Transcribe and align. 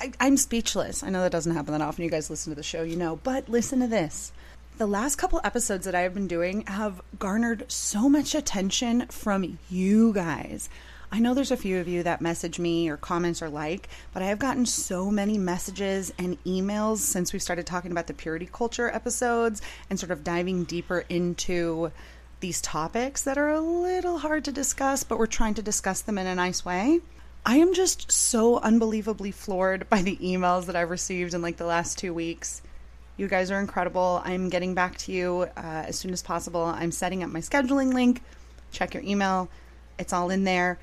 I, 0.00 0.12
am 0.20 0.36
speechless. 0.36 1.02
I 1.02 1.10
know 1.10 1.22
that 1.22 1.32
doesn't 1.32 1.54
happen 1.54 1.72
that 1.72 1.82
often. 1.82 2.04
You 2.04 2.10
guys 2.10 2.30
listen 2.30 2.52
to 2.52 2.56
the 2.56 2.62
show, 2.62 2.82
you 2.82 2.96
know. 2.96 3.16
But 3.22 3.48
listen 3.48 3.80
to 3.80 3.86
this. 3.86 4.32
The 4.78 4.86
last 4.86 5.16
couple 5.16 5.40
episodes 5.42 5.84
that 5.86 5.94
I 5.94 6.02
have 6.02 6.14
been 6.14 6.28
doing 6.28 6.64
have 6.66 7.02
garnered 7.18 7.70
so 7.70 8.08
much 8.08 8.34
attention 8.34 9.06
from 9.08 9.58
you 9.68 10.12
guys. 10.12 10.68
I 11.10 11.20
know 11.20 11.32
there's 11.34 11.50
a 11.50 11.56
few 11.56 11.80
of 11.80 11.88
you 11.88 12.02
that 12.02 12.20
message 12.20 12.58
me 12.58 12.88
or 12.88 12.96
comments 12.96 13.40
or 13.40 13.48
like, 13.48 13.88
but 14.12 14.22
I 14.22 14.26
have 14.26 14.38
gotten 14.38 14.66
so 14.66 15.10
many 15.10 15.38
messages 15.38 16.12
and 16.18 16.42
emails 16.44 16.98
since 16.98 17.32
we 17.32 17.38
started 17.38 17.66
talking 17.66 17.90
about 17.90 18.06
the 18.06 18.14
purity 18.14 18.48
culture 18.52 18.90
episodes 18.90 19.62
and 19.88 19.98
sort 19.98 20.12
of 20.12 20.22
diving 20.22 20.64
deeper 20.64 21.04
into 21.08 21.90
these 22.40 22.60
topics 22.60 23.22
that 23.22 23.38
are 23.38 23.48
a 23.48 23.60
little 23.60 24.18
hard 24.18 24.44
to 24.44 24.52
discuss, 24.52 25.02
but 25.02 25.18
we're 25.18 25.26
trying 25.26 25.54
to 25.54 25.62
discuss 25.62 26.02
them 26.02 26.18
in 26.18 26.26
a 26.26 26.34
nice 26.34 26.64
way. 26.64 27.00
I 27.44 27.56
am 27.56 27.72
just 27.74 28.12
so 28.12 28.58
unbelievably 28.58 29.30
floored 29.30 29.88
by 29.88 30.02
the 30.02 30.16
emails 30.16 30.66
that 30.66 30.76
I've 30.76 30.90
received 30.90 31.34
in 31.34 31.42
like 31.42 31.56
the 31.56 31.64
last 31.66 31.98
two 31.98 32.12
weeks. 32.12 32.62
You 33.16 33.26
guys 33.26 33.50
are 33.50 33.58
incredible. 33.58 34.22
I'm 34.24 34.48
getting 34.48 34.74
back 34.74 34.98
to 34.98 35.12
you 35.12 35.46
uh, 35.56 35.84
as 35.86 35.98
soon 35.98 36.12
as 36.12 36.22
possible. 36.22 36.62
I'm 36.62 36.92
setting 36.92 37.22
up 37.22 37.30
my 37.30 37.40
scheduling 37.40 37.94
link. 37.94 38.22
Check 38.70 38.94
your 38.94 39.02
email, 39.02 39.48
it's 39.98 40.12
all 40.12 40.30
in 40.30 40.44
there. 40.44 40.78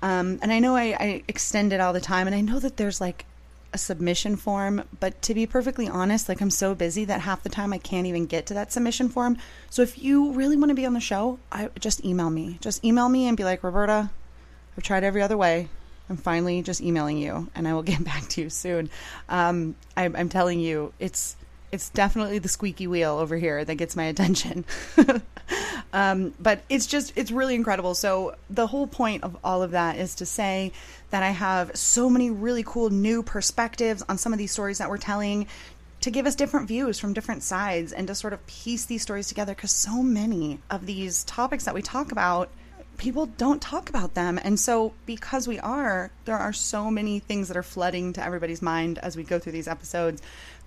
Um, 0.00 0.38
and 0.42 0.52
I 0.52 0.60
know 0.60 0.76
I, 0.76 0.96
I 0.98 1.22
extend 1.28 1.72
it 1.72 1.80
all 1.80 1.92
the 1.92 2.00
time, 2.00 2.26
and 2.26 2.34
I 2.34 2.40
know 2.40 2.58
that 2.58 2.76
there's 2.76 3.00
like 3.00 3.26
a 3.72 3.78
submission 3.78 4.36
form, 4.36 4.82
but 4.98 5.20
to 5.22 5.34
be 5.34 5.46
perfectly 5.46 5.88
honest, 5.88 6.28
like 6.28 6.40
I'm 6.40 6.50
so 6.50 6.74
busy 6.74 7.04
that 7.04 7.20
half 7.20 7.42
the 7.42 7.48
time 7.48 7.72
I 7.72 7.78
can't 7.78 8.06
even 8.06 8.26
get 8.26 8.46
to 8.46 8.54
that 8.54 8.72
submission 8.72 9.08
form. 9.08 9.36
So 9.68 9.82
if 9.82 10.02
you 10.02 10.32
really 10.32 10.56
want 10.56 10.70
to 10.70 10.74
be 10.74 10.86
on 10.86 10.94
the 10.94 11.00
show, 11.00 11.38
I 11.52 11.68
just 11.78 12.04
email 12.04 12.30
me. 12.30 12.58
Just 12.60 12.84
email 12.84 13.08
me 13.08 13.26
and 13.26 13.36
be 13.36 13.44
like, 13.44 13.62
Roberta, 13.62 14.10
I've 14.76 14.84
tried 14.84 15.04
every 15.04 15.20
other 15.20 15.36
way. 15.36 15.68
I'm 16.10 16.16
finally 16.16 16.62
just 16.62 16.80
emailing 16.80 17.18
you, 17.18 17.48
and 17.54 17.68
I 17.68 17.74
will 17.74 17.82
get 17.82 18.02
back 18.12 18.28
to 18.30 18.42
you 18.42 18.50
soon. 18.50 18.90
Um, 19.28 19.74
I, 19.96 20.04
I'm 20.04 20.28
telling 20.28 20.60
you, 20.60 20.92
it's 20.98 21.36
it's 21.70 21.90
definitely 21.90 22.38
the 22.38 22.48
squeaky 22.48 22.86
wheel 22.86 23.18
over 23.18 23.36
here 23.36 23.62
that 23.64 23.74
gets 23.74 23.94
my 23.94 24.04
attention. 24.04 24.64
um, 25.92 26.32
but 26.40 26.62
it's 26.68 26.86
just 26.86 27.12
it's 27.16 27.30
really 27.30 27.54
incredible. 27.54 27.94
So 27.94 28.36
the 28.48 28.66
whole 28.66 28.86
point 28.86 29.24
of 29.24 29.36
all 29.44 29.62
of 29.62 29.72
that 29.72 29.98
is 29.98 30.14
to 30.16 30.26
say 30.26 30.72
that 31.10 31.22
I 31.22 31.30
have 31.30 31.76
so 31.76 32.08
many 32.08 32.30
really 32.30 32.62
cool 32.62 32.90
new 32.90 33.22
perspectives 33.22 34.02
on 34.08 34.18
some 34.18 34.32
of 34.32 34.38
these 34.38 34.52
stories 34.52 34.78
that 34.78 34.88
we're 34.88 34.98
telling 34.98 35.46
to 36.00 36.10
give 36.10 36.26
us 36.26 36.34
different 36.34 36.68
views 36.68 36.98
from 36.98 37.12
different 37.12 37.42
sides 37.42 37.92
and 37.92 38.06
to 38.06 38.14
sort 38.14 38.32
of 38.32 38.46
piece 38.46 38.84
these 38.84 39.02
stories 39.02 39.26
together 39.26 39.54
because 39.54 39.72
so 39.72 40.02
many 40.02 40.60
of 40.70 40.86
these 40.86 41.24
topics 41.24 41.64
that 41.64 41.74
we 41.74 41.82
talk 41.82 42.12
about 42.12 42.48
people 42.98 43.26
don't 43.26 43.62
talk 43.62 43.88
about 43.88 44.14
them. 44.14 44.38
And 44.42 44.58
so, 44.60 44.92
because 45.06 45.48
we 45.48 45.58
are, 45.60 46.10
there 46.24 46.36
are 46.36 46.52
so 46.52 46.90
many 46.90 47.20
things 47.20 47.48
that 47.48 47.56
are 47.56 47.62
flooding 47.62 48.12
to 48.14 48.24
everybody's 48.24 48.60
mind 48.60 48.98
as 48.98 49.16
we 49.16 49.22
go 49.22 49.38
through 49.38 49.52
these 49.52 49.68
episodes, 49.68 50.20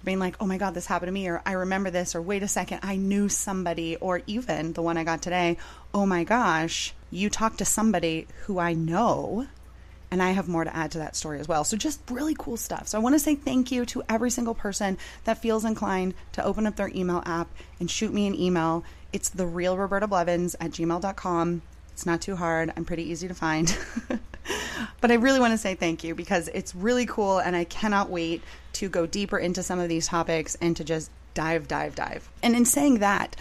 being 0.03 0.17
like, 0.17 0.35
oh 0.39 0.47
my 0.47 0.57
God, 0.57 0.73
this 0.73 0.87
happened 0.87 1.09
to 1.09 1.13
me, 1.13 1.27
or 1.27 1.41
I 1.45 1.51
remember 1.51 1.91
this, 1.91 2.15
or 2.15 2.21
wait 2.21 2.41
a 2.41 2.47
second, 2.47 2.79
I 2.81 2.95
knew 2.95 3.29
somebody, 3.29 3.97
or 3.97 4.21
even 4.25 4.73
the 4.73 4.81
one 4.81 4.97
I 4.97 5.03
got 5.03 5.21
today, 5.21 5.57
oh 5.93 6.05
my 6.05 6.23
gosh, 6.23 6.93
you 7.11 7.29
talked 7.29 7.59
to 7.59 7.65
somebody 7.65 8.27
who 8.45 8.57
I 8.57 8.73
know. 8.73 9.47
And 10.09 10.21
I 10.21 10.31
have 10.31 10.49
more 10.49 10.65
to 10.65 10.75
add 10.75 10.91
to 10.91 10.97
that 10.97 11.15
story 11.15 11.39
as 11.39 11.47
well. 11.47 11.63
So, 11.63 11.77
just 11.77 12.01
really 12.09 12.35
cool 12.37 12.57
stuff. 12.57 12.89
So, 12.89 12.97
I 12.97 13.01
want 13.01 13.15
to 13.15 13.19
say 13.19 13.35
thank 13.35 13.71
you 13.71 13.85
to 13.87 14.03
every 14.09 14.29
single 14.29 14.53
person 14.53 14.97
that 15.23 15.37
feels 15.41 15.63
inclined 15.63 16.15
to 16.33 16.43
open 16.43 16.67
up 16.67 16.75
their 16.75 16.91
email 16.93 17.23
app 17.25 17.47
and 17.79 17.89
shoot 17.89 18.13
me 18.13 18.27
an 18.27 18.35
email. 18.35 18.83
It's 19.13 19.29
the 19.29 19.45
real 19.45 19.77
Roberta 19.77 20.07
Blevins 20.07 20.55
at 20.59 20.71
gmail.com 20.71 21.61
it's 22.01 22.05
not 22.07 22.19
too 22.19 22.35
hard. 22.35 22.73
I'm 22.75 22.83
pretty 22.83 23.11
easy 23.11 23.27
to 23.27 23.35
find. 23.35 23.77
but 25.01 25.11
I 25.11 25.13
really 25.13 25.39
want 25.39 25.53
to 25.53 25.57
say 25.59 25.75
thank 25.75 26.03
you 26.03 26.15
because 26.15 26.47
it's 26.47 26.73
really 26.73 27.05
cool 27.05 27.37
and 27.37 27.55
I 27.55 27.63
cannot 27.63 28.09
wait 28.09 28.41
to 28.73 28.89
go 28.89 29.05
deeper 29.05 29.37
into 29.37 29.61
some 29.61 29.77
of 29.77 29.87
these 29.87 30.07
topics 30.07 30.55
and 30.55 30.75
to 30.77 30.83
just 30.83 31.11
dive, 31.35 31.67
dive, 31.67 31.93
dive. 31.93 32.27
And 32.41 32.55
in 32.55 32.65
saying 32.65 32.99
that, 32.99 33.35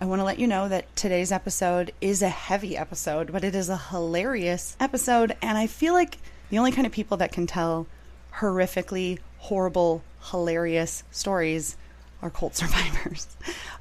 I 0.00 0.04
want 0.04 0.20
to 0.20 0.24
let 0.24 0.38
you 0.38 0.46
know 0.46 0.68
that 0.68 0.94
today's 0.94 1.32
episode 1.32 1.92
is 2.00 2.22
a 2.22 2.28
heavy 2.28 2.76
episode, 2.76 3.32
but 3.32 3.42
it 3.42 3.56
is 3.56 3.68
a 3.68 3.76
hilarious 3.76 4.76
episode. 4.78 5.36
And 5.42 5.58
I 5.58 5.66
feel 5.66 5.92
like 5.92 6.18
the 6.50 6.58
only 6.58 6.70
kind 6.70 6.86
of 6.86 6.92
people 6.92 7.16
that 7.16 7.32
can 7.32 7.48
tell 7.48 7.88
horrifically 8.36 9.18
horrible, 9.38 10.04
hilarious 10.30 11.02
stories 11.10 11.76
are 12.24 12.30
cult 12.30 12.56
survivors. 12.56 13.28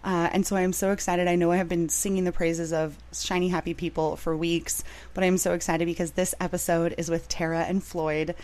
Uh, 0.03 0.29
and 0.31 0.45
so 0.45 0.55
I 0.55 0.61
am 0.61 0.73
so 0.73 0.91
excited. 0.91 1.27
I 1.27 1.35
know 1.35 1.51
I 1.51 1.57
have 1.57 1.69
been 1.69 1.89
singing 1.89 2.25
the 2.25 2.31
praises 2.31 2.73
of 2.73 2.95
Shiny 3.13 3.47
Happy 3.49 3.73
People 3.73 4.17
for 4.17 4.35
weeks, 4.35 4.83
but 5.13 5.23
I'm 5.23 5.37
so 5.37 5.53
excited 5.53 5.85
because 5.85 6.11
this 6.11 6.35
episode 6.39 6.93
is 6.97 7.09
with 7.09 7.29
Tara 7.29 7.61
and 7.61 7.81
Floyd. 7.81 8.35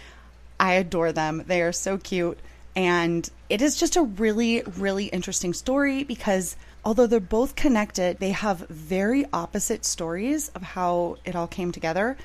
I 0.60 0.74
adore 0.74 1.12
them. 1.12 1.44
They 1.46 1.62
are 1.62 1.74
so 1.74 1.98
cute. 1.98 2.40
And 2.76 3.30
it 3.50 3.62
is 3.62 3.76
just 3.76 3.98
a 3.98 4.04
really, 4.04 4.64
really 4.78 5.06
interesting 5.06 5.54
story 5.54 6.04
because 6.04 6.56
although 6.86 7.08
they're 7.08 7.20
both 7.20 7.56
connected, 7.56 8.20
they 8.20 8.32
have 8.32 8.60
very 8.70 9.26
opposite 9.34 9.84
stories 9.84 10.50
of 10.50 10.62
how 10.62 11.18
it 11.26 11.36
all 11.36 11.48
came 11.48 11.74
together. 11.74 12.16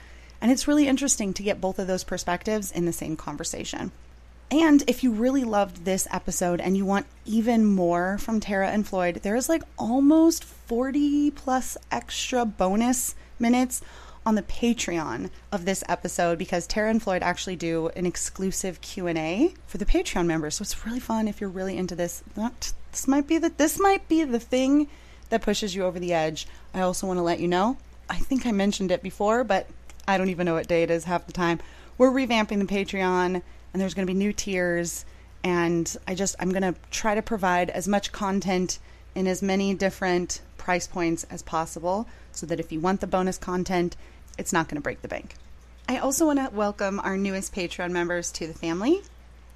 And 0.41 0.53
it's 0.53 0.69
really 0.69 0.87
interesting 0.87 1.35
to 1.35 1.43
get 1.43 1.61
both 1.61 1.81
of 1.81 1.89
those 1.89 2.05
perspectives 2.05 2.71
in 2.71 2.85
the 2.85 2.93
same 2.93 3.17
conversation. 3.17 3.91
And 4.51 4.85
if 4.87 5.03
you 5.03 5.11
really 5.11 5.45
loved 5.45 5.85
this 5.85 6.07
episode 6.11 6.61
and 6.61 6.77
you 6.77 6.85
want 6.85 7.07
even 7.25 7.65
more 7.65 8.19
from 8.19 8.41
Tara 8.41 8.69
and 8.69 8.87
Floyd, 8.87 9.21
there 9.23 9.37
is 9.37 9.49
like 9.49 9.63
almost 9.79 10.45
40 10.45 11.31
plus 11.33 11.77
extra 11.91 12.45
bonus 12.45 13.15
minutes 13.39 13.83
on 14.27 14.37
the 14.37 14.43
Patreon 14.43 15.31
of 15.53 15.65
this 15.65 15.85
episode 15.89 16.39
because 16.39 16.67
Tara 16.67 16.91
and 16.91 17.03
Floyd 17.03 17.23
actually 17.23 17.57
do 17.57 17.89
an 17.97 18.07
exclusive 18.07 18.81
Q&A 18.81 19.55
for 19.67 19.79
the 19.79 19.85
Patreon 19.85 20.27
members. 20.27 20.57
So 20.57 20.63
it's 20.63 20.87
really 20.87 21.01
fun 21.01 21.29
if 21.29 21.41
you're 21.41 21.51
really 21.51 21.77
into 21.77 21.95
this. 21.95 22.23
This 22.91 23.09
might 23.09 23.27
be 23.27 23.39
the 23.39 23.51
this 23.51 23.79
might 23.79 24.09
be 24.09 24.25
the 24.25 24.39
thing 24.39 24.89
that 25.31 25.43
pushes 25.43 25.75
you 25.75 25.85
over 25.85 25.99
the 25.99 26.13
edge. 26.13 26.47
I 26.73 26.81
also 26.81 27.07
want 27.07 27.19
to 27.19 27.23
let 27.23 27.41
you 27.41 27.49
know, 27.49 27.77
I 28.09 28.17
think 28.17 28.47
I 28.47 28.53
mentioned 28.53 28.91
it 28.91 29.03
before, 29.03 29.43
but 29.43 29.69
I 30.07 30.17
don't 30.17 30.29
even 30.29 30.47
know 30.47 30.55
what 30.55 30.69
day 30.69 30.83
it 30.83 30.91
is 30.91 31.05
half 31.05 31.27
the 31.27 31.33
time. 31.33 31.61
We're 31.99 32.11
revamping 32.11 32.61
the 32.61 32.73
Patreon 32.73 33.43
and 33.75 33.83
there's 33.83 33.93
going 33.93 34.07
to 34.07 34.13
be 34.13 34.19
new 34.19 34.33
tiers 34.33 35.05
and 35.43 35.97
I 36.09 36.15
just 36.15 36.35
I'm 36.41 36.51
going 36.51 36.63
to 36.63 36.75
try 36.91 37.15
to 37.15 37.23
provide 37.23 37.69
as 37.69 37.87
much 37.87 38.11
content 38.13 38.79
in 39.15 39.27
as 39.27 39.43
many 39.43 39.75
different 39.75 40.41
price 40.57 40.87
points 40.87 41.25
as 41.25 41.43
possible 41.43 42.07
so 42.33 42.47
that 42.47 42.59
if 42.59 42.73
you 42.73 42.81
want 42.81 43.03
the 43.03 43.07
bonus 43.07 43.37
content, 43.37 43.97
it's 44.39 44.53
not 44.53 44.69
going 44.69 44.77
to 44.77 44.83
break 44.83 45.03
the 45.03 45.09
bank. 45.09 45.35
I 45.89 45.99
also 45.99 46.25
want 46.25 46.39
to 46.39 46.55
welcome 46.55 46.99
our 47.01 47.19
newest 47.19 47.55
Patreon 47.55 47.91
members 47.91 48.33
to 48.33 48.47
the 48.47 48.55
family 48.55 49.03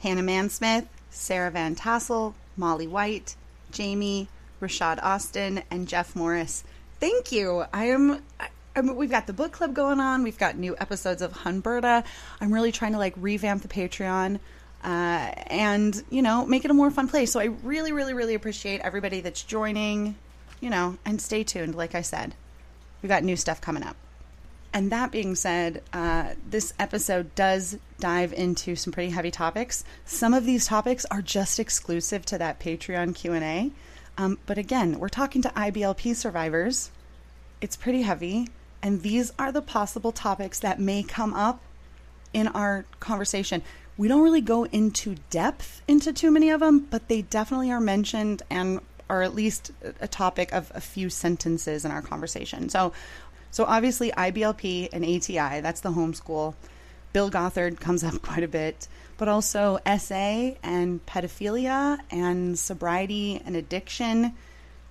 Hannah 0.00 0.22
Mansmith, 0.22 0.86
Sarah 1.10 1.50
Van 1.50 1.74
Tassel, 1.74 2.34
Molly 2.56 2.86
White, 2.86 3.34
Jamie, 3.72 4.28
Rashad 4.60 5.02
Austin, 5.02 5.62
and 5.70 5.88
Jeff 5.88 6.14
Morris. 6.14 6.64
Thank 7.00 7.32
you. 7.32 7.64
I 7.72 7.86
am 7.86 8.22
I 8.78 8.80
mean, 8.80 8.94
we've 8.94 9.10
got 9.10 9.26
the 9.26 9.32
book 9.32 9.50
club 9.50 9.74
going 9.74 9.98
on. 9.98 10.22
We've 10.22 10.38
got 10.38 10.56
new 10.56 10.76
episodes 10.78 11.20
of 11.20 11.32
Hunberta. 11.32 12.04
I'm 12.40 12.54
really 12.54 12.70
trying 12.70 12.92
to 12.92 12.98
like 12.98 13.14
revamp 13.16 13.62
the 13.62 13.68
Patreon 13.68 14.38
uh, 14.84 14.86
and 14.86 16.00
you 16.10 16.22
know 16.22 16.46
make 16.46 16.64
it 16.64 16.70
a 16.70 16.74
more 16.74 16.90
fun 16.92 17.08
place. 17.08 17.32
So 17.32 17.40
I 17.40 17.46
really, 17.64 17.90
really, 17.90 18.14
really 18.14 18.34
appreciate 18.34 18.80
everybody 18.82 19.20
that's 19.20 19.42
joining. 19.42 20.14
You 20.60 20.70
know, 20.70 20.96
and 21.04 21.20
stay 21.20 21.42
tuned. 21.42 21.74
Like 21.74 21.96
I 21.96 22.02
said, 22.02 22.34
we've 23.02 23.08
got 23.08 23.24
new 23.24 23.36
stuff 23.36 23.60
coming 23.60 23.82
up. 23.82 23.96
And 24.72 24.92
that 24.92 25.10
being 25.10 25.34
said, 25.34 25.82
uh, 25.92 26.34
this 26.48 26.72
episode 26.78 27.34
does 27.34 27.78
dive 27.98 28.32
into 28.32 28.76
some 28.76 28.92
pretty 28.92 29.10
heavy 29.10 29.30
topics. 29.30 29.82
Some 30.04 30.34
of 30.34 30.44
these 30.44 30.66
topics 30.66 31.04
are 31.10 31.22
just 31.22 31.58
exclusive 31.58 32.24
to 32.26 32.38
that 32.38 32.60
Patreon 32.60 33.14
Q 33.14 33.32
and 33.32 33.44
A. 33.44 33.70
Um, 34.18 34.38
but 34.46 34.58
again, 34.58 35.00
we're 35.00 35.08
talking 35.08 35.42
to 35.42 35.48
IBLP 35.50 36.14
survivors. 36.14 36.90
It's 37.60 37.76
pretty 37.76 38.02
heavy. 38.02 38.48
And 38.82 39.02
these 39.02 39.32
are 39.38 39.50
the 39.50 39.62
possible 39.62 40.12
topics 40.12 40.60
that 40.60 40.80
may 40.80 41.02
come 41.02 41.34
up 41.34 41.60
in 42.32 42.48
our 42.48 42.84
conversation. 43.00 43.62
We 43.96 44.06
don't 44.06 44.22
really 44.22 44.40
go 44.40 44.64
into 44.64 45.16
depth 45.30 45.82
into 45.88 46.12
too 46.12 46.30
many 46.30 46.50
of 46.50 46.60
them, 46.60 46.80
but 46.90 47.08
they 47.08 47.22
definitely 47.22 47.72
are 47.72 47.80
mentioned 47.80 48.42
and 48.48 48.80
are 49.10 49.22
at 49.22 49.34
least 49.34 49.72
a 50.00 50.06
topic 50.06 50.52
of 50.52 50.70
a 50.74 50.80
few 50.80 51.10
sentences 51.10 51.84
in 51.84 51.90
our 51.90 52.02
conversation. 52.02 52.68
So, 52.68 52.92
so 53.50 53.64
obviously 53.64 54.10
IBLP 54.12 54.90
and 54.92 55.04
ATI, 55.04 55.60
that's 55.60 55.80
the 55.80 55.90
homeschool. 55.90 56.54
Bill 57.12 57.30
Gothard 57.30 57.80
comes 57.80 58.04
up 58.04 58.20
quite 58.22 58.44
a 58.44 58.48
bit, 58.48 58.86
but 59.16 59.28
also 59.28 59.78
SA 59.98 60.52
and 60.62 61.04
pedophilia 61.06 61.98
and 62.10 62.58
sobriety 62.58 63.42
and 63.44 63.56
addiction. 63.56 64.34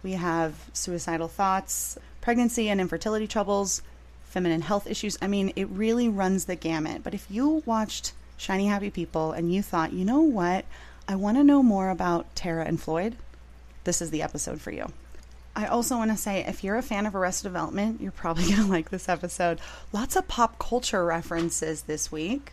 We 0.04 0.14
have 0.14 0.70
suicidal 0.74 1.28
thoughts, 1.28 1.98
pregnancy 2.28 2.68
and 2.68 2.82
infertility 2.82 3.26
troubles, 3.26 3.82
feminine 4.26 4.60
health 4.60 4.86
issues. 4.86 5.18
I 5.22 5.28
mean, 5.28 5.54
it 5.56 5.70
really 5.70 6.10
runs 6.10 6.44
the 6.44 6.58
gamut. 6.58 7.02
But 7.02 7.14
if 7.14 7.26
you 7.32 7.64
watched 7.66 8.12
Shiny 8.36 8.68
Happy 8.68 8.90
People 8.90 9.32
and 9.32 9.54
you 9.54 9.62
thought, 9.62 9.94
you 9.94 10.04
know 10.04 10.20
what, 10.20 10.66
I 11.08 11.16
want 11.16 11.38
to 11.38 11.44
know 11.46 11.64
more 11.64 11.90
about 11.90 12.36
Tara 12.36 12.66
and 12.66 12.82
Floyd, 12.82 13.16
this 13.86 14.02
is 14.02 14.12
the 14.12 14.24
episode 14.24 14.60
for 14.60 14.72
you. 14.72 14.92
I 15.56 15.68
also 15.68 15.96
want 15.96 16.12
to 16.12 16.18
say 16.18 16.44
if 16.44 16.66
you're 16.66 16.76
a 16.76 16.82
fan 16.82 17.06
of 17.06 17.16
Arrested 17.16 17.48
Development, 17.48 18.02
you're 18.02 18.12
probably 18.12 18.44
going 18.50 18.58
to 18.58 18.68
like 18.68 18.90
this 18.90 19.08
episode. 19.08 19.62
Lots 19.94 20.18
of 20.18 20.28
pop 20.28 20.60
culture 20.60 21.06
references 21.06 21.84
this 21.84 22.12
week. 22.12 22.52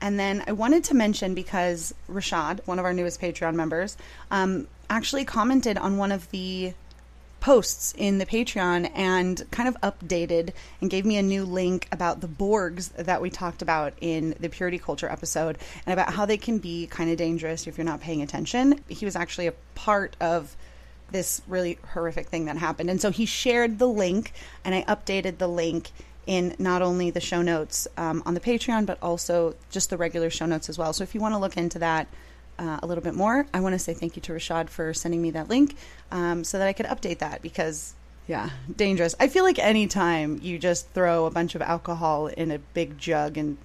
And 0.00 0.20
then 0.20 0.44
I 0.46 0.52
wanted 0.52 0.84
to 0.84 0.94
mention 0.94 1.34
because 1.34 1.92
Rashad, 2.08 2.64
one 2.64 2.78
of 2.78 2.84
our 2.84 2.94
newest 2.94 3.20
Patreon 3.20 3.56
members, 3.56 3.96
um, 4.30 4.68
actually 4.88 5.24
commented 5.24 5.78
on 5.78 5.98
one 5.98 6.12
of 6.12 6.30
the 6.30 6.74
posts 7.40 7.94
in 7.96 8.18
the 8.18 8.26
Patreon 8.26 8.90
and 8.94 9.44
kind 9.50 9.68
of 9.68 9.80
updated 9.80 10.52
and 10.80 10.90
gave 10.90 11.04
me 11.04 11.16
a 11.16 11.22
new 11.22 11.44
link 11.44 11.88
about 11.90 12.20
the 12.20 12.28
Borgs 12.28 12.92
that 12.94 13.20
we 13.22 13.30
talked 13.30 13.62
about 13.62 13.94
in 14.00 14.34
the 14.38 14.48
purity 14.48 14.78
culture 14.78 15.08
episode 15.08 15.58
and 15.86 15.92
about 15.92 16.12
how 16.14 16.26
they 16.26 16.36
can 16.36 16.58
be 16.58 16.86
kind 16.86 17.10
of 17.10 17.16
dangerous 17.16 17.66
if 17.66 17.78
you're 17.78 17.84
not 17.84 18.00
paying 18.00 18.22
attention. 18.22 18.82
He 18.88 19.04
was 19.04 19.16
actually 19.16 19.46
a 19.46 19.54
part 19.74 20.16
of 20.20 20.54
this 21.10 21.42
really 21.48 21.78
horrific 21.92 22.28
thing 22.28 22.44
that 22.44 22.56
happened. 22.56 22.90
And 22.90 23.00
so 23.00 23.10
he 23.10 23.26
shared 23.26 23.78
the 23.78 23.88
link, 23.88 24.32
and 24.64 24.74
I 24.74 24.82
updated 24.82 25.38
the 25.38 25.48
link 25.48 25.90
in 26.26 26.54
not 26.58 26.82
only 26.82 27.10
the 27.10 27.20
show 27.20 27.42
notes 27.42 27.88
um, 27.96 28.22
on 28.26 28.34
the 28.34 28.40
Patreon, 28.40 28.86
but 28.86 28.98
also 29.02 29.54
just 29.70 29.90
the 29.90 29.96
regular 29.96 30.30
show 30.30 30.46
notes 30.46 30.68
as 30.68 30.78
well. 30.78 30.92
So 30.92 31.02
if 31.02 31.14
you 31.14 31.20
want 31.20 31.34
to 31.34 31.38
look 31.38 31.56
into 31.56 31.78
that 31.80 32.06
uh, 32.60 32.78
a 32.82 32.86
little 32.86 33.02
bit 33.02 33.14
more, 33.14 33.46
I 33.54 33.60
want 33.60 33.72
to 33.72 33.78
say 33.78 33.94
thank 33.94 34.16
you 34.16 34.22
to 34.22 34.32
Rashad 34.32 34.68
for 34.68 34.92
sending 34.92 35.22
me 35.22 35.30
that 35.32 35.48
link 35.48 35.74
um, 36.12 36.44
so 36.44 36.58
that 36.58 36.68
I 36.68 36.72
could 36.72 36.86
update 36.86 37.18
that 37.18 37.42
because. 37.42 37.94
Yeah, 38.26 38.50
dangerous. 38.76 39.16
I 39.18 39.26
feel 39.26 39.42
like 39.42 39.58
anytime 39.58 40.38
you 40.40 40.56
just 40.56 40.88
throw 40.90 41.24
a 41.24 41.32
bunch 41.32 41.56
of 41.56 41.62
alcohol 41.62 42.28
in 42.28 42.52
a 42.52 42.60
big 42.60 42.96
jug 42.96 43.36
and 43.36 43.58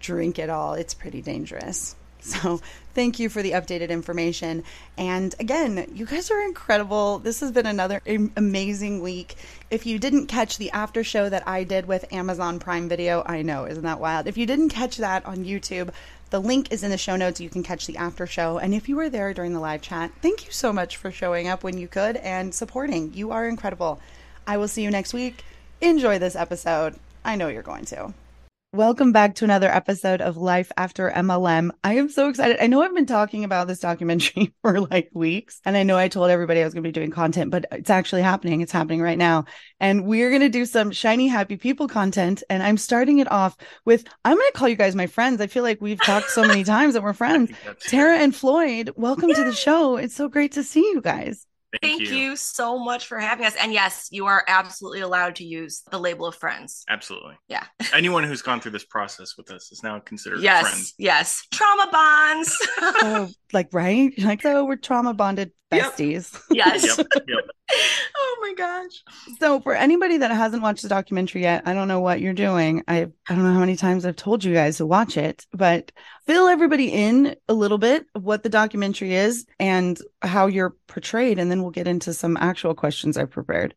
drink 0.00 0.36
it 0.40 0.50
all, 0.50 0.74
it's 0.74 0.94
pretty 0.94 1.22
dangerous. 1.22 1.94
So, 2.22 2.60
thank 2.92 3.18
you 3.18 3.30
for 3.30 3.40
the 3.40 3.52
updated 3.52 3.88
information. 3.88 4.64
And 4.98 5.34
again, 5.40 5.90
you 5.94 6.04
guys 6.04 6.30
are 6.30 6.42
incredible. 6.42 7.18
This 7.18 7.40
has 7.40 7.50
been 7.50 7.66
another 7.66 8.02
amazing 8.36 9.00
week. 9.00 9.36
If 9.70 9.86
you 9.86 9.98
didn't 9.98 10.26
catch 10.26 10.58
the 10.58 10.70
after 10.72 11.02
show 11.02 11.28
that 11.28 11.48
I 11.48 11.64
did 11.64 11.86
with 11.86 12.12
Amazon 12.12 12.58
Prime 12.58 12.88
Video, 12.90 13.22
I 13.24 13.40
know, 13.42 13.64
isn't 13.64 13.84
that 13.84 14.00
wild? 14.00 14.26
If 14.26 14.36
you 14.36 14.44
didn't 14.44 14.68
catch 14.68 14.98
that 14.98 15.24
on 15.24 15.44
YouTube, 15.44 15.92
the 16.30 16.40
link 16.40 16.72
is 16.72 16.82
in 16.82 16.90
the 16.90 16.98
show 16.98 17.16
notes. 17.16 17.40
You 17.40 17.50
can 17.50 17.62
catch 17.62 17.86
the 17.86 17.96
after 17.96 18.26
show. 18.26 18.58
And 18.58 18.72
if 18.72 18.88
you 18.88 18.96
were 18.96 19.10
there 19.10 19.34
during 19.34 19.52
the 19.52 19.60
live 19.60 19.82
chat, 19.82 20.12
thank 20.22 20.46
you 20.46 20.52
so 20.52 20.72
much 20.72 20.96
for 20.96 21.10
showing 21.10 21.48
up 21.48 21.62
when 21.64 21.76
you 21.76 21.88
could 21.88 22.16
and 22.16 22.54
supporting. 22.54 23.12
You 23.14 23.32
are 23.32 23.48
incredible. 23.48 24.00
I 24.46 24.56
will 24.56 24.68
see 24.68 24.82
you 24.82 24.90
next 24.90 25.12
week. 25.12 25.44
Enjoy 25.80 26.18
this 26.18 26.36
episode. 26.36 26.94
I 27.24 27.36
know 27.36 27.48
you're 27.48 27.62
going 27.62 27.84
to. 27.86 28.14
Welcome 28.72 29.10
back 29.10 29.34
to 29.34 29.44
another 29.44 29.68
episode 29.68 30.20
of 30.20 30.36
Life 30.36 30.70
After 30.76 31.10
MLM. 31.10 31.72
I 31.82 31.94
am 31.94 32.08
so 32.08 32.28
excited. 32.28 32.62
I 32.62 32.68
know 32.68 32.80
I've 32.80 32.94
been 32.94 33.04
talking 33.04 33.42
about 33.42 33.66
this 33.66 33.80
documentary 33.80 34.54
for 34.62 34.82
like 34.82 35.10
weeks, 35.12 35.60
and 35.64 35.76
I 35.76 35.82
know 35.82 35.98
I 35.98 36.06
told 36.06 36.30
everybody 36.30 36.60
I 36.60 36.64
was 36.64 36.72
going 36.72 36.84
to 36.84 36.88
be 36.88 36.92
doing 36.92 37.10
content, 37.10 37.50
but 37.50 37.64
it's 37.72 37.90
actually 37.90 38.22
happening. 38.22 38.60
It's 38.60 38.70
happening 38.70 39.02
right 39.02 39.18
now. 39.18 39.46
And 39.80 40.06
we're 40.06 40.28
going 40.28 40.42
to 40.42 40.48
do 40.48 40.64
some 40.64 40.92
shiny, 40.92 41.26
happy 41.26 41.56
people 41.56 41.88
content. 41.88 42.44
And 42.48 42.62
I'm 42.62 42.78
starting 42.78 43.18
it 43.18 43.30
off 43.32 43.56
with 43.86 44.06
I'm 44.24 44.36
going 44.36 44.52
to 44.52 44.56
call 44.56 44.68
you 44.68 44.76
guys 44.76 44.94
my 44.94 45.08
friends. 45.08 45.40
I 45.40 45.48
feel 45.48 45.64
like 45.64 45.80
we've 45.80 46.00
talked 46.00 46.30
so 46.30 46.44
many 46.46 46.62
times 46.76 46.94
that 46.94 47.02
we're 47.02 47.12
friends. 47.12 47.50
Tara 47.88 48.18
and 48.18 48.32
Floyd, 48.32 48.92
welcome 48.94 49.34
to 49.34 49.44
the 49.44 49.52
show. 49.52 49.96
It's 49.96 50.14
so 50.14 50.28
great 50.28 50.52
to 50.52 50.62
see 50.62 50.82
you 50.82 51.00
guys. 51.00 51.44
Thank, 51.72 51.98
Thank 51.98 52.10
you. 52.10 52.16
you. 52.16 52.36
so 52.36 52.78
much 52.78 53.06
for 53.06 53.18
having 53.18 53.46
us. 53.46 53.54
And 53.54 53.72
yes, 53.72 54.08
you 54.10 54.26
are 54.26 54.44
absolutely 54.48 55.00
allowed 55.00 55.36
to 55.36 55.44
use 55.44 55.82
the 55.90 55.98
label 55.98 56.26
of 56.26 56.34
friends. 56.34 56.84
Absolutely. 56.88 57.34
Yeah. 57.48 57.64
Anyone 57.94 58.24
who's 58.24 58.42
gone 58.42 58.60
through 58.60 58.72
this 58.72 58.84
process 58.84 59.36
with 59.36 59.50
us 59.50 59.70
is 59.70 59.82
now 59.82 60.00
considered 60.00 60.40
friends. 60.40 60.44
yes, 60.44 60.62
a 60.64 60.68
friend. 60.68 60.86
Yes. 60.98 61.46
Trauma 61.52 61.88
bonds. 61.92 62.58
oh, 62.80 63.30
like 63.52 63.68
right? 63.72 64.12
Like 64.18 64.42
so 64.42 64.64
we're 64.64 64.76
trauma 64.76 65.14
bonded 65.14 65.52
besties. 65.70 66.32
Yep. 66.32 66.42
Yes. 66.50 66.98
yep. 66.98 67.06
Yep. 67.28 67.44
oh 68.16 68.38
my 68.40 68.54
gosh. 68.54 69.02
So 69.38 69.60
for 69.60 69.74
anybody 69.74 70.18
that 70.18 70.30
hasn't 70.30 70.62
watched 70.62 70.82
the 70.82 70.88
documentary 70.88 71.42
yet, 71.42 71.62
I 71.66 71.74
don't 71.74 71.88
know 71.88 72.00
what 72.00 72.20
you're 72.20 72.32
doing. 72.32 72.82
I 72.88 73.08
I 73.28 73.34
don't 73.34 73.44
know 73.44 73.52
how 73.52 73.60
many 73.60 73.76
times 73.76 74.04
I've 74.04 74.16
told 74.16 74.44
you 74.44 74.52
guys 74.52 74.78
to 74.78 74.86
watch 74.86 75.16
it, 75.16 75.46
but 75.52 75.92
fill 76.26 76.48
everybody 76.48 76.92
in 76.92 77.36
a 77.48 77.54
little 77.54 77.78
bit 77.78 78.06
of 78.14 78.24
what 78.24 78.42
the 78.42 78.48
documentary 78.48 79.14
is 79.14 79.46
and 79.58 80.00
how 80.22 80.46
you're 80.46 80.76
portrayed 80.86 81.38
and 81.38 81.50
then 81.50 81.62
we'll 81.62 81.70
get 81.70 81.88
into 81.88 82.12
some 82.12 82.36
actual 82.36 82.74
questions 82.74 83.16
I've 83.16 83.30
prepared. 83.30 83.74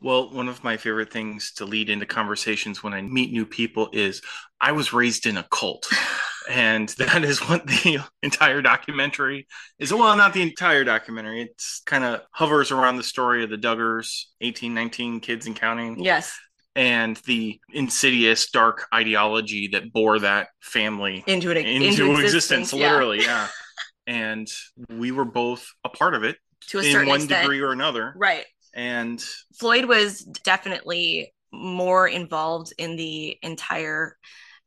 Well, 0.00 0.30
one 0.30 0.48
of 0.48 0.64
my 0.64 0.76
favorite 0.76 1.12
things 1.12 1.52
to 1.52 1.64
lead 1.64 1.88
into 1.88 2.06
conversations 2.06 2.82
when 2.82 2.92
I 2.92 3.02
meet 3.02 3.30
new 3.30 3.46
people 3.46 3.88
is 3.92 4.20
I 4.60 4.72
was 4.72 4.92
raised 4.92 5.26
in 5.26 5.36
a 5.36 5.44
cult. 5.44 5.88
and 6.48 6.88
that 6.98 7.24
is 7.24 7.40
what 7.40 7.66
the 7.66 8.04
entire 8.22 8.62
documentary 8.62 9.46
is. 9.78 9.92
Well, 9.92 10.16
not 10.16 10.32
the 10.32 10.42
entire 10.42 10.84
documentary. 10.84 11.42
It's 11.42 11.82
kind 11.86 12.04
of 12.04 12.22
hovers 12.32 12.70
around 12.70 12.96
the 12.96 13.02
story 13.02 13.44
of 13.44 13.50
the 13.50 13.56
Duggars, 13.56 14.26
1819 14.40 15.20
kids 15.20 15.46
and 15.46 15.56
counting. 15.56 16.02
Yes. 16.02 16.36
And 16.74 17.16
the 17.26 17.60
insidious 17.72 18.50
dark 18.50 18.86
ideology 18.94 19.68
that 19.72 19.92
bore 19.92 20.18
that 20.20 20.48
family 20.62 21.22
into, 21.26 21.50
an, 21.50 21.58
into, 21.58 21.86
into 21.86 22.12
existence, 22.12 22.24
existence 22.24 22.72
yeah. 22.72 22.90
literally. 22.90 23.20
Yeah. 23.20 23.48
and 24.06 24.48
we 24.88 25.12
were 25.12 25.26
both 25.26 25.66
a 25.84 25.90
part 25.90 26.14
of 26.14 26.24
it 26.24 26.36
to 26.68 26.78
a 26.78 26.82
in 26.82 27.06
one 27.06 27.20
extent. 27.20 27.42
degree 27.42 27.60
or 27.60 27.72
another. 27.72 28.14
Right. 28.16 28.44
And 28.74 29.22
Floyd 29.58 29.84
was 29.84 30.20
definitely 30.20 31.34
more 31.52 32.08
involved 32.08 32.72
in 32.78 32.96
the 32.96 33.36
entire 33.42 34.16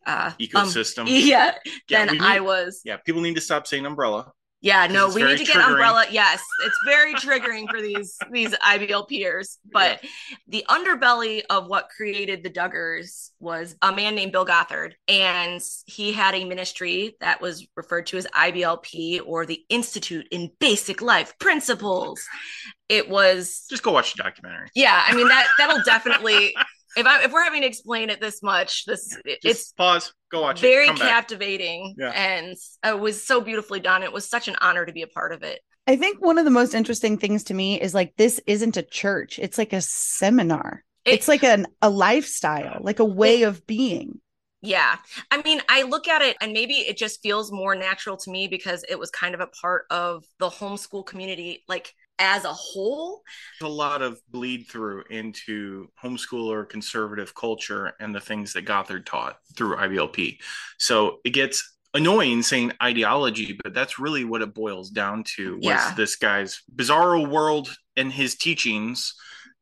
uh, 0.06 0.32
ecosystem. 0.40 1.02
Um, 1.02 1.08
yeah, 1.08 1.54
yeah 1.90 2.06
than 2.06 2.16
need, 2.16 2.22
I 2.22 2.40
was. 2.40 2.82
Yeah, 2.84 2.98
people 2.98 3.22
need 3.22 3.36
to 3.36 3.42
stop 3.42 3.68
saying 3.68 3.86
umbrella. 3.86 4.32
Yeah, 4.66 4.88
no, 4.88 5.10
we 5.10 5.22
need 5.22 5.38
to 5.38 5.46
get 5.46 5.58
umbrella. 5.58 6.06
Yes, 6.10 6.42
it's 6.66 6.80
very 6.88 7.14
triggering 7.16 7.70
for 7.70 7.80
these 7.80 8.18
these 8.32 8.52
IBLPers. 8.52 9.58
But 9.72 10.04
yeah. 10.04 10.10
the 10.48 10.66
underbelly 10.68 11.44
of 11.52 11.68
what 11.68 11.90
created 11.96 12.42
the 12.42 12.50
Duggars 12.50 13.30
was 13.40 13.76
a 13.84 13.96
man 13.96 14.16
named 14.16 14.32
Bill 14.32 14.44
Gothard, 14.44 14.96
and 15.08 15.62
he 15.86 16.14
had 16.14 16.34
a 16.34 16.46
ministry 16.46 17.16
that 17.20 17.42
was 17.42 17.68
referred 17.76 18.08
to 18.08 18.18
as 18.18 18.26
IBLP 18.34 19.22
or 19.24 19.46
the 19.46 19.64
Institute 19.70 20.28
in 20.32 20.50
Basic 20.60 21.00
Life 21.00 21.38
Principles. 21.38 22.24
It 22.90 23.08
was 23.08 23.68
just 23.70 23.84
go 23.84 23.92
watch 23.92 24.16
the 24.16 24.24
documentary. 24.24 24.70
Yeah, 24.74 25.04
I 25.06 25.16
mean 25.16 25.28
that 25.28 25.48
that'll 25.60 25.84
definitely 25.86 26.56
if 26.96 27.06
I 27.06 27.24
if 27.24 27.32
we're 27.32 27.44
having 27.44 27.62
to 27.62 27.68
explain 27.68 28.10
it 28.10 28.22
this 28.22 28.42
much, 28.42 28.86
this 28.86 29.18
yeah, 29.26 29.36
it's 29.44 29.72
pause, 29.74 30.14
go 30.32 30.42
watch 30.42 30.62
very 30.62 30.88
it. 30.88 30.98
Very 30.98 31.10
captivating, 31.10 31.96
yeah. 31.98 32.12
and 32.12 32.48
it 32.52 32.60
uh, 32.84 32.98
was 32.98 33.26
so 33.26 33.42
beautifully 33.42 33.80
done. 33.80 34.04
It 34.04 34.14
was 34.14 34.30
such 34.30 34.48
an 34.48 34.56
honor 34.62 34.86
to 34.86 34.94
be 34.94 35.02
a 35.02 35.08
part 35.08 35.34
of 35.34 35.44
it. 35.44 35.60
I 35.88 35.96
think 35.96 36.20
one 36.20 36.38
of 36.38 36.46
the 36.46 36.52
most 36.52 36.74
interesting 36.74 37.18
things 37.18 37.44
to 37.46 37.54
me 37.54 37.80
is 37.80 37.94
like 37.94 38.16
this 38.18 38.40
isn't 38.48 38.78
a 38.78 38.84
church; 38.84 39.40
it's 39.40 39.58
like 39.58 39.74
a 39.74 39.82
seminar. 39.82 40.84
It, 41.06 41.16
it's 41.16 41.28
like 41.28 41.44
an 41.44 41.68
a 41.82 41.90
lifestyle, 41.90 42.80
like 42.82 43.00
a 43.00 43.06
way 43.06 43.42
it, 43.42 43.48
of 43.48 43.66
being. 43.68 44.20
Yeah. 44.66 44.96
I 45.30 45.42
mean, 45.44 45.62
I 45.70 45.84
look 45.84 46.08
at 46.08 46.24
it 46.24 46.38
and 46.42 46.52
maybe 46.52 46.74
it 46.74 46.98
just 46.98 47.22
feels 47.22 47.52
more 47.52 47.76
natural 47.76 48.18
to 48.18 48.32
me 48.32 48.48
because 48.48 48.84
it 48.90 48.98
was 48.98 49.12
kind 49.12 49.36
of 49.36 49.40
a 49.40 49.48
part 49.48 49.86
of 49.92 50.26
the 50.40 50.50
homeschool 50.50 51.06
community. 51.06 51.64
Like 51.68 51.94
as 52.20 52.46
a 52.46 52.54
whole. 52.54 53.22
a 53.62 53.68
lot 53.68 54.02
of 54.02 54.20
bleed 54.30 54.68
through 54.68 55.04
into 55.10 55.90
homeschool 56.02 56.48
or 56.48 56.66
conservative 56.66 57.34
culture 57.36 57.94
and 58.00 58.14
the 58.14 58.20
things 58.20 58.54
that 58.54 58.66
Gothard 58.66 59.06
taught 59.06 59.38
through 59.56 59.76
IBLP. 59.76 60.38
So 60.78 61.20
it 61.26 61.32
gets 61.32 61.76
annoying 61.94 62.44
saying 62.44 62.74
ideology, 62.84 63.58
but 63.64 63.74
that's 63.74 63.98
really 63.98 64.26
what 64.26 64.42
it 64.42 64.54
boils 64.54 64.90
down 64.90 65.24
to 65.36 65.56
was 65.56 65.64
yeah. 65.64 65.94
this 65.96 66.16
guy's 66.18 66.62
bizarro 66.76 67.28
world 67.28 67.76
and 67.96 68.12
his 68.12 68.36
teachings. 68.36 69.16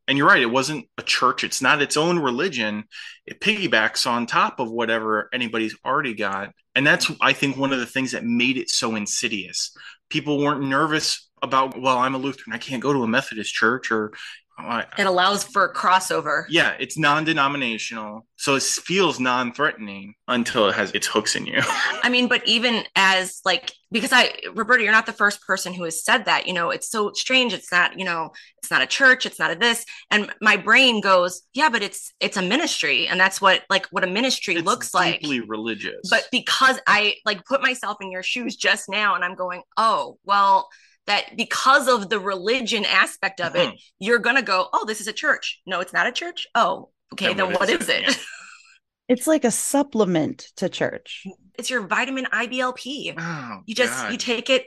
And 0.07 0.17
you're 0.17 0.27
right, 0.27 0.41
it 0.41 0.48
wasn't 0.48 0.88
a 0.98 1.01
church, 1.03 1.45
it's 1.45 1.62
not 1.62 1.81
its 1.81 1.95
own 1.95 2.19
religion. 2.19 2.83
It 3.25 3.39
piggybacks 3.39 4.05
on 4.05 4.25
top 4.25 4.60
of 4.60 4.69
whatever 4.69 5.29
anybody's 5.31 5.77
already 5.86 6.13
got. 6.13 6.53
And 6.75 6.86
that's, 6.86 7.10
I 7.22 7.31
think, 7.31 7.55
one 7.55 7.72
of 7.72 7.79
the 7.79 7.86
things 7.86 8.12
that 8.12 8.25
made 8.25 8.57
it 8.57 8.69
so 8.69 8.95
insidious. 8.95 9.75
People 10.10 10.39
weren't 10.39 10.63
nervous 10.63 11.29
about 11.43 11.79
well 11.79 12.00
i'm 12.00 12.15
a 12.15 12.17
lutheran 12.17 12.53
i 12.53 12.57
can't 12.57 12.81
go 12.81 12.91
to 12.91 13.03
a 13.03 13.07
methodist 13.07 13.53
church 13.53 13.91
or 13.91 14.12
uh, 14.59 14.83
it 15.00 15.07
allows 15.07 15.43
for 15.43 15.73
crossover. 15.73 16.45
Yeah, 16.47 16.75
it's 16.79 16.95
non-denominational, 16.95 18.27
so 18.35 18.53
it 18.55 18.62
feels 18.62 19.19
non-threatening 19.19 20.13
until 20.27 20.69
it 20.69 20.75
has 20.75 20.91
its 20.91 21.07
hooks 21.07 21.35
in 21.35 21.47
you. 21.47 21.59
I 22.03 22.09
mean, 22.09 22.27
but 22.27 22.47
even 22.47 22.83
as 22.95 23.41
like 23.45 23.73
because 23.91 24.12
I 24.13 24.31
Roberta, 24.53 24.83
you're 24.83 24.91
not 24.91 25.07
the 25.07 25.12
first 25.12 25.41
person 25.41 25.73
who 25.73 25.83
has 25.85 26.05
said 26.05 26.25
that. 26.25 26.45
You 26.45 26.53
know, 26.53 26.69
it's 26.69 26.91
so 26.91 27.13
strange. 27.13 27.53
It's 27.53 27.71
not, 27.71 27.97
you 27.97 28.05
know, 28.05 28.31
it's 28.59 28.69
not 28.69 28.83
a 28.83 28.88
church, 28.88 29.25
it's 29.25 29.39
not 29.39 29.50
a 29.50 29.55
this. 29.55 29.85
And 30.12 30.31
my 30.39 30.55
brain 30.55 31.01
goes, 31.01 31.41
yeah, 31.55 31.69
but 31.69 31.81
it's 31.81 32.13
it's 32.19 32.38
a 32.38 32.41
ministry. 32.41 33.07
And 33.07 33.19
that's 33.19 33.41
what 33.41 33.63
like 33.71 33.88
what 33.88 34.03
a 34.03 34.07
ministry 34.07 34.55
it's 34.55 34.65
looks 34.65 34.93
like. 34.93 35.21
Deeply 35.21 35.39
religious. 35.39 36.09
But 36.12 36.27
because 36.31 36.79
I 36.85 37.15
like 37.25 37.43
put 37.45 37.63
myself 37.63 37.97
in 38.01 38.12
your 38.12 38.23
shoes 38.23 38.55
just 38.55 38.88
now 38.88 39.15
and 39.15 39.23
I'm 39.23 39.35
going, 39.35 39.63
oh, 39.77 40.19
well, 40.25 40.69
that 41.07 41.36
because 41.36 41.88
of 41.88 42.10
the 42.10 42.19
religion 42.19 42.86
aspect 42.86 43.41
of 43.41 43.55
it, 43.55 43.67
mm-hmm. 43.67 43.75
you're 44.00 44.19
going 44.19 44.36
to 44.36 44.41
go, 44.41 44.67
oh, 44.74 44.86
this 44.86 45.01
is 45.01 45.07
a 45.07 45.13
church. 45.13 45.62
No, 45.65 45.79
it's 45.79 45.93
not 45.93 46.07
a 46.07 46.12
church. 46.12 46.48
Oh, 46.55 46.89
okay. 47.13 47.27
Then, 47.27 47.38
then 47.38 47.48
what, 47.48 47.62
what 47.62 47.69
is, 47.69 47.81
is 47.81 47.89
it? 47.89 48.10
it? 48.10 48.19
it's 49.10 49.27
like 49.27 49.43
a 49.43 49.51
supplement 49.51 50.48
to 50.57 50.69
church. 50.69 51.25
It's 51.55 51.69
your 51.69 51.86
vitamin 51.86 52.25
IBLP. 52.25 53.13
Oh, 53.17 53.62
you 53.65 53.75
just 53.75 53.93
God. 53.93 54.12
you 54.12 54.17
take 54.17 54.50
it 54.50 54.65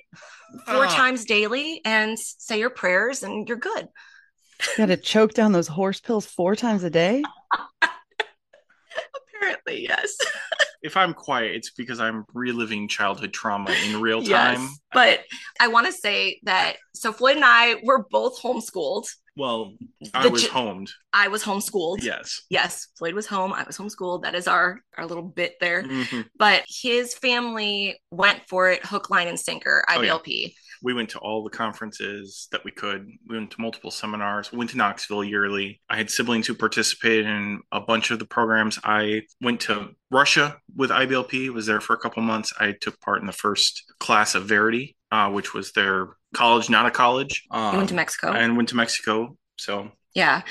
four 0.67 0.87
oh. 0.87 0.89
times 0.89 1.25
daily 1.25 1.81
and 1.85 2.19
say 2.19 2.59
your 2.59 2.71
prayers 2.71 3.23
and 3.23 3.49
you're 3.49 3.57
good. 3.57 3.89
You 4.61 4.77
got 4.77 4.87
to 4.87 4.97
choke 5.03 5.33
down 5.35 5.53
those 5.53 5.69
horse 5.69 6.01
pills 6.01 6.27
four 6.27 6.55
times 6.55 6.85
a 6.85 6.91
day. 6.91 7.23
Apparently, 9.35 9.83
yes. 9.83 10.17
If 10.87 10.97
I'm 10.97 11.13
quiet, 11.13 11.55
it's 11.57 11.71
because 11.71 12.01
I'm 12.01 12.25
reliving 12.33 12.87
childhood 12.87 13.33
trauma 13.33 13.75
in 13.87 14.01
real 14.01 14.23
time. 14.23 14.61
Yes, 14.61 14.79
but 14.93 15.21
I 15.61 15.69
want 15.69 15.87
to 15.87 15.93
say 15.93 16.41
that 16.45 16.77
so 16.95 17.13
Floyd 17.13 17.37
and 17.37 17.45
I 17.45 17.77
were 17.83 18.07
both 18.11 18.41
homeschooled. 18.41 19.07
Well, 19.37 19.75
I 20.15 20.29
was 20.29 20.47
homed. 20.47 20.91
I 21.13 21.29
was 21.29 21.43
homeschooled. 21.43 22.03
Yes. 22.03 22.41
Yes. 22.49 22.89
Floyd 22.97 23.13
was 23.13 23.27
home. 23.27 23.53
I 23.53 23.65
was 23.65 23.77
homeschooled. 23.77 24.23
That 24.23 24.35
is 24.35 24.49
our 24.49 24.81
our 24.97 25.05
little 25.05 25.25
bit 25.25 25.57
there. 25.61 25.83
Mm-hmm. 25.83 26.23
But 26.39 26.65
his 26.69 27.15
family 27.15 28.01
went 28.11 28.43
for 28.49 28.71
it 28.71 28.87
hook, 28.87 29.11
line, 29.11 29.29
and 29.29 29.39
sinker, 29.39 29.85
IBLP. 29.91 30.23
Oh, 30.23 30.23
yeah 30.25 30.49
we 30.83 30.95
went 30.95 31.11
to 31.11 31.19
all 31.19 31.45
the 31.45 31.51
conferences 31.51 32.49
that 32.53 32.65
we 32.65 32.71
could. 32.71 33.09
We 33.29 33.37
went 33.37 33.51
to 33.53 33.61
multiple 33.61 33.91
seminars. 33.91 34.53
We 34.53 34.59
went 34.59 34.71
to 34.71 34.77
Knoxville 34.77 35.25
yearly. 35.25 35.81
I 35.89 35.97
had 35.97 36.11
siblings 36.11 36.47
who 36.47 36.55
participated 36.55 37.27
in 37.27 37.61
a 37.73 37.81
bunch 37.81 38.11
of 38.11 38.19
the 38.19 38.27
programs. 38.27 38.79
I 38.85 39.23
went 39.41 39.61
to 39.63 39.91
Russia 40.11 40.57
with 40.75 40.91
IBLP. 40.91 41.51
Was 41.51 41.67
there 41.67 41.81
for 41.81 41.95
a 41.95 41.99
couple 41.99 42.23
months. 42.23 42.53
I 42.59 42.75
took 42.81 43.01
part 43.01 43.21
in 43.21 43.27
the 43.27 43.33
first 43.33 43.93
class 43.99 44.35
of 44.35 44.45
Verity, 44.45 44.97
uh, 45.11 45.31
which 45.31 45.55
was 45.55 45.73
their 45.73 46.09
college, 46.35 46.71
not 46.71 46.87
a 46.87 46.91
college. 46.91 47.45
Um, 47.51 47.73
you 47.73 47.79
went 47.79 47.89
to 47.91 47.95
um, 47.95 47.97
Mexico. 47.97 48.33
And 48.33 48.57
went 48.57 48.69
to 48.71 48.77
Mexico. 48.77 49.37
So 49.59 49.91
yeah, 50.15 50.43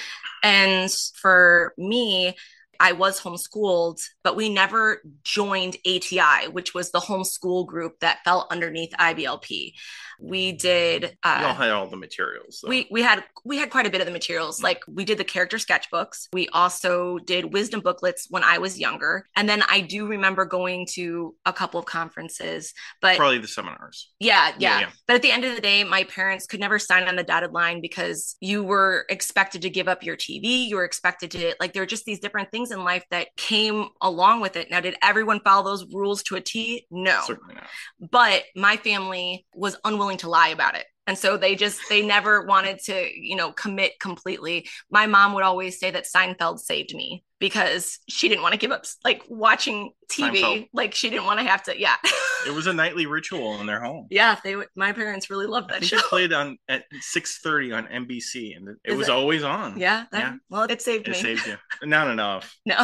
and 0.43 0.91
for 1.15 1.73
me, 1.77 2.35
I 2.79 2.93
was 2.93 3.19
homeschooled, 3.19 4.01
but 4.23 4.35
we 4.35 4.49
never 4.49 5.01
joined 5.23 5.77
ATI, 5.85 6.47
which 6.51 6.73
was 6.73 6.91
the 6.91 6.99
homeschool 6.99 7.65
group 7.67 7.99
that 7.99 8.19
fell 8.23 8.47
underneath 8.51 8.91
IBLP. 8.99 9.73
We 10.19 10.53
did. 10.53 11.17
Uh, 11.23 11.39
Y'all 11.41 11.53
had 11.53 11.71
all 11.71 11.87
the 11.87 11.97
materials. 11.97 12.61
Though. 12.61 12.69
We 12.69 12.87
we 12.89 13.01
had 13.01 13.23
we 13.43 13.57
had 13.57 13.69
quite 13.69 13.85
a 13.85 13.89
bit 13.89 14.01
of 14.01 14.07
the 14.07 14.13
materials. 14.13 14.61
Like 14.61 14.81
we 14.87 15.05
did 15.05 15.17
the 15.17 15.23
character 15.23 15.57
sketchbooks. 15.57 16.27
We 16.33 16.47
also 16.49 17.17
did 17.19 17.53
wisdom 17.53 17.81
booklets 17.81 18.27
when 18.29 18.43
I 18.43 18.57
was 18.57 18.79
younger, 18.79 19.27
and 19.35 19.47
then 19.47 19.63
I 19.67 19.81
do 19.81 20.07
remember 20.07 20.45
going 20.45 20.87
to 20.93 21.35
a 21.45 21.53
couple 21.53 21.79
of 21.79 21.85
conferences. 21.85 22.73
But 23.01 23.17
probably 23.17 23.39
the 23.39 23.47
seminars. 23.47 24.11
Yeah, 24.19 24.49
yeah, 24.49 24.55
yeah, 24.57 24.79
yeah. 24.81 24.89
But 25.07 25.15
at 25.17 25.21
the 25.21 25.31
end 25.31 25.43
of 25.43 25.55
the 25.55 25.61
day, 25.61 25.83
my 25.83 26.03
parents 26.05 26.45
could 26.45 26.59
never 26.59 26.79
sign 26.79 27.07
on 27.07 27.15
the 27.15 27.23
dotted 27.23 27.51
line 27.51 27.81
because 27.81 28.35
you 28.39 28.63
were 28.63 29.05
expected 29.09 29.61
to 29.63 29.69
give 29.69 29.87
up 29.87 30.03
your 30.03 30.15
TV. 30.15 30.67
You 30.67 30.77
were 30.77 30.85
expected 30.85 31.31
to 31.31 31.55
like 31.59 31.73
there 31.73 31.81
were 31.81 31.87
just 31.87 32.05
these 32.05 32.19
different 32.19 32.51
things 32.51 32.64
in 32.71 32.83
life 32.83 33.03
that 33.11 33.27
came 33.37 33.87
along 34.01 34.41
with 34.41 34.55
it. 34.55 34.69
Now, 34.69 34.79
did 34.79 34.95
everyone 35.01 35.39
follow 35.41 35.63
those 35.63 35.85
rules 35.93 36.23
to 36.23 36.35
a 36.35 36.41
T? 36.41 36.85
No, 36.91 37.21
certainly 37.25 37.55
not. 37.55 37.67
But 38.11 38.43
my 38.55 38.77
family 38.77 39.45
was 39.53 39.77
unwilling 39.83 40.17
to 40.17 40.29
lie 40.29 40.49
about 40.49 40.75
it 40.75 40.85
and 41.07 41.17
so 41.17 41.37
they 41.37 41.55
just 41.55 41.79
they 41.89 42.05
never 42.05 42.45
wanted 42.45 42.79
to 42.85 43.09
you 43.15 43.35
know 43.35 43.51
commit 43.51 43.99
completely. 43.99 44.67
My 44.89 45.05
mom 45.05 45.33
would 45.33 45.43
always 45.43 45.79
say 45.79 45.91
that 45.91 46.05
seinfeld 46.05 46.59
saved 46.59 46.93
me 46.95 47.23
because 47.39 47.99
she 48.07 48.29
didn't 48.29 48.41
want 48.43 48.53
to 48.53 48.57
give 48.59 48.71
up 48.71 48.85
like 49.03 49.21
watching 49.27 49.91
tv 50.09 50.41
seinfeld. 50.41 50.67
like 50.73 50.95
she 50.95 51.09
didn't 51.09 51.25
want 51.25 51.39
to 51.39 51.45
have 51.45 51.61
to 51.63 51.79
yeah. 51.79 51.95
It 52.47 52.53
was 52.53 52.67
a 52.67 52.73
nightly 52.73 53.05
ritual 53.07 53.59
in 53.59 53.65
their 53.65 53.81
home. 53.81 54.07
Yeah 54.09 54.37
they 54.43 54.55
my 54.75 54.93
parents 54.93 55.29
really 55.29 55.45
loved 55.47 55.69
that 55.71 55.83
show. 55.83 55.97
played 56.09 56.31
on 56.33 56.57
at 56.69 56.85
6 57.01 57.39
30 57.41 57.71
on 57.73 57.87
nbc 57.87 58.55
and 58.55 58.69
it 58.69 58.77
Is 58.85 58.97
was 58.97 59.09
it? 59.09 59.11
always 59.11 59.43
on. 59.43 59.77
Yeah 59.77 60.05
that, 60.11 60.19
yeah. 60.19 60.35
well 60.49 60.63
it 60.63 60.81
saved 60.81 61.07
me. 61.07 61.13
it 61.13 61.17
me. 61.17 61.21
saved 61.35 61.45
you. 61.47 61.55
Not 61.83 62.07
enough. 62.09 62.55
No 62.65 62.83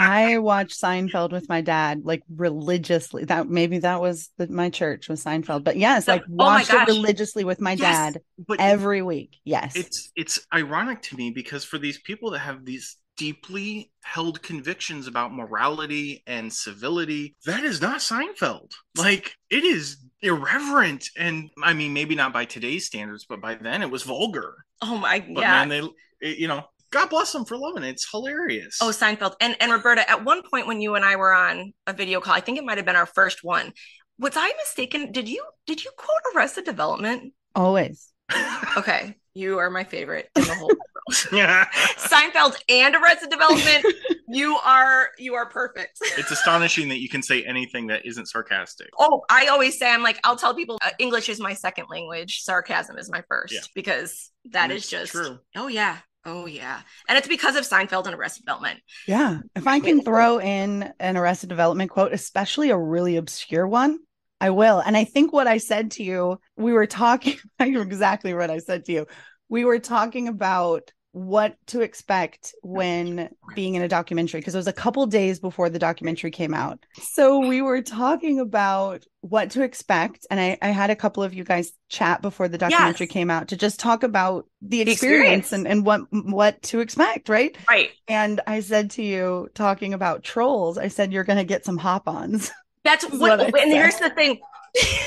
I 0.00 0.38
watched 0.38 0.80
Seinfeld 0.80 1.32
with 1.32 1.48
my 1.48 1.60
dad 1.60 2.02
like 2.04 2.22
religiously. 2.34 3.24
That 3.24 3.48
maybe 3.48 3.78
that 3.80 4.00
was 4.00 4.30
the, 4.38 4.48
my 4.48 4.70
church 4.70 5.08
was 5.08 5.22
Seinfeld, 5.22 5.64
but 5.64 5.76
yes, 5.76 6.08
like 6.08 6.22
oh 6.22 6.34
watched 6.34 6.72
oh 6.72 6.82
it 6.82 6.88
religiously 6.88 7.44
with 7.44 7.60
my 7.60 7.72
yes, 7.72 8.14
dad 8.14 8.22
but 8.46 8.60
every 8.60 9.02
week. 9.02 9.36
Yes, 9.44 9.76
it's 9.76 10.10
it's 10.16 10.46
ironic 10.52 11.02
to 11.02 11.16
me 11.16 11.30
because 11.30 11.64
for 11.64 11.78
these 11.78 11.98
people 11.98 12.30
that 12.30 12.40
have 12.40 12.64
these 12.64 12.96
deeply 13.16 13.92
held 14.02 14.40
convictions 14.42 15.06
about 15.06 15.34
morality 15.34 16.22
and 16.26 16.50
civility, 16.50 17.36
that 17.44 17.64
is 17.64 17.82
not 17.82 17.98
Seinfeld. 17.98 18.72
Like 18.96 19.34
it 19.50 19.64
is 19.64 19.98
irreverent, 20.22 21.10
and 21.18 21.50
I 21.62 21.74
mean 21.74 21.92
maybe 21.92 22.14
not 22.14 22.32
by 22.32 22.46
today's 22.46 22.86
standards, 22.86 23.26
but 23.28 23.40
by 23.40 23.56
then 23.56 23.82
it 23.82 23.90
was 23.90 24.02
vulgar. 24.02 24.64
Oh 24.82 24.96
my, 24.96 25.18
god. 25.18 25.34
but 25.34 25.40
yeah. 25.42 25.64
Man, 25.66 25.90
they, 26.22 26.28
you 26.36 26.48
know, 26.48 26.64
God 26.90 27.08
bless 27.08 27.32
them 27.32 27.44
for 27.44 27.56
loving 27.56 27.84
it. 27.84 27.90
It's 27.90 28.10
hilarious. 28.10 28.78
Oh, 28.80 28.88
Seinfeld. 28.88 29.34
And 29.40 29.56
and 29.60 29.70
Roberta, 29.70 30.08
at 30.08 30.24
one 30.24 30.42
point 30.42 30.66
when 30.66 30.80
you 30.80 30.94
and 30.94 31.04
I 31.04 31.16
were 31.16 31.32
on 31.32 31.72
a 31.86 31.92
video 31.92 32.20
call, 32.20 32.34
I 32.34 32.40
think 32.40 32.58
it 32.58 32.64
might 32.64 32.78
have 32.78 32.86
been 32.86 32.96
our 32.96 33.06
first 33.06 33.44
one. 33.44 33.72
Was 34.18 34.32
I 34.36 34.52
mistaken? 34.58 35.12
Did 35.12 35.28
you 35.28 35.44
did 35.66 35.84
you 35.84 35.90
quote 35.96 36.34
Arrested 36.34 36.64
Development? 36.64 37.32
Always. 37.54 38.12
okay. 38.76 39.16
You 39.34 39.58
are 39.58 39.70
my 39.70 39.84
favorite 39.84 40.28
in 40.36 40.42
the 40.42 40.54
whole 40.54 40.68
world. 40.68 41.26
Yeah. 41.32 41.66
Seinfeld 41.96 42.56
and 42.68 42.94
Arrested 42.96 43.30
Development. 43.30 43.84
You 44.32 44.58
are 44.64 45.08
you 45.18 45.34
are 45.34 45.46
perfect. 45.46 45.98
it's 46.16 46.30
astonishing 46.30 46.88
that 46.90 47.00
you 47.00 47.08
can 47.08 47.20
say 47.20 47.42
anything 47.42 47.88
that 47.88 48.06
isn't 48.06 48.26
sarcastic. 48.26 48.86
Oh, 48.96 49.22
I 49.28 49.48
always 49.48 49.76
say 49.76 49.90
I'm 49.90 50.04
like 50.04 50.20
I'll 50.22 50.36
tell 50.36 50.54
people 50.54 50.78
uh, 50.84 50.90
English 51.00 51.28
is 51.28 51.40
my 51.40 51.52
second 51.52 51.86
language, 51.90 52.42
sarcasm 52.42 52.96
is 52.96 53.10
my 53.10 53.24
first 53.28 53.52
yeah. 53.52 53.60
because 53.74 54.30
that 54.52 54.70
is 54.70 54.88
just 54.88 55.10
true. 55.10 55.40
Oh 55.56 55.66
yeah, 55.66 55.98
Oh 56.24 56.46
yeah, 56.46 56.80
and 57.08 57.16
it's 57.16 57.28
because 57.28 57.56
of 57.56 57.64
Seinfeld 57.64 58.06
and 58.06 58.14
Arrested 58.14 58.44
Development. 58.44 58.80
Yeah, 59.06 59.38
if 59.56 59.66
I 59.66 59.80
can 59.80 60.02
throw 60.02 60.38
in 60.38 60.92
an 61.00 61.16
Arrested 61.16 61.48
Development 61.48 61.90
quote, 61.90 62.12
especially 62.12 62.70
a 62.70 62.78
really 62.78 63.16
obscure 63.16 63.66
one, 63.66 63.98
I 64.40 64.50
will. 64.50 64.80
And 64.80 64.96
I 64.96 65.04
think 65.04 65.32
what 65.32 65.46
I 65.46 65.58
said 65.58 65.92
to 65.92 66.02
you, 66.02 66.38
we 66.56 66.72
were 66.72 66.86
talking. 66.86 67.36
I 67.58 67.68
exactly 67.68 68.34
what 68.34 68.50
I 68.50 68.58
said 68.58 68.84
to 68.86 68.92
you. 68.92 69.06
We 69.48 69.64
were 69.64 69.78
talking 69.78 70.28
about 70.28 70.92
what 71.12 71.56
to 71.66 71.80
expect 71.80 72.54
when 72.62 73.30
being 73.54 73.74
in 73.74 73.82
a 73.82 73.88
documentary 73.88 74.40
because 74.40 74.54
it 74.54 74.58
was 74.58 74.68
a 74.68 74.72
couple 74.72 75.04
days 75.06 75.40
before 75.40 75.68
the 75.68 75.78
documentary 75.78 76.30
came 76.30 76.54
out. 76.54 76.78
So 77.00 77.46
we 77.46 77.62
were 77.62 77.82
talking 77.82 78.38
about 78.38 79.04
what 79.20 79.50
to 79.50 79.62
expect 79.62 80.26
and 80.30 80.38
I, 80.38 80.56
I 80.62 80.68
had 80.68 80.90
a 80.90 80.96
couple 80.96 81.22
of 81.22 81.34
you 81.34 81.42
guys 81.42 81.72
chat 81.88 82.22
before 82.22 82.48
the 82.48 82.58
documentary 82.58 83.06
yes. 83.06 83.12
came 83.12 83.30
out 83.30 83.48
to 83.48 83.56
just 83.56 83.80
talk 83.80 84.02
about 84.02 84.46
the 84.62 84.82
experience, 84.82 85.46
experience, 85.46 85.52
And, 85.52 85.66
and 85.66 85.84
what 85.84 86.02
what 86.10 86.62
to 86.62 86.80
expect, 86.80 87.28
right? 87.28 87.56
Right. 87.68 87.90
And 88.06 88.40
I 88.46 88.60
said 88.60 88.92
to 88.92 89.02
you 89.02 89.48
talking 89.54 89.94
about 89.94 90.22
trolls, 90.22 90.78
I 90.78 90.88
said 90.88 91.12
you're 91.12 91.24
gonna 91.24 91.44
get 91.44 91.64
some 91.64 91.78
hop-ons. 91.78 92.52
That's 92.84 93.04
what, 93.04 93.38
what 93.38 93.60
and 93.60 93.72
here's 93.72 93.96
the 93.96 94.10
thing. 94.10 94.40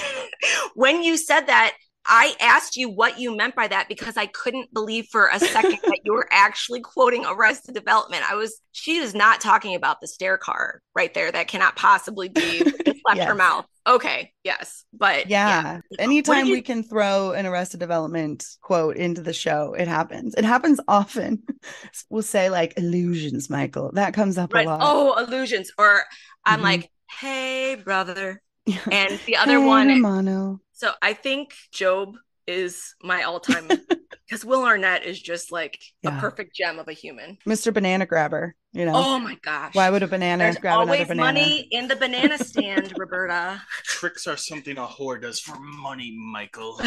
when 0.76 1.02
you 1.04 1.18
said 1.18 1.48
that 1.48 1.74
I 2.06 2.36
asked 2.40 2.76
you 2.76 2.90
what 2.90 3.20
you 3.20 3.36
meant 3.36 3.56
by 3.56 3.68
that 3.68 3.88
because 3.88 4.18
I 4.18 4.26
couldn't 4.26 4.74
believe 4.74 5.08
for 5.12 5.30
a 5.32 5.40
second 5.40 5.80
that 5.84 6.02
you 6.04 6.14
were 6.14 6.28
actually 6.32 6.82
quoting 6.82 7.26
Arrested 7.26 7.76
Development. 7.76 8.30
I 8.30 8.36
was, 8.36 8.60
she 8.72 8.98
is 8.98 9.16
not 9.16 9.40
talking 9.40 9.76
about 9.76 10.02
the 10.02 10.08
stair 10.08 10.38
car 10.38 10.82
right 10.96 11.14
there. 11.14 11.32
That 11.32 11.48
cannot 11.48 11.76
possibly 11.76 12.28
be 12.28 12.64
left 13.06 13.18
yes. 13.18 13.28
her 13.28 13.36
mouth. 13.36 13.66
Okay, 13.86 14.32
yes, 14.44 14.86
but 14.94 15.30
yeah. 15.30 15.80
yeah. 15.90 15.98
Anytime 16.00 16.46
you... 16.46 16.54
we 16.54 16.62
can 16.62 16.84
throw 16.84 17.32
an 17.32 17.46
Arrested 17.46 17.80
Development 17.80 18.46
quote 18.62 18.96
into 18.96 19.22
the 19.22 19.34
show, 19.34 19.74
it 19.74 19.88
happens. 19.88 20.36
It 20.36 20.46
happens 20.46 20.80
often. 20.88 21.44
we'll 22.10 22.22
say 22.22 22.50
like 22.50 22.78
illusions, 22.78 23.50
Michael. 23.50 23.92
That 23.94 24.14
comes 24.14 24.38
up 24.38 24.54
right. 24.54 24.66
a 24.66 24.70
lot. 24.70 24.80
Oh, 24.82 25.22
illusions. 25.22 25.72
Or 25.78 26.04
I'm 26.46 26.56
mm-hmm. 26.56 26.64
like, 26.64 26.92
hey, 27.20 27.76
brother. 27.76 28.42
And 28.90 29.20
the 29.26 29.36
other 29.36 29.60
hey, 29.60 29.66
one, 29.66 29.88
Romano 29.90 30.62
so 30.74 30.92
I 31.02 31.14
think 31.14 31.54
GOB 31.78 32.16
is 32.48 32.96
my 33.02 33.24
all-time 33.24 33.70
because 34.28 34.44
Will 34.44 34.64
Arnett 34.64 35.06
is 35.06 35.22
just 35.22 35.52
like 35.52 35.80
yeah. 36.02 36.18
a 36.18 36.20
perfect 36.20 36.56
gem 36.56 36.80
of 36.80 36.88
a 36.88 36.94
human. 36.94 37.38
Mr. 37.48 37.74
Banana 37.74 38.06
Grabber, 38.06 38.56
you 38.72 38.86
know. 38.86 38.94
Oh 38.96 39.20
my 39.20 39.38
gosh. 39.42 39.76
Why 39.76 39.90
would 39.90 40.04
a 40.04 40.08
banana 40.08 40.44
There's 40.44 40.58
grab 40.58 40.80
always 40.80 41.02
another 41.02 41.16
banana? 41.16 41.40
money 41.40 41.68
in 41.72 41.88
the 41.88 41.96
banana 41.96 42.38
stand, 42.38 42.94
Roberta. 42.98 43.62
Tricks 43.84 44.28
are 44.28 44.38
something 44.38 44.78
a 44.78 44.86
whore 44.86 45.22
does 45.22 45.40
for 45.40 45.58
money, 45.60 46.16
Michael. 46.32 46.80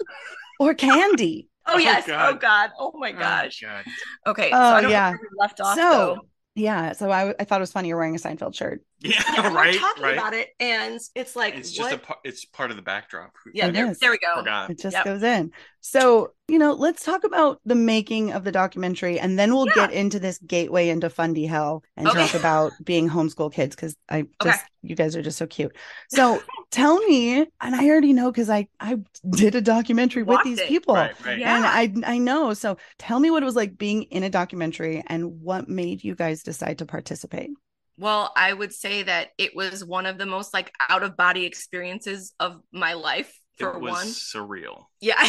or 0.60 0.74
candy. 0.74 1.48
Oh, 1.66 1.74
oh 1.74 1.78
yes. 1.78 2.04
Oh 2.04 2.12
god. 2.12 2.28
Oh 2.28 2.38
god. 2.38 2.70
Oh 2.78 2.92
my 2.94 3.10
oh, 3.10 3.18
gosh. 3.18 3.62
Oh, 3.64 3.68
god. 3.68 3.84
Okay. 4.28 4.50
Oh 4.52 4.80
so 4.80 4.88
yeah. 4.88 5.14
left 5.38 5.60
off. 5.60 5.76
So 5.76 5.80
though. 5.80 6.20
yeah. 6.54 6.92
So 6.92 7.10
I, 7.10 7.34
I 7.38 7.44
thought 7.44 7.60
it 7.60 7.60
was 7.60 7.72
funny 7.72 7.88
you're 7.88 7.98
wearing 7.98 8.14
a 8.14 8.18
Seinfeld 8.18 8.54
shirt. 8.54 8.82
Yeah. 9.00 9.22
yeah 9.34 9.52
right. 9.52 9.74
We're 9.74 9.80
talking 9.80 10.02
right. 10.02 10.12
about 10.14 10.34
it, 10.34 10.48
and 10.58 10.98
it's 11.14 11.36
like 11.36 11.54
it's 11.54 11.70
just 11.70 11.90
what? 11.90 12.10
a 12.10 12.28
it's 12.28 12.44
part 12.44 12.70
of 12.70 12.76
the 12.76 12.82
backdrop. 12.82 13.32
Yeah. 13.52 13.70
There, 13.70 13.94
there, 13.94 14.10
we 14.10 14.18
go. 14.18 14.36
Forgot. 14.36 14.70
It 14.70 14.78
just 14.78 14.94
yep. 14.94 15.04
goes 15.04 15.22
in. 15.22 15.52
So 15.80 16.32
you 16.48 16.58
know, 16.58 16.72
let's 16.72 17.04
talk 17.04 17.24
about 17.24 17.60
the 17.64 17.74
making 17.74 18.32
of 18.32 18.44
the 18.44 18.52
documentary, 18.52 19.18
and 19.18 19.38
then 19.38 19.54
we'll 19.54 19.66
yeah. 19.68 19.74
get 19.74 19.92
into 19.92 20.18
this 20.18 20.38
gateway 20.38 20.88
into 20.88 21.10
Fundy 21.10 21.44
Hell 21.44 21.82
and 21.96 22.08
okay. 22.08 22.26
talk 22.26 22.34
about 22.34 22.72
being 22.82 23.08
homeschool 23.08 23.52
kids 23.52 23.76
because 23.76 23.96
I 24.08 24.22
just 24.42 24.60
okay. 24.60 24.68
you 24.82 24.96
guys 24.96 25.14
are 25.14 25.22
just 25.22 25.38
so 25.38 25.46
cute. 25.46 25.76
So 26.08 26.42
tell 26.70 26.98
me, 27.00 27.40
and 27.40 27.50
I 27.60 27.88
already 27.90 28.14
know 28.14 28.30
because 28.30 28.48
I 28.48 28.68
I 28.80 28.98
did 29.28 29.54
a 29.54 29.60
documentary 29.60 30.22
with 30.22 30.42
these 30.42 30.60
it. 30.60 30.68
people, 30.68 30.94
right, 30.94 31.24
right. 31.24 31.38
Yeah. 31.38 31.56
and 31.56 32.04
I 32.06 32.14
I 32.14 32.18
know. 32.18 32.54
So 32.54 32.78
tell 32.98 33.20
me 33.20 33.30
what 33.30 33.42
it 33.42 33.46
was 33.46 33.56
like 33.56 33.76
being 33.76 34.04
in 34.04 34.22
a 34.22 34.30
documentary 34.30 35.04
and 35.06 35.42
what 35.42 35.68
made 35.68 36.02
you 36.02 36.14
guys 36.14 36.42
decide 36.42 36.78
to 36.78 36.86
participate. 36.86 37.50
Well, 37.98 38.32
I 38.36 38.52
would 38.52 38.72
say 38.72 39.02
that 39.04 39.28
it 39.38 39.56
was 39.56 39.84
one 39.84 40.06
of 40.06 40.18
the 40.18 40.26
most 40.26 40.52
like 40.52 40.72
out 40.88 41.02
of 41.02 41.16
body 41.16 41.44
experiences 41.44 42.34
of 42.38 42.60
my 42.72 42.92
life 42.92 43.32
for 43.56 43.72
it 43.72 43.80
was 43.80 43.92
one. 43.92 44.06
Surreal. 44.06 44.84
Yeah. 45.00 45.28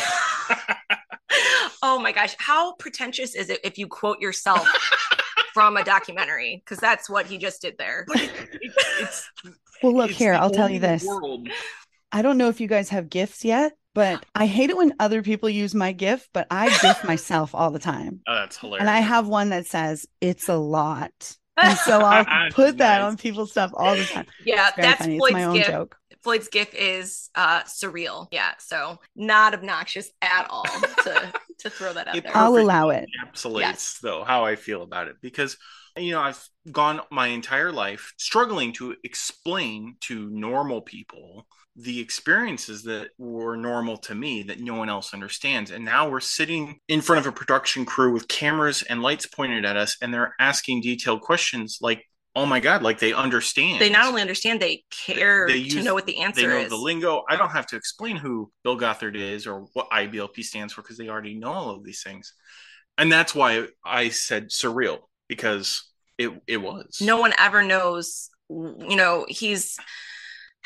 oh 1.84 2.00
my 2.00 2.12
gosh, 2.12 2.36
how 2.40 2.74
pretentious 2.76 3.36
is 3.36 3.50
it 3.50 3.60
if 3.64 3.78
you 3.78 3.88
quote 3.88 4.20
yourself 4.22 4.68
from 5.54 5.78
a 5.78 5.84
documentary? 5.84 6.62
Because 6.64 6.80
that's 6.80 7.10
what 7.10 7.26
he 7.26 7.38
just 7.38 7.62
did 7.62 7.76
there. 7.78 8.06
it's, 8.10 9.30
well, 9.84 9.96
look 9.96 10.12
here, 10.12 10.34
I'll 10.34 10.50
tell 10.50 10.70
you 10.70 10.80
this. 10.80 11.06
World. 11.06 11.50
I 12.12 12.22
don't 12.22 12.38
know 12.38 12.48
if 12.50 12.62
you 12.62 12.68
guys 12.68 12.90
have 12.90 13.10
gifts 13.10 13.44
yet, 13.44 13.74
but 13.94 14.26
I 14.34 14.46
hate 14.46 14.70
it 14.70 14.78
when 14.78 14.94
other 15.00 15.22
people 15.22 15.50
use 15.50 15.76
my 15.76 15.92
gift, 15.92 16.30
but 16.34 16.48
I 16.50 16.70
gift 16.82 17.04
myself 17.04 17.54
all 17.54 17.72
the 17.72 17.80
time. 17.80 18.22
Oh, 18.26 18.36
that's 18.36 18.58
hilarious. 18.58 18.82
And 18.82 18.90
I 18.90 19.00
have 19.00 19.28
one 19.28 19.50
that 19.50 19.68
says, 19.68 20.08
it's 20.22 20.48
a 20.48 20.56
lot. 20.56 21.36
And 21.58 21.78
so 21.80 22.00
I'll 22.04 22.52
put 22.52 22.78
that 22.78 23.02
on 23.02 23.18
people's 23.18 23.52
stuff 23.52 23.72
all 23.74 23.96
the 23.96 24.06
time. 24.06 24.26
Yeah, 24.46 24.70
that's 24.78 25.02
funny. 25.02 25.18
Floyd's 25.18 25.34
my 25.34 25.44
own 25.44 25.56
gift. 25.56 25.70
joke. 25.70 25.98
Floyd's 26.24 26.48
gift 26.48 26.74
is 26.74 27.30
uh 27.36 27.64
surreal. 27.64 28.28
Yeah, 28.32 28.52
so 28.60 29.00
not 29.16 29.54
obnoxious 29.54 30.10
at 30.22 30.48
all 30.50 30.66
to 31.04 31.34
to 31.60 31.70
throw 31.70 31.94
that 31.94 32.08
out 32.08 32.16
it 32.16 32.24
there. 32.24 32.36
I'll 32.36 32.58
allow 32.58 32.90
it. 32.90 33.08
Encapsulates 33.24 33.60
yes. 33.60 34.00
though 34.02 34.24
how 34.24 34.46
I 34.46 34.56
feel 34.56 34.84
about 34.84 35.08
it 35.08 35.18
because 35.22 35.58
you 35.98 36.12
know 36.12 36.22
I've 36.22 36.44
gone 36.72 37.02
my 37.12 37.28
entire 37.28 37.72
life 37.72 38.14
struggling 38.18 38.74
to 38.74 38.96
explain 39.04 39.96
to 40.02 40.30
normal 40.30 40.82
people 40.82 41.48
the 41.80 42.00
experiences 42.00 42.84
that 42.84 43.10
were 43.20 43.56
normal 43.56 43.98
to 43.98 44.16
me 44.16 44.42
that 44.44 44.60
no 44.60 44.74
one 44.74 44.90
else 44.90 45.14
understands. 45.14 45.70
And 45.70 45.86
now 45.86 46.10
we're 46.10 46.20
sitting 46.20 46.80
in 46.88 47.02
front 47.02 47.20
of 47.20 47.32
a 47.32 47.36
production 47.36 47.86
crew 47.86 48.12
with 48.12 48.28
cameras 48.28 48.82
and 48.82 49.04
lights 49.04 49.28
pointed 49.28 49.64
at 49.64 49.78
us, 49.78 49.96
and 50.02 50.12
they're 50.12 50.34
asking 50.40 50.82
detailed 50.82 51.22
questions 51.22 51.78
like, 51.80 52.04
oh 52.36 52.48
my 52.48 52.60
God, 52.60 52.82
like 52.82 53.00
they 53.00 53.14
understand. 53.14 53.80
They 53.80 53.92
not 53.92 54.08
only 54.08 54.22
understand, 54.22 54.60
they 54.60 54.84
care 55.06 55.48
they 55.48 55.58
use, 55.58 55.76
to 55.76 55.84
know 55.84 55.94
what 55.94 56.08
the 56.08 56.20
answer 56.20 56.42
they 56.42 56.48
know 56.48 56.58
is. 56.58 56.70
the 56.70 56.78
lingo. 56.78 57.24
I 57.30 57.36
don't 57.36 57.50
have 57.50 57.68
to 57.68 57.76
explain 57.76 58.16
who 58.16 58.52
Bill 58.64 58.78
Gothard 58.78 59.16
is 59.16 59.46
or 59.46 59.68
what 59.74 59.90
IBLP 59.92 60.44
stands 60.44 60.74
for 60.74 60.82
because 60.82 60.98
they 60.98 61.10
already 61.10 61.36
know 61.36 61.52
all 61.52 61.70
of 61.72 61.84
these 61.84 62.02
things. 62.02 62.34
And 62.98 63.12
that's 63.12 63.36
why 63.36 63.68
I 63.86 64.10
said 64.10 64.50
surreal 64.50 65.00
because 65.28 65.84
it, 66.18 66.32
it 66.48 66.58
was. 66.58 67.00
No 67.02 67.20
one 67.20 67.34
ever 67.38 67.62
knows, 67.62 68.30
you 68.50 68.96
know, 68.96 69.26
he's 69.28 69.78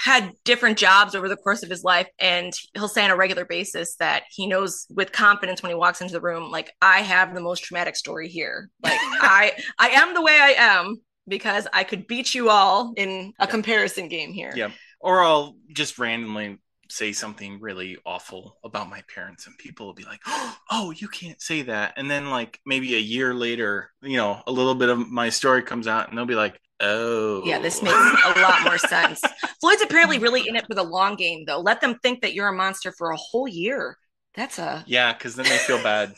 had 0.01 0.33
different 0.43 0.79
jobs 0.79 1.13
over 1.13 1.29
the 1.29 1.35
course 1.35 1.61
of 1.61 1.69
his 1.69 1.83
life 1.83 2.07
and 2.17 2.53
he'll 2.73 2.87
say 2.87 3.05
on 3.05 3.11
a 3.11 3.15
regular 3.15 3.45
basis 3.45 3.95
that 3.97 4.23
he 4.31 4.47
knows 4.47 4.87
with 4.89 5.11
confidence 5.11 5.61
when 5.61 5.69
he 5.69 5.75
walks 5.75 6.01
into 6.01 6.11
the 6.11 6.19
room 6.19 6.49
like 6.49 6.73
i 6.81 7.01
have 7.01 7.35
the 7.35 7.41
most 7.41 7.63
traumatic 7.63 7.95
story 7.95 8.27
here. 8.27 8.69
Like 8.81 8.97
i 8.99 9.53
i 9.77 9.89
am 9.89 10.15
the 10.15 10.21
way 10.21 10.37
i 10.39 10.55
am 10.57 10.95
because 11.27 11.67
i 11.71 11.83
could 11.83 12.07
beat 12.07 12.33
you 12.33 12.49
all 12.49 12.93
in 12.97 13.33
a 13.39 13.45
comparison 13.45 14.07
game 14.07 14.33
here. 14.33 14.51
Yeah. 14.55 14.71
Or 14.99 15.21
i'll 15.21 15.55
just 15.71 15.99
randomly 15.99 16.57
say 16.89 17.11
something 17.11 17.59
really 17.61 17.97
awful 18.03 18.57
about 18.63 18.89
my 18.89 19.01
parents 19.13 19.45
and 19.45 19.57
people 19.59 19.85
will 19.85 19.93
be 19.93 20.03
like 20.03 20.21
oh 20.71 20.91
you 20.97 21.09
can't 21.09 21.41
say 21.41 21.61
that. 21.61 21.93
And 21.97 22.09
then 22.09 22.31
like 22.31 22.59
maybe 22.65 22.95
a 22.95 22.99
year 22.99 23.35
later 23.35 23.91
you 24.01 24.17
know 24.17 24.41
a 24.47 24.51
little 24.51 24.75
bit 24.75 24.89
of 24.89 25.11
my 25.11 25.29
story 25.29 25.61
comes 25.61 25.85
out 25.85 26.09
and 26.09 26.17
they'll 26.17 26.25
be 26.25 26.33
like 26.33 26.59
Oh. 26.81 27.43
Yeah, 27.45 27.59
this 27.59 27.81
makes 27.81 27.95
a 27.95 28.39
lot 28.41 28.63
more 28.63 28.77
sense. 28.77 29.21
Floyd's 29.59 29.83
apparently 29.83 30.17
really 30.17 30.47
in 30.47 30.55
it 30.55 30.65
for 30.67 30.73
the 30.73 30.83
long 30.83 31.15
game, 31.15 31.45
though. 31.45 31.59
Let 31.59 31.79
them 31.79 31.99
think 32.01 32.21
that 32.21 32.33
you're 32.33 32.47
a 32.47 32.53
monster 32.53 32.91
for 32.91 33.11
a 33.11 33.17
whole 33.17 33.47
year. 33.47 33.97
That's 34.35 34.57
a. 34.59 34.83
Yeah, 34.87 35.13
because 35.13 35.35
then 35.35 35.45
they 35.45 35.57
feel 35.57 35.81
bad. 35.83 36.13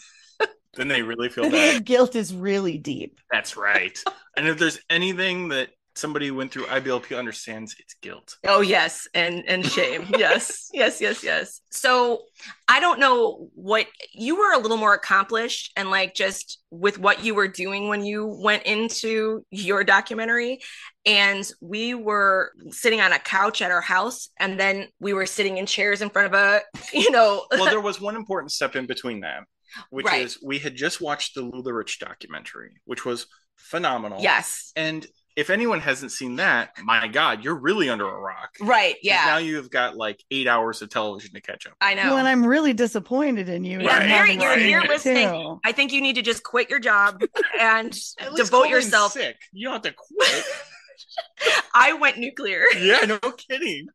then 0.75 0.87
they 0.87 1.01
really 1.01 1.29
feel 1.29 1.49
bad. 1.49 1.83
guilt 1.85 2.15
is 2.15 2.33
really 2.33 2.77
deep. 2.77 3.19
That's 3.31 3.57
right. 3.57 3.97
and 4.37 4.47
if 4.47 4.57
there's 4.57 4.79
anything 4.89 5.49
that 5.49 5.69
somebody 5.95 6.27
who 6.27 6.35
went 6.35 6.51
through 6.51 6.65
IBLP 6.65 7.17
understands 7.17 7.75
it's 7.79 7.93
guilt. 7.95 8.37
Oh 8.45 8.61
yes, 8.61 9.07
and 9.13 9.43
and 9.47 9.65
shame. 9.65 10.05
yes, 10.17 10.69
yes, 10.73 10.99
yes, 10.99 11.23
yes. 11.23 11.61
So 11.71 12.23
I 12.67 12.79
don't 12.79 12.99
know 12.99 13.49
what 13.53 13.87
you 14.13 14.37
were 14.37 14.53
a 14.53 14.57
little 14.57 14.77
more 14.77 14.93
accomplished 14.93 15.71
and 15.75 15.91
like 15.91 16.13
just 16.15 16.59
with 16.71 16.97
what 16.97 17.23
you 17.23 17.35
were 17.35 17.47
doing 17.47 17.87
when 17.87 18.03
you 18.03 18.25
went 18.25 18.63
into 18.63 19.45
your 19.51 19.83
documentary. 19.83 20.59
And 21.05 21.49
we 21.61 21.93
were 21.93 22.53
sitting 22.69 23.01
on 23.01 23.11
a 23.11 23.19
couch 23.19 23.61
at 23.61 23.71
our 23.71 23.81
house, 23.81 24.29
and 24.39 24.57
then 24.57 24.87
we 24.99 25.13
were 25.13 25.25
sitting 25.25 25.57
in 25.57 25.65
chairs 25.65 26.01
in 26.01 26.09
front 26.09 26.33
of 26.33 26.39
a, 26.39 26.61
you 26.93 27.11
know. 27.11 27.45
well, 27.51 27.65
there 27.65 27.81
was 27.81 27.99
one 27.99 28.15
important 28.15 28.51
step 28.51 28.75
in 28.75 28.85
between 28.85 29.19
that, 29.21 29.43
which 29.89 30.05
right. 30.05 30.21
is 30.21 30.39
we 30.41 30.59
had 30.59 30.75
just 30.75 31.01
watched 31.01 31.35
the 31.35 31.41
LuLaRich 31.41 31.99
documentary, 31.99 32.79
which 32.85 33.03
was 33.05 33.27
phenomenal. 33.57 34.21
Yes. 34.21 34.71
And 34.75 35.05
if 35.35 35.49
anyone 35.49 35.79
hasn't 35.79 36.11
seen 36.11 36.35
that, 36.35 36.71
my 36.83 37.07
God, 37.07 37.43
you're 37.43 37.55
really 37.55 37.89
under 37.89 38.07
a 38.07 38.19
rock. 38.19 38.55
Right. 38.61 38.95
Yeah. 39.01 39.25
Now 39.25 39.37
you've 39.37 39.69
got 39.69 39.95
like 39.95 40.23
eight 40.29 40.47
hours 40.47 40.81
of 40.81 40.89
television 40.89 41.33
to 41.33 41.41
catch 41.41 41.65
up. 41.65 41.73
I 41.81 41.95
know. 41.95 42.03
Well, 42.03 42.17
and 42.17 42.27
I'm 42.27 42.45
really 42.45 42.73
disappointed 42.73 43.49
in 43.49 43.63
you. 43.63 43.81
Yeah, 43.81 44.21
right. 44.21 44.39
you're 44.39 44.57
here 44.57 44.81
listening. 44.81 45.29
Too. 45.29 45.59
I 45.63 45.71
think 45.71 45.91
you 45.91 46.01
need 46.01 46.15
to 46.15 46.21
just 46.21 46.43
quit 46.43 46.69
your 46.69 46.79
job 46.79 47.23
and 47.59 47.97
devote 48.35 48.69
yourself. 48.69 49.13
Sick. 49.13 49.37
You 49.51 49.67
don't 49.67 49.73
have 49.73 49.81
to 49.83 49.93
quit. 49.93 50.45
I 51.73 51.93
went 51.93 52.17
nuclear. 52.17 52.65
yeah, 52.79 53.01
no 53.05 53.19
kidding. 53.19 53.87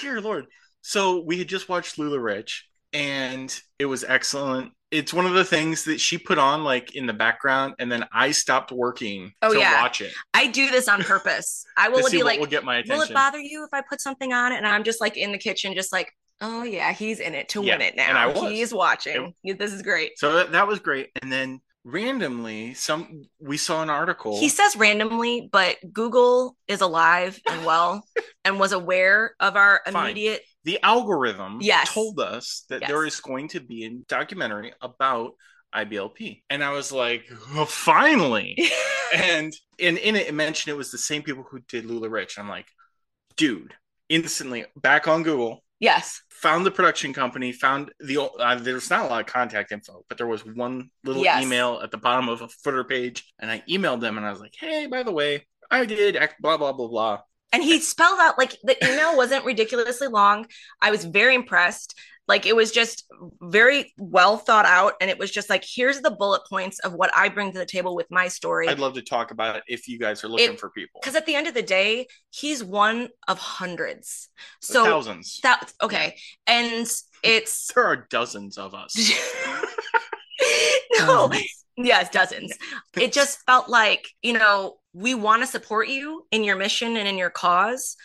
Dear 0.00 0.20
Lord. 0.20 0.46
So 0.80 1.22
we 1.22 1.38
had 1.38 1.48
just 1.48 1.68
watched 1.68 1.98
LuLaRich 1.98 2.60
and 2.92 3.54
it 3.78 3.86
was 3.86 4.04
excellent 4.04 4.72
it's 4.96 5.12
one 5.12 5.26
of 5.26 5.34
the 5.34 5.44
things 5.44 5.84
that 5.84 6.00
she 6.00 6.16
put 6.16 6.38
on 6.38 6.64
like 6.64 6.96
in 6.96 7.06
the 7.06 7.12
background 7.12 7.74
and 7.78 7.92
then 7.92 8.06
I 8.12 8.30
stopped 8.30 8.72
working 8.72 9.32
oh, 9.42 9.52
to 9.52 9.58
yeah. 9.58 9.82
watch 9.82 10.00
it. 10.00 10.12
I 10.32 10.46
do 10.46 10.70
this 10.70 10.88
on 10.88 11.02
purpose. 11.02 11.66
I 11.76 11.90
will 11.90 12.08
be 12.10 12.22
like 12.22 12.40
will 12.40 12.46
get 12.46 12.64
my 12.64 12.76
attention. 12.76 12.96
Will 12.96 13.04
it 13.04 13.12
bother 13.12 13.38
you 13.38 13.62
if 13.64 13.74
I 13.74 13.82
put 13.82 14.00
something 14.00 14.32
on 14.32 14.52
it? 14.52 14.56
And 14.56 14.66
I'm 14.66 14.84
just 14.84 15.00
like 15.00 15.18
in 15.18 15.32
the 15.32 15.38
kitchen 15.38 15.74
just 15.74 15.92
like 15.92 16.10
oh 16.40 16.62
yeah, 16.62 16.92
he's 16.92 17.20
in 17.20 17.34
it 17.34 17.50
to 17.50 17.62
yeah, 17.62 17.74
win 17.74 17.82
it 17.82 17.96
now. 17.96 18.48
He's 18.48 18.72
watching. 18.72 19.34
It, 19.44 19.58
this 19.58 19.72
is 19.72 19.82
great. 19.82 20.18
So 20.18 20.44
that 20.44 20.66
was 20.66 20.78
great. 20.78 21.10
And 21.20 21.30
then 21.30 21.60
randomly 21.84 22.74
some 22.74 23.22
we 23.38 23.56
saw 23.56 23.80
an 23.80 23.88
article 23.88 24.40
he 24.40 24.48
says 24.48 24.74
randomly 24.74 25.48
but 25.52 25.76
google 25.92 26.56
is 26.66 26.80
alive 26.80 27.38
and 27.48 27.64
well 27.64 28.04
and 28.44 28.58
was 28.58 28.72
aware 28.72 29.36
of 29.38 29.54
our 29.54 29.82
immediate 29.86 30.42
the 30.66 30.82
algorithm 30.82 31.58
yes. 31.60 31.94
told 31.94 32.18
us 32.18 32.64
that 32.68 32.80
yes. 32.80 32.90
there 32.90 33.06
is 33.06 33.20
going 33.20 33.46
to 33.46 33.60
be 33.60 33.84
a 33.84 33.90
documentary 34.08 34.72
about 34.82 35.30
IBLP. 35.72 36.42
And 36.50 36.62
I 36.62 36.72
was 36.72 36.90
like, 36.90 37.24
oh, 37.54 37.64
finally. 37.64 38.58
and 39.14 39.54
in, 39.78 39.96
in 39.96 40.16
it, 40.16 40.26
it 40.26 40.34
mentioned 40.34 40.74
it 40.74 40.76
was 40.76 40.90
the 40.90 40.98
same 40.98 41.22
people 41.22 41.44
who 41.48 41.60
did 41.68 41.84
LuLaRich. 41.84 42.36
I'm 42.36 42.48
like, 42.48 42.66
dude, 43.36 43.74
instantly 44.08 44.64
back 44.74 45.06
on 45.06 45.22
Google. 45.22 45.62
Yes. 45.78 46.20
Found 46.42 46.66
the 46.66 46.72
production 46.72 47.12
company, 47.12 47.52
found 47.52 47.92
the, 48.00 48.28
uh, 48.40 48.56
there's 48.56 48.90
not 48.90 49.04
a 49.04 49.08
lot 49.08 49.20
of 49.20 49.26
contact 49.26 49.70
info, 49.70 50.04
but 50.08 50.18
there 50.18 50.26
was 50.26 50.44
one 50.44 50.90
little 51.04 51.22
yes. 51.22 51.44
email 51.44 51.78
at 51.80 51.92
the 51.92 51.98
bottom 51.98 52.28
of 52.28 52.40
a 52.40 52.48
footer 52.48 52.82
page. 52.82 53.32
And 53.38 53.52
I 53.52 53.62
emailed 53.68 54.00
them 54.00 54.16
and 54.16 54.26
I 54.26 54.32
was 54.32 54.40
like, 54.40 54.54
hey, 54.58 54.86
by 54.86 55.04
the 55.04 55.12
way, 55.12 55.46
I 55.70 55.84
did 55.84 56.18
blah, 56.40 56.56
blah, 56.56 56.72
blah, 56.72 56.88
blah 56.88 57.20
and 57.56 57.64
he 57.64 57.80
spelled 57.80 58.20
out 58.20 58.36
like 58.36 58.54
the 58.64 58.76
email 58.86 59.16
wasn't 59.16 59.42
ridiculously 59.46 60.08
long. 60.08 60.44
I 60.82 60.90
was 60.90 61.06
very 61.06 61.34
impressed. 61.34 61.98
Like 62.28 62.44
it 62.44 62.54
was 62.54 62.70
just 62.70 63.10
very 63.40 63.94
well 63.96 64.36
thought 64.36 64.66
out. 64.66 64.92
And 65.00 65.08
it 65.08 65.18
was 65.18 65.30
just 65.30 65.48
like, 65.48 65.64
here's 65.66 66.02
the 66.02 66.10
bullet 66.10 66.42
points 66.50 66.80
of 66.80 66.92
what 66.92 67.10
I 67.16 67.30
bring 67.30 67.52
to 67.52 67.58
the 67.58 67.64
table 67.64 67.96
with 67.96 68.10
my 68.10 68.28
story. 68.28 68.68
I'd 68.68 68.78
love 68.78 68.92
to 68.92 69.02
talk 69.02 69.30
about 69.30 69.56
it 69.56 69.62
if 69.68 69.88
you 69.88 69.98
guys 69.98 70.22
are 70.22 70.28
looking 70.28 70.52
it, 70.52 70.60
for 70.60 70.68
people. 70.68 71.00
Because 71.00 71.16
at 71.16 71.24
the 71.24 71.34
end 71.34 71.46
of 71.46 71.54
the 71.54 71.62
day, 71.62 72.08
he's 72.28 72.62
one 72.62 73.08
of 73.26 73.38
hundreds. 73.38 74.28
So 74.60 74.84
thousands. 74.84 75.40
That, 75.42 75.72
okay. 75.82 76.16
And 76.46 76.86
it's 77.22 77.72
there 77.74 77.84
are 77.84 78.06
dozens 78.10 78.58
of 78.58 78.74
us. 78.74 78.94
no. 80.98 81.32
Yes, 81.76 82.10
dozens. 82.10 82.52
It 82.96 83.12
just 83.12 83.40
felt 83.46 83.68
like, 83.68 84.08
you 84.22 84.32
know, 84.32 84.76
we 84.92 85.14
want 85.14 85.42
to 85.42 85.46
support 85.46 85.88
you 85.88 86.26
in 86.30 86.42
your 86.42 86.56
mission 86.56 86.96
and 86.96 87.06
in 87.06 87.18
your 87.18 87.30
cause, 87.30 87.96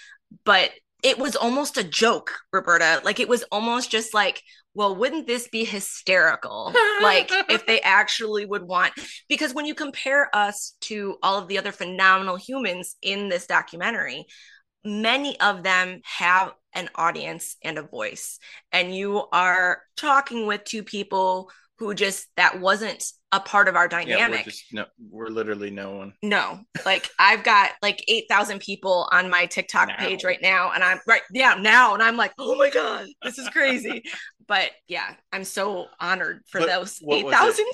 but 0.43 0.71
it 1.03 1.17
was 1.17 1.35
almost 1.35 1.77
a 1.77 1.83
joke, 1.83 2.33
Roberta. 2.51 3.01
Like 3.03 3.19
it 3.19 3.29
was 3.29 3.43
almost 3.51 3.89
just 3.89 4.13
like, 4.13 4.43
well, 4.73 4.95
wouldn't 4.95 5.27
this 5.27 5.47
be 5.47 5.65
hysterical? 5.65 6.73
like, 7.01 7.29
if 7.49 7.65
they 7.65 7.81
actually 7.81 8.45
would 8.45 8.63
want, 8.63 8.93
because 9.27 9.53
when 9.53 9.65
you 9.65 9.75
compare 9.75 10.33
us 10.35 10.75
to 10.81 11.17
all 11.23 11.39
of 11.39 11.47
the 11.47 11.57
other 11.57 11.71
phenomenal 11.71 12.35
humans 12.35 12.95
in 13.01 13.29
this 13.29 13.47
documentary, 13.47 14.25
many 14.83 15.39
of 15.39 15.63
them 15.63 16.01
have 16.03 16.53
an 16.73 16.89
audience 16.95 17.57
and 17.63 17.77
a 17.77 17.83
voice. 17.83 18.39
And 18.71 18.95
you 18.95 19.25
are 19.31 19.81
talking 19.97 20.47
with 20.47 20.63
two 20.63 20.83
people 20.83 21.51
who 21.81 21.95
just, 21.95 22.27
that 22.37 22.59
wasn't 22.59 23.03
a 23.31 23.39
part 23.39 23.67
of 23.67 23.75
our 23.75 23.87
dynamic. 23.87 24.19
Yeah, 24.19 24.29
we're, 24.29 24.43
just, 24.43 24.65
no, 24.71 24.85
we're 25.09 25.29
literally 25.29 25.71
no 25.71 25.95
one. 25.95 26.13
No, 26.21 26.59
like 26.85 27.09
I've 27.17 27.43
got 27.43 27.71
like 27.81 28.03
8,000 28.07 28.59
people 28.59 29.09
on 29.11 29.31
my 29.31 29.47
TikTok 29.47 29.87
now. 29.87 29.97
page 29.97 30.23
right 30.23 30.41
now. 30.43 30.71
And 30.73 30.83
I'm 30.83 30.99
right, 31.07 31.21
yeah, 31.31 31.55
now. 31.59 31.95
And 31.95 32.03
I'm 32.03 32.17
like, 32.17 32.33
oh 32.37 32.55
my 32.55 32.69
God, 32.69 33.07
this 33.23 33.39
is 33.39 33.49
crazy. 33.49 34.03
but 34.47 34.69
yeah, 34.87 35.15
I'm 35.33 35.43
so 35.43 35.87
honored 35.99 36.43
for 36.47 36.59
but 36.59 36.69
those 36.69 37.01
8,000 37.09 37.65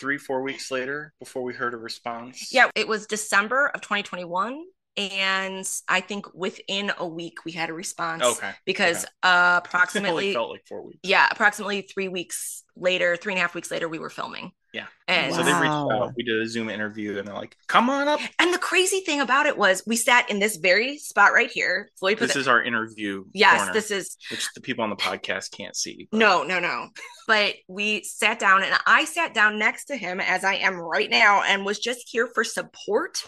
Three, 0.00 0.16
four 0.16 0.42
weeks 0.42 0.70
later 0.70 1.12
before 1.18 1.42
we 1.42 1.52
heard 1.52 1.74
a 1.74 1.76
response. 1.76 2.50
Yeah, 2.50 2.70
it 2.74 2.88
was 2.88 3.06
December 3.06 3.66
of 3.74 3.82
2021 3.82 4.64
and 4.96 5.68
I 5.88 6.00
think 6.00 6.26
within 6.34 6.92
a 6.98 7.06
week 7.06 7.44
we 7.44 7.52
had 7.52 7.70
a 7.70 7.72
response. 7.72 8.24
Okay. 8.24 8.50
Because 8.64 9.04
okay. 9.04 9.12
Uh, 9.22 9.60
approximately 9.64 10.32
felt 10.34 10.50
like 10.50 10.66
four 10.66 10.82
weeks. 10.82 11.00
Yeah, 11.02 11.28
approximately 11.30 11.82
three 11.82 12.08
weeks 12.08 12.64
later, 12.76 13.16
three 13.16 13.32
and 13.32 13.38
a 13.38 13.42
half 13.42 13.54
weeks 13.54 13.70
later, 13.70 13.88
we 13.88 13.98
were 13.98 14.10
filming. 14.10 14.52
Yeah. 14.72 14.86
And 15.08 15.34
so 15.34 15.42
they 15.42 15.52
reached 15.54 15.64
out. 15.64 16.12
We 16.16 16.22
did 16.22 16.38
a 16.38 16.46
Zoom 16.46 16.68
interview 16.68 17.18
and 17.18 17.26
they're 17.26 17.34
like, 17.34 17.56
come 17.66 17.88
on 17.88 18.08
up. 18.08 18.20
And 18.38 18.52
the 18.52 18.58
crazy 18.58 19.00
thing 19.00 19.20
about 19.20 19.46
it 19.46 19.56
was 19.56 19.82
we 19.86 19.96
sat 19.96 20.30
in 20.30 20.38
this 20.38 20.56
very 20.56 20.98
spot 20.98 21.32
right 21.32 21.50
here. 21.50 21.88
Floyd 21.98 22.18
this 22.18 22.36
is 22.36 22.46
our 22.46 22.62
interview. 22.62 23.24
Yes, 23.32 23.56
corner, 23.58 23.72
this 23.72 23.90
is 23.90 24.18
which 24.30 24.46
the 24.54 24.60
people 24.60 24.84
on 24.84 24.90
the 24.90 24.96
podcast 24.96 25.50
can't 25.50 25.74
see. 25.74 26.08
But. 26.10 26.18
No, 26.18 26.42
no, 26.42 26.60
no. 26.60 26.88
But 27.26 27.54
we 27.68 28.02
sat 28.04 28.38
down 28.38 28.62
and 28.62 28.74
I 28.86 29.06
sat 29.06 29.32
down 29.34 29.58
next 29.58 29.86
to 29.86 29.96
him 29.96 30.20
as 30.20 30.44
I 30.44 30.54
am 30.56 30.76
right 30.76 31.10
now 31.10 31.42
and 31.42 31.64
was 31.64 31.78
just 31.78 32.06
here 32.06 32.28
for 32.34 32.44
support. 32.44 33.22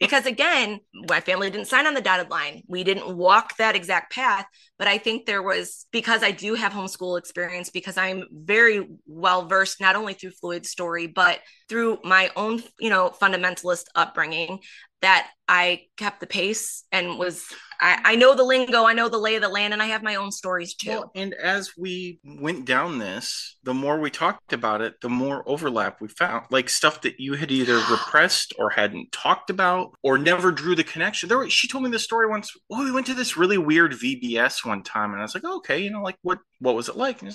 Because 0.00 0.26
again, 0.26 0.80
my 1.08 1.20
family 1.20 1.50
didn't 1.50 1.66
sign 1.66 1.86
on 1.86 1.94
the 1.94 2.00
dotted 2.00 2.30
line. 2.30 2.62
We 2.68 2.84
didn't 2.84 3.16
walk 3.16 3.56
that 3.56 3.76
exact 3.76 4.12
path. 4.12 4.46
But 4.78 4.86
I 4.86 4.98
think 4.98 5.26
there 5.26 5.42
was 5.42 5.86
because 5.90 6.22
I 6.22 6.30
do 6.30 6.54
have 6.54 6.72
homeschool 6.72 7.18
experience, 7.18 7.68
because 7.68 7.96
I'm 7.96 8.24
very 8.30 8.86
well 9.06 9.46
versed 9.46 9.80
not 9.80 9.96
only 9.96 10.14
through 10.14 10.30
Floyd's 10.30 10.70
story, 10.70 11.08
but 11.18 11.40
through 11.68 11.98
my 12.04 12.30
own, 12.36 12.62
you 12.78 12.90
know, 12.90 13.10
fundamentalist 13.10 13.86
upbringing, 13.96 14.60
that 15.02 15.28
I 15.48 15.86
kept 15.96 16.20
the 16.20 16.28
pace 16.28 16.84
and 16.92 17.18
was 17.18 17.44
I, 17.80 17.98
I 18.04 18.14
know 18.14 18.36
the 18.36 18.44
lingo, 18.44 18.84
I 18.84 18.92
know 18.92 19.08
the 19.08 19.18
lay 19.18 19.34
of 19.34 19.42
the 19.42 19.48
land, 19.48 19.72
and 19.72 19.82
I 19.82 19.86
have 19.86 20.04
my 20.04 20.14
own 20.14 20.30
stories 20.30 20.74
too. 20.74 20.90
Well, 20.90 21.10
and 21.16 21.34
as 21.34 21.72
we 21.76 22.20
went 22.24 22.66
down 22.66 23.00
this, 23.00 23.56
the 23.64 23.74
more 23.74 23.98
we 23.98 24.10
talked 24.10 24.52
about 24.52 24.80
it, 24.80 25.00
the 25.00 25.08
more 25.08 25.42
overlap 25.44 26.00
we 26.00 26.06
found. 26.06 26.46
Like 26.52 26.68
stuff 26.68 27.00
that 27.00 27.18
you 27.18 27.34
had 27.34 27.50
either 27.50 27.78
repressed 27.90 28.54
or 28.56 28.70
hadn't 28.70 29.10
talked 29.10 29.50
about 29.50 29.96
or 30.04 30.18
never 30.18 30.52
drew 30.52 30.76
the 30.76 30.84
connection. 30.84 31.28
There, 31.28 31.50
she 31.50 31.66
told 31.66 31.82
me 31.82 31.90
this 31.90 32.04
story 32.04 32.28
once. 32.28 32.52
Well, 32.70 32.84
we 32.84 32.92
went 32.92 33.06
to 33.06 33.14
this 33.14 33.36
really 33.36 33.58
weird 33.58 33.90
VBS 33.94 34.64
one 34.64 34.84
time, 34.84 35.10
and 35.10 35.18
I 35.18 35.24
was 35.24 35.34
like, 35.34 35.44
oh, 35.44 35.56
okay, 35.56 35.80
you 35.80 35.90
know, 35.90 36.02
like 36.02 36.18
what 36.22 36.38
what 36.60 36.76
was 36.76 36.88
it 36.88 36.96
like? 36.96 37.22
And 37.22 37.34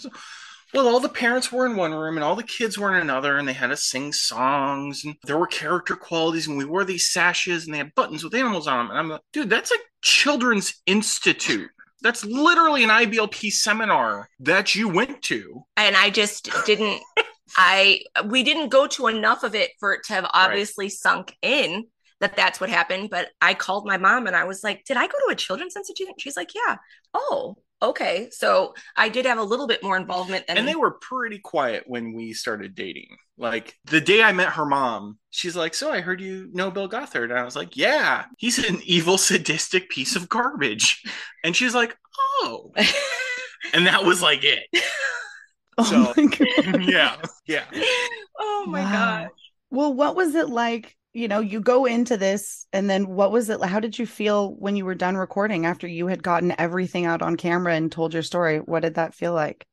well, 0.74 0.88
all 0.88 1.00
the 1.00 1.10
parents 1.10 1.52
were 1.52 1.66
in 1.66 1.76
one 1.76 1.94
room 1.94 2.18
and 2.18 2.24
all 2.24 2.36
the 2.36 2.44
kids 2.44 2.78
were 2.78 2.94
in 2.96 3.02
another, 3.02 3.38
and 3.38 3.48
they 3.48 3.54
had 3.54 3.72
us 3.72 3.84
sing 3.84 4.12
songs, 4.12 5.06
and 5.06 5.16
there 5.24 5.38
were 5.38 5.48
character 5.48 5.96
qualities, 5.96 6.48
and 6.48 6.58
we 6.58 6.66
wore 6.66 6.84
these 6.84 7.12
sashes, 7.12 7.66
and 7.66 7.74
they 7.74 7.78
had 7.78 7.94
buttons 7.96 8.24
with 8.24 8.34
animals 8.34 8.68
on 8.68 8.80
them. 8.80 8.90
And 8.90 9.00
I'm 9.00 9.10
like, 9.10 9.22
dude, 9.32 9.50
that's 9.50 9.72
a 9.72 9.78
Children's 10.02 10.82
Institute. 10.86 11.70
That's 12.02 12.26
literally 12.26 12.84
an 12.84 12.90
IBLP 12.90 13.52
seminar 13.52 14.30
that 14.40 14.76
you 14.76 14.90
went 14.90 15.22
to. 15.24 15.64
And 15.78 15.96
I 15.96 16.10
just 16.10 16.50
didn't. 16.66 17.02
I 17.56 18.02
we 18.26 18.44
didn't 18.44 18.70
go 18.70 18.88
to 18.88 19.08
enough 19.08 19.44
of 19.44 19.56
it 19.56 19.72
for 19.80 19.94
it 19.94 20.04
to 20.06 20.14
have 20.14 20.26
obviously 20.34 20.86
right. 20.86 20.92
sunk 20.92 21.36
in 21.42 21.86
that 22.20 22.36
that's 22.36 22.60
what 22.60 22.70
happened. 22.70 23.10
But 23.10 23.30
I 23.42 23.54
called 23.54 23.86
my 23.86 23.98
mom 23.98 24.28
and 24.28 24.36
I 24.36 24.46
was 24.46 24.64
like, 24.64 24.84
"Did 24.86 24.98
I 24.98 25.08
go 25.08 25.18
to 25.28 25.32
a 25.32 25.36
children's 25.36 25.76
institute?" 25.76 26.08
And 26.08 26.20
she's 26.20 26.36
like, 26.36 26.56
"Yeah." 26.56 26.78
Oh, 27.14 27.58
okay. 27.84 28.30
So 28.32 28.74
I 28.96 29.10
did 29.10 29.26
have 29.26 29.38
a 29.38 29.44
little 29.44 29.68
bit 29.68 29.84
more 29.84 29.98
involvement 29.98 30.48
than 30.48 30.58
And 30.58 30.68
they 30.68 30.76
were 30.76 30.92
pretty 30.92 31.40
quiet 31.40 31.84
when 31.86 32.14
we 32.14 32.34
started 32.34 32.76
dating. 32.76 33.18
Like 33.38 33.76
the 33.86 34.02
day 34.02 34.24
I 34.24 34.32
met 34.32 34.54
her 34.54 34.66
mom, 34.66 35.20
she's 35.30 35.56
like, 35.56 35.74
So 35.74 35.92
I 35.92 36.02
heard 36.02 36.22
you 36.22 36.50
know 36.54 36.72
Bill 36.72 36.88
Gothard. 36.88 37.30
And 37.30 37.40
I 37.40 37.44
was 37.44 37.56
like, 37.56 37.76
Yeah, 37.76 38.26
he's 38.38 38.58
an 38.58 38.80
evil, 38.86 39.18
sadistic 39.18 39.90
piece 39.90 40.16
of 40.16 40.30
garbage. 40.30 41.04
And 41.44 41.56
she's 41.56 41.76
like, 41.76 41.96
Oh. 42.42 42.72
and 43.74 43.86
that 43.88 44.04
was 44.04 44.22
like 44.22 44.44
it. 44.44 44.64
Oh 45.76 46.14
so, 46.14 46.28
yeah. 46.82 47.18
Yeah. 47.48 47.64
Oh 48.38 48.66
my 48.68 48.82
wow. 48.82 48.92
god. 48.92 49.30
Well, 49.72 49.92
what 49.92 50.16
was 50.16 50.36
it 50.36 50.48
like 50.48 50.96
you 51.14 51.28
know, 51.28 51.40
you 51.40 51.62
go 51.62 51.86
into 51.86 52.18
this 52.18 52.66
and 52.74 52.90
then 52.90 53.08
what 53.08 53.32
was 53.32 53.50
it? 53.50 53.64
How 53.64 53.80
did 53.80 53.98
you 53.98 54.06
feel 54.06 54.56
when 54.56 54.76
you 54.76 54.84
were 54.84 54.96
done 54.96 55.16
recording 55.16 55.66
after 55.66 55.88
you 55.88 56.08
had 56.08 56.24
gotten 56.24 56.54
everything 56.58 57.06
out 57.06 57.22
on 57.22 57.38
camera 57.38 57.76
and 57.76 57.92
told 57.92 58.14
your 58.14 58.24
story? 58.24 58.58
What 58.58 58.82
did 58.82 58.96
that 58.96 59.14
feel 59.14 59.34
like? 59.34 59.64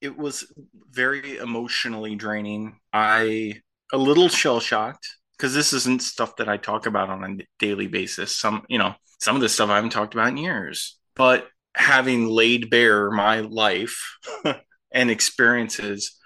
It 0.00 0.18
was 0.18 0.52
very 0.90 1.36
emotionally 1.36 2.16
draining. 2.16 2.80
I 2.92 3.60
a 3.92 3.98
little 3.98 4.28
shell 4.28 4.60
shocked 4.60 5.06
because 5.36 5.54
this 5.54 5.72
isn't 5.72 6.02
stuff 6.02 6.36
that 6.36 6.48
I 6.48 6.56
talk 6.56 6.86
about 6.86 7.08
on 7.08 7.24
a 7.24 7.44
daily 7.58 7.86
basis. 7.86 8.34
Some, 8.34 8.64
you 8.68 8.78
know, 8.78 8.94
some 9.20 9.36
of 9.36 9.42
the 9.42 9.48
stuff 9.48 9.70
I 9.70 9.76
haven't 9.76 9.90
talked 9.90 10.14
about 10.14 10.28
in 10.28 10.38
years. 10.38 10.98
But 11.14 11.48
having 11.74 12.26
laid 12.26 12.70
bare 12.70 13.10
my 13.10 13.40
life 13.40 14.18
and 14.92 15.10
experiences, 15.10 16.18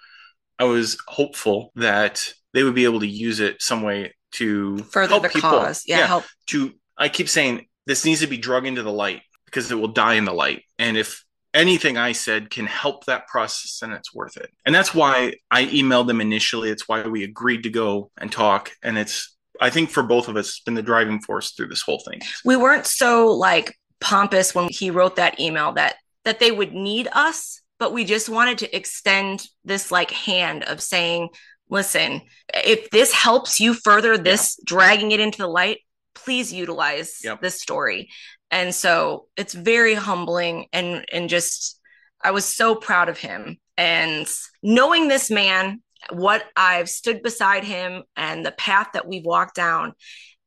I 0.59 0.65
was 0.65 0.97
hopeful 1.07 1.73
that 1.75 2.33
they 2.55 2.63
would 2.63 2.75
be 2.75 2.85
able 2.85 3.01
to 3.01 3.07
use 3.07 3.41
it 3.41 3.61
some 3.61 3.83
way 3.83 4.15
to 4.35 4.79
further 4.79 5.19
the 5.21 5.29
people. 5.29 5.51
cause. 5.51 5.85
Yeah, 5.87 6.01
yeah, 6.01 6.07
help. 6.07 6.25
To 6.49 6.73
I 6.97 7.09
keep 7.09 7.29
saying 7.29 7.67
this 7.87 8.05
needs 8.05 8.21
to 8.21 8.27
be 8.27 8.37
drug 8.37 8.67
into 8.67 8.83
the 8.83 8.93
light 8.93 9.23
because 9.47 9.71
it 9.71 9.77
will 9.77 9.89
die 9.89 10.15
in 10.15 10.25
the 10.25 10.33
light. 10.33 10.63
And 10.79 10.97
if 10.97 11.25
anything 11.53 11.97
I 11.97 12.13
said 12.13 12.51
can 12.51 12.67
help 12.67 13.05
that 13.05 13.29
process, 13.29 13.79
then 13.81 13.93
it's 13.93 14.15
worth 14.15 14.37
it. 14.37 14.51
And 14.67 14.75
that's 14.75 14.95
why 14.95 15.35
I 15.51 15.67
emailed 15.67 16.09
them 16.09 16.21
initially. 16.21 16.71
It's 16.71 16.89
why 16.89 17.03
we 17.07 17.25
agreed 17.25 17.63
to 17.63 17.71
go 17.71 18.11
and 18.19 18.31
talk. 18.31 18.73
And 18.83 18.99
it's 18.99 19.37
I 19.61 19.71
think 19.71 19.91
for 19.91 20.03
both 20.03 20.29
of 20.29 20.37
us, 20.37 20.49
it's 20.49 20.61
been 20.61 20.75
the 20.75 20.83
driving 20.83 21.21
force 21.21 21.53
through 21.53 21.69
this 21.69 21.83
whole 21.83 22.03
thing. 22.09 22.21
We 22.45 22.57
weren't 22.57 22.87
so 22.87 23.29
like 23.29 23.79
pompous 24.01 24.55
when 24.55 24.69
he 24.69 24.91
wrote 24.91 25.17
that 25.17 25.39
email 25.41 25.73
that 25.73 25.97
that 26.25 26.41
they 26.41 26.51
would 26.51 26.73
need 26.73 27.09
us, 27.13 27.61
but 27.79 27.93
we 27.93 28.05
just 28.05 28.29
wanted 28.29 28.59
to 28.59 28.77
extend 28.77 29.47
this 29.65 29.93
like 29.93 30.11
hand 30.11 30.65
of 30.65 30.81
saying 30.81 31.29
listen, 31.69 32.23
if 32.53 32.91
this 32.91 33.13
helps 33.13 33.61
you 33.61 33.75
further 33.75 34.17
this 34.17 34.57
yeah. 34.59 34.63
dragging 34.67 35.13
it 35.13 35.21
into 35.21 35.39
the 35.39 35.49
light, 35.49 35.79
please 36.15 36.53
utilize 36.53 37.19
yep. 37.23 37.41
this 37.41 37.61
story. 37.61 38.09
And 38.51 38.75
so 38.75 39.27
it's 39.37 39.55
very 39.55 39.95
humbling 39.95 40.67
and 40.73 41.05
and 41.13 41.29
just 41.29 41.81
I 42.23 42.31
was 42.31 42.45
so 42.45 42.75
proud 42.75 43.09
of 43.09 43.19
him 43.19 43.59
and 43.77 44.27
knowing 44.63 45.09
this 45.09 45.31
man, 45.31 45.83
what 46.11 46.45
I've 46.57 46.89
stood 46.89 47.23
beside 47.23 47.65
him 47.65 48.03
and 48.17 48.45
the 48.45 48.53
path 48.53 48.89
that 48.95 49.09
we've 49.09 49.25
walked 49.25 49.57
down 49.57 49.95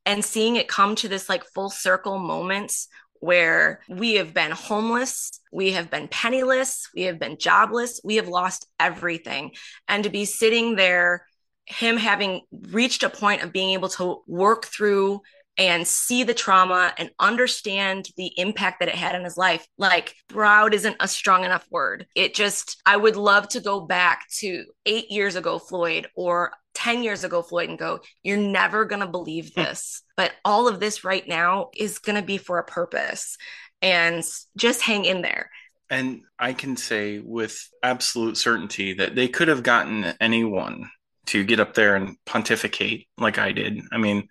and 0.06 0.24
seeing 0.24 0.56
it 0.56 0.68
come 0.68 0.96
to 0.96 1.08
this 1.08 1.28
like 1.28 1.44
full 1.54 1.70
circle 1.70 2.20
moments 2.20 2.88
where 3.20 3.82
we 3.90 4.16
have 4.16 4.34
been 4.34 4.52
homeless, 4.52 5.40
we 5.52 5.72
have 5.74 5.90
been 5.90 6.08
penniless, 6.08 6.90
we 6.96 7.04
have 7.04 7.20
been 7.20 7.38
jobless, 7.38 8.02
we 8.04 8.16
have 8.16 8.28
lost 8.28 8.68
everything. 8.80 9.52
And 9.88 10.04
to 10.04 10.10
be 10.10 10.26
sitting 10.26 10.76
there, 10.76 11.26
him 11.66 11.98
having 11.98 12.42
reached 12.70 13.04
a 13.04 13.10
point 13.10 13.44
of 13.44 13.52
being 13.52 13.72
able 13.72 13.90
to 13.90 14.24
work 14.28 14.66
through 14.66 15.22
and 15.58 15.88
see 15.88 16.24
the 16.24 16.34
trauma 16.34 16.94
and 16.98 17.10
understand 17.20 18.10
the 18.16 18.32
impact 18.38 18.80
that 18.80 18.90
it 18.90 18.96
had 18.96 19.16
in 19.16 19.24
his 19.24 19.38
life. 19.38 19.68
Like, 19.78 20.14
proud 20.28 20.74
isn't 20.74 20.98
a 21.00 21.08
strong 21.08 21.44
enough 21.44 21.66
word. 21.72 22.06
It 22.16 22.36
just, 22.36 22.80
I 22.86 22.96
would 22.96 23.16
love 23.16 23.48
to 23.50 23.60
go 23.60 23.82
back 23.82 24.28
to 24.38 24.66
eight 24.86 25.10
years 25.10 25.36
ago, 25.36 25.58
Floyd, 25.58 26.08
or 26.16 26.54
10 26.76 27.02
years 27.02 27.24
ago, 27.24 27.42
Floyd, 27.42 27.70
and 27.70 27.80
go, 27.80 28.02
You're 28.22 28.38
never 28.38 28.86
going 28.86 29.00
to 29.00 29.08
believe 29.08 29.52
hmm. 29.56 29.62
this. 29.62 30.04
but 30.16 30.32
all 30.46 30.68
of 30.68 30.80
this 30.80 31.04
right 31.04 31.28
now 31.28 31.70
is 31.76 32.00
going 32.00 32.18
to 32.18 32.26
be 32.26 32.38
for 32.38 32.60
a 32.60 32.64
purpose. 32.64 33.38
And 33.82 34.24
just 34.56 34.82
hang 34.82 35.06
in 35.06 35.22
there. 35.22 35.52
And 35.90 36.22
I 36.40 36.54
can 36.54 36.76
say 36.78 37.20
with 37.20 37.70
absolute 37.84 38.38
certainty 38.38 38.94
that 38.94 39.16
they 39.16 39.28
could 39.28 39.48
have 39.48 39.64
gotten 39.64 40.14
anyone 40.20 40.90
to 41.28 41.44
get 41.44 41.60
up 41.60 41.74
there 41.74 41.96
and 41.96 42.18
pontificate 42.26 43.08
like 43.18 43.38
I 43.38 43.52
did. 43.52 43.82
I 43.92 43.98
mean, 43.98 44.28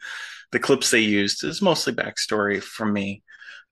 the 0.52 0.58
clips 0.58 0.90
they 0.90 1.00
used 1.00 1.44
is 1.44 1.62
mostly 1.62 1.92
backstory 1.92 2.62
from 2.62 2.92
me, 2.92 3.22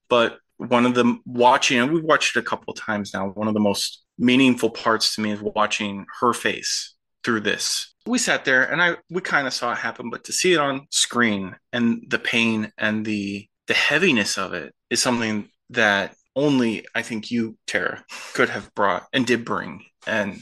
but 0.08 0.38
one 0.56 0.86
of 0.86 0.94
the 0.94 1.18
watching, 1.26 1.78
and 1.78 1.92
we've 1.92 2.04
watched 2.04 2.36
it 2.36 2.40
a 2.40 2.42
couple 2.42 2.72
of 2.72 2.78
times 2.78 3.12
now. 3.12 3.28
One 3.28 3.48
of 3.48 3.54
the 3.54 3.60
most 3.60 4.02
meaningful 4.18 4.70
parts 4.70 5.14
to 5.14 5.20
me 5.20 5.32
is 5.32 5.40
watching 5.42 6.06
her 6.20 6.32
face 6.32 6.94
through 7.24 7.40
this. 7.40 7.92
We 8.06 8.18
sat 8.18 8.44
there 8.44 8.62
and 8.70 8.82
I 8.82 8.96
we 9.10 9.20
kind 9.20 9.46
of 9.46 9.54
saw 9.54 9.72
it 9.72 9.78
happen, 9.78 10.10
but 10.10 10.24
to 10.24 10.32
see 10.32 10.52
it 10.52 10.60
on 10.60 10.86
screen 10.90 11.56
and 11.72 12.04
the 12.08 12.18
pain 12.18 12.70
and 12.78 13.04
the 13.04 13.48
the 13.66 13.74
heaviness 13.74 14.36
of 14.36 14.52
it 14.52 14.74
is 14.90 15.00
something 15.00 15.48
that 15.70 16.14
only 16.36 16.84
I 16.94 17.02
think 17.02 17.30
you, 17.30 17.56
Tara, 17.66 18.04
could 18.34 18.50
have 18.50 18.74
brought 18.74 19.06
and 19.12 19.26
did 19.26 19.44
bring 19.44 19.84
and 20.06 20.40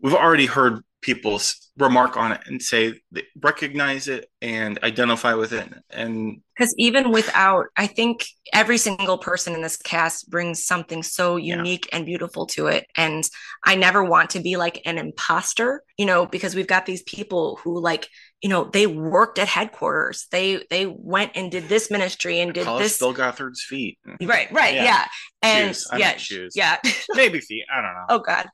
we've 0.00 0.14
already 0.14 0.46
heard 0.46 0.82
people 1.00 1.40
remark 1.76 2.16
on 2.16 2.32
it 2.32 2.40
and 2.46 2.60
say 2.60 3.00
they 3.12 3.22
recognize 3.40 4.08
it 4.08 4.28
and 4.42 4.78
identify 4.82 5.34
with 5.34 5.52
it. 5.52 5.68
And 5.90 6.40
because 6.56 6.74
even 6.76 7.12
without 7.12 7.66
i 7.76 7.86
think 7.86 8.26
every 8.52 8.78
single 8.78 9.16
person 9.16 9.54
in 9.54 9.62
this 9.62 9.76
cast 9.76 10.28
brings 10.28 10.64
something 10.64 11.02
so 11.02 11.36
unique 11.36 11.86
yeah. 11.86 11.98
and 11.98 12.06
beautiful 12.06 12.46
to 12.46 12.66
it. 12.66 12.86
And 12.96 13.28
i 13.64 13.74
never 13.74 14.02
want 14.02 14.30
to 14.30 14.40
be 14.40 14.56
like 14.56 14.82
an 14.84 14.98
imposter 14.98 15.82
you 15.96 16.06
know 16.06 16.26
because 16.26 16.54
we've 16.54 16.66
got 16.66 16.86
these 16.86 17.02
people 17.02 17.60
who 17.62 17.80
like 17.80 18.08
you 18.42 18.48
know 18.48 18.64
they 18.72 18.86
worked 18.86 19.38
at 19.38 19.48
headquarters. 19.48 20.26
They 20.30 20.64
they 20.70 20.86
went 20.86 21.32
and 21.34 21.50
did 21.50 21.68
this 21.68 21.90
ministry 21.90 22.40
and 22.40 22.54
did 22.54 22.66
this 22.66 22.98
bill 22.98 23.12
gothard's 23.12 23.62
feet. 23.62 23.98
Right 24.22 24.50
right 24.52 24.74
yeah, 24.74 24.84
yeah. 24.84 25.06
and 25.42 25.68
shoes. 25.68 25.88
yeah 25.96 26.16
shoes. 26.16 26.52
yeah. 26.54 26.76
Maybe 27.14 27.40
feet. 27.40 27.64
I 27.72 27.82
don't 27.82 27.94
know. 27.94 28.04
Oh 28.10 28.18
god. 28.20 28.48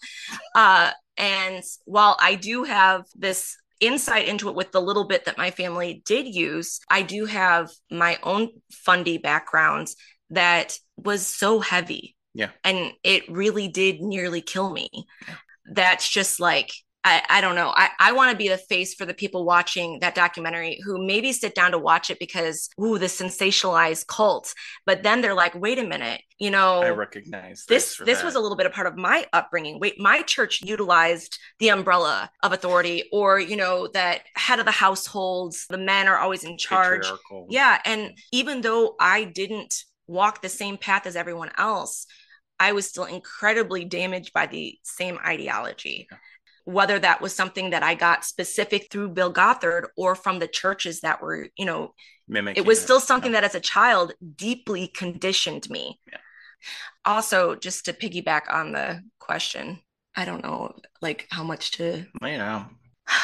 Uh 0.54 0.90
and 1.16 1.62
while 1.84 2.16
I 2.20 2.34
do 2.34 2.64
have 2.64 3.04
this 3.14 3.56
insight 3.80 4.28
into 4.28 4.48
it 4.48 4.54
with 4.54 4.72
the 4.72 4.80
little 4.80 5.04
bit 5.04 5.24
that 5.24 5.38
my 5.38 5.50
family 5.50 6.02
did 6.04 6.26
use, 6.26 6.80
I 6.88 7.02
do 7.02 7.26
have 7.26 7.70
my 7.90 8.18
own 8.22 8.50
fundy 8.72 9.18
background 9.18 9.88
that 10.30 10.78
was 10.96 11.26
so 11.26 11.60
heavy. 11.60 12.16
Yeah. 12.34 12.50
And 12.64 12.92
it 13.02 13.30
really 13.30 13.68
did 13.68 14.00
nearly 14.00 14.40
kill 14.40 14.70
me. 14.70 14.88
Yeah. 15.26 15.34
That's 15.66 16.08
just 16.08 16.40
like 16.40 16.72
I, 17.04 17.22
I 17.28 17.40
don't 17.42 17.54
know. 17.54 17.68
I, 17.76 17.90
I 18.00 18.12
want 18.12 18.30
to 18.32 18.36
be 18.36 18.48
the 18.48 18.56
face 18.56 18.94
for 18.94 19.04
the 19.04 19.12
people 19.12 19.44
watching 19.44 19.98
that 20.00 20.14
documentary 20.14 20.80
who 20.82 21.06
maybe 21.06 21.32
sit 21.32 21.54
down 21.54 21.72
to 21.72 21.78
watch 21.78 22.08
it 22.08 22.18
because, 22.18 22.70
ooh, 22.80 22.98
the 22.98 23.06
sensationalized 23.06 24.06
cult. 24.06 24.54
But 24.86 25.02
then 25.02 25.20
they're 25.20 25.34
like, 25.34 25.54
wait 25.54 25.78
a 25.78 25.84
minute, 25.84 26.22
you 26.38 26.50
know, 26.50 26.80
I 26.80 26.88
recognize 26.90 27.66
this. 27.68 27.98
This, 27.98 28.06
this 28.06 28.24
was 28.24 28.36
a 28.36 28.40
little 28.40 28.56
bit 28.56 28.64
of 28.64 28.72
part 28.72 28.86
of 28.86 28.96
my 28.96 29.26
upbringing. 29.34 29.78
Wait, 29.80 30.00
my 30.00 30.22
church 30.22 30.62
utilized 30.62 31.38
the 31.58 31.68
umbrella 31.68 32.30
of 32.42 32.54
authority, 32.54 33.04
or, 33.12 33.38
you 33.38 33.56
know, 33.56 33.86
that 33.92 34.22
head 34.34 34.58
of 34.58 34.64
the 34.64 34.70
households, 34.70 35.66
the 35.68 35.78
men 35.78 36.08
are 36.08 36.18
always 36.18 36.42
in 36.42 36.56
charge. 36.56 37.06
Yeah. 37.50 37.78
And 37.84 38.12
even 38.32 38.62
though 38.62 38.96
I 38.98 39.24
didn't 39.24 39.84
walk 40.06 40.40
the 40.40 40.48
same 40.48 40.78
path 40.78 41.06
as 41.06 41.16
everyone 41.16 41.50
else, 41.58 42.06
I 42.58 42.72
was 42.72 42.86
still 42.86 43.04
incredibly 43.04 43.84
damaged 43.84 44.32
by 44.32 44.46
the 44.46 44.78
same 44.84 45.18
ideology. 45.22 46.08
Yeah 46.10 46.16
whether 46.64 46.98
that 46.98 47.20
was 47.20 47.34
something 47.34 47.70
that 47.70 47.82
I 47.82 47.94
got 47.94 48.24
specific 48.24 48.88
through 48.90 49.10
Bill 49.10 49.32
Gothard 49.32 49.88
or 49.96 50.14
from 50.14 50.38
the 50.38 50.48
churches 50.48 51.00
that 51.00 51.20
were, 51.20 51.48
you 51.56 51.64
know, 51.64 51.92
Mimicking 52.26 52.62
it 52.62 52.66
was 52.66 52.80
still 52.80 53.00
something 53.00 53.32
that 53.32 53.44
as 53.44 53.54
a 53.54 53.60
child 53.60 54.14
deeply 54.36 54.88
conditioned 54.88 55.68
me. 55.68 56.00
Yeah. 56.10 56.18
Also, 57.04 57.54
just 57.54 57.84
to 57.84 57.92
piggyback 57.92 58.50
on 58.50 58.72
the 58.72 59.02
question, 59.18 59.80
I 60.16 60.24
don't 60.24 60.42
know 60.42 60.72
like 61.02 61.26
how 61.30 61.44
much 61.44 61.72
to 61.72 62.06
Yeah. 62.22 62.64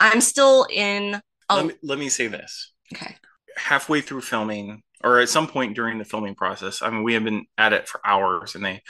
I'm 0.00 0.20
still 0.20 0.66
in 0.70 1.20
a... 1.48 1.56
let, 1.56 1.66
me, 1.66 1.74
let 1.82 1.98
me 1.98 2.08
say 2.08 2.28
this. 2.28 2.72
Okay. 2.94 3.16
Halfway 3.56 4.00
through 4.00 4.20
filming, 4.20 4.82
or 5.02 5.18
at 5.18 5.28
some 5.28 5.48
point 5.48 5.74
during 5.74 5.98
the 5.98 6.04
filming 6.04 6.36
process, 6.36 6.80
I 6.80 6.90
mean, 6.90 7.02
we 7.02 7.14
have 7.14 7.24
been 7.24 7.46
at 7.58 7.72
it 7.72 7.88
for 7.88 8.00
hours 8.06 8.54
and 8.54 8.64
they 8.64 8.82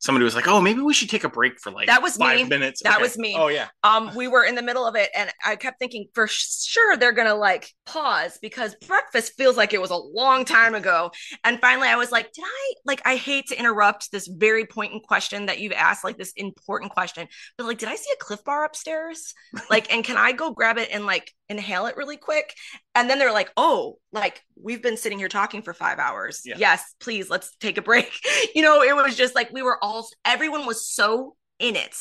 somebody 0.00 0.24
was 0.24 0.34
like, 0.34 0.48
"Oh, 0.48 0.60
maybe 0.60 0.80
we 0.80 0.94
should 0.94 1.10
take 1.10 1.24
a 1.24 1.28
break 1.28 1.60
for 1.60 1.70
like 1.70 1.86
that 1.86 2.02
was 2.02 2.16
five 2.16 2.36
me. 2.36 2.44
minutes." 2.44 2.82
That 2.82 2.94
okay. 2.94 3.02
was 3.02 3.18
me. 3.18 3.34
Oh 3.36 3.48
yeah. 3.48 3.68
Um, 3.82 4.14
we 4.14 4.28
were 4.28 4.44
in 4.44 4.54
the 4.54 4.62
middle 4.62 4.86
of 4.86 4.96
it, 4.96 5.10
and 5.14 5.30
I 5.44 5.56
kept 5.56 5.78
thinking 5.78 6.06
for 6.14 6.26
sure 6.28 6.96
they're 6.96 7.12
gonna 7.12 7.34
like 7.34 7.70
pause 7.84 8.38
because 8.40 8.74
breakfast 8.86 9.34
feels 9.36 9.56
like 9.56 9.72
it 9.72 9.80
was 9.80 9.90
a 9.90 9.96
long 9.96 10.44
time 10.44 10.74
ago. 10.74 11.10
And 11.44 11.60
finally, 11.60 11.88
I 11.88 11.96
was 11.96 12.12
like, 12.12 12.32
"Did 12.32 12.44
I 12.44 12.72
like?" 12.84 13.02
I 13.04 13.16
hate 13.16 13.46
to 13.48 13.58
interrupt 13.58 14.10
this 14.12 14.26
very 14.26 14.64
poignant 14.66 15.04
question 15.04 15.46
that 15.46 15.58
you've 15.60 15.72
asked, 15.72 16.04
like 16.04 16.18
this 16.18 16.32
important 16.36 16.92
question, 16.92 17.28
but 17.56 17.66
like, 17.66 17.78
did 17.78 17.88
I 17.88 17.96
see 17.96 18.10
a 18.12 18.24
Clif 18.24 18.44
Bar 18.44 18.64
upstairs? 18.64 19.34
like, 19.70 19.92
and 19.92 20.04
can 20.04 20.16
I 20.16 20.32
go 20.32 20.52
grab 20.52 20.78
it 20.78 20.88
and 20.92 21.06
like 21.06 21.32
inhale 21.48 21.86
it 21.86 21.96
really 21.96 22.16
quick? 22.16 22.54
And 22.94 23.10
then 23.10 23.18
they're 23.18 23.32
like, 23.32 23.52
"Oh, 23.56 23.98
like 24.12 24.42
we've 24.60 24.82
been 24.82 24.96
sitting 24.96 25.18
here 25.18 25.28
talking 25.28 25.62
for 25.62 25.74
five 25.74 25.98
hours. 25.98 26.42
Yeah. 26.44 26.56
Yes, 26.58 26.94
please, 27.00 27.28
let's 27.30 27.54
take 27.56 27.78
a 27.78 27.82
break." 27.82 28.10
you 28.54 28.62
know, 28.62 28.82
it 28.82 28.94
was 28.94 29.16
just 29.16 29.34
like 29.34 29.52
we 29.52 29.62
were 29.62 29.78
all 29.86 30.08
everyone 30.24 30.66
was 30.66 30.86
so 30.86 31.36
in 31.58 31.76
it 31.76 31.96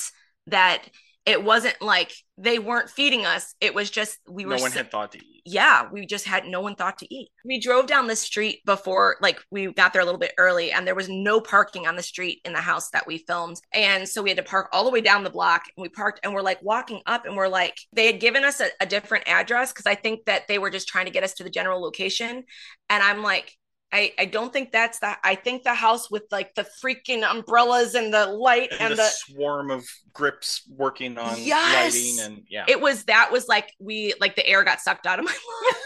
that 0.48 0.84
it 1.26 1.44
wasn't 1.44 1.82
like 1.82 2.12
they 2.38 2.60
weren't 2.60 2.90
feeding 2.90 3.26
us. 3.26 3.56
It 3.60 3.74
was 3.74 3.90
just 3.90 4.20
we 4.30 4.46
were. 4.46 4.58
No 4.58 4.62
one 4.62 4.72
had 4.72 4.92
thought 4.92 5.12
to 5.14 5.18
eat. 5.18 5.42
Yeah, 5.44 5.88
we 5.92 6.06
just 6.06 6.26
had 6.26 6.46
no 6.46 6.62
one 6.62 6.76
thought 6.76 7.00
to 7.00 7.14
eat. 7.14 7.30
We 7.44 7.60
drove 7.60 7.88
down 7.88 8.08
the 8.08 8.16
street 8.16 8.60
before, 8.66 9.18
like 9.22 9.40
we 9.50 9.72
got 9.74 9.92
there 9.92 10.04
a 10.04 10.06
little 10.06 10.20
bit 10.20 10.34
early, 10.38 10.72
and 10.72 10.86
there 10.86 10.94
was 10.94 11.10
no 11.10 11.42
parking 11.42 11.88
on 11.88 11.96
the 11.96 12.04
street 12.04 12.42
in 12.46 12.54
the 12.54 12.60
house 12.60 12.90
that 12.92 13.08
we 13.08 13.24
filmed, 13.28 13.58
and 13.74 14.08
so 14.08 14.22
we 14.22 14.30
had 14.30 14.38
to 14.38 14.44
park 14.44 14.70
all 14.72 14.84
the 14.84 14.92
way 14.92 15.02
down 15.02 15.24
the 15.24 15.30
block. 15.32 15.64
And 15.76 15.82
we 15.82 15.90
parked, 15.90 16.20
and 16.24 16.34
we're 16.34 16.42
like 16.42 16.62
walking 16.62 17.02
up, 17.08 17.26
and 17.26 17.36
we're 17.36 17.48
like, 17.48 17.76
they 17.94 18.06
had 18.06 18.20
given 18.20 18.44
us 18.44 18.62
a, 18.62 18.68
a 18.80 18.86
different 18.86 19.28
address 19.28 19.72
because 19.72 19.88
I 19.88 19.96
think 19.96 20.26
that 20.26 20.48
they 20.48 20.60
were 20.60 20.70
just 20.70 20.88
trying 20.88 21.06
to 21.06 21.12
get 21.12 21.24
us 21.24 21.34
to 21.36 21.44
the 21.44 21.50
general 21.50 21.82
location, 21.82 22.44
and 22.90 23.04
I'm 23.04 23.24
like, 23.24 23.56
I, 23.96 24.12
I 24.20 24.26
don't 24.26 24.52
think 24.52 24.74
that's 24.74 25.00
that. 25.00 25.20
I 25.24 25.36
think 25.36 25.64
the 25.64 25.74
house 25.74 26.12
with 26.12 26.24
like 26.30 26.54
the 26.54 26.68
freaking 26.84 27.24
umbrellas 27.24 27.96
and 27.96 28.14
the 28.14 28.26
light 28.26 28.74
and, 28.74 28.82
and 28.82 28.92
the, 28.92 28.98
the, 28.98 29.10
swarm 29.10 29.72
of 29.72 29.86
grips 30.12 30.64
working 30.70 31.18
on 31.18 31.38
yes! 31.40 31.96
lighting 31.96 32.20
and 32.20 32.44
yeah. 32.50 32.66
It 32.68 32.82
was 32.82 33.06
that 33.06 33.32
was 33.32 33.48
like 33.48 33.72
we 33.80 34.14
like 34.20 34.36
the 34.36 34.46
air 34.46 34.66
got 34.66 34.82
sucked 34.82 35.08
out 35.08 35.20
of 35.20 35.24
my 35.24 35.32
lungs. 35.32 35.78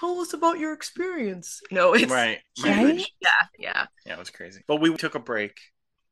Tell 0.00 0.18
us 0.18 0.32
about 0.32 0.58
your 0.58 0.72
experience. 0.72 1.60
No, 1.70 1.94
it's 1.94 2.10
right. 2.10 2.40
right. 2.64 3.06
Yeah, 3.20 3.28
yeah. 3.56 3.86
Yeah, 4.04 4.14
it 4.14 4.18
was 4.18 4.30
crazy. 4.30 4.64
But 4.66 4.80
we 4.80 4.92
took 4.96 5.14
a 5.14 5.20
break 5.20 5.56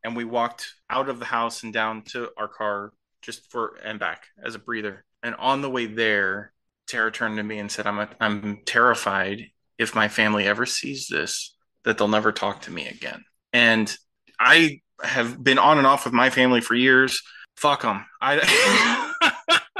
and 0.04 0.14
we 0.14 0.22
walked 0.22 0.72
out 0.88 1.08
of 1.08 1.18
the 1.18 1.24
house 1.24 1.64
and 1.64 1.72
down 1.72 2.02
to 2.10 2.28
our 2.36 2.46
car 2.46 2.92
just 3.22 3.50
for 3.50 3.74
and 3.82 3.98
back 3.98 4.26
as 4.40 4.54
a 4.54 4.60
breather. 4.60 5.04
And 5.24 5.34
on 5.34 5.62
the 5.62 5.70
way 5.70 5.86
there, 5.86 6.52
Tara 6.86 7.10
turned 7.10 7.38
to 7.38 7.42
me 7.42 7.58
and 7.58 7.72
said, 7.72 7.88
"I'm 7.88 7.98
a, 7.98 8.08
I'm 8.20 8.60
terrified 8.64 9.50
if 9.80 9.94
my 9.94 10.08
family 10.08 10.46
ever 10.46 10.66
sees 10.66 11.08
this, 11.08 11.56
that 11.84 11.96
they'll 11.96 12.06
never 12.06 12.32
talk 12.32 12.60
to 12.60 12.70
me 12.70 12.86
again. 12.86 13.24
And 13.54 13.92
I 14.38 14.82
have 15.02 15.42
been 15.42 15.58
on 15.58 15.78
and 15.78 15.86
off 15.86 16.04
with 16.04 16.12
my 16.12 16.28
family 16.28 16.60
for 16.60 16.74
years. 16.74 17.22
Fuck 17.56 17.82
them. 17.82 18.04
I. 18.20 19.08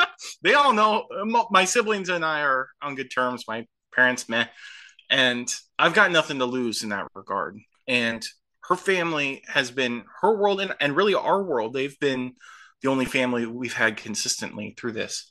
they 0.43 0.55
all 0.55 0.73
know 0.73 1.07
my 1.51 1.67
siblings 1.67 2.09
and 2.09 2.25
I 2.25 2.41
are 2.41 2.69
on 2.81 2.95
good 2.95 3.11
terms. 3.11 3.45
My 3.47 3.67
parents, 3.95 4.27
meh, 4.27 4.47
and 5.11 5.47
I've 5.79 5.95
got 5.95 6.11
nothing 6.11 6.39
to 6.39 6.47
lose 6.47 6.83
in 6.83 6.89
that 6.89 7.07
regard. 7.15 7.59
And 7.87 8.25
her 8.65 8.77
family 8.77 9.43
has 9.49 9.71
been 9.71 10.05
her 10.23 10.35
world 10.35 10.63
and, 10.63 10.75
and 10.81 10.97
really 10.97 11.15
our 11.15 11.43
world. 11.43 11.75
They've 11.75 11.99
been 12.01 12.37
the 12.81 12.89
only 12.89 13.05
family 13.05 13.45
we've 13.45 13.75
had 13.75 13.99
consistently 13.99 14.75
through 14.79 14.93
this 14.93 15.31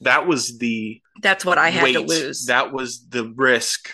that 0.00 0.26
was 0.26 0.58
the 0.58 1.00
that's 1.22 1.44
what 1.44 1.58
I 1.58 1.70
had 1.70 1.84
weight, 1.84 1.92
to 1.92 2.00
lose. 2.00 2.46
That 2.46 2.72
was 2.72 3.06
the 3.08 3.32
risk 3.36 3.90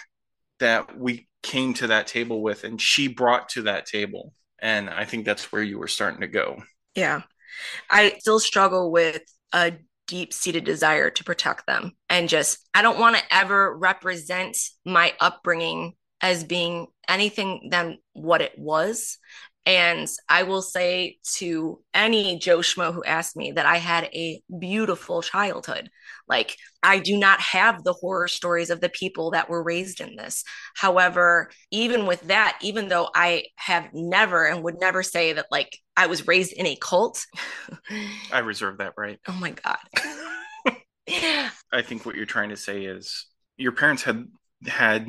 that 0.61 0.99
we 0.99 1.29
came 1.43 1.75
to 1.75 1.89
that 1.89 2.07
table 2.07 2.43
with, 2.43 2.65
and 2.65 2.81
she 2.81 3.09
brought 3.09 3.49
to 3.51 3.63
that 3.63 3.87
table. 3.87 4.33
And 4.59 4.89
I 4.89 5.05
think 5.05 5.25
that's 5.25 5.53
where 5.53 5.63
you 5.63 5.79
were 5.79 5.89
starting 5.89 6.23
to 6.23 6.27
go. 6.27 6.63
Yeah. 6.95 7.23
I 7.91 8.17
still 8.19 8.41
struggle 8.41 8.91
with 8.91 9.23
a 9.53 9.75
deep 10.07 10.33
seated 10.33 10.65
desire 10.65 11.11
to 11.11 11.25
protect 11.25 11.67
them. 11.67 11.93
And 12.09 12.29
just, 12.29 12.59
I 12.75 12.83
don't 12.83 12.99
want 12.99 13.17
to 13.17 13.23
ever 13.31 13.77
represent 13.77 14.57
my 14.85 15.13
upbringing 15.21 15.95
as 16.21 16.45
being 16.45 16.87
anything 17.09 17.69
than 17.71 17.99
what 18.13 18.41
it 18.41 18.59
was. 18.59 19.19
And 19.67 20.09
I 20.29 20.45
will 20.45 20.63
say 20.63 21.19
to 21.35 21.83
any 21.93 22.39
Joe 22.39 22.59
Schmo 22.59 22.95
who 22.95 23.03
asked 23.05 23.37
me 23.37 23.53
that 23.53 23.67
I 23.67 23.79
had 23.79 24.05
a 24.15 24.41
beautiful 24.59 25.23
childhood. 25.23 25.91
Like, 26.29 26.57
I 26.83 27.01
do 27.01 27.19
not 27.19 27.41
have 27.41 27.83
the 27.83 27.93
horror 27.93 28.29
stories 28.29 28.71
of 28.71 28.81
the 28.81 28.89
people 28.89 29.33
that 29.33 29.51
were 29.51 29.63
raised 29.63 30.01
in 30.01 30.15
this. 30.15 30.45
However, 30.77 31.51
even 31.73 32.07
with 32.07 32.23
that, 32.29 32.59
even 32.63 32.89
though 32.89 33.09
I 33.15 33.47
have 33.57 33.89
never 33.93 34.47
and 34.47 34.63
would 34.63 34.81
never 34.81 35.03
say 35.03 35.33
that, 35.33 35.47
like, 35.51 35.77
I 35.97 36.07
was 36.07 36.29
raised 36.29 36.53
in 36.53 36.67
a 36.67 36.77
cult, 36.77 37.27
I 38.33 38.39
reserve 38.39 38.79
that 38.79 38.95
right. 38.97 39.19
Oh 39.27 39.33
my 39.33 39.51
God. 39.51 39.79
I 41.09 41.83
think 41.83 42.05
what 42.05 42.17
you're 42.17 42.27
trying 42.27 42.49
to 42.51 42.57
say 42.57 42.85
is 42.85 43.27
your 43.57 43.73
parents 43.73 44.03
had 44.03 44.27
had 44.67 45.07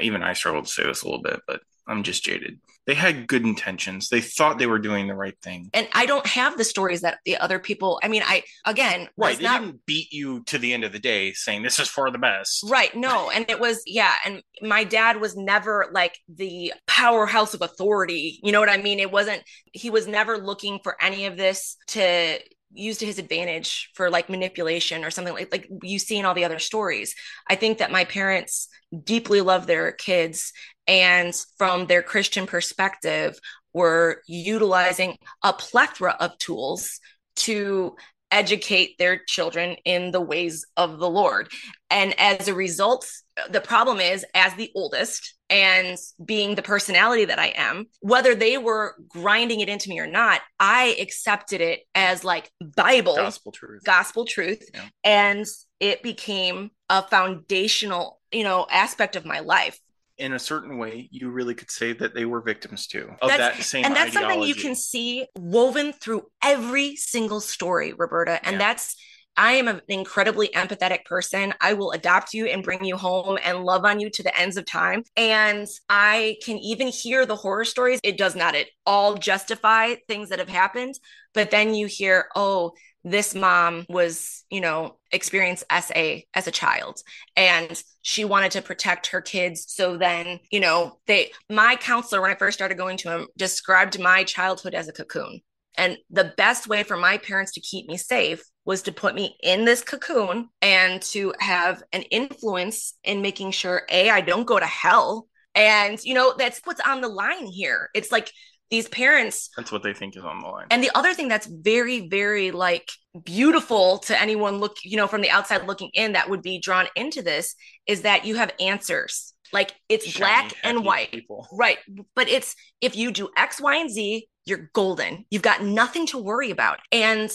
even 0.00 0.22
I 0.22 0.32
struggle 0.32 0.62
to 0.62 0.68
say 0.68 0.84
this 0.84 1.02
a 1.02 1.06
little 1.06 1.22
bit, 1.22 1.40
but 1.46 1.60
I'm 1.86 2.02
just 2.02 2.24
jaded. 2.24 2.60
They 2.86 2.94
had 2.94 3.26
good 3.26 3.44
intentions. 3.44 4.08
They 4.08 4.20
thought 4.20 4.58
they 4.58 4.68
were 4.68 4.78
doing 4.78 5.08
the 5.08 5.14
right 5.14 5.36
thing. 5.42 5.70
And 5.74 5.88
I 5.92 6.06
don't 6.06 6.26
have 6.26 6.56
the 6.56 6.62
stories 6.62 7.00
that 7.00 7.18
the 7.24 7.36
other 7.36 7.58
people. 7.58 7.98
I 8.02 8.08
mean, 8.08 8.22
I 8.24 8.44
again, 8.64 9.08
right? 9.16 9.36
They 9.36 9.42
not, 9.42 9.60
didn't 9.60 9.86
beat 9.86 10.12
you 10.12 10.44
to 10.44 10.58
the 10.58 10.72
end 10.72 10.84
of 10.84 10.92
the 10.92 11.00
day 11.00 11.32
saying 11.32 11.62
this 11.62 11.80
is 11.80 11.88
for 11.88 12.10
the 12.10 12.18
best. 12.18 12.64
Right? 12.68 12.94
No, 12.94 13.30
and 13.34 13.44
it 13.48 13.58
was 13.58 13.82
yeah. 13.86 14.14
And 14.24 14.40
my 14.62 14.84
dad 14.84 15.20
was 15.20 15.36
never 15.36 15.88
like 15.92 16.16
the 16.28 16.72
powerhouse 16.86 17.54
of 17.54 17.62
authority. 17.62 18.38
You 18.42 18.52
know 18.52 18.60
what 18.60 18.70
I 18.70 18.78
mean? 18.78 19.00
It 19.00 19.10
wasn't. 19.10 19.42
He 19.72 19.90
was 19.90 20.06
never 20.06 20.38
looking 20.38 20.78
for 20.82 20.96
any 21.02 21.26
of 21.26 21.36
this 21.36 21.76
to 21.88 22.38
use 22.72 22.98
to 22.98 23.06
his 23.06 23.18
advantage 23.18 23.90
for 23.94 24.10
like 24.10 24.28
manipulation 24.28 25.04
or 25.04 25.10
something 25.10 25.34
like 25.34 25.50
like 25.52 25.68
you 25.82 25.98
see 25.98 26.18
in 26.18 26.24
all 26.24 26.34
the 26.34 26.44
other 26.44 26.58
stories. 26.58 27.14
I 27.48 27.54
think 27.54 27.78
that 27.78 27.92
my 27.92 28.04
parents 28.04 28.68
deeply 29.04 29.40
love 29.40 29.66
their 29.66 29.92
kids 29.92 30.52
and 30.86 31.34
from 31.58 31.86
their 31.86 32.02
Christian 32.02 32.46
perspective 32.46 33.38
were 33.72 34.22
utilizing 34.26 35.16
a 35.42 35.52
plethora 35.52 36.16
of 36.18 36.36
tools 36.38 37.00
to 37.36 37.96
educate 38.30 38.98
their 38.98 39.18
children 39.18 39.76
in 39.84 40.10
the 40.10 40.20
ways 40.20 40.66
of 40.76 40.98
the 40.98 41.08
Lord. 41.08 41.48
And 41.90 42.18
as 42.18 42.48
a 42.48 42.54
result, 42.54 43.08
the 43.50 43.60
problem 43.60 44.00
is, 44.00 44.24
as 44.34 44.54
the 44.54 44.70
oldest 44.74 45.34
and 45.48 45.96
being 46.24 46.54
the 46.54 46.62
personality 46.62 47.24
that 47.26 47.38
I 47.38 47.52
am, 47.56 47.86
whether 48.00 48.34
they 48.34 48.58
were 48.58 48.96
grinding 49.08 49.60
it 49.60 49.68
into 49.68 49.88
me 49.88 50.00
or 50.00 50.06
not, 50.06 50.40
I 50.58 50.96
accepted 51.00 51.60
it 51.60 51.80
as 51.94 52.24
like 52.24 52.50
Bible, 52.74 53.14
gospel 53.16 53.52
truth, 53.52 53.82
gospel 53.84 54.24
truth. 54.24 54.68
Yeah. 54.74 54.88
And 55.04 55.46
it 55.78 56.02
became 56.02 56.70
a 56.88 57.02
foundational, 57.02 58.20
you 58.32 58.42
know, 58.42 58.66
aspect 58.70 59.14
of 59.14 59.24
my 59.24 59.40
life 59.40 59.78
in 60.18 60.32
a 60.32 60.38
certain 60.38 60.78
way, 60.78 61.08
you 61.10 61.30
really 61.30 61.54
could 61.54 61.70
say 61.70 61.92
that 61.92 62.14
they 62.14 62.24
were 62.24 62.40
victims 62.40 62.86
too 62.86 63.10
of 63.20 63.28
that's, 63.28 63.58
that 63.58 63.62
same. 63.64 63.84
And 63.84 63.94
that's 63.94 64.16
ideology. 64.16 64.32
something 64.32 64.48
you 64.48 64.54
can 64.54 64.74
see 64.74 65.26
woven 65.36 65.92
through 65.92 66.22
every 66.42 66.96
single 66.96 67.40
story, 67.40 67.92
Roberta. 67.92 68.44
And 68.46 68.54
yeah. 68.54 68.58
that's 68.58 68.96
I 69.36 69.52
am 69.52 69.68
an 69.68 69.82
incredibly 69.88 70.48
empathetic 70.48 71.04
person. 71.04 71.52
I 71.60 71.74
will 71.74 71.92
adopt 71.92 72.32
you 72.32 72.46
and 72.46 72.62
bring 72.62 72.84
you 72.84 72.96
home 72.96 73.38
and 73.44 73.64
love 73.64 73.84
on 73.84 74.00
you 74.00 74.08
to 74.10 74.22
the 74.22 74.38
ends 74.38 74.56
of 74.56 74.64
time. 74.64 75.02
And 75.14 75.66
I 75.90 76.36
can 76.42 76.56
even 76.58 76.88
hear 76.88 77.26
the 77.26 77.36
horror 77.36 77.66
stories. 77.66 78.00
It 78.02 78.16
does 78.16 78.34
not 78.34 78.54
at 78.54 78.66
all 78.86 79.14
justify 79.14 79.96
things 80.08 80.30
that 80.30 80.38
have 80.38 80.48
happened. 80.48 80.94
But 81.34 81.50
then 81.50 81.74
you 81.74 81.86
hear, 81.86 82.28
oh, 82.34 82.72
this 83.06 83.36
mom 83.36 83.86
was, 83.88 84.44
you 84.50 84.60
know, 84.60 84.98
experienced 85.12 85.64
SA 85.70 86.16
as 86.34 86.48
a 86.48 86.50
child 86.50 87.00
and 87.36 87.80
she 88.02 88.24
wanted 88.24 88.50
to 88.50 88.62
protect 88.62 89.06
her 89.06 89.20
kids. 89.20 89.66
So 89.68 89.96
then, 89.96 90.40
you 90.50 90.58
know, 90.58 90.98
they, 91.06 91.30
my 91.48 91.76
counselor, 91.76 92.20
when 92.20 92.32
I 92.32 92.34
first 92.34 92.58
started 92.58 92.76
going 92.76 92.96
to 92.98 93.10
him, 93.10 93.28
described 93.36 94.00
my 94.00 94.24
childhood 94.24 94.74
as 94.74 94.88
a 94.88 94.92
cocoon. 94.92 95.40
And 95.78 95.98
the 96.10 96.32
best 96.36 96.66
way 96.66 96.82
for 96.82 96.96
my 96.96 97.18
parents 97.18 97.52
to 97.52 97.60
keep 97.60 97.86
me 97.86 97.96
safe 97.96 98.42
was 98.64 98.82
to 98.82 98.92
put 98.92 99.14
me 99.14 99.36
in 99.40 99.64
this 99.64 99.84
cocoon 99.84 100.48
and 100.60 101.00
to 101.02 101.32
have 101.38 101.84
an 101.92 102.02
influence 102.02 102.94
in 103.04 103.22
making 103.22 103.52
sure 103.52 103.82
A, 103.88 104.10
I 104.10 104.20
don't 104.20 104.46
go 104.46 104.58
to 104.58 104.66
hell. 104.66 105.28
And, 105.54 106.02
you 106.02 106.14
know, 106.14 106.34
that's 106.36 106.60
what's 106.64 106.80
on 106.80 107.02
the 107.02 107.08
line 107.08 107.46
here. 107.46 107.88
It's 107.94 108.10
like 108.10 108.32
these 108.70 108.88
parents 108.88 109.50
that's 109.56 109.70
what 109.70 109.82
they 109.82 109.92
think 109.94 110.16
is 110.16 110.24
on 110.24 110.40
the 110.40 110.46
line. 110.48 110.66
And 110.70 110.82
the 110.82 110.90
other 110.94 111.14
thing 111.14 111.28
that's 111.28 111.46
very 111.46 112.08
very 112.08 112.50
like 112.50 112.90
beautiful 113.24 113.98
to 113.98 114.20
anyone 114.20 114.58
look 114.58 114.76
you 114.84 114.96
know 114.96 115.06
from 115.06 115.20
the 115.22 115.30
outside 115.30 115.66
looking 115.66 115.90
in 115.94 116.12
that 116.12 116.28
would 116.28 116.42
be 116.42 116.58
drawn 116.58 116.86
into 116.96 117.22
this 117.22 117.54
is 117.86 118.02
that 118.02 118.24
you 118.24 118.36
have 118.36 118.52
answers. 118.60 119.32
Like 119.52 119.72
it's 119.88 120.06
Shiny, 120.06 120.18
black 120.48 120.56
and 120.64 120.84
white. 120.84 121.12
people. 121.12 121.46
right. 121.52 121.78
But 122.16 122.28
it's 122.28 122.56
if 122.80 122.96
you 122.96 123.12
do 123.12 123.28
x 123.36 123.60
y 123.60 123.76
and 123.76 123.90
z 123.90 124.28
you're 124.44 124.70
golden. 124.74 125.24
You've 125.30 125.42
got 125.42 125.62
nothing 125.62 126.06
to 126.08 126.18
worry 126.18 126.50
about. 126.50 126.80
And 126.92 127.30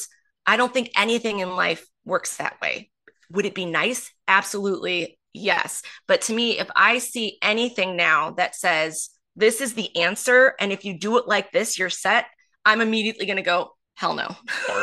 i 0.45 0.57
don't 0.57 0.73
think 0.73 0.91
anything 0.97 1.39
in 1.39 1.55
life 1.55 1.85
works 2.03 2.37
that 2.37 2.59
way. 2.61 2.89
Would 3.31 3.45
it 3.45 3.55
be 3.55 3.65
nice? 3.65 4.11
Absolutely 4.27 5.17
yes. 5.33 5.81
But 6.07 6.21
to 6.23 6.33
me 6.33 6.59
if 6.59 6.69
i 6.75 6.97
see 6.97 7.37
anything 7.41 7.95
now 7.95 8.31
that 8.31 8.55
says 8.55 9.09
this 9.35 9.61
is 9.61 9.73
the 9.73 9.95
answer. 9.97 10.55
And 10.59 10.71
if 10.71 10.85
you 10.85 10.97
do 10.97 11.17
it 11.17 11.27
like 11.27 11.51
this, 11.51 11.77
you're 11.79 11.89
set. 11.89 12.25
I'm 12.65 12.81
immediately 12.81 13.25
going 13.25 13.37
to 13.37 13.43
go, 13.43 13.71
hell 13.95 14.13
no. 14.13 14.35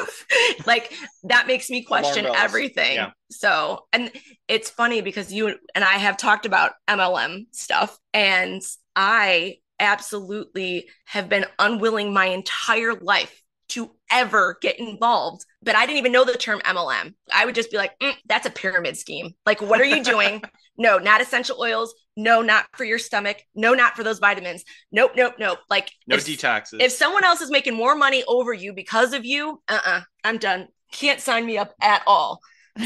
like 0.66 0.92
that 1.24 1.46
makes 1.46 1.70
me 1.70 1.82
question 1.82 2.26
everything. 2.26 2.94
Yeah. 2.94 3.11
So, 3.30 3.87
and 3.92 4.11
it's 4.46 4.70
funny 4.70 5.00
because 5.00 5.32
you 5.32 5.56
and 5.74 5.84
I 5.84 5.94
have 5.94 6.16
talked 6.16 6.46
about 6.46 6.72
MLM 6.88 7.46
stuff, 7.52 7.98
and 8.14 8.62
I 8.96 9.56
absolutely 9.80 10.88
have 11.04 11.28
been 11.28 11.46
unwilling 11.58 12.12
my 12.12 12.26
entire 12.26 12.94
life 12.94 13.42
to 13.70 13.90
ever 14.11 14.59
get 14.61 14.79
involved. 14.79 15.44
But 15.62 15.75
I 15.75 15.87
didn't 15.87 15.99
even 15.99 16.12
know 16.12 16.25
the 16.25 16.35
term 16.35 16.61
MLM. 16.61 17.14
I 17.33 17.44
would 17.44 17.55
just 17.55 17.71
be 17.71 17.77
like, 17.77 17.99
mm, 17.99 18.14
that's 18.27 18.47
a 18.47 18.51
pyramid 18.51 18.97
scheme. 18.97 19.35
Like, 19.44 19.61
what 19.61 19.81
are 19.81 19.85
you 19.85 20.03
doing? 20.03 20.42
no, 20.79 20.99
not 20.99 21.21
essential 21.21 21.61
oils. 21.61 21.94
No, 22.16 22.42
not 22.42 22.66
for 22.77 22.85
your 22.85 22.99
stomach. 22.99 23.38
No, 23.55 23.75
not 23.75 23.97
for 23.97 24.03
those 24.03 24.18
vitamins. 24.18 24.64
Nope, 24.90 25.12
nope, 25.16 25.35
nope. 25.38 25.59
Like, 25.71 25.90
no 26.07 26.16
if, 26.16 26.27
detoxes. 26.27 26.81
If 26.81 26.92
someone 26.92 27.25
else 27.25 27.40
is 27.40 27.51
making 27.51 27.75
more 27.75 27.94
money 27.94 28.25
over 28.27 28.53
you 28.53 28.73
because 28.73 29.12
of 29.12 29.25
you, 29.25 29.62
uh 29.68 29.79
uh-uh, 29.85 29.99
uh, 29.99 30.01
i 30.25 30.29
am 30.29 30.38
done. 30.38 30.68
Can't 30.92 31.21
sign 31.21 31.44
me 31.44 31.59
up 31.59 31.75
at 31.81 32.03
all. 32.07 32.40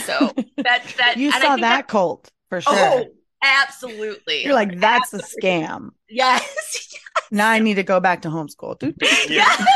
So 0.04 0.32
that, 0.56 0.84
that, 0.98 1.16
you 1.16 1.30
saw 1.32 1.56
that, 1.56 1.60
that 1.60 1.88
cult 1.88 2.30
for 2.48 2.60
sure. 2.60 2.72
Oh, 2.74 3.04
absolutely. 3.42 4.44
You're 4.44 4.54
like, 4.54 4.78
that's 4.80 5.14
absolutely. 5.14 5.50
a 5.50 5.68
scam. 5.68 5.88
Yes. 6.08 6.42
yes. 6.92 7.00
Now 7.30 7.50
I 7.50 7.58
need 7.58 7.74
to 7.74 7.82
go 7.82 8.00
back 8.00 8.22
to 8.22 8.28
homeschool. 8.28 8.94
yeah. 9.28 9.66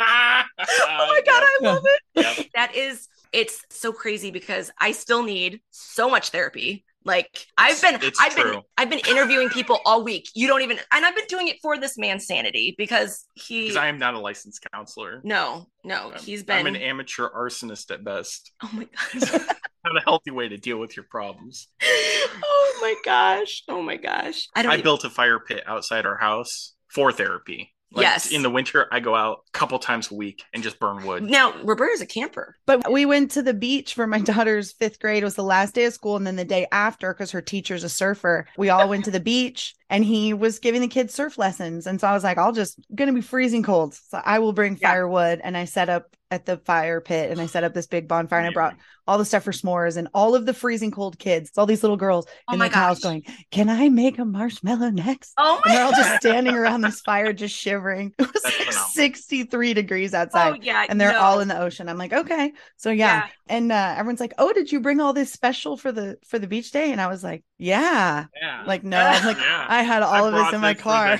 Oh 0.00 0.44
my 0.58 1.20
God, 1.26 1.42
I 1.42 1.58
love 1.62 1.82
it. 1.84 2.00
Yep. 2.14 2.46
That 2.54 2.74
is, 2.74 3.08
it's 3.32 3.62
so 3.70 3.92
crazy 3.92 4.30
because 4.30 4.70
I 4.80 4.92
still 4.92 5.22
need 5.22 5.60
so 5.70 6.08
much 6.08 6.30
therapy. 6.30 6.84
Like 7.04 7.46
I've 7.56 7.80
been, 7.80 7.98
I've 8.20 8.36
true. 8.36 8.52
been, 8.52 8.62
I've 8.76 8.90
been 8.90 9.00
interviewing 9.08 9.48
people 9.48 9.80
all 9.86 10.04
week. 10.04 10.28
You 10.34 10.46
don't 10.46 10.60
even, 10.60 10.78
and 10.92 11.06
I've 11.06 11.16
been 11.16 11.24
doing 11.28 11.48
it 11.48 11.56
for 11.62 11.78
this 11.78 11.96
man's 11.96 12.26
sanity 12.26 12.74
because 12.76 13.24
he. 13.34 13.62
Because 13.62 13.76
I 13.76 13.86
am 13.86 13.98
not 13.98 14.12
a 14.12 14.18
licensed 14.18 14.66
counselor. 14.70 15.22
No, 15.24 15.66
no, 15.82 16.12
I'm, 16.14 16.22
he's 16.22 16.42
been. 16.42 16.58
I'm 16.58 16.66
an 16.66 16.76
amateur 16.76 17.30
arsonist 17.30 17.90
at 17.90 18.04
best. 18.04 18.52
Oh 18.62 18.70
my 18.74 18.84
god. 18.84 19.30
not 19.84 19.96
a 19.96 20.00
healthy 20.04 20.30
way 20.30 20.48
to 20.48 20.58
deal 20.58 20.78
with 20.78 20.94
your 20.94 21.06
problems. 21.10 21.68
oh 21.82 22.78
my 22.82 22.94
gosh! 23.02 23.62
Oh 23.66 23.80
my 23.80 23.96
gosh! 23.96 24.48
I 24.54 24.62
don't. 24.62 24.70
I 24.70 24.74
even... 24.74 24.84
built 24.84 25.04
a 25.04 25.10
fire 25.10 25.40
pit 25.40 25.64
outside 25.66 26.04
our 26.04 26.18
house 26.18 26.74
for 26.88 27.12
therapy. 27.12 27.72
Like 27.92 28.04
yes. 28.04 28.30
In 28.30 28.42
the 28.42 28.50
winter, 28.50 28.86
I 28.92 29.00
go 29.00 29.16
out 29.16 29.42
a 29.48 29.50
couple 29.50 29.78
times 29.78 30.10
a 30.10 30.14
week 30.14 30.44
and 30.54 30.62
just 30.62 30.78
burn 30.78 31.04
wood. 31.04 31.24
Now, 31.24 31.54
Roberta's 31.64 32.00
a 32.00 32.06
camper. 32.06 32.56
But 32.64 32.90
we 32.90 33.04
went 33.04 33.32
to 33.32 33.42
the 33.42 33.54
beach 33.54 33.94
for 33.94 34.06
my 34.06 34.20
daughter's 34.20 34.72
fifth 34.72 35.00
grade. 35.00 35.22
It 35.22 35.26
was 35.26 35.34
the 35.34 35.42
last 35.42 35.74
day 35.74 35.84
of 35.84 35.92
school. 35.92 36.16
And 36.16 36.26
then 36.26 36.36
the 36.36 36.44
day 36.44 36.66
after, 36.70 37.12
because 37.12 37.32
her 37.32 37.42
teacher's 37.42 37.82
a 37.82 37.88
surfer, 37.88 38.46
we 38.56 38.68
all 38.68 38.88
went 38.88 39.04
to 39.06 39.10
the 39.10 39.20
beach 39.20 39.74
and 39.88 40.04
he 40.04 40.32
was 40.32 40.60
giving 40.60 40.80
the 40.80 40.88
kids 40.88 41.12
surf 41.14 41.36
lessons. 41.36 41.86
And 41.86 42.00
so 42.00 42.06
I 42.06 42.12
was 42.12 42.22
like, 42.22 42.38
I'll 42.38 42.52
just 42.52 42.78
gonna 42.94 43.12
be 43.12 43.20
freezing 43.20 43.64
cold. 43.64 43.94
So 43.94 44.20
I 44.24 44.38
will 44.38 44.52
bring 44.52 44.78
yeah. 44.80 44.90
firewood. 44.90 45.40
And 45.42 45.56
I 45.56 45.64
set 45.64 45.88
up 45.88 46.16
at 46.30 46.46
the 46.46 46.58
fire 46.58 47.00
pit 47.00 47.30
and 47.30 47.40
I 47.40 47.46
set 47.46 47.64
up 47.64 47.74
this 47.74 47.86
big 47.86 48.06
bonfire 48.06 48.38
and 48.38 48.48
I 48.48 48.52
brought 48.52 48.76
all 49.06 49.18
the 49.18 49.24
stuff 49.24 49.42
for 49.42 49.52
s'mores 49.52 49.96
and 49.96 50.06
all 50.14 50.36
of 50.36 50.46
the 50.46 50.54
freezing 50.54 50.92
cold 50.92 51.18
kids, 51.18 51.50
all 51.56 51.66
these 51.66 51.82
little 51.82 51.96
girls 51.96 52.26
oh 52.48 52.52
in 52.52 52.60
the 52.60 52.68
house 52.68 53.00
going, 53.00 53.24
Can 53.50 53.68
I 53.68 53.88
make 53.88 54.18
a 54.18 54.24
marshmallow 54.24 54.90
next? 54.90 55.32
Oh 55.36 55.60
my 55.64 55.70
and 55.70 55.74
they're 55.74 55.84
all 55.84 55.90
just 55.90 56.16
standing 56.20 56.54
around 56.54 56.82
this 56.82 57.00
fire, 57.00 57.32
just 57.32 57.56
shivering. 57.56 58.14
It 58.18 58.32
was 58.32 58.44
like 58.44 58.72
63 58.72 59.74
degrees 59.74 60.14
outside. 60.14 60.52
Oh, 60.52 60.58
yeah. 60.62 60.86
And 60.88 61.00
they're 61.00 61.12
no. 61.12 61.18
all 61.18 61.40
in 61.40 61.48
the 61.48 61.60
ocean. 61.60 61.88
I'm 61.88 61.98
like, 61.98 62.12
okay. 62.12 62.52
So 62.76 62.90
yeah. 62.90 63.24
yeah. 63.24 63.28
And 63.48 63.72
uh, 63.72 63.94
everyone's 63.96 64.20
like, 64.20 64.34
Oh, 64.38 64.52
did 64.52 64.70
you 64.70 64.80
bring 64.80 65.00
all 65.00 65.12
this 65.12 65.32
special 65.32 65.76
for 65.76 65.90
the 65.90 66.18
for 66.28 66.38
the 66.38 66.46
beach 66.46 66.70
day? 66.70 66.92
And 66.92 67.00
I 67.00 67.08
was 67.08 67.24
like, 67.24 67.42
Yeah. 67.58 68.26
yeah. 68.40 68.62
Like, 68.64 68.84
no, 68.84 68.98
I'm 68.98 69.24
like, 69.26 69.38
yeah. 69.38 69.66
I 69.68 69.82
had 69.82 70.04
all 70.04 70.26
I 70.26 70.28
of 70.28 70.34
this 70.34 70.54
in 70.54 70.60
my 70.60 70.74
car. 70.74 71.18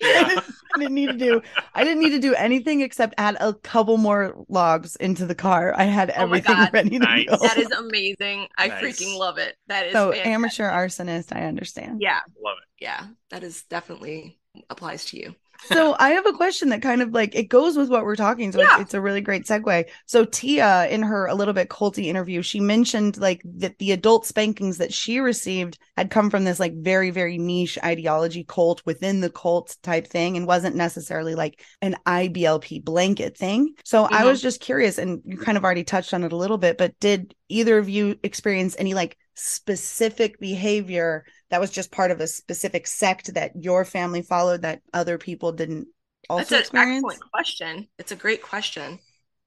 Yeah. 0.00 0.40
I 0.74 0.78
didn't 0.78 0.94
need 0.94 1.06
to 1.06 1.16
do 1.16 1.40
I 1.74 1.84
didn't 1.84 2.02
need 2.02 2.10
to 2.10 2.18
do 2.18 2.34
anything 2.34 2.80
except 2.80 3.14
add 3.16 3.36
a 3.40 3.54
couple 3.54 3.96
more 3.96 4.44
logs 4.48 4.96
into 4.96 5.24
the 5.24 5.34
car. 5.34 5.72
I 5.76 5.84
had 5.84 6.10
oh 6.10 6.22
everything 6.22 6.56
oh 6.58 6.68
ready 6.72 6.98
nice. 6.98 7.26
to 7.26 7.30
go. 7.30 7.36
That 7.38 7.58
is 7.58 7.70
amazing. 7.70 8.48
I 8.58 8.68
nice. 8.68 8.82
freaking 8.82 9.16
love 9.16 9.38
it. 9.38 9.56
That 9.68 9.86
is 9.86 9.92
so 9.92 10.10
fantastic. 10.10 10.32
amateur 10.32 10.70
arsonist. 10.70 11.36
I 11.36 11.44
understand. 11.44 12.00
Yeah, 12.00 12.20
love 12.42 12.56
it. 12.62 12.84
Yeah, 12.84 13.06
that 13.30 13.44
is 13.44 13.62
definitely 13.64 14.38
applies 14.68 15.04
to 15.06 15.16
you 15.18 15.34
so 15.62 15.96
I 15.98 16.10
have 16.10 16.26
a 16.26 16.32
question 16.32 16.68
that 16.70 16.82
kind 16.82 17.02
of 17.02 17.12
like 17.12 17.34
it 17.34 17.48
goes 17.48 17.76
with 17.76 17.88
what 17.88 18.04
we're 18.04 18.16
talking. 18.16 18.52
So 18.52 18.60
yeah. 18.60 18.74
it's, 18.74 18.82
it's, 18.82 18.94
a 18.94 19.00
really 19.00 19.20
great 19.20 19.44
segue. 19.44 19.86
So 20.06 20.24
Tia, 20.24 20.88
in 20.88 21.02
her 21.02 21.26
a 21.26 21.34
little 21.34 21.54
bit 21.54 21.68
culty 21.68 22.06
interview, 22.06 22.42
she 22.42 22.60
mentioned 22.60 23.18
like 23.18 23.42
that 23.44 23.78
the 23.78 23.92
adult 23.92 24.26
spankings 24.26 24.78
that 24.78 24.92
she 24.92 25.20
received 25.20 25.78
had 25.96 26.10
come 26.10 26.30
from 26.30 26.44
this 26.44 26.60
like 26.60 26.74
very 26.74 27.10
very 27.10 27.38
niche 27.38 27.78
ideology 27.82 28.44
cult 28.44 28.84
within 28.84 29.20
the 29.20 29.30
cult 29.30 29.76
type 29.82 30.06
thing, 30.06 30.36
and 30.36 30.46
wasn't 30.46 30.76
necessarily 30.76 31.34
like 31.34 31.64
an 31.82 31.96
IBLP 32.06 32.84
blanket 32.84 33.36
thing. 33.36 33.74
So 33.84 34.04
mm-hmm. 34.04 34.14
I 34.14 34.24
was 34.24 34.42
just 34.42 34.60
curious, 34.60 34.98
and 34.98 35.22
you 35.24 35.36
kind 35.36 35.58
of 35.58 35.64
already 35.64 35.84
touched 35.84 36.14
on 36.14 36.24
it 36.24 36.32
a 36.32 36.36
little 36.36 36.58
bit, 36.58 36.78
but 36.78 36.98
did 37.00 37.34
either 37.48 37.78
of 37.78 37.88
you 37.88 38.18
experience 38.22 38.76
any 38.78 38.94
like 38.94 39.16
specific 39.34 40.38
behavior 40.38 41.24
that 41.54 41.60
was 41.60 41.70
just 41.70 41.92
part 41.92 42.10
of 42.10 42.20
a 42.20 42.26
specific 42.26 42.84
sect 42.84 43.34
that 43.34 43.52
your 43.54 43.84
family 43.84 44.22
followed 44.22 44.62
that 44.62 44.82
other 44.92 45.18
people 45.18 45.52
didn't 45.52 45.86
also 46.28 46.56
That's 46.56 46.62
experience? 46.62 47.04
an 47.04 47.10
excellent 47.10 47.30
question. 47.30 47.88
It's 47.96 48.10
a 48.10 48.16
great 48.16 48.42
question. 48.42 48.98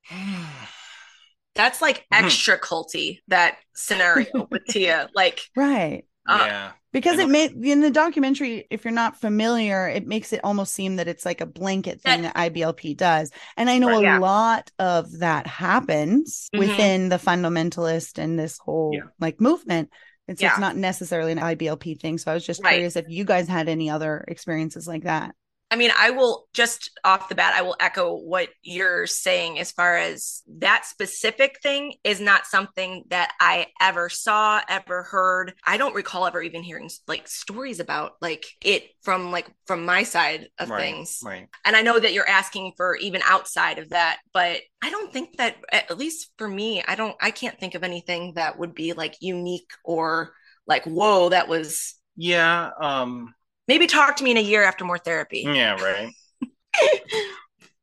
That's 1.55 1.81
like 1.81 2.05
hmm. 2.09 2.23
extra 2.23 2.57
culty 2.57 3.19
that 3.27 3.57
scenario 3.75 4.47
with 4.49 4.63
Tia. 4.69 5.09
Like 5.13 5.41
right. 5.53 6.05
Uh, 6.25 6.43
yeah. 6.45 6.71
Because 6.93 7.19
it 7.19 7.27
made 7.27 7.51
in 7.51 7.81
the 7.81 7.91
documentary, 7.91 8.67
if 8.71 8.85
you're 8.85 8.93
not 8.93 9.19
familiar, 9.19 9.89
it 9.89 10.07
makes 10.07 10.31
it 10.31 10.39
almost 10.45 10.73
seem 10.73 10.95
that 10.95 11.09
it's 11.09 11.25
like 11.25 11.41
a 11.41 11.45
blanket 11.45 11.99
thing 11.99 12.21
that, 12.21 12.35
that 12.35 12.53
IBLP 12.53 12.95
does. 12.95 13.31
And 13.57 13.69
I 13.69 13.79
know 13.79 13.89
right, 13.89 13.99
a 13.99 14.01
yeah. 14.03 14.19
lot 14.19 14.71
of 14.79 15.19
that 15.19 15.45
happens 15.45 16.49
mm-hmm. 16.55 16.59
within 16.59 17.09
the 17.09 17.17
fundamentalist 17.17 18.17
and 18.17 18.39
this 18.39 18.57
whole 18.59 18.91
yeah. 18.93 19.09
like 19.19 19.41
movement. 19.41 19.89
It's, 20.27 20.41
yeah. 20.41 20.51
it's 20.51 20.59
not 20.59 20.75
necessarily 20.75 21.31
an 21.31 21.39
IBLP 21.39 21.99
thing. 21.99 22.17
So 22.17 22.31
I 22.31 22.33
was 22.33 22.45
just 22.45 22.63
right. 22.63 22.73
curious 22.73 22.95
if 22.95 23.05
you 23.07 23.23
guys 23.23 23.47
had 23.47 23.69
any 23.69 23.89
other 23.89 24.25
experiences 24.27 24.87
like 24.87 25.03
that. 25.03 25.35
I 25.69 25.75
mean, 25.75 25.91
I 25.97 26.11
will 26.11 26.47
just 26.53 26.91
off 27.03 27.27
the 27.27 27.35
bat, 27.35 27.53
I 27.53 27.61
will 27.61 27.75
echo 27.79 28.15
what 28.15 28.49
you're 28.61 29.05
saying 29.05 29.59
as 29.59 29.71
far 29.71 29.97
as 29.97 30.41
that 30.59 30.85
specific 30.85 31.59
thing 31.61 31.95
is 32.05 32.21
not 32.21 32.45
something 32.45 33.03
that 33.09 33.31
I 33.41 33.67
ever 33.81 34.07
saw, 34.07 34.61
ever 34.69 35.03
heard. 35.03 35.53
I 35.65 35.75
don't 35.75 35.95
recall 35.95 36.25
ever 36.25 36.41
even 36.41 36.63
hearing 36.63 36.89
like 37.05 37.27
stories 37.27 37.81
about 37.81 38.13
like 38.21 38.45
it 38.63 38.83
from 39.01 39.31
like 39.31 39.47
from 39.65 39.85
my 39.85 40.03
side 40.03 40.47
of 40.57 40.69
right, 40.69 40.79
things. 40.79 41.19
Right. 41.23 41.47
And 41.65 41.75
I 41.75 41.81
know 41.81 41.99
that 41.99 42.13
you're 42.13 42.27
asking 42.27 42.71
for 42.77 42.95
even 42.95 43.21
outside 43.25 43.77
of 43.77 43.89
that, 43.89 44.19
but 44.33 44.61
I 44.81 44.89
don't 44.89 45.11
think 45.11 45.37
that 45.37 45.57
at 45.71 45.97
least 45.97 46.31
for 46.37 46.47
me, 46.47 46.81
I 46.87 46.95
don't 46.95 47.15
I 47.21 47.31
can't 47.31 47.59
think 47.59 47.75
of 47.75 47.83
anything 47.83 48.33
that 48.35 48.57
would 48.57 48.73
be 48.73 48.93
like 48.93 49.15
unique 49.19 49.71
or 49.83 50.31
like 50.65 50.85
whoa, 50.85 51.29
that 51.29 51.49
was 51.49 51.95
yeah, 52.15 52.69
um 52.79 53.33
Maybe 53.67 53.87
talk 53.87 54.15
to 54.17 54.23
me 54.23 54.31
in 54.31 54.37
a 54.37 54.41
year 54.41 54.63
after 54.63 54.85
more 54.85 54.97
therapy. 54.97 55.45
Yeah, 55.45 55.81
right. 55.81 56.13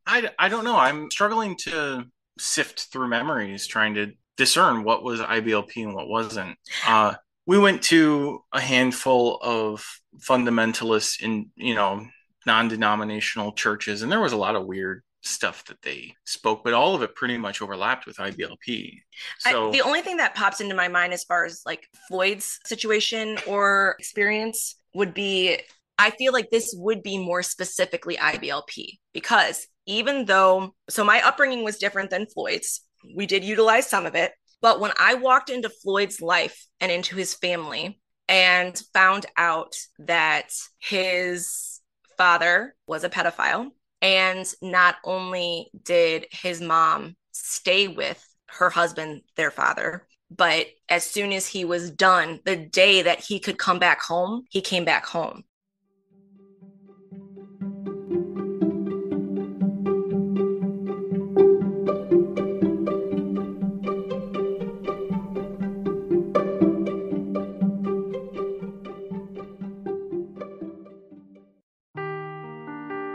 I, 0.06 0.30
I 0.38 0.48
don't 0.48 0.64
know. 0.64 0.76
I'm 0.76 1.10
struggling 1.10 1.56
to 1.64 2.04
sift 2.38 2.88
through 2.92 3.08
memories, 3.08 3.66
trying 3.66 3.94
to 3.94 4.12
discern 4.36 4.84
what 4.84 5.02
was 5.02 5.20
IBLP 5.20 5.82
and 5.84 5.94
what 5.94 6.08
wasn't. 6.08 6.56
Uh, 6.86 7.14
we 7.46 7.58
went 7.58 7.82
to 7.84 8.42
a 8.52 8.60
handful 8.60 9.38
of 9.42 9.84
fundamentalists 10.18 11.22
in, 11.22 11.50
you 11.56 11.74
know, 11.74 12.06
non-denominational 12.46 13.52
churches, 13.52 14.02
and 14.02 14.10
there 14.10 14.20
was 14.20 14.32
a 14.32 14.36
lot 14.36 14.56
of 14.56 14.66
weird 14.66 15.02
stuff 15.22 15.64
that 15.66 15.80
they 15.82 16.14
spoke, 16.24 16.62
but 16.64 16.74
all 16.74 16.94
of 16.94 17.02
it 17.02 17.14
pretty 17.14 17.38
much 17.38 17.62
overlapped 17.62 18.06
with 18.06 18.16
IBLP. 18.18 18.98
So 19.38 19.68
I, 19.68 19.72
the 19.72 19.80
only 19.80 20.02
thing 20.02 20.18
that 20.18 20.34
pops 20.34 20.60
into 20.60 20.74
my 20.74 20.88
mind 20.88 21.12
as 21.14 21.24
far 21.24 21.46
as 21.46 21.62
like 21.64 21.88
Floyd's 22.08 22.60
situation 22.66 23.38
or 23.46 23.96
experience 23.98 24.76
would 24.94 25.14
be 25.14 25.58
I 25.98 26.10
feel 26.10 26.32
like 26.32 26.50
this 26.50 26.74
would 26.76 27.02
be 27.02 27.18
more 27.18 27.42
specifically 27.42 28.16
IBLP 28.16 28.98
because 29.12 29.66
even 29.86 30.24
though, 30.24 30.74
so 30.88 31.04
my 31.04 31.24
upbringing 31.26 31.64
was 31.64 31.78
different 31.78 32.10
than 32.10 32.26
Floyd's, 32.26 32.80
we 33.14 33.26
did 33.26 33.44
utilize 33.44 33.88
some 33.88 34.06
of 34.06 34.14
it. 34.14 34.32
But 34.60 34.80
when 34.80 34.92
I 34.98 35.14
walked 35.14 35.50
into 35.50 35.68
Floyd's 35.68 36.20
life 36.20 36.66
and 36.80 36.90
into 36.90 37.16
his 37.16 37.34
family 37.34 38.00
and 38.28 38.80
found 38.92 39.26
out 39.36 39.74
that 39.98 40.50
his 40.78 41.80
father 42.16 42.74
was 42.86 43.04
a 43.04 43.10
pedophile, 43.10 43.68
and 44.00 44.46
not 44.62 44.96
only 45.04 45.70
did 45.82 46.26
his 46.30 46.60
mom 46.60 47.16
stay 47.32 47.88
with 47.88 48.22
her 48.46 48.70
husband, 48.70 49.22
their 49.36 49.50
father, 49.50 50.06
but 50.30 50.66
as 50.88 51.04
soon 51.04 51.32
as 51.32 51.46
he 51.46 51.64
was 51.64 51.90
done, 51.90 52.40
the 52.44 52.56
day 52.56 53.02
that 53.02 53.20
he 53.20 53.38
could 53.38 53.58
come 53.58 53.78
back 53.78 54.02
home, 54.02 54.44
he 54.50 54.60
came 54.60 54.84
back 54.84 55.06
home. 55.06 55.44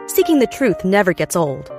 Seeking 0.08 0.40
the 0.40 0.48
truth 0.52 0.84
never 0.84 1.14
gets 1.14 1.36
old. 1.36 1.79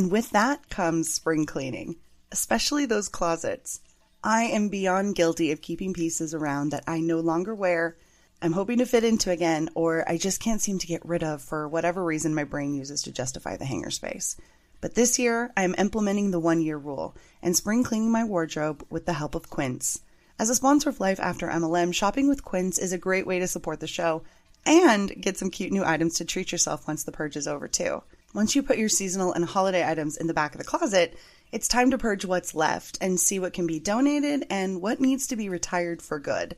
And 0.00 0.10
with 0.10 0.30
that 0.30 0.70
comes 0.70 1.12
spring 1.12 1.44
cleaning, 1.44 1.96
especially 2.32 2.86
those 2.86 3.10
closets. 3.10 3.82
I 4.24 4.44
am 4.44 4.70
beyond 4.70 5.14
guilty 5.14 5.52
of 5.52 5.60
keeping 5.60 5.92
pieces 5.92 6.32
around 6.32 6.70
that 6.70 6.84
I 6.86 7.00
no 7.00 7.20
longer 7.20 7.54
wear, 7.54 7.98
I'm 8.40 8.52
hoping 8.52 8.78
to 8.78 8.86
fit 8.86 9.04
into 9.04 9.30
again, 9.30 9.68
or 9.74 10.08
I 10.08 10.16
just 10.16 10.40
can't 10.40 10.62
seem 10.62 10.78
to 10.78 10.86
get 10.86 11.04
rid 11.04 11.22
of 11.22 11.42
for 11.42 11.68
whatever 11.68 12.02
reason 12.02 12.34
my 12.34 12.44
brain 12.44 12.72
uses 12.72 13.02
to 13.02 13.12
justify 13.12 13.58
the 13.58 13.66
hanger 13.66 13.90
space. 13.90 14.38
But 14.80 14.94
this 14.94 15.18
year, 15.18 15.52
I 15.54 15.64
am 15.64 15.74
implementing 15.76 16.30
the 16.30 16.40
one 16.40 16.62
year 16.62 16.78
rule 16.78 17.14
and 17.42 17.54
spring 17.54 17.84
cleaning 17.84 18.10
my 18.10 18.24
wardrobe 18.24 18.82
with 18.88 19.04
the 19.04 19.12
help 19.12 19.34
of 19.34 19.50
Quince. 19.50 20.00
As 20.38 20.48
a 20.48 20.54
sponsor 20.54 20.88
of 20.88 21.00
Life 21.00 21.20
After 21.20 21.46
MLM, 21.46 21.92
shopping 21.92 22.26
with 22.26 22.42
Quince 22.42 22.78
is 22.78 22.94
a 22.94 22.96
great 22.96 23.26
way 23.26 23.38
to 23.38 23.46
support 23.46 23.80
the 23.80 23.86
show 23.86 24.22
and 24.64 25.12
get 25.20 25.36
some 25.36 25.50
cute 25.50 25.72
new 25.72 25.84
items 25.84 26.14
to 26.14 26.24
treat 26.24 26.52
yourself 26.52 26.88
once 26.88 27.04
the 27.04 27.12
purge 27.12 27.36
is 27.36 27.46
over, 27.46 27.68
too. 27.68 28.02
Once 28.32 28.54
you 28.54 28.62
put 28.62 28.78
your 28.78 28.88
seasonal 28.88 29.32
and 29.32 29.44
holiday 29.44 29.84
items 29.84 30.16
in 30.16 30.28
the 30.28 30.34
back 30.34 30.54
of 30.54 30.58
the 30.58 30.64
closet, 30.64 31.18
it's 31.50 31.66
time 31.66 31.90
to 31.90 31.98
purge 31.98 32.24
what's 32.24 32.54
left 32.54 32.96
and 33.00 33.18
see 33.18 33.40
what 33.40 33.52
can 33.52 33.66
be 33.66 33.80
donated 33.80 34.46
and 34.48 34.80
what 34.80 35.00
needs 35.00 35.26
to 35.26 35.34
be 35.34 35.48
retired 35.48 36.00
for 36.00 36.20
good. 36.20 36.56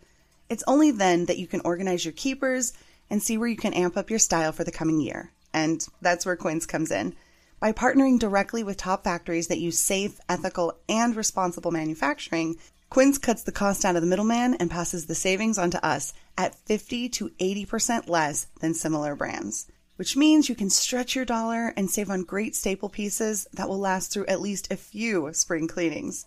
It's 0.50 0.64
only 0.66 0.90
then 0.90 1.24
that 1.26 1.38
you 1.38 1.46
can 1.46 1.62
organize 1.64 2.04
your 2.04 2.12
keepers 2.12 2.74
and 3.08 3.22
see 3.22 3.38
where 3.38 3.48
you 3.48 3.56
can 3.56 3.72
amp 3.72 3.96
up 3.96 4.10
your 4.10 4.18
style 4.18 4.52
for 4.52 4.64
the 4.64 4.70
coming 4.70 5.00
year. 5.00 5.32
And 5.54 5.82
that's 6.02 6.26
where 6.26 6.36
Quince 6.36 6.66
comes 6.66 6.90
in. 6.90 7.14
By 7.58 7.72
partnering 7.72 8.18
directly 8.18 8.62
with 8.62 8.76
top 8.76 9.04
factories 9.04 9.46
that 9.46 9.58
use 9.58 9.78
safe, 9.78 10.20
ethical, 10.28 10.76
and 10.90 11.16
responsible 11.16 11.70
manufacturing, 11.70 12.56
Quince 12.90 13.16
cuts 13.16 13.44
the 13.44 13.52
cost 13.52 13.86
out 13.86 13.96
of 13.96 14.02
the 14.02 14.08
middleman 14.08 14.54
and 14.54 14.70
passes 14.70 15.06
the 15.06 15.14
savings 15.14 15.56
on 15.56 15.70
to 15.70 15.82
us 15.82 16.12
at 16.36 16.54
50 16.54 17.08
to 17.08 17.30
80% 17.30 18.10
less 18.10 18.46
than 18.60 18.74
similar 18.74 19.16
brands 19.16 19.68
which 20.02 20.16
means 20.16 20.48
you 20.48 20.56
can 20.56 20.68
stretch 20.68 21.14
your 21.14 21.24
dollar 21.24 21.72
and 21.76 21.88
save 21.88 22.10
on 22.10 22.22
great 22.22 22.56
staple 22.56 22.88
pieces 22.88 23.46
that 23.54 23.68
will 23.68 23.78
last 23.78 24.10
through 24.10 24.26
at 24.26 24.40
least 24.40 24.66
a 24.68 24.76
few 24.76 25.32
spring 25.32 25.68
cleanings. 25.68 26.26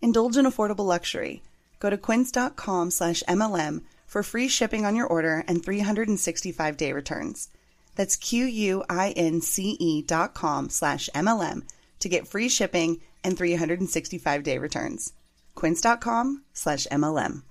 Indulge 0.00 0.36
in 0.36 0.44
affordable 0.44 0.84
luxury. 0.84 1.40
Go 1.78 1.88
to 1.88 1.96
quince.com 1.96 2.90
slash 2.90 3.22
MLM 3.28 3.84
for 4.08 4.24
free 4.24 4.48
shipping 4.48 4.84
on 4.84 4.96
your 4.96 5.06
order 5.06 5.44
and 5.46 5.64
365 5.64 6.76
day 6.76 6.92
returns. 6.92 7.48
That's 7.94 8.16
Q-U-I-N-C-E 8.16 10.02
dot 10.02 10.34
com 10.34 10.68
slash 10.68 11.08
MLM 11.14 11.62
to 12.00 12.08
get 12.08 12.26
free 12.26 12.48
shipping 12.48 13.00
and 13.22 13.38
365 13.38 14.42
day 14.42 14.58
returns. 14.58 15.12
Quince.com 15.54 16.42
slash 16.54 16.88
MLM. 16.90 17.42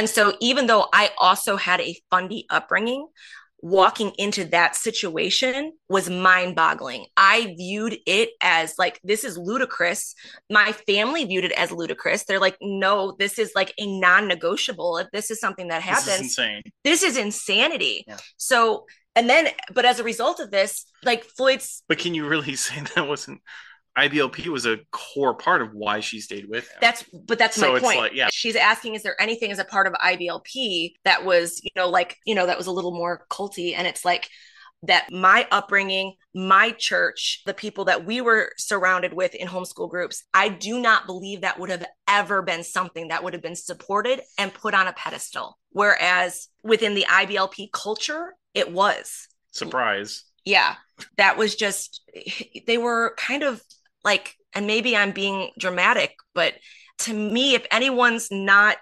And 0.00 0.08
so, 0.08 0.32
even 0.40 0.66
though 0.66 0.86
I 0.94 1.10
also 1.18 1.56
had 1.56 1.78
a 1.82 1.94
fundy 2.10 2.46
upbringing, 2.48 3.06
walking 3.60 4.12
into 4.16 4.46
that 4.46 4.74
situation 4.74 5.74
was 5.90 6.08
mind 6.08 6.56
boggling. 6.56 7.04
I 7.18 7.54
viewed 7.58 7.98
it 8.06 8.30
as 8.40 8.76
like, 8.78 8.98
this 9.04 9.24
is 9.24 9.36
ludicrous. 9.36 10.14
My 10.48 10.72
family 10.72 11.26
viewed 11.26 11.44
it 11.44 11.52
as 11.52 11.70
ludicrous. 11.70 12.24
They're 12.24 12.40
like, 12.40 12.56
no, 12.62 13.14
this 13.18 13.38
is 13.38 13.52
like 13.54 13.74
a 13.76 14.00
non 14.00 14.26
negotiable. 14.26 14.96
If 14.96 15.10
this 15.12 15.30
is 15.30 15.38
something 15.38 15.68
that 15.68 15.82
happens, 15.82 16.06
this 16.06 16.14
is 16.14 16.20
insane. 16.22 16.62
This 16.82 17.02
is 17.02 17.18
insanity. 17.18 18.04
Yeah. 18.08 18.16
So, 18.38 18.86
and 19.14 19.28
then, 19.28 19.48
but 19.74 19.84
as 19.84 20.00
a 20.00 20.02
result 20.02 20.40
of 20.40 20.50
this, 20.50 20.86
like 21.04 21.24
Floyd's. 21.24 21.82
But 21.90 21.98
can 21.98 22.14
you 22.14 22.26
really 22.26 22.56
say 22.56 22.80
that 22.94 23.06
wasn't 23.06 23.42
IBLP 23.98 24.46
was 24.46 24.66
a 24.66 24.78
core 24.92 25.34
part 25.34 25.62
of 25.62 25.72
why 25.72 26.00
she 26.00 26.20
stayed 26.20 26.48
with 26.48 26.68
him. 26.68 26.78
That's 26.80 27.04
but 27.26 27.38
that's 27.38 27.56
So 27.56 27.72
my 27.72 27.80
point. 27.80 27.98
like, 27.98 28.14
yeah. 28.14 28.28
She's 28.30 28.56
asking, 28.56 28.94
is 28.94 29.02
there 29.02 29.20
anything 29.20 29.50
as 29.50 29.58
a 29.58 29.64
part 29.64 29.86
of 29.86 29.92
IBLP 29.94 30.92
that 31.04 31.24
was, 31.24 31.60
you 31.62 31.70
know, 31.76 31.88
like, 31.88 32.16
you 32.24 32.34
know, 32.34 32.46
that 32.46 32.56
was 32.56 32.66
a 32.66 32.72
little 32.72 32.92
more 32.92 33.26
culty? 33.30 33.74
And 33.76 33.86
it's 33.86 34.04
like 34.04 34.28
that 34.84 35.10
my 35.10 35.46
upbringing, 35.50 36.14
my 36.34 36.70
church, 36.70 37.42
the 37.44 37.52
people 37.52 37.84
that 37.86 38.06
we 38.06 38.20
were 38.20 38.52
surrounded 38.56 39.12
with 39.12 39.34
in 39.34 39.48
homeschool 39.48 39.90
groups, 39.90 40.24
I 40.32 40.48
do 40.48 40.80
not 40.80 41.06
believe 41.06 41.42
that 41.42 41.58
would 41.58 41.70
have 41.70 41.84
ever 42.08 42.42
been 42.42 42.64
something 42.64 43.08
that 43.08 43.22
would 43.22 43.34
have 43.34 43.42
been 43.42 43.56
supported 43.56 44.22
and 44.38 44.54
put 44.54 44.72
on 44.72 44.86
a 44.86 44.92
pedestal. 44.92 45.58
Whereas 45.72 46.48
within 46.62 46.94
the 46.94 47.06
IBLP 47.08 47.72
culture, 47.72 48.34
it 48.54 48.72
was. 48.72 49.28
Surprise. 49.50 50.24
Yeah. 50.44 50.76
That 51.16 51.36
was 51.36 51.56
just 51.56 52.02
they 52.66 52.78
were 52.78 53.14
kind 53.18 53.42
of 53.42 53.62
like 54.04 54.34
and 54.54 54.66
maybe 54.66 54.96
I'm 54.96 55.12
being 55.12 55.50
dramatic, 55.58 56.14
but 56.34 56.54
to 57.00 57.14
me 57.14 57.54
if 57.54 57.66
anyone's 57.70 58.28
not 58.30 58.76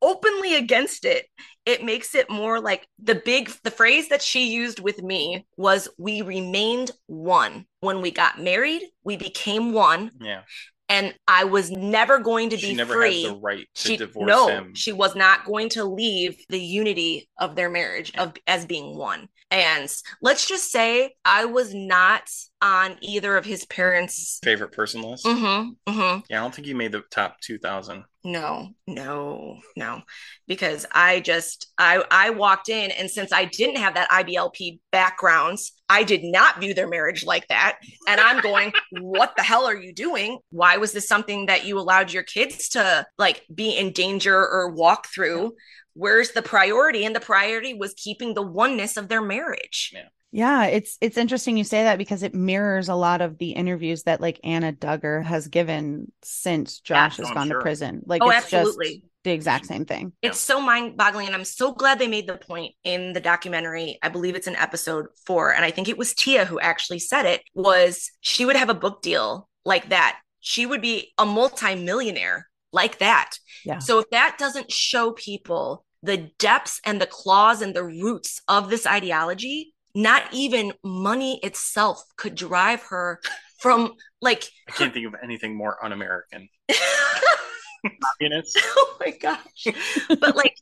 openly 0.00 0.54
against 0.54 1.04
it, 1.04 1.26
it 1.66 1.84
makes 1.84 2.14
it 2.14 2.30
more 2.30 2.60
like 2.60 2.86
the 3.02 3.14
big 3.14 3.50
the 3.64 3.70
phrase 3.70 4.08
that 4.08 4.22
she 4.22 4.52
used 4.52 4.80
with 4.80 5.02
me 5.02 5.46
was 5.56 5.88
we 5.98 6.22
remained 6.22 6.90
one. 7.06 7.66
When 7.80 8.00
we 8.00 8.10
got 8.10 8.40
married, 8.40 8.82
we 9.04 9.16
became 9.16 9.72
one. 9.72 10.10
Yeah 10.20 10.42
and 10.88 11.14
I 11.26 11.44
was 11.44 11.70
never 11.70 12.18
going 12.18 12.50
to 12.50 12.56
be 12.56 12.62
she 12.62 12.74
never 12.74 12.94
free. 12.94 13.24
Had 13.24 13.34
the 13.34 13.38
right 13.38 13.66
to 13.74 13.88
she, 13.88 13.96
divorce 13.96 14.26
no, 14.26 14.48
him. 14.48 14.74
she 14.74 14.92
was 14.92 15.14
not 15.14 15.44
going 15.44 15.68
to 15.70 15.84
leave 15.84 16.42
the 16.48 16.60
unity 16.60 17.28
of 17.38 17.56
their 17.56 17.68
marriage 17.68 18.12
yeah. 18.14 18.24
of 18.24 18.34
as 18.46 18.64
being 18.64 18.96
one. 18.96 19.28
And 19.50 19.90
let's 20.20 20.46
just 20.46 20.70
say 20.70 21.14
I 21.24 21.46
was 21.46 21.72
not 21.74 22.28
on 22.60 22.96
either 23.00 23.36
of 23.36 23.46
his 23.46 23.64
parents' 23.64 24.40
favorite 24.42 24.72
person 24.72 25.00
list. 25.02 25.24
Mm-hmm, 25.24 25.90
mm-hmm. 25.90 26.20
Yeah, 26.28 26.40
I 26.40 26.42
don't 26.42 26.54
think 26.54 26.66
he 26.66 26.74
made 26.74 26.92
the 26.92 27.02
top 27.10 27.40
two 27.40 27.58
thousand. 27.58 28.04
No, 28.24 28.70
no, 28.86 29.58
no, 29.74 30.02
because 30.46 30.84
I 30.92 31.20
just 31.20 31.68
I 31.78 32.04
I 32.10 32.30
walked 32.30 32.68
in, 32.68 32.90
and 32.90 33.10
since 33.10 33.32
I 33.32 33.46
didn't 33.46 33.76
have 33.76 33.94
that 33.94 34.10
IBLP 34.10 34.80
backgrounds, 34.92 35.72
I 35.88 36.02
did 36.02 36.24
not 36.24 36.60
view 36.60 36.74
their 36.74 36.88
marriage 36.88 37.24
like 37.24 37.48
that. 37.48 37.78
And 38.06 38.20
I'm 38.20 38.42
going, 38.42 38.72
what 39.00 39.34
the 39.36 39.42
hell 39.42 39.64
are 39.64 39.76
you 39.76 39.94
doing? 39.94 40.40
Why 40.50 40.76
was 40.76 40.92
this 40.92 41.08
something 41.08 41.46
that 41.46 41.64
you 41.64 41.78
allowed 41.78 42.12
your 42.12 42.24
kids 42.24 42.70
to 42.70 43.06
like 43.16 43.44
be 43.54 43.76
in 43.76 43.92
danger 43.92 44.36
or 44.36 44.68
walk 44.72 45.06
through? 45.06 45.54
Where's 45.98 46.30
the 46.30 46.42
priority? 46.42 47.04
And 47.04 47.14
the 47.14 47.20
priority 47.20 47.74
was 47.74 47.92
keeping 47.94 48.34
the 48.34 48.42
oneness 48.42 48.96
of 48.96 49.08
their 49.08 49.20
marriage. 49.20 49.90
Yeah. 49.92 50.04
Yeah, 50.30 50.66
it's 50.66 50.98
it's 51.00 51.16
interesting 51.16 51.56
you 51.56 51.64
say 51.64 51.84
that 51.84 51.96
because 51.96 52.22
it 52.22 52.34
mirrors 52.34 52.90
a 52.90 52.94
lot 52.94 53.22
of 53.22 53.38
the 53.38 53.52
interviews 53.52 54.02
that 54.02 54.20
like 54.20 54.38
Anna 54.44 54.74
Duggar 54.74 55.24
has 55.24 55.48
given 55.48 56.12
since 56.22 56.80
Josh 56.80 57.18
yeah, 57.18 57.24
has 57.24 57.30
oh, 57.30 57.34
gone 57.34 57.48
sure. 57.48 57.56
to 57.56 57.62
prison. 57.62 58.02
Like 58.04 58.22
oh, 58.22 58.28
it's 58.28 58.52
absolutely. 58.52 58.88
just 58.88 59.02
the 59.24 59.30
exact 59.30 59.64
same 59.64 59.86
thing. 59.86 60.12
It's 60.20 60.38
so 60.38 60.60
mind-boggling 60.60 61.26
and 61.26 61.34
I'm 61.34 61.46
so 61.46 61.72
glad 61.72 61.98
they 61.98 62.08
made 62.08 62.26
the 62.26 62.36
point 62.36 62.74
in 62.84 63.14
the 63.14 63.20
documentary. 63.20 63.98
I 64.02 64.10
believe 64.10 64.36
it's 64.36 64.46
in 64.46 64.54
episode 64.56 65.06
4 65.24 65.54
and 65.54 65.64
I 65.64 65.70
think 65.70 65.88
it 65.88 65.96
was 65.96 66.14
Tia 66.14 66.44
who 66.44 66.60
actually 66.60 66.98
said 66.98 67.24
it 67.24 67.40
was 67.54 68.10
she 68.20 68.44
would 68.44 68.56
have 68.56 68.68
a 68.68 68.74
book 68.74 69.00
deal 69.00 69.48
like 69.64 69.88
that. 69.88 70.20
She 70.40 70.66
would 70.66 70.82
be 70.82 71.12
a 71.16 71.24
multi-millionaire 71.24 72.48
like 72.70 72.98
that. 72.98 73.38
Yeah. 73.64 73.78
So 73.78 73.98
if 74.00 74.10
that 74.10 74.36
doesn't 74.38 74.70
show 74.70 75.12
people 75.12 75.86
the 76.02 76.30
depths 76.38 76.80
and 76.84 77.00
the 77.00 77.06
claws 77.06 77.62
and 77.62 77.74
the 77.74 77.84
roots 77.84 78.40
of 78.48 78.70
this 78.70 78.86
ideology, 78.86 79.74
not 79.94 80.22
even 80.32 80.72
money 80.84 81.40
itself 81.42 82.02
could 82.16 82.34
drive 82.34 82.82
her 82.84 83.20
from 83.60 83.94
like 84.20 84.48
I 84.68 84.72
can't 84.72 84.94
think 84.94 85.06
of 85.06 85.14
anything 85.22 85.56
more 85.56 85.82
un-American. 85.84 86.48
oh 88.58 88.96
my 89.00 89.10
gosh. 89.10 89.66
But 90.08 90.36
like 90.36 90.56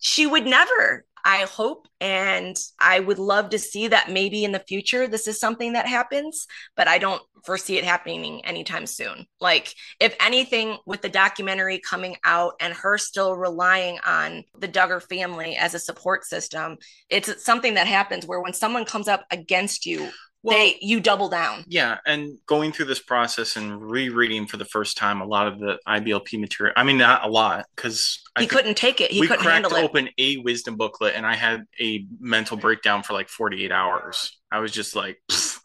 she 0.00 0.26
would 0.26 0.46
never. 0.46 1.04
I 1.26 1.38
hope 1.38 1.88
and 2.00 2.56
I 2.78 3.00
would 3.00 3.18
love 3.18 3.50
to 3.50 3.58
see 3.58 3.88
that 3.88 4.12
maybe 4.12 4.44
in 4.44 4.52
the 4.52 4.60
future 4.60 5.08
this 5.08 5.26
is 5.26 5.40
something 5.40 5.72
that 5.72 5.88
happens, 5.88 6.46
but 6.76 6.86
I 6.86 6.98
don't 6.98 7.20
foresee 7.44 7.78
it 7.78 7.84
happening 7.84 8.44
anytime 8.44 8.86
soon. 8.86 9.26
Like, 9.40 9.74
if 9.98 10.14
anything, 10.20 10.78
with 10.86 11.02
the 11.02 11.08
documentary 11.08 11.80
coming 11.80 12.16
out 12.22 12.52
and 12.60 12.72
her 12.74 12.96
still 12.96 13.34
relying 13.34 13.98
on 14.06 14.44
the 14.56 14.68
Duggar 14.68 15.02
family 15.02 15.56
as 15.56 15.74
a 15.74 15.80
support 15.80 16.24
system, 16.24 16.76
it's 17.10 17.44
something 17.44 17.74
that 17.74 17.88
happens 17.88 18.24
where 18.24 18.40
when 18.40 18.52
someone 18.52 18.84
comes 18.84 19.08
up 19.08 19.26
against 19.32 19.84
you 19.84 20.08
well, 20.46 20.58
they 20.58 20.76
you 20.80 21.00
double 21.00 21.28
down. 21.28 21.64
Yeah, 21.66 21.98
and 22.06 22.38
going 22.46 22.72
through 22.72 22.86
this 22.86 23.00
process 23.00 23.56
and 23.56 23.80
rereading 23.80 24.46
for 24.46 24.56
the 24.56 24.64
first 24.64 24.96
time 24.96 25.20
a 25.20 25.26
lot 25.26 25.48
of 25.48 25.58
the 25.58 25.78
IBLP 25.86 26.38
material. 26.40 26.72
I 26.76 26.84
mean, 26.84 26.98
not 26.98 27.24
a 27.24 27.28
lot 27.28 27.66
because 27.74 28.22
he 28.38 28.46
couldn't 28.46 28.76
take 28.76 29.00
it. 29.00 29.10
He 29.10 29.20
we 29.20 29.26
couldn't 29.26 29.42
cracked 29.42 29.64
handle 29.64 29.76
it. 29.76 29.84
open 29.84 30.08
a 30.18 30.36
wisdom 30.38 30.76
booklet, 30.76 31.14
and 31.16 31.26
I 31.26 31.34
had 31.34 31.64
a 31.80 32.06
mental 32.20 32.56
breakdown 32.56 33.02
for 33.02 33.12
like 33.12 33.28
forty 33.28 33.64
eight 33.64 33.72
hours. 33.72 34.38
I 34.52 34.60
was 34.60 34.70
just 34.70 34.94
like 34.94 35.18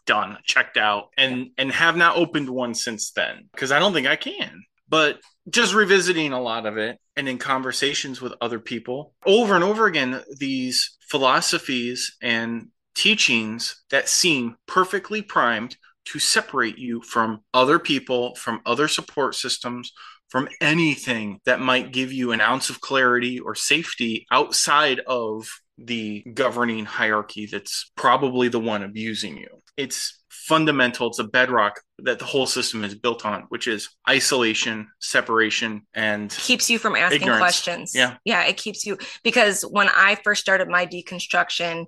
done, 0.06 0.38
checked 0.44 0.76
out, 0.76 1.10
and 1.16 1.50
and 1.56 1.70
have 1.70 1.96
not 1.96 2.16
opened 2.16 2.50
one 2.50 2.74
since 2.74 3.12
then 3.12 3.48
because 3.52 3.72
I 3.72 3.78
don't 3.78 3.92
think 3.92 4.06
I 4.06 4.16
can. 4.16 4.62
But 4.88 5.20
just 5.48 5.74
revisiting 5.74 6.32
a 6.32 6.40
lot 6.40 6.66
of 6.66 6.76
it 6.76 6.98
and 7.16 7.28
in 7.28 7.38
conversations 7.38 8.20
with 8.20 8.34
other 8.40 8.58
people 8.58 9.14
over 9.26 9.54
and 9.54 9.64
over 9.64 9.86
again, 9.86 10.22
these 10.38 10.96
philosophies 11.08 12.16
and 12.22 12.68
teachings 12.94 13.82
that 13.90 14.08
seem 14.08 14.56
perfectly 14.66 15.22
primed 15.22 15.76
to 16.04 16.18
separate 16.18 16.78
you 16.78 17.00
from 17.02 17.40
other 17.54 17.78
people, 17.78 18.34
from 18.34 18.60
other 18.66 18.88
support 18.88 19.34
systems, 19.34 19.92
from 20.28 20.48
anything 20.60 21.40
that 21.44 21.60
might 21.60 21.92
give 21.92 22.12
you 22.12 22.32
an 22.32 22.40
ounce 22.40 22.70
of 22.70 22.80
clarity 22.80 23.38
or 23.38 23.54
safety 23.54 24.26
outside 24.30 25.00
of 25.00 25.46
the 25.78 26.22
governing 26.34 26.84
hierarchy 26.84 27.46
that's 27.46 27.90
probably 27.96 28.48
the 28.48 28.60
one 28.60 28.82
abusing 28.82 29.36
you. 29.36 29.48
It's 29.76 30.22
fundamental, 30.30 31.08
it's 31.08 31.18
a 31.18 31.24
bedrock 31.24 31.80
that 31.98 32.18
the 32.18 32.24
whole 32.24 32.46
system 32.46 32.84
is 32.84 32.94
built 32.94 33.24
on, 33.24 33.42
which 33.48 33.66
is 33.66 33.90
isolation, 34.08 34.88
separation, 35.00 35.82
and 35.94 36.30
keeps 36.30 36.68
you 36.68 36.78
from 36.78 36.96
asking 36.96 37.22
ignorance. 37.22 37.40
questions. 37.40 37.92
Yeah. 37.94 38.16
Yeah, 38.24 38.44
it 38.44 38.56
keeps 38.56 38.84
you 38.84 38.98
because 39.22 39.62
when 39.62 39.88
I 39.88 40.16
first 40.24 40.40
started 40.40 40.68
my 40.68 40.86
deconstruction, 40.86 41.86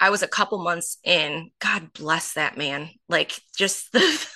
I 0.00 0.10
was 0.10 0.22
a 0.22 0.28
couple 0.28 0.62
months 0.62 0.98
in. 1.04 1.50
God 1.60 1.92
bless 1.92 2.34
that 2.34 2.56
man. 2.56 2.90
Like 3.08 3.32
just 3.56 3.92
the 3.92 4.26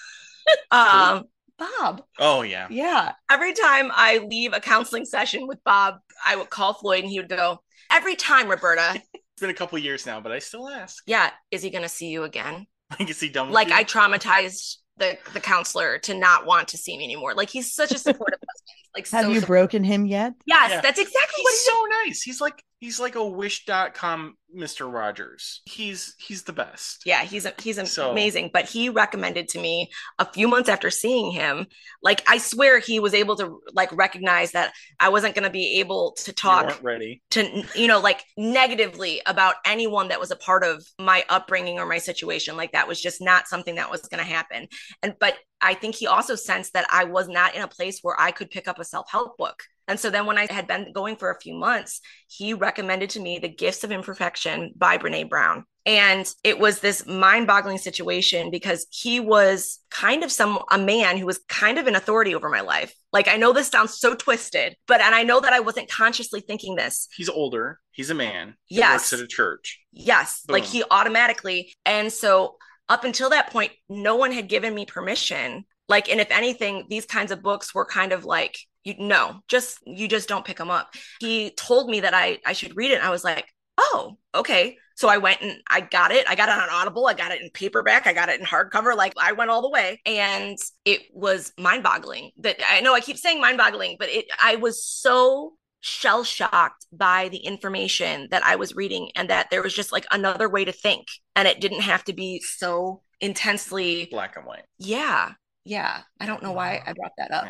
um 0.71 1.25
Bob. 1.59 2.03
Oh 2.19 2.43
yeah. 2.43 2.69
Yeah. 2.71 3.13
Every 3.31 3.53
time 3.53 3.91
I 3.93 4.19
leave 4.19 4.53
a 4.53 4.61
counseling 4.61 5.05
session 5.05 5.47
with 5.47 5.63
Bob, 5.65 5.97
I 6.25 6.37
would 6.37 6.51
call 6.51 6.75
Floyd 6.75 7.03
and 7.03 7.11
he 7.11 7.19
would 7.19 7.29
go, 7.29 7.59
Every 7.91 8.17
time, 8.17 8.49
Roberta. 8.49 9.03
it's 9.15 9.41
been 9.41 9.51
a 9.51 9.55
couple 9.55 9.79
years 9.79 10.07
now, 10.07 10.21
but 10.21 10.31
I 10.31 10.39
still 10.39 10.69
ask. 10.69 11.03
Yeah. 11.07 11.31
Is 11.51 11.63
he 11.63 11.71
gonna 11.71 11.89
see 11.89 12.09
you 12.09 12.25
again? 12.25 12.67
Like 12.99 13.11
is 13.11 13.21
he 13.21 13.29
done 13.29 13.51
Like 13.51 13.69
you? 13.69 13.75
I 13.75 13.85
traumatized 13.85 14.77
the 14.97 15.19
the 15.33 15.41
counselor 15.41 15.99
to 15.99 16.15
not 16.15 16.47
want 16.47 16.69
to 16.69 16.79
see 16.79 16.97
me 16.97 17.05
anymore. 17.05 17.35
Like 17.35 17.51
he's 17.51 17.73
such 17.73 17.93
a 17.93 17.99
supportive 17.99 18.39
husband. 18.41 18.88
Like 18.99 19.09
have 19.11 19.25
so 19.25 19.31
you 19.31 19.41
broken 19.41 19.85
him 19.85 20.07
yet? 20.07 20.35
Yes, 20.47 20.71
yeah. 20.71 20.81
that's 20.81 20.99
exactly 20.99 21.37
he's 21.37 21.45
what 21.45 21.53
he's 21.53 21.65
so 21.65 21.87
nice. 22.05 22.23
He's 22.23 22.41
like 22.41 22.63
he's 22.81 23.01
like 23.01 23.15
a 23.15 23.25
wish.com 23.25 24.35
Mr. 24.57 24.91
Rogers. 24.91 25.61
He's 25.67 26.15
he's 26.19 26.45
the 26.45 26.53
best. 26.53 27.03
Yeah, 27.05 27.23
he's 27.23 27.45
a, 27.45 27.53
he's 27.61 27.91
so. 27.91 28.11
amazing. 28.11 28.51
But 28.53 28.67
he 28.67 28.89
recommended 28.89 29.49
to 29.49 29.61
me 29.61 29.91
a 30.19 30.25
few 30.25 30.49
months 30.49 30.69
after 30.69 30.91
seeing 30.91 31.31
him, 31.31 31.67
like 32.03 32.23
I 32.27 32.39
swear 32.39 32.79
he 32.79 32.99
was 32.99 33.15
able 33.15 33.37
to 33.37 33.61
like 33.73 33.93
recognize 33.93 34.53
that 34.53 34.73
I 35.01 35.11
wasn't 35.11 35.35
going 35.35 35.45
to 35.45 35.51
be 35.51 35.81
able 35.81 36.13
to 36.25 36.33
talk 36.33 36.83
ready 36.83 37.23
to 37.31 37.65
you 37.75 37.89
know 37.89 38.01
like 38.01 38.25
negatively 38.37 39.21
about 39.27 39.57
anyone 39.67 40.09
that 40.09 40.21
was 40.21 40.31
a 40.31 40.37
part 40.37 40.65
of 40.65 40.85
my 40.99 41.25
upbringing 41.29 41.79
or 41.79 41.87
my 41.87 41.99
situation. 41.99 42.57
Like 42.57 42.73
that 42.73 42.89
was 42.89 43.01
just 43.01 43.21
not 43.21 43.49
something 43.49 43.75
that 43.75 43.91
was 43.91 44.03
going 44.03 44.25
to 44.25 44.31
happen. 44.31 44.69
And 45.03 45.15
but 45.21 45.35
I 45.61 45.75
think 45.75 45.95
he 45.95 46.07
also 46.07 46.37
sensed 46.37 46.73
that 46.73 46.87
I 46.91 47.05
was 47.05 47.29
not 47.29 47.55
in 47.55 47.63
a 47.63 47.69
place 47.69 47.99
where 48.03 48.19
I 48.19 48.31
could 48.31 48.51
pick 48.51 48.69
up 48.69 48.79
a 48.79 48.85
self 48.89 49.11
help 49.11 49.37
book. 49.37 49.63
And 49.87 49.99
so 49.99 50.11
then 50.11 50.27
when 50.27 50.37
I 50.37 50.47
had 50.51 50.67
been 50.67 50.93
going 50.93 51.17
for 51.17 51.31
a 51.31 51.41
few 51.41 51.55
months, 51.55 52.03
he 52.29 52.53
recommended 52.53 53.11
to 53.11 53.21
me 53.21 53.39
The 53.39 53.49
Gifts 53.49 53.85
of 53.85 53.91
Imperfection 53.91 54.75
by 54.77 54.99
Brene 54.99 55.31
Brown. 55.31 55.65
And 55.87 56.31
it 56.45 56.59
was 56.59 56.81
this 56.81 57.07
mind-boggling 57.07 57.79
situation 57.79 58.51
because 58.51 58.87
he 58.91 59.19
was 59.19 59.79
kind 59.91 60.23
of 60.23 60.31
some 60.31 60.59
a 60.71 60.77
man 60.77 61.17
who 61.17 61.25
was 61.25 61.41
kind 61.49 61.79
of 61.79 61.87
an 61.87 61.97
authority 61.97 62.35
over 62.35 62.51
my 62.51 62.61
life. 62.61 62.95
Like 63.15 63.29
I 63.29 63.39
know 63.39 63.55
this 63.55 63.69
sounds 63.69 63.99
so 63.99 64.15
twisted, 64.15 64.77
but 64.87 65.01
and 65.01 65.15
I 65.15 65.23
know 65.23 65.41
that 65.41 65.55
I 65.55 65.61
wasn't 65.61 65.91
consciously 65.91 66.41
thinking 66.41 66.75
this. 66.75 67.09
He's 67.17 67.31
older. 67.31 67.81
He's 67.93 68.11
a 68.11 68.15
man. 68.15 68.57
Yes. 68.69 69.11
Works 69.11 69.13
at 69.15 69.21
a 69.21 69.27
church. 69.27 69.81
Yes. 69.91 70.43
Boom. 70.47 70.53
Like 70.53 70.65
he 70.65 70.85
automatically. 70.91 71.73
And 71.87 72.13
so 72.13 72.57
up 72.91 73.05
until 73.05 73.31
that 73.31 73.51
point, 73.51 73.73
no 73.89 74.17
one 74.17 74.33
had 74.33 74.49
given 74.49 74.75
me 74.75 74.85
permission. 74.85 75.65
Like, 75.89 76.11
and 76.11 76.21
if 76.21 76.31
anything, 76.31 76.85
these 76.91 77.07
kinds 77.07 77.33
of 77.33 77.43
books 77.43 77.75
were 77.75 77.87
kind 77.87 78.13
of 78.13 78.27
like, 78.27 78.59
you 78.89 78.95
no, 78.99 79.41
just 79.49 79.79
you 79.87 80.09
just 80.09 80.29
don't 80.29 80.45
pick 80.45 80.57
them 80.57 80.71
up. 80.71 80.95
He 81.21 81.51
told 81.51 81.91
me 81.91 82.01
that 82.01 82.15
I 82.15 82.39
I 82.47 82.53
should 82.53 82.77
read 82.77 82.91
it. 82.91 82.97
And 82.97 83.05
I 83.05 83.11
was 83.11 83.25
like, 83.25 83.47
oh, 83.79 84.19
okay. 84.35 84.77
So 84.97 85.09
I 85.09 85.19
went 85.19 85.41
and 85.43 85.61
I 85.71 85.81
got 85.81 86.11
it. 86.11 86.29
I 86.29 86.35
got 86.35 86.49
it 86.49 86.61
on 86.61 86.69
Audible. 86.71 87.07
I 87.07 87.15
got 87.15 87.31
it 87.31 87.41
in 87.41 87.51
paperback. 87.51 88.07
I 88.07 88.13
got 88.13 88.29
it 88.29 88.41
in 88.41 88.47
hardcover. 88.47 88.97
Like 88.97 89.15
I 89.17 89.33
went 89.33 89.51
all 89.51 89.63
the 89.63 89.71
way. 89.71 90.01
And 90.05 90.59
it 90.85 91.03
was 91.13 91.53
mind 91.57 91.85
boggling 91.85 92.33
that 92.39 92.57
I 92.69 92.81
know 92.81 92.95
I 92.95 93.01
keep 93.01 93.17
saying 93.17 93.41
mind 93.41 93.59
boggling, 93.59 93.97
but 93.99 94.09
it, 94.09 94.27
I 94.43 94.57
was 94.57 94.85
so 94.85 95.55
shell 95.81 96.25
shocked 96.25 96.87
by 96.93 97.29
the 97.29 97.39
information 97.39 98.27
that 98.33 98.45
I 98.45 98.57
was 98.57 98.75
reading 98.75 99.11
and 99.15 99.31
that 99.31 99.51
there 99.51 99.63
was 99.63 99.73
just 99.73 99.93
like 99.93 100.07
another 100.11 100.49
way 100.49 100.65
to 100.65 100.73
think 100.73 101.07
and 101.37 101.47
it 101.47 101.61
didn't 101.61 101.83
have 101.83 102.03
to 102.05 102.13
be 102.13 102.41
so 102.41 103.03
intensely 103.21 104.09
black 104.11 104.37
and 104.37 104.45
white. 104.47 104.65
Yeah. 104.79 105.33
Yeah. 105.65 106.01
I 106.19 106.27
don't 106.27 106.43
know 106.43 106.53
why 106.53 106.83
I 106.85 106.93
brought 106.95 107.13
that 107.19 107.31
up. 107.31 107.47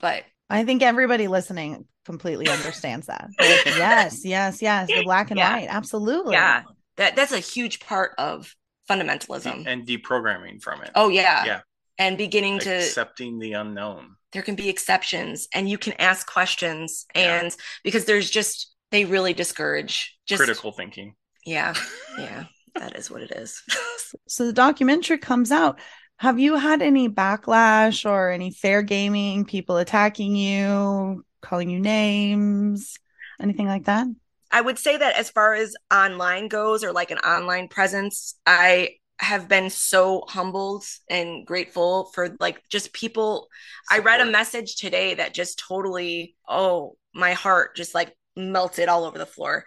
But 0.00 0.24
I 0.52 0.64
think 0.64 0.82
everybody 0.82 1.28
listening 1.28 1.86
completely 2.04 2.48
understands 2.48 3.06
that. 3.06 3.28
yes, 3.40 4.24
yes, 4.24 4.62
yes. 4.62 4.88
The 4.88 5.02
black 5.04 5.30
and 5.30 5.38
yeah. 5.38 5.56
white. 5.56 5.68
Absolutely. 5.68 6.34
Yeah. 6.34 6.62
That 6.96 7.16
that's 7.16 7.32
a 7.32 7.38
huge 7.38 7.80
part 7.80 8.12
of 8.18 8.54
fundamentalism 8.88 9.64
and 9.66 9.86
deprogramming 9.86 10.60
from 10.60 10.82
it. 10.82 10.90
Oh 10.94 11.08
yeah. 11.08 11.44
Yeah. 11.44 11.60
and 11.98 12.18
beginning 12.18 12.58
to 12.60 12.70
accepting 12.70 13.38
the 13.38 13.54
unknown. 13.54 14.16
There 14.32 14.42
can 14.42 14.54
be 14.54 14.68
exceptions 14.68 15.48
and 15.54 15.68
you 15.68 15.78
can 15.78 15.94
ask 15.94 16.26
questions 16.26 17.06
yeah. 17.14 17.40
and 17.40 17.56
because 17.84 18.04
there's 18.04 18.30
just 18.30 18.74
they 18.90 19.04
really 19.04 19.32
discourage 19.32 20.18
just 20.26 20.42
critical 20.42 20.72
thinking. 20.72 21.14
Yeah. 21.46 21.74
Yeah. 22.18 22.44
that 22.74 22.96
is 22.96 23.10
what 23.10 23.22
it 23.22 23.30
is. 23.32 23.62
so 24.28 24.46
the 24.46 24.52
documentary 24.52 25.18
comes 25.18 25.50
out. 25.50 25.80
Have 26.22 26.38
you 26.38 26.54
had 26.54 26.82
any 26.82 27.08
backlash 27.08 28.08
or 28.08 28.30
any 28.30 28.52
fair 28.52 28.82
gaming, 28.82 29.44
people 29.44 29.78
attacking 29.78 30.36
you, 30.36 31.24
calling 31.40 31.68
you 31.68 31.80
names, 31.80 32.96
anything 33.40 33.66
like 33.66 33.86
that? 33.86 34.06
I 34.52 34.60
would 34.60 34.78
say 34.78 34.96
that 34.96 35.16
as 35.16 35.30
far 35.30 35.54
as 35.54 35.74
online 35.92 36.46
goes 36.46 36.84
or 36.84 36.92
like 36.92 37.10
an 37.10 37.18
online 37.18 37.66
presence, 37.66 38.36
I 38.46 38.98
have 39.18 39.48
been 39.48 39.68
so 39.68 40.22
humbled 40.28 40.84
and 41.10 41.44
grateful 41.44 42.04
for 42.14 42.36
like 42.38 42.62
just 42.68 42.92
people. 42.92 43.48
Support. 43.90 44.00
I 44.00 44.04
read 44.04 44.20
a 44.20 44.30
message 44.30 44.76
today 44.76 45.14
that 45.14 45.34
just 45.34 45.58
totally, 45.58 46.36
oh, 46.48 46.94
my 47.12 47.32
heart 47.32 47.74
just 47.74 47.96
like 47.96 48.16
melted 48.36 48.88
all 48.88 49.06
over 49.06 49.18
the 49.18 49.26
floor. 49.26 49.64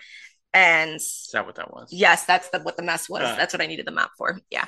And 0.54 0.96
is 0.96 1.32
that 1.34 1.46
what 1.46 1.56
that 1.56 1.74
was? 1.74 1.90
Yes, 1.92 2.26
that's 2.26 2.48
the, 2.48 2.62
what 2.62 2.78
the 2.78 2.84
mess 2.84 3.10
was. 3.10 3.24
Uh. 3.24 3.36
That's 3.36 3.54
what 3.54 3.62
I 3.62 3.66
needed 3.66 3.86
the 3.86 3.92
map 3.92 4.12
for. 4.18 4.40
Yeah. 4.50 4.68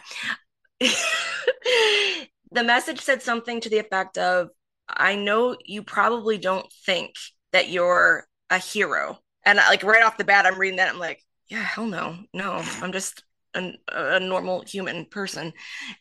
the 2.52 2.64
message 2.64 3.02
said 3.02 3.22
something 3.22 3.62
to 3.62 3.70
the 3.70 3.80
effect 3.80 4.18
of, 4.18 4.50
I 4.88 5.16
know 5.16 5.58
you 5.66 5.84
probably 5.84 6.38
don't 6.38 6.72
think 6.86 7.16
that 7.52 7.70
you're 7.70 8.28
a 8.50 8.58
hero. 8.58 9.20
And 9.46 9.58
like 9.58 9.84
right 9.84 10.04
off 10.04 10.18
the 10.18 10.24
bat, 10.24 10.46
I'm 10.46 10.60
reading 10.60 10.78
that. 10.78 10.90
I'm 10.90 11.00
like, 11.00 11.22
yeah, 11.50 11.64
hell 11.64 11.86
no. 11.86 12.18
No, 12.34 12.64
I'm 12.82 12.92
just 12.92 13.24
a, 13.54 13.72
a 13.92 14.20
normal 14.20 14.62
human 14.62 15.06
person. 15.06 15.54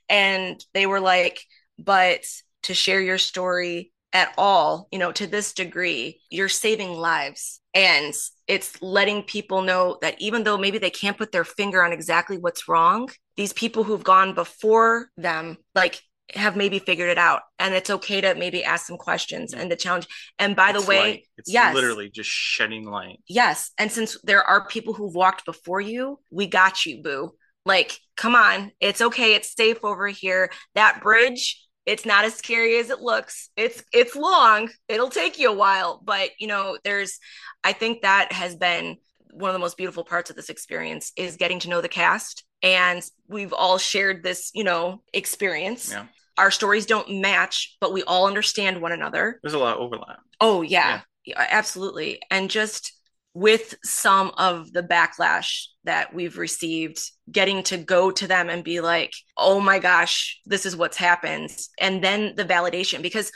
And 0.08 0.62
they 0.74 0.86
were 0.86 1.00
like, 1.00 1.40
but 1.78 2.24
to 2.64 2.74
share 2.74 3.00
your 3.00 3.18
story 3.18 3.92
at 4.12 4.32
all, 4.38 4.88
you 4.90 4.98
know, 4.98 5.12
to 5.12 5.26
this 5.26 5.52
degree, 5.52 6.20
you're 6.30 6.48
saving 6.48 6.92
lives. 6.92 7.60
And 7.74 8.14
it's 8.46 8.80
letting 8.80 9.22
people 9.22 9.62
know 9.62 9.98
that 10.00 10.20
even 10.20 10.42
though 10.44 10.56
maybe 10.56 10.78
they 10.78 10.90
can't 10.90 11.18
put 11.18 11.32
their 11.32 11.44
finger 11.44 11.82
on 11.82 11.92
exactly 11.92 12.38
what's 12.38 12.68
wrong, 12.68 13.10
these 13.36 13.52
people 13.52 13.84
who've 13.84 14.04
gone 14.04 14.34
before 14.34 15.08
them, 15.16 15.58
like, 15.74 16.00
have 16.34 16.56
maybe 16.56 16.78
figured 16.78 17.08
it 17.08 17.18
out. 17.18 17.42
And 17.58 17.74
it's 17.74 17.90
okay 17.90 18.20
to 18.20 18.34
maybe 18.34 18.64
ask 18.64 18.86
some 18.86 18.96
questions 18.96 19.54
and 19.54 19.70
the 19.70 19.76
challenge. 19.76 20.06
And 20.38 20.56
by 20.56 20.70
it's 20.70 20.82
the 20.82 20.88
way 20.88 20.98
light. 20.98 21.22
it's 21.38 21.52
yes. 21.52 21.74
literally 21.74 22.10
just 22.10 22.28
shedding 22.28 22.84
light. 22.84 23.20
Yes. 23.28 23.70
And 23.78 23.90
since 23.92 24.18
there 24.24 24.42
are 24.42 24.66
people 24.66 24.94
who've 24.94 25.14
walked 25.14 25.44
before 25.44 25.80
you 25.80 26.18
we 26.30 26.46
got 26.46 26.84
you 26.84 27.02
boo. 27.02 27.32
Like, 27.64 27.98
come 28.16 28.36
on, 28.36 28.70
it's 28.80 29.00
okay, 29.00 29.34
it's 29.34 29.54
safe 29.56 29.78
over 29.82 30.06
here. 30.06 30.50
That 30.76 31.00
bridge, 31.02 31.60
it's 31.84 32.06
not 32.06 32.24
as 32.24 32.34
scary 32.34 32.78
as 32.78 32.90
it 32.90 33.00
looks. 33.00 33.50
It's 33.56 33.82
it's 33.92 34.14
long. 34.14 34.70
It'll 34.88 35.10
take 35.10 35.38
you 35.38 35.50
a 35.50 35.56
while, 35.56 36.00
but 36.04 36.30
you 36.38 36.46
know, 36.46 36.78
there's 36.84 37.18
I 37.64 37.72
think 37.72 38.02
that 38.02 38.32
has 38.32 38.54
been 38.54 38.98
one 39.36 39.50
of 39.50 39.54
the 39.54 39.60
most 39.60 39.76
beautiful 39.76 40.04
parts 40.04 40.30
of 40.30 40.36
this 40.36 40.48
experience 40.48 41.12
is 41.16 41.36
getting 41.36 41.58
to 41.60 41.68
know 41.68 41.80
the 41.80 41.88
cast 41.88 42.44
and 42.62 43.02
we've 43.28 43.52
all 43.52 43.78
shared 43.78 44.22
this, 44.22 44.50
you 44.54 44.64
know, 44.64 45.02
experience. 45.12 45.90
Yeah. 45.90 46.06
Our 46.38 46.50
stories 46.50 46.86
don't 46.86 47.20
match, 47.20 47.76
but 47.80 47.92
we 47.92 48.02
all 48.02 48.26
understand 48.26 48.80
one 48.80 48.92
another. 48.92 49.38
There's 49.42 49.54
a 49.54 49.58
lot 49.58 49.76
of 49.76 49.82
overlap. 49.82 50.18
Oh 50.40 50.62
yeah, 50.62 51.00
yeah. 51.24 51.46
absolutely. 51.50 52.20
And 52.30 52.50
just 52.50 52.92
with 53.34 53.74
some 53.84 54.32
of 54.38 54.72
the 54.72 54.82
backlash 54.82 55.66
that 55.84 56.14
we've 56.14 56.38
received, 56.38 56.98
getting 57.30 57.62
to 57.64 57.76
go 57.76 58.10
to 58.10 58.26
them 58.26 58.48
and 58.48 58.64
be 58.64 58.80
like, 58.80 59.12
oh 59.36 59.60
my 59.60 59.78
gosh, 59.78 60.40
this 60.46 60.64
is 60.64 60.74
what's 60.74 60.96
happened. 60.96 61.50
And 61.78 62.02
then 62.02 62.34
the 62.34 62.44
validation, 62.46 63.02
because 63.02 63.30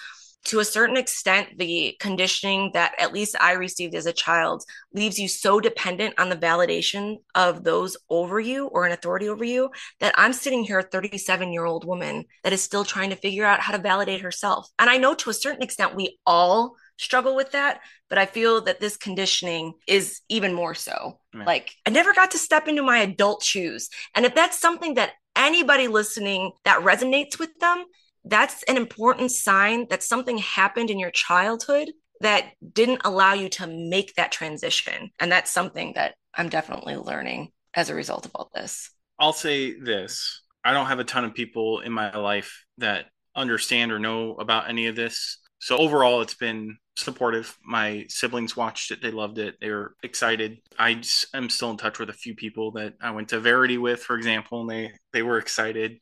to 0.47 0.61
a 0.61 0.65
certain 0.65 0.97
extent, 0.97 1.59
the 1.59 1.97
conditioning 2.01 2.71
that 2.75 2.93
at 2.99 3.13
least 3.13 3.37
I 3.41 3.53
received 3.53 3.95
as 3.95 4.07
a 4.07 4.13
child 4.13 4.65
leaves 4.95 5.19
you 5.19 5.29
so 5.29 5.61
dependent 5.61 6.19
on 6.19 6.29
the 6.29 6.37
validation 6.37 7.17
of 7.35 7.63
those 7.63 7.97
over 8.09 8.41
you 8.41 8.67
or 8.69 8.87
an 8.87 8.93
authority 8.93 9.29
over 9.29 9.45
you 9.45 9.71
that 10.01 10.15
I'm 10.17 10.33
sitting 10.33 10.65
here, 10.65 10.79
a 10.79 10.83
37 10.83 11.53
year 11.53 11.67
old 11.67 11.85
woman 11.85 12.25
that 12.43 12.53
is 12.53 12.63
still 12.63 12.85
trying 12.85 13.11
to 13.11 13.17
figure 13.17 13.45
out 13.45 13.61
how 13.61 13.77
to 13.77 13.83
validate 13.83 14.23
herself. 14.23 14.69
And 14.79 14.89
I 14.89 14.97
know 14.97 15.15
to 15.15 15.31
a 15.31 15.35
certain 15.35 15.63
extent, 15.63 15.95
we 15.95 16.19
all 16.27 16.75
struggle 16.97 17.35
with 17.35 17.51
that 17.53 17.81
but 18.11 18.19
i 18.19 18.27
feel 18.27 18.61
that 18.61 18.79
this 18.79 18.99
conditioning 18.99 19.73
is 19.87 20.21
even 20.29 20.53
more 20.53 20.75
so 20.75 21.19
yeah. 21.35 21.45
like 21.45 21.73
i 21.87 21.91
never 21.91 22.13
got 22.13 22.31
to 22.31 22.37
step 22.37 22.69
into 22.69 22.83
my 22.83 22.99
adult 22.99 23.43
shoes 23.43 23.89
and 24.15 24.27
if 24.27 24.35
that's 24.35 24.61
something 24.61 24.93
that 24.93 25.13
anybody 25.35 25.89
listening 25.89 26.53
that 26.65 26.81
resonates 26.83 27.39
with 27.39 27.59
them 27.59 27.87
that's 28.25 28.63
an 28.65 28.77
important 28.77 29.31
sign 29.31 29.87
that 29.91 30.03
something 30.03 30.39
happened 30.39 30.91
in 30.91 30.99
your 30.99 31.11
childhood 31.11 31.91
that 32.21 32.51
didn't 32.73 33.01
allow 33.05 33.33
you 33.33 33.49
to 33.49 33.67
make 33.67 34.15
that 34.15 34.33
transition 34.33 35.11
and 35.19 35.31
that's 35.31 35.51
something 35.51 35.93
that 35.95 36.15
i'm 36.35 36.49
definitely 36.49 36.97
learning 36.97 37.51
as 37.75 37.91
a 37.91 37.95
result 37.95 38.27
of 38.27 38.33
all 38.35 38.51
this 38.55 38.91
i'll 39.19 39.33
say 39.33 39.79
this 39.79 40.43
i 40.65 40.73
don't 40.73 40.87
have 40.87 40.99
a 40.99 41.05
ton 41.05 41.25
of 41.25 41.35
people 41.35 41.81
in 41.81 41.93
my 41.93 42.15
life 42.17 42.65
that 42.79 43.07
understand 43.35 43.93
or 43.93 43.99
know 43.99 44.35
about 44.35 44.69
any 44.69 44.87
of 44.87 44.97
this 44.97 45.39
so 45.61 45.77
overall 45.77 46.21
it's 46.23 46.35
been 46.35 46.77
supportive. 47.01 47.57
My 47.65 48.07
siblings 48.09 48.57
watched 48.57 48.91
it; 48.91 49.03
they 49.03 49.11
loved 49.11 49.39
it. 49.39 49.57
They 49.61 49.71
were 49.71 49.95
excited. 50.03 50.59
I 50.79 51.03
am 51.35 51.51
still 51.51 51.71
in 51.71 51.77
touch 51.77 51.99
with 51.99 52.11
a 52.11 52.15
few 52.15 52.35
people 52.35 52.73
that 52.73 52.95
I 53.01 53.11
went 53.11 53.29
to 53.31 53.41
Verity 53.41 53.79
with, 53.79 54.03
for 54.03 54.17
example, 54.17 54.61
and 54.61 54.71
they 54.71 54.93
they 55.13 55.23
were 55.23 55.39
excited. 55.39 55.99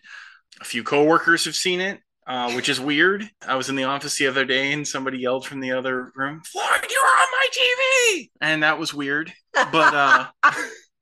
A 0.60 0.64
few 0.64 0.82
coworkers 0.82 1.44
have 1.44 1.54
seen 1.54 1.80
it, 1.80 2.00
uh, 2.28 2.52
which 2.52 2.68
is 2.68 2.78
weird. 2.78 3.28
I 3.46 3.56
was 3.56 3.70
in 3.70 3.76
the 3.76 3.84
office 3.84 4.18
the 4.18 4.26
other 4.26 4.44
day, 4.44 4.72
and 4.72 4.86
somebody 4.86 5.18
yelled 5.18 5.46
from 5.46 5.60
the 5.60 5.72
other 5.72 6.12
room, 6.14 6.42
"Floyd, 6.44 6.86
you're 6.88 7.00
on 7.00 7.28
my 7.32 7.48
TV!" 7.50 8.30
And 8.40 8.62
that 8.62 8.78
was 8.78 8.92
weird. 8.94 9.32
But 9.54 9.94
uh, 9.94 10.26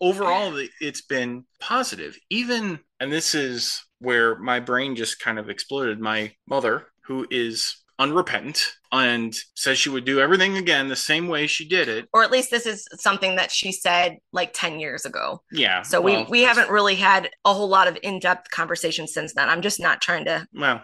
overall, 0.00 0.56
it's 0.80 1.02
been 1.02 1.44
positive. 1.60 2.16
Even, 2.30 2.78
and 3.00 3.12
this 3.12 3.34
is 3.34 3.84
where 3.98 4.38
my 4.38 4.60
brain 4.60 4.94
just 4.94 5.18
kind 5.18 5.38
of 5.38 5.50
exploded. 5.50 6.00
My 6.00 6.32
mother, 6.48 6.86
who 7.02 7.26
is 7.30 7.82
unrepentant 7.98 8.72
and 8.92 9.34
says 9.54 9.78
she 9.78 9.88
would 9.88 10.04
do 10.04 10.20
everything 10.20 10.56
again 10.56 10.88
the 10.88 10.96
same 10.96 11.28
way 11.28 11.46
she 11.46 11.66
did 11.66 11.88
it. 11.88 12.08
Or 12.12 12.22
at 12.22 12.30
least 12.30 12.50
this 12.50 12.66
is 12.66 12.86
something 12.92 13.36
that 13.36 13.50
she 13.50 13.72
said 13.72 14.18
like 14.32 14.52
10 14.52 14.80
years 14.80 15.04
ago. 15.04 15.42
Yeah. 15.50 15.82
So 15.82 16.00
well, 16.00 16.24
we 16.24 16.30
we 16.30 16.42
haven't 16.42 16.70
really 16.70 16.94
had 16.94 17.30
a 17.44 17.54
whole 17.54 17.68
lot 17.68 17.88
of 17.88 17.98
in-depth 18.02 18.50
conversation 18.50 19.06
since 19.06 19.34
then. 19.34 19.48
I'm 19.48 19.62
just 19.62 19.80
not 19.80 20.00
trying 20.00 20.26
to 20.26 20.46
Well, 20.54 20.82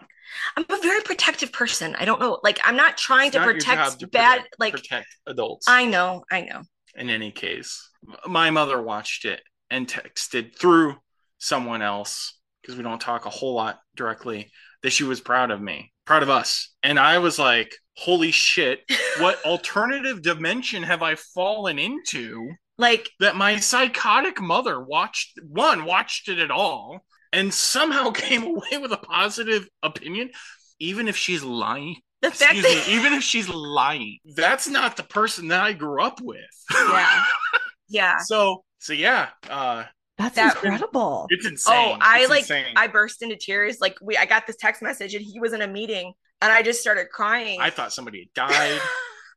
I'm 0.56 0.64
a 0.68 0.80
very 0.80 1.00
protective 1.02 1.52
person. 1.52 1.94
I 1.98 2.04
don't 2.04 2.20
know. 2.20 2.38
Like 2.42 2.60
I'm 2.64 2.76
not 2.76 2.96
trying 2.96 3.30
to 3.32 3.40
protect 3.40 4.00
to 4.00 4.06
bad 4.06 4.36
protect, 4.36 4.56
like 4.58 4.72
protect 4.74 5.06
adults. 5.26 5.66
I 5.68 5.86
know, 5.86 6.24
I 6.30 6.42
know. 6.42 6.62
In 6.94 7.10
any 7.10 7.30
case, 7.30 7.88
my 8.26 8.50
mother 8.50 8.80
watched 8.80 9.24
it 9.24 9.42
and 9.70 9.88
texted 9.88 10.56
through 10.58 10.96
someone 11.38 11.82
else 11.82 12.38
because 12.60 12.76
we 12.76 12.82
don't 12.82 13.00
talk 13.00 13.26
a 13.26 13.30
whole 13.30 13.54
lot 13.54 13.80
directly 13.96 14.50
that 14.82 14.90
she 14.90 15.04
was 15.04 15.20
proud 15.20 15.50
of 15.50 15.60
me 15.60 15.92
proud 16.04 16.22
of 16.22 16.30
us. 16.30 16.74
And 16.82 16.98
I 16.98 17.18
was 17.18 17.38
like, 17.38 17.74
holy 17.96 18.30
shit, 18.30 18.80
what 19.18 19.42
alternative 19.46 20.22
dimension 20.22 20.82
have 20.82 21.02
I 21.02 21.14
fallen 21.14 21.78
into? 21.78 22.50
Like 22.78 23.10
that 23.20 23.36
my 23.36 23.56
psychotic 23.56 24.40
mother 24.40 24.80
watched 24.80 25.38
one, 25.46 25.84
watched 25.84 26.28
it 26.28 26.38
at 26.38 26.50
all, 26.50 27.04
and 27.32 27.52
somehow 27.52 28.10
came 28.14 28.42
away 28.42 28.78
with 28.80 28.92
a 28.92 28.96
positive 28.98 29.68
opinion, 29.82 30.30
even 30.78 31.08
if 31.08 31.16
she's 31.16 31.42
lying. 31.42 31.96
The 32.20 32.30
fact 32.30 32.54
Excuse 32.58 32.62
that- 32.62 32.88
me, 32.88 32.94
even 32.96 33.12
if 33.14 33.22
she's 33.22 33.48
lying, 33.48 34.18
that's 34.36 34.68
not 34.68 34.96
the 34.96 35.02
person 35.02 35.48
that 35.48 35.62
I 35.62 35.72
grew 35.72 36.02
up 36.02 36.20
with. 36.20 36.38
Yeah. 36.72 37.24
yeah. 37.88 38.18
So 38.18 38.64
so 38.78 38.92
yeah, 38.92 39.30
uh 39.50 39.84
that's 40.18 40.36
that, 40.36 40.54
incredible. 40.56 41.26
It's 41.30 41.46
insane. 41.46 41.74
Oh, 41.76 41.98
I 42.00 42.20
it's 42.20 42.30
like 42.30 42.40
insane. 42.40 42.74
I 42.76 42.86
burst 42.86 43.22
into 43.22 43.36
tears. 43.36 43.80
Like 43.80 43.96
we 44.00 44.16
I 44.16 44.26
got 44.26 44.46
this 44.46 44.56
text 44.56 44.82
message 44.82 45.14
and 45.14 45.24
he 45.24 45.40
was 45.40 45.52
in 45.52 45.62
a 45.62 45.66
meeting 45.68 46.12
and 46.40 46.52
I 46.52 46.62
just 46.62 46.80
started 46.80 47.08
crying. 47.10 47.60
I 47.60 47.70
thought 47.70 47.92
somebody 47.92 48.30
had 48.36 48.48
died. 48.50 48.80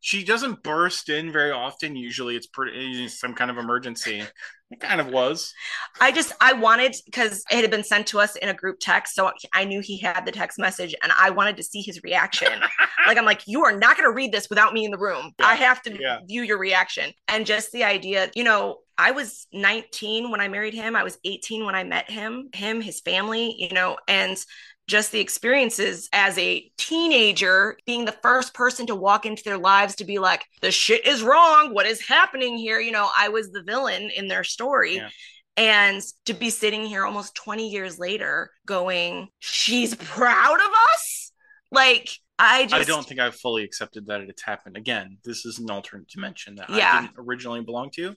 she 0.06 0.24
doesn't 0.24 0.62
burst 0.62 1.10
in 1.10 1.32
very 1.32 1.50
often. 1.50 1.96
Usually 1.96 2.36
it's 2.36 2.46
pretty 2.46 3.08
some 3.08 3.34
kind 3.34 3.50
of 3.50 3.58
emergency. 3.58 4.22
It 4.70 4.80
kind 4.80 5.02
of 5.02 5.08
was. 5.08 5.52
I 6.00 6.12
just 6.12 6.32
I 6.40 6.54
wanted 6.54 6.96
because 7.06 7.44
it 7.50 7.62
had 7.62 7.72
been 7.72 7.84
sent 7.84 8.06
to 8.08 8.20
us 8.20 8.36
in 8.36 8.50
a 8.50 8.54
group 8.54 8.78
text, 8.80 9.16
so 9.16 9.32
I 9.52 9.66
knew 9.66 9.80
he 9.80 9.98
had 9.98 10.24
the 10.24 10.32
text 10.32 10.60
message, 10.60 10.94
and 11.02 11.12
I 11.18 11.32
wanted 11.32 11.58
to 11.58 11.64
see 11.64 11.82
his 11.82 12.04
reaction. 12.04 12.52
like 13.08 13.18
I'm 13.18 13.26
like, 13.26 13.48
you 13.48 13.64
are 13.66 13.76
not 13.76 13.98
going 13.98 14.08
to 14.08 14.14
read 14.14 14.32
this 14.32 14.48
without 14.48 14.74
me 14.74 14.86
in 14.86 14.92
the 14.92 15.00
room. 15.00 15.32
Yeah. 15.40 15.48
I 15.48 15.56
have 15.56 15.82
to 15.84 16.00
yeah. 16.00 16.20
view 16.28 16.44
your 16.44 16.60
reaction, 16.60 17.12
and 17.28 17.44
just 17.44 17.72
the 17.72 17.84
idea, 17.84 18.30
you 18.36 18.44
know. 18.44 18.78
I 18.98 19.12
was 19.12 19.46
19 19.52 20.32
when 20.32 20.40
I 20.40 20.48
married 20.48 20.74
him. 20.74 20.96
I 20.96 21.04
was 21.04 21.18
18 21.26 21.66
when 21.66 21.76
I 21.76 21.84
met 21.84 22.10
him, 22.10 22.48
him, 22.54 22.80
his 22.80 23.02
family, 23.02 23.54
you 23.58 23.74
know, 23.74 23.98
and 24.08 24.38
just 24.88 25.12
the 25.12 25.20
experiences 25.20 26.10
as 26.14 26.38
a 26.38 26.70
teenager, 26.78 27.78
being 27.86 28.06
the 28.06 28.12
first 28.12 28.54
person 28.54 28.86
to 28.88 28.96
walk 28.96 29.26
into 29.26 29.44
their 29.44 29.58
lives 29.58 29.96
to 29.96 30.06
be 30.06 30.20
like, 30.20 30.46
the 30.62 30.72
shit 30.72 31.06
is 31.08 31.24
wrong. 31.24 31.74
What 31.74 31.86
is 31.88 32.08
happening 32.08 32.58
here? 32.58 32.80
You 32.80 32.92
know, 32.92 33.10
I 33.18 33.30
was 33.30 33.52
the 33.52 33.64
villain 33.64 34.12
in 34.16 34.28
their 34.28 34.44
story. 34.44 34.98
Yeah. 34.98 35.10
And 35.58 36.02
to 36.26 36.34
be 36.34 36.50
sitting 36.50 36.86
here 36.86 37.06
almost 37.06 37.34
20 37.36 37.70
years 37.70 37.98
later 37.98 38.52
going, 38.66 39.30
she's 39.40 39.96
proud 39.96 40.60
of 40.60 40.72
us. 40.92 41.32
Like, 41.72 42.10
I 42.38 42.64
just. 42.64 42.76
I 42.76 42.84
don't 42.84 43.08
think 43.08 43.20
I've 43.20 43.36
fully 43.36 43.64
accepted 43.64 44.08
that 44.08 44.22
it's 44.22 44.44
happened. 44.44 44.76
Again, 44.78 45.18
this 45.24 45.46
is 45.46 45.60
an 45.60 45.72
alternate 45.72 46.10
dimension 46.10 46.56
that 46.56 46.70
Yeah. 46.70 46.92
I 46.92 47.02
didn't 47.04 47.16
originally 47.18 47.62
belong 47.62 47.90
to. 47.96 48.16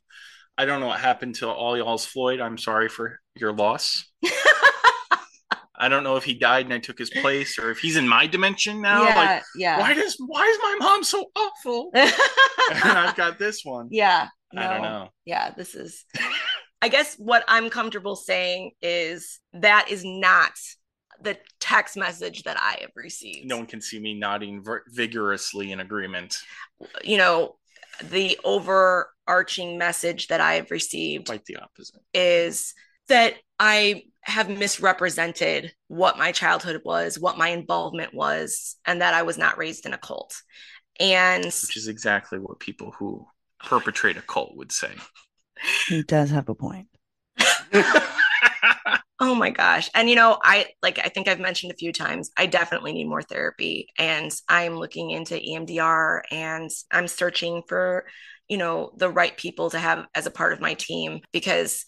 I 0.59 0.65
don't 0.65 0.81
know 0.81 0.89
what 0.89 0.99
happened 0.99 1.37
to 1.37 1.49
all 1.49 1.77
y'all's 1.77 2.05
Floyd. 2.05 2.41
I'm 2.41 2.59
sorry 2.59 2.89
for 2.89 3.21
your 3.37 3.53
loss. 3.53 4.05
I 5.79 5.89
don't 5.89 6.03
know 6.03 6.17
if 6.17 6.25
he 6.25 6.35
died 6.35 6.67
and 6.67 6.75
I 6.75 6.79
took 6.79 6.99
his 6.99 7.11
place 7.11 7.59
or 7.59 7.71
if 7.71 7.79
he's 7.79 7.97
in 7.97 8.07
my 8.07 8.27
dimension 8.27 8.81
now. 8.83 9.05
Like, 9.05 9.43
yeah. 9.55 9.79
why 9.79 9.95
does 9.95 10.17
why 10.19 10.45
is 10.45 10.59
my 10.61 10.77
mom 10.81 11.05
so 11.05 11.31
awful? 11.37 11.91
and 11.95 12.13
I've 12.83 13.17
got 13.17 13.39
this 13.39 13.65
one. 13.65 13.89
yeah. 13.93 14.29
I 14.57 14.67
don't 14.67 14.83
know. 14.83 15.09
Yeah, 15.25 15.51
this 15.51 15.75
is. 15.75 16.05
I 16.81 16.89
guess 16.89 17.17
what 17.17 17.45
I'm 17.49 17.71
comfortable 17.71 18.17
saying 18.17 18.73
is 18.81 19.41
that 19.53 19.89
is 19.91 20.05
not 20.05 20.53
the 21.21 21.37
text 21.61 21.97
message 21.97 22.45
that 22.45 22.57
I 22.61 22.79
have 22.81 22.91
received. 22.95 23.47
No 23.47 23.57
one 23.57 23.67
can 23.67 23.81
see 23.81 23.99
me 23.99 24.15
nodding 24.15 24.63
ver- 24.63 24.85
vigorously 24.89 25.73
in 25.73 25.81
agreement. 25.81 26.39
You 27.03 27.19
know, 27.19 27.57
the 28.03 28.39
overarching 28.45 29.79
message 29.79 30.29
that 30.29 30.41
I 30.41 30.55
have 30.55 30.71
received 30.71 31.27
Quite 31.27 31.45
the 31.45 31.57
opposite. 31.57 32.01
is 32.15 32.75
that 33.09 33.35
I 33.59 34.05
have 34.29 34.49
misrepresented 34.49 35.73
what 35.89 36.19
my 36.19 36.33
childhood 36.33 36.83
was, 36.85 37.19
what 37.19 37.39
my 37.39 37.49
involvement 37.49 38.15
was, 38.15 38.77
and 38.85 39.01
that 39.01 39.15
I 39.15 39.23
was 39.23 39.39
not 39.39 39.59
raised 39.59 39.87
in 39.87 39.95
a 39.95 39.99
cult. 39.99 40.35
And 41.01 41.45
Which 41.45 41.77
is 41.77 41.89
exactly 41.89 42.39
what 42.39 42.61
people 42.61 42.93
who 42.99 43.27
perpetrate 43.65 44.17
a 44.17 44.23
cult 44.23 44.57
would 44.57 44.73
say. 44.73 44.93
He 45.89 46.03
does 46.03 46.31
have 46.31 46.49
a 46.49 46.55
point. 46.55 46.89
oh 49.21 49.35
my 49.35 49.51
gosh. 49.51 49.91
And 49.95 50.09
you 50.09 50.17
know, 50.17 50.39
I 50.43 50.67
like 50.83 50.99
I 50.99 51.09
think 51.09 51.29
I've 51.29 51.41
mentioned 51.41 51.73
a 51.73 51.77
few 51.77 51.93
times, 51.93 52.31
I 52.37 52.47
definitely 52.47 52.93
need 52.93 53.09
more 53.09 53.23
therapy 53.23 53.89
and 53.99 54.33
I'm 54.49 54.77
looking 54.77 55.11
into 55.11 55.35
EMDR 55.35 56.23
and 56.31 56.71
I'm 56.91 57.09
searching 57.09 57.63
for, 57.67 58.07
you 58.49 58.57
know, 58.57 58.93
the 58.97 59.11
right 59.11 59.37
people 59.37 59.71
to 59.71 59.79
have 59.79 60.07
as 60.15 60.27
a 60.27 60.31
part 60.31 60.53
of 60.53 60.61
my 60.61 60.75
team 60.75 61.21
because 61.33 61.85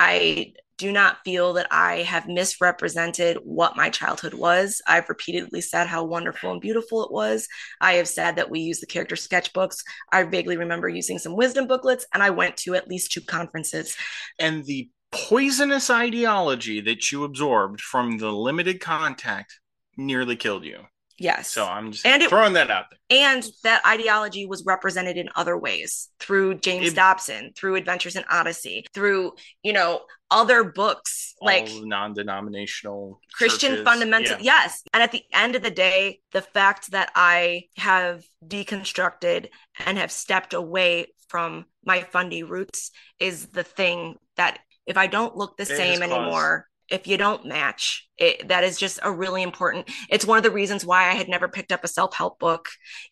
I 0.00 0.52
do 0.76 0.92
not 0.92 1.18
feel 1.24 1.54
that 1.54 1.66
I 1.72 2.02
have 2.02 2.28
misrepresented 2.28 3.38
what 3.42 3.76
my 3.76 3.90
childhood 3.90 4.32
was. 4.32 4.80
I've 4.86 5.08
repeatedly 5.08 5.60
said 5.60 5.88
how 5.88 6.04
wonderful 6.04 6.52
and 6.52 6.60
beautiful 6.60 7.04
it 7.04 7.10
was. 7.10 7.48
I 7.80 7.94
have 7.94 8.06
said 8.06 8.36
that 8.36 8.48
we 8.48 8.60
use 8.60 8.78
the 8.78 8.86
character 8.86 9.16
sketchbooks. 9.16 9.82
I 10.12 10.22
vaguely 10.22 10.56
remember 10.56 10.88
using 10.88 11.18
some 11.18 11.34
wisdom 11.34 11.66
booklets, 11.66 12.06
and 12.14 12.22
I 12.22 12.30
went 12.30 12.56
to 12.58 12.76
at 12.76 12.86
least 12.86 13.10
two 13.10 13.22
conferences. 13.22 13.96
and 14.38 14.64
the 14.66 14.88
poisonous 15.10 15.90
ideology 15.90 16.80
that 16.82 17.10
you 17.10 17.24
absorbed 17.24 17.80
from 17.80 18.18
the 18.18 18.30
limited 18.30 18.78
contact 18.78 19.58
nearly 19.96 20.36
killed 20.36 20.64
you. 20.64 20.84
Yes. 21.18 21.50
So 21.50 21.66
I'm 21.66 21.90
just 21.92 22.06
And 22.06 22.22
it- 22.22 22.28
throwing 22.30 22.52
that 22.52 22.70
out 22.70 22.86
there. 22.90 22.98
and 23.10 23.44
that 23.64 23.84
ideology 23.84 24.46
was 24.46 24.64
represented 24.64 25.16
in 25.16 25.28
other 25.34 25.56
ways 25.58 26.10
through 26.20 26.56
James 26.60 26.88
It- 26.88 26.94
Dobson, 26.96 27.52
through 27.56 27.74
Adventures 27.74 28.14
in 28.16 28.24
Odyssey, 28.30 28.86
through, 28.94 29.34
you 29.62 29.72
know, 29.72 30.02
other 30.30 30.62
books 30.62 31.34
like 31.40 31.68
non-denominational 31.72 33.20
Christian 33.32 33.70
churches. 33.70 33.84
fundamental. 33.84 34.36
Yeah. 34.38 34.62
Yes. 34.64 34.82
And 34.92 35.02
at 35.02 35.12
the 35.12 35.24
end 35.32 35.56
of 35.56 35.62
the 35.62 35.70
day, 35.70 36.20
the 36.32 36.42
fact 36.42 36.90
that 36.92 37.10
I 37.14 37.64
have 37.76 38.22
deconstructed 38.46 39.48
and 39.84 39.98
have 39.98 40.12
stepped 40.12 40.52
away 40.54 41.12
from 41.28 41.66
my 41.84 42.02
fundy 42.02 42.42
roots 42.42 42.90
is 43.18 43.46
the 43.48 43.64
thing 43.64 44.16
that 44.36 44.60
if 44.86 44.96
I 44.96 45.06
don't 45.06 45.36
look 45.36 45.56
the 45.56 45.62
It 45.64 45.66
same 45.76 46.02
anymore, 46.02 46.68
if 46.88 47.06
you 47.06 47.16
don't 47.16 47.46
match, 47.46 48.08
it, 48.16 48.48
that 48.48 48.64
is 48.64 48.78
just 48.78 48.98
a 49.02 49.12
really 49.12 49.42
important. 49.42 49.88
It's 50.08 50.24
one 50.26 50.38
of 50.38 50.44
the 50.44 50.50
reasons 50.50 50.84
why 50.84 51.08
I 51.10 51.14
had 51.14 51.28
never 51.28 51.48
picked 51.48 51.72
up 51.72 51.84
a 51.84 51.88
self 51.88 52.14
help 52.14 52.38
book. 52.38 52.68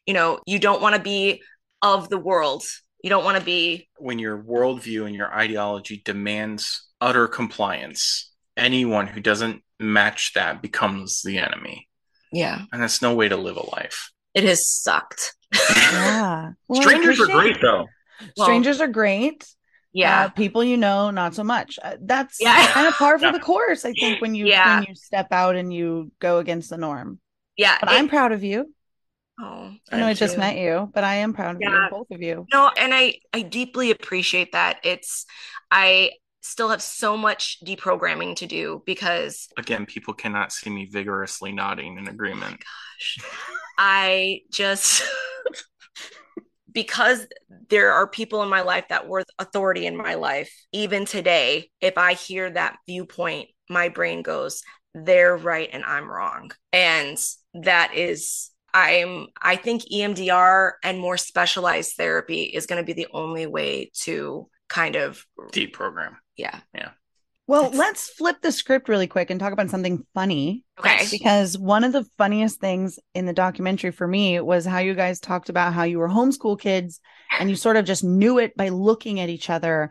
You 0.07 0.15
know, 0.15 0.41
you 0.47 0.59
don't 0.59 0.83
want 0.83 0.95
to 0.97 1.01
be 1.01 1.43
of 1.83 2.09
the 2.09 2.19
world. 2.19 2.65
You 3.03 3.11
don't 3.11 3.25
want 3.25 3.39
to 3.39 3.45
be 3.45 3.89
When 3.99 4.19
your 4.19 4.37
worldview 4.43 5.07
and 5.07 5.15
your 5.15 5.33
ideology 5.33 6.03
demands 6.05 6.89
utter 7.01 7.29
compliance, 7.29 8.33
anyone 8.57 9.07
who 9.07 9.21
doesn't 9.21 9.63
match 9.79 10.33
that 10.35 10.63
becomes 10.63 11.23
the 11.23 11.39
enemy. 11.39 11.89
yeah. 12.33 12.63
And 12.73 12.83
that's 12.83 13.03
no 13.03 13.15
way 13.15 13.29
to 13.29 13.37
live 13.37 13.57
a 13.59 13.71
life. 13.77 14.11
It 14.35 14.45
has 14.45 14.67
sucked. 14.67 15.35
Yeah. 15.53 16.53
Well, 16.69 16.83
Strangers 16.83 17.21
are 17.21 17.27
great 17.27 17.61
though. 17.61 17.87
Well, 18.37 18.47
Strangers 18.47 18.81
are 18.81 18.89
great. 18.89 19.47
Yeah. 19.97 20.25
Uh, 20.25 20.29
people 20.29 20.63
you 20.63 20.77
know, 20.77 21.11
not 21.11 21.35
so 21.35 21.43
much. 21.43 21.79
Uh, 21.83 21.97
that's 22.03 22.37
Yeah. 22.41 22.67
kind 22.73 22.87
of 22.87 22.95
par 22.95 23.19
for 23.19 23.27
Yeah. 23.27 23.33
the 23.33 23.41
course, 23.53 23.85
I 23.87 23.93
think, 23.95 24.21
when 24.21 24.35
you 24.35 24.47
Yeah. 24.47 24.81
when 24.81 24.89
you 24.91 24.95
step 24.95 25.29
out 25.33 25.57
and 25.57 25.73
you 25.73 26.13
go 26.21 26.39
against 26.39 26.69
the 26.71 26.77
norm. 26.77 27.19
yeah. 27.57 27.79
But 27.81 27.93
it- 27.93 27.99
I'm 27.99 28.09
proud 28.09 28.33
of 28.33 28.45
you. 28.45 28.75
oh, 29.41 29.73
I 29.91 29.97
know 29.99 30.07
I 30.07 30.15
just 30.15 30.37
met 30.39 30.57
you, 30.57 30.91
but 30.95 31.03
I 31.05 31.15
am 31.17 31.33
proud 31.33 31.57
of 31.57 31.61
you, 31.63 31.89
both 31.91 32.11
of 32.11 32.21
you. 32.23 32.47
No, 32.53 32.71
and 32.77 32.93
I 32.95 33.21
I 33.33 33.41
deeply 33.43 33.91
appreciate 33.91 34.53
that. 34.53 34.81
It's 34.83 35.25
I 35.71 36.13
still 36.43 36.69
have 36.69 36.83
so 36.83 37.17
much 37.17 37.59
deprogramming 37.65 38.37
to 38.37 38.47
do 38.47 38.83
because 38.87 39.49
Again, 39.59 39.85
people 39.87 40.15
cannot 40.15 40.53
see 40.53 40.71
me 40.71 40.85
vigorously 40.87 41.53
nodding 41.53 41.97
in 41.99 42.07
agreement. 42.07 42.61
Gosh. 42.61 43.19
I 43.79 44.43
just 44.53 45.03
because 46.77 47.27
there 47.71 47.91
are 47.91 48.07
people 48.07 48.43
in 48.43 48.51
my 48.51 48.61
life 48.61 48.85
that 48.91 49.09
were 49.09 49.25
authority 49.39 49.87
in 49.87 49.97
my 49.97 50.13
life. 50.13 50.53
Even 50.73 51.07
today, 51.07 51.71
if 51.81 51.97
I 51.97 52.13
hear 52.13 52.51
that 52.51 52.77
viewpoint, 52.87 53.49
my 53.71 53.89
brain 53.89 54.21
goes, 54.21 54.63
they're 54.95 55.39
right 55.39 55.71
and 55.73 55.83
I'm 55.83 56.07
wrong. 56.07 56.51
And 56.75 57.17
that 57.55 57.95
is 57.95 58.51
I'm 58.75 59.29
I 59.41 59.57
think 59.57 59.85
EMDR 59.91 60.73
and 60.85 60.99
more 60.99 61.17
specialized 61.17 61.97
therapy 61.97 62.43
is 62.43 62.67
going 62.67 62.83
to 62.83 62.87
be 62.87 62.93
the 62.93 63.09
only 63.11 63.47
way 63.47 63.91
to 64.03 64.47
kind 64.69 64.97
of 64.97 65.25
deprogram. 65.53 66.17
Yeah. 66.37 66.61
yeah. 66.75 66.91
Well, 67.49 67.67
It's- 67.67 67.79
let's 67.79 68.09
flip 68.09 68.39
the 68.43 68.51
script 68.51 68.89
really 68.89 69.07
quick 69.07 69.31
and 69.31 69.39
talk 69.39 69.53
about 69.53 69.71
something 69.71 70.05
funny. 70.15 70.65
Okay. 70.81 71.07
Because 71.11 71.57
one 71.57 71.85
of 71.85 71.93
the 71.93 72.05
funniest 72.19 72.61
things 72.61 72.99
in 73.15 73.25
the 73.25 73.33
documentary 73.33 73.93
for 73.93 74.07
me 74.07 74.41
was 74.41 74.67
how 74.67 74.79
you 74.79 74.95
guys 74.95 75.21
talked 75.21 75.49
about 75.49 75.73
how 75.73 75.85
you 75.85 75.99
were 75.99 76.09
homeschool 76.09 76.59
kids 76.59 77.01
and 77.39 77.49
you 77.49 77.57
sort 77.57 77.77
of 77.77 77.85
just 77.85 78.03
knew 78.03 78.39
it 78.39 78.57
by 78.57 78.71
looking 78.71 79.21
at 79.21 79.29
each 79.29 79.49
other. 79.49 79.91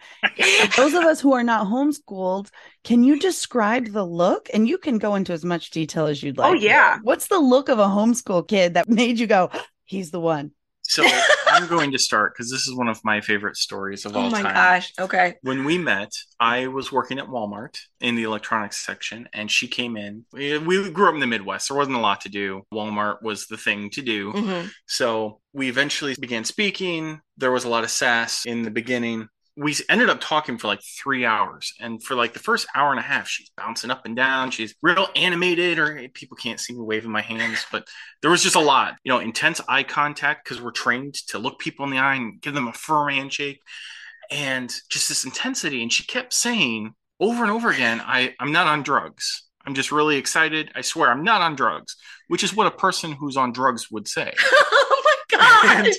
Those 0.76 0.94
of 0.94 1.06
us 1.06 1.22
who 1.22 1.34
are 1.34 1.44
not 1.44 1.68
homeschooled, 1.68 2.50
can 2.84 3.04
you 3.04 3.20
describe 3.20 3.88
the 3.88 4.06
look? 4.06 4.50
And 4.54 4.68
you 4.68 4.78
can 4.78 4.98
go 4.98 5.16
into 5.16 5.32
as 5.32 5.46
much 5.46 5.72
detail 5.72 6.08
as 6.08 6.22
you'd 6.22 6.38
oh, 6.38 6.42
like. 6.42 6.52
Oh, 6.52 6.56
yeah. 6.56 7.00
What's 7.04 7.28
the 7.28 7.40
look 7.40 7.70
of 7.70 7.80
a 7.80 7.86
homeschool 7.86 8.48
kid 8.48 8.74
that 8.74 8.90
made 8.90 9.18
you 9.18 9.28
go, 9.28 9.50
he's 9.86 10.12
the 10.12 10.20
one? 10.20 10.52
So 10.82 11.04
I'm 11.56 11.68
going 11.68 11.92
to 11.92 12.00
start 12.00 12.34
because 12.34 12.52
this 12.52 12.68
is 12.68 12.76
one 12.76 12.88
of 12.88 13.00
my 13.04 13.22
favorite 13.22 13.56
stories 13.58 14.06
of 14.06 14.16
all 14.16 14.30
time. 14.30 14.42
Oh 14.42 14.44
my 14.44 14.54
gosh. 14.54 14.94
Okay. 15.00 15.36
When 15.42 15.64
we 15.64 15.78
met, 15.78 16.12
I 16.40 16.68
was 16.68 16.92
working 16.92 17.18
at 17.20 17.28
Walmart 17.28 17.78
in 18.02 18.16
the 18.16 18.24
electronics 18.24 18.86
section, 18.86 19.28
and 19.34 19.50
she 19.50 19.68
came 19.68 19.96
in. 19.98 20.26
We, 20.34 20.58
we 20.58 20.90
grew 20.92 21.08
up 21.08 21.14
in 21.14 21.20
the 21.20 21.28
Midwest. 21.28 21.70
There 21.70 21.78
wasn't 21.78 21.96
a 21.98 22.02
lot 22.02 22.22
to 22.22 22.30
do. 22.30 22.64
Walmart 22.74 23.22
was 23.22 23.48
the 23.48 23.58
thing 23.58 23.90
to 23.92 24.02
do. 24.02 24.34
Mhm. 24.34 24.70
So 24.88 25.40
we 25.54 25.70
eventually 25.70 26.16
began 26.20 26.44
speaking. 26.44 27.22
There 27.38 27.52
was 27.52 27.64
a 27.64 27.70
lot 27.70 27.84
of 27.84 27.90
sass 27.92 28.46
in 28.46 28.64
the 28.64 28.72
beginning. 28.72 29.28
We 29.58 29.76
ended 29.90 30.10
up 30.10 30.20
talking 30.20 30.58
for 30.58 30.68
like 30.68 30.82
three 30.82 31.26
hours. 31.26 31.74
And 31.80 32.04
for 32.04 32.16
like 32.16 32.34
the 32.34 32.40
first 32.40 32.68
hour 32.76 32.92
and 32.92 33.00
a 33.00 33.04
half, 33.04 33.28
she's 33.28 33.50
bouncing 33.56 33.92
up 33.92 34.06
and 34.06 34.16
down. 34.16 34.52
She's 34.52 34.76
real 34.82 35.08
animated, 35.16 35.80
or 35.80 35.98
eh, 35.98 36.08
people 36.14 36.36
can't 36.36 36.60
see 36.60 36.74
me 36.74 36.82
waving 36.82 37.12
my 37.12 37.22
hands, 37.22 37.66
but 37.72 37.88
there 38.22 38.32
was 38.32 38.44
just 38.44 38.56
a 38.56 38.60
lot, 38.60 38.96
you 39.04 39.12
know, 39.12 39.20
intense 39.20 39.62
eye 39.70 39.84
contact 39.84 40.44
because 40.44 40.62
we're 40.62 40.72
trained 40.72 41.14
to 41.28 41.40
look 41.40 41.60
people 41.60 41.86
in 41.86 41.92
the 41.92 42.00
eye 42.00 42.16
and 42.16 42.42
give 42.42 42.54
them 42.54 42.68
a 42.68 42.74
firm 42.74 43.10
handshake 43.10 43.62
and 44.32 44.74
just 44.90 45.10
this 45.10 45.26
intensity. 45.26 45.82
And 45.82 45.92
she 45.92 46.04
kept 46.06 46.34
saying 46.34 46.94
over 47.20 47.44
and 47.44 47.52
over 47.52 47.70
again, 47.70 48.02
I, 48.04 48.34
I'm 48.40 48.52
not 48.52 48.68
on 48.68 48.84
drugs. 48.84 49.44
I'm 49.66 49.74
just 49.74 49.92
really 49.92 50.18
excited. 50.18 50.72
I 50.76 50.82
swear 50.82 51.10
I'm 51.10 51.24
not 51.24 51.42
on 51.42 51.56
drugs, 51.56 51.96
which 52.28 52.44
is 52.44 52.56
what 52.56 52.68
a 52.68 52.72
person 52.72 53.12
who's 53.12 53.38
on 53.38 53.52
drugs 53.52 53.90
would 53.90 54.08
say. 54.08 54.34
oh 54.42 55.16
my 55.32 55.38
God. 55.38 55.86
And 55.86 55.96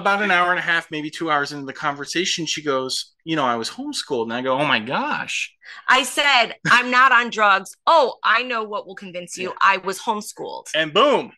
about 0.00 0.22
an 0.22 0.30
hour 0.30 0.50
and 0.50 0.58
a 0.58 0.62
half, 0.62 0.90
maybe 0.90 1.10
two 1.10 1.30
hours 1.30 1.52
into 1.52 1.66
the 1.66 1.72
conversation, 1.72 2.46
she 2.46 2.62
goes, 2.62 3.12
You 3.24 3.36
know, 3.36 3.44
I 3.44 3.56
was 3.56 3.70
homeschooled. 3.70 4.24
And 4.24 4.32
I 4.32 4.42
go, 4.42 4.58
Oh 4.58 4.66
my 4.66 4.80
gosh. 4.80 5.54
I 5.88 6.02
said, 6.02 6.54
I'm 6.66 6.90
not 6.90 7.12
on 7.12 7.30
drugs. 7.30 7.76
Oh, 7.86 8.16
I 8.24 8.42
know 8.42 8.64
what 8.64 8.86
will 8.86 8.94
convince 8.94 9.38
you. 9.38 9.54
I 9.60 9.78
was 9.78 10.00
homeschooled. 10.00 10.66
And 10.74 10.92
boom, 10.92 11.32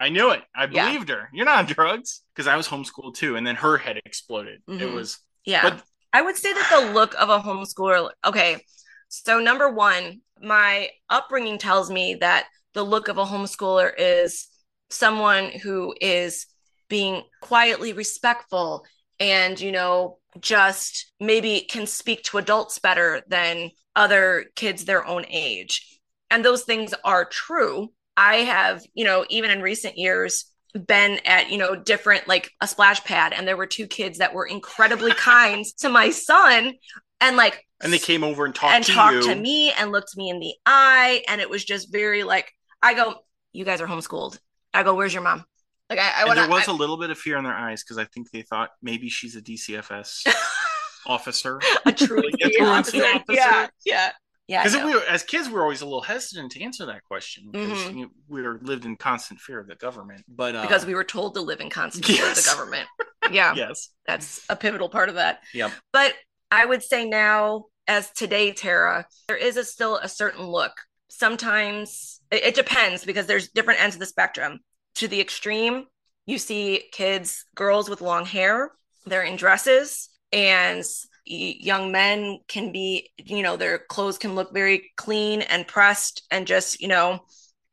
I 0.00 0.08
knew 0.08 0.30
it. 0.30 0.42
I 0.54 0.66
believed 0.66 1.08
yeah. 1.08 1.16
her. 1.16 1.30
You're 1.32 1.46
not 1.46 1.58
on 1.58 1.66
drugs 1.66 2.22
because 2.34 2.46
I 2.46 2.56
was 2.56 2.68
homeschooled 2.68 3.14
too. 3.14 3.36
And 3.36 3.46
then 3.46 3.56
her 3.56 3.78
head 3.78 4.00
exploded. 4.04 4.60
Mm-hmm. 4.68 4.82
It 4.82 4.92
was, 4.92 5.18
yeah. 5.44 5.62
But 5.62 5.82
I 6.12 6.22
would 6.22 6.36
say 6.36 6.52
that 6.52 6.68
the 6.70 6.92
look 6.92 7.14
of 7.18 7.28
a 7.28 7.38
homeschooler, 7.38 8.10
okay. 8.24 8.64
So, 9.08 9.40
number 9.40 9.70
one, 9.70 10.20
my 10.40 10.90
upbringing 11.08 11.58
tells 11.58 11.90
me 11.90 12.16
that 12.16 12.46
the 12.74 12.82
look 12.82 13.08
of 13.08 13.18
a 13.18 13.24
homeschooler 13.24 13.90
is 13.96 14.48
someone 14.90 15.50
who 15.50 15.94
is 16.00 16.46
being 16.88 17.22
quietly 17.40 17.92
respectful 17.92 18.84
and, 19.20 19.60
you 19.60 19.72
know, 19.72 20.18
just 20.40 21.12
maybe 21.20 21.60
can 21.68 21.86
speak 21.86 22.22
to 22.24 22.38
adults 22.38 22.78
better 22.78 23.22
than 23.28 23.70
other 23.96 24.46
kids 24.54 24.84
their 24.84 25.06
own 25.06 25.24
age. 25.28 26.00
And 26.30 26.44
those 26.44 26.64
things 26.64 26.94
are 27.04 27.24
true. 27.24 27.92
I 28.16 28.36
have, 28.36 28.82
you 28.94 29.04
know, 29.04 29.24
even 29.28 29.50
in 29.50 29.62
recent 29.62 29.96
years, 29.96 30.44
been 30.86 31.18
at 31.24 31.50
you 31.50 31.58
know 31.58 31.74
different 31.74 32.28
like 32.28 32.50
a 32.60 32.68
splash 32.68 33.02
pad 33.04 33.32
and 33.32 33.48
there 33.48 33.56
were 33.56 33.66
two 33.66 33.86
kids 33.86 34.18
that 34.18 34.34
were 34.34 34.46
incredibly 34.46 35.12
kind 35.16 35.64
to 35.78 35.88
my 35.88 36.10
son 36.10 36.74
and 37.20 37.36
like 37.36 37.66
and 37.80 37.92
they 37.92 37.98
came 37.98 38.22
over 38.22 38.44
and 38.44 38.54
talked 38.54 38.74
and 38.74 38.84
to 38.84 38.92
talked 38.92 39.14
you. 39.14 39.22
to 39.22 39.34
me 39.34 39.72
and 39.72 39.92
looked 39.92 40.16
me 40.16 40.28
in 40.28 40.40
the 40.40 40.54
eye 40.66 41.22
and 41.28 41.40
it 41.40 41.48
was 41.48 41.64
just 41.64 41.90
very 41.90 42.22
like 42.22 42.52
i 42.82 42.94
go 42.94 43.14
you 43.52 43.64
guys 43.64 43.80
are 43.80 43.86
homeschooled 43.86 44.38
i 44.74 44.82
go 44.82 44.94
where's 44.94 45.14
your 45.14 45.22
mom 45.22 45.44
like 45.90 45.98
i, 45.98 46.22
I 46.22 46.24
wanna, 46.24 46.42
there 46.42 46.50
was 46.50 46.68
I, 46.68 46.72
a 46.72 46.74
little 46.74 46.96
bit 46.96 47.10
of 47.10 47.18
fear 47.18 47.36
in 47.36 47.44
their 47.44 47.54
eyes 47.54 47.82
because 47.82 47.98
i 47.98 48.04
think 48.04 48.30
they 48.30 48.42
thought 48.42 48.70
maybe 48.82 49.08
she's 49.08 49.36
a 49.36 49.42
dcfs 49.42 50.26
officer 51.06 51.60
a 51.86 51.92
truancy, 51.92 52.44
like, 52.44 52.52
a 52.60 52.64
officer. 52.64 53.04
officer 53.04 53.22
yeah 53.34 53.68
yeah 53.84 54.10
yeah, 54.48 54.64
because 54.64 54.82
we 54.82 54.94
were, 54.94 55.02
as 55.02 55.22
kids, 55.24 55.46
we 55.46 55.54
were 55.54 55.62
always 55.62 55.82
a 55.82 55.84
little 55.84 56.00
hesitant 56.00 56.52
to 56.52 56.62
answer 56.62 56.86
that 56.86 57.04
question 57.04 57.50
because 57.52 57.78
mm-hmm. 57.78 57.98
you 57.98 58.10
we 58.28 58.40
were 58.40 58.58
lived 58.62 58.86
in 58.86 58.96
constant 58.96 59.40
fear 59.40 59.60
of 59.60 59.66
the 59.66 59.74
government. 59.74 60.24
But 60.26 60.56
uh, 60.56 60.62
because 60.62 60.86
we 60.86 60.94
were 60.94 61.04
told 61.04 61.34
to 61.34 61.42
live 61.42 61.60
in 61.60 61.68
constant 61.68 62.06
fear 62.06 62.26
of 62.26 62.34
the 62.34 62.42
government, 62.42 62.88
yeah, 63.30 63.52
yes, 63.54 63.90
that's 64.06 64.42
a 64.48 64.56
pivotal 64.56 64.88
part 64.88 65.10
of 65.10 65.16
that. 65.16 65.40
Yeah, 65.52 65.70
but 65.92 66.14
I 66.50 66.64
would 66.64 66.82
say 66.82 67.04
now, 67.04 67.66
as 67.86 68.10
today, 68.12 68.52
Tara, 68.52 69.06
there 69.28 69.36
is 69.36 69.58
a 69.58 69.64
still 69.64 69.96
a 69.96 70.08
certain 70.08 70.46
look. 70.46 70.72
Sometimes 71.08 72.22
it, 72.30 72.44
it 72.44 72.54
depends 72.54 73.04
because 73.04 73.26
there's 73.26 73.50
different 73.50 73.82
ends 73.82 73.96
of 73.96 74.00
the 74.00 74.06
spectrum. 74.06 74.60
To 74.96 75.08
the 75.08 75.20
extreme, 75.20 75.84
you 76.26 76.38
see 76.38 76.84
kids, 76.92 77.44
girls 77.54 77.88
with 77.88 78.00
long 78.00 78.26
hair, 78.26 78.72
they're 79.06 79.22
in 79.22 79.36
dresses, 79.36 80.08
and 80.32 80.84
young 81.24 81.92
men 81.92 82.38
can 82.48 82.72
be, 82.72 83.10
you 83.16 83.42
know, 83.42 83.56
their 83.56 83.78
clothes 83.78 84.18
can 84.18 84.34
look 84.34 84.52
very 84.52 84.90
clean 84.96 85.42
and 85.42 85.68
pressed 85.68 86.26
and 86.30 86.46
just, 86.46 86.80
you 86.80 86.88
know, 86.88 87.20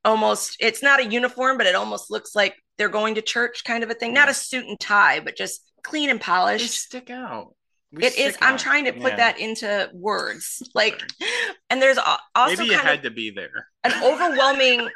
almost, 0.04 0.58
it's 0.60 0.84
not 0.84 1.00
a 1.00 1.06
uniform, 1.06 1.58
but 1.58 1.66
it 1.66 1.74
almost 1.74 2.12
looks 2.12 2.36
like 2.36 2.56
they're 2.78 2.90
going 2.90 3.16
to 3.16 3.22
church 3.22 3.64
kind 3.64 3.84
of 3.84 3.90
a 3.90 3.94
thing. 3.94 4.14
Not 4.14 4.30
a 4.30 4.34
suit 4.34 4.68
and 4.68 4.80
tie, 4.80 5.20
but 5.20 5.36
just 5.36 5.62
clean 5.84 6.10
and 6.10 6.22
polished. 6.22 6.92
They 6.92 7.00
stick 7.00 7.10
out. 7.10 7.56
We 7.92 8.06
it 8.06 8.18
is. 8.18 8.36
Out. 8.36 8.44
I'm 8.44 8.58
trying 8.58 8.86
to 8.86 8.94
put 8.94 9.14
yeah. 9.14 9.16
that 9.16 9.40
into 9.40 9.90
words. 9.94 10.62
Like, 10.76 11.02
and 11.70 11.82
there's 11.82 11.98
also 11.98 12.56
maybe 12.56 12.66
you 12.66 12.78
had 12.78 13.04
to 13.04 13.12
be 13.12 13.32
there. 13.32 13.68
An 13.84 13.94
overwhelming 14.04 14.90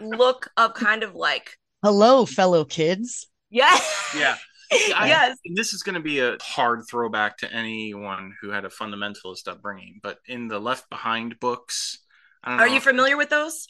look 0.00 0.50
of 0.56 0.74
kind 0.74 1.02
of 1.02 1.14
like, 1.14 1.50
hello, 1.86 2.26
fellow 2.26 2.64
kids. 2.64 3.28
Yeah. 3.48 3.78
Yeah. 4.16 4.36
yes. 4.72 5.38
this 5.54 5.72
is 5.72 5.84
going 5.84 5.94
to 5.94 6.00
be 6.00 6.18
a 6.18 6.36
hard 6.42 6.82
throwback 6.90 7.38
to 7.38 7.52
anyone 7.52 8.34
who 8.40 8.50
had 8.50 8.64
a 8.64 8.68
fundamentalist 8.68 9.46
upbringing, 9.46 10.00
but 10.02 10.18
in 10.26 10.48
the 10.48 10.58
Left 10.58 10.90
Behind 10.90 11.38
books, 11.38 12.00
are 12.42 12.66
know. 12.66 12.74
you 12.74 12.80
familiar 12.80 13.16
with 13.16 13.30
those? 13.30 13.68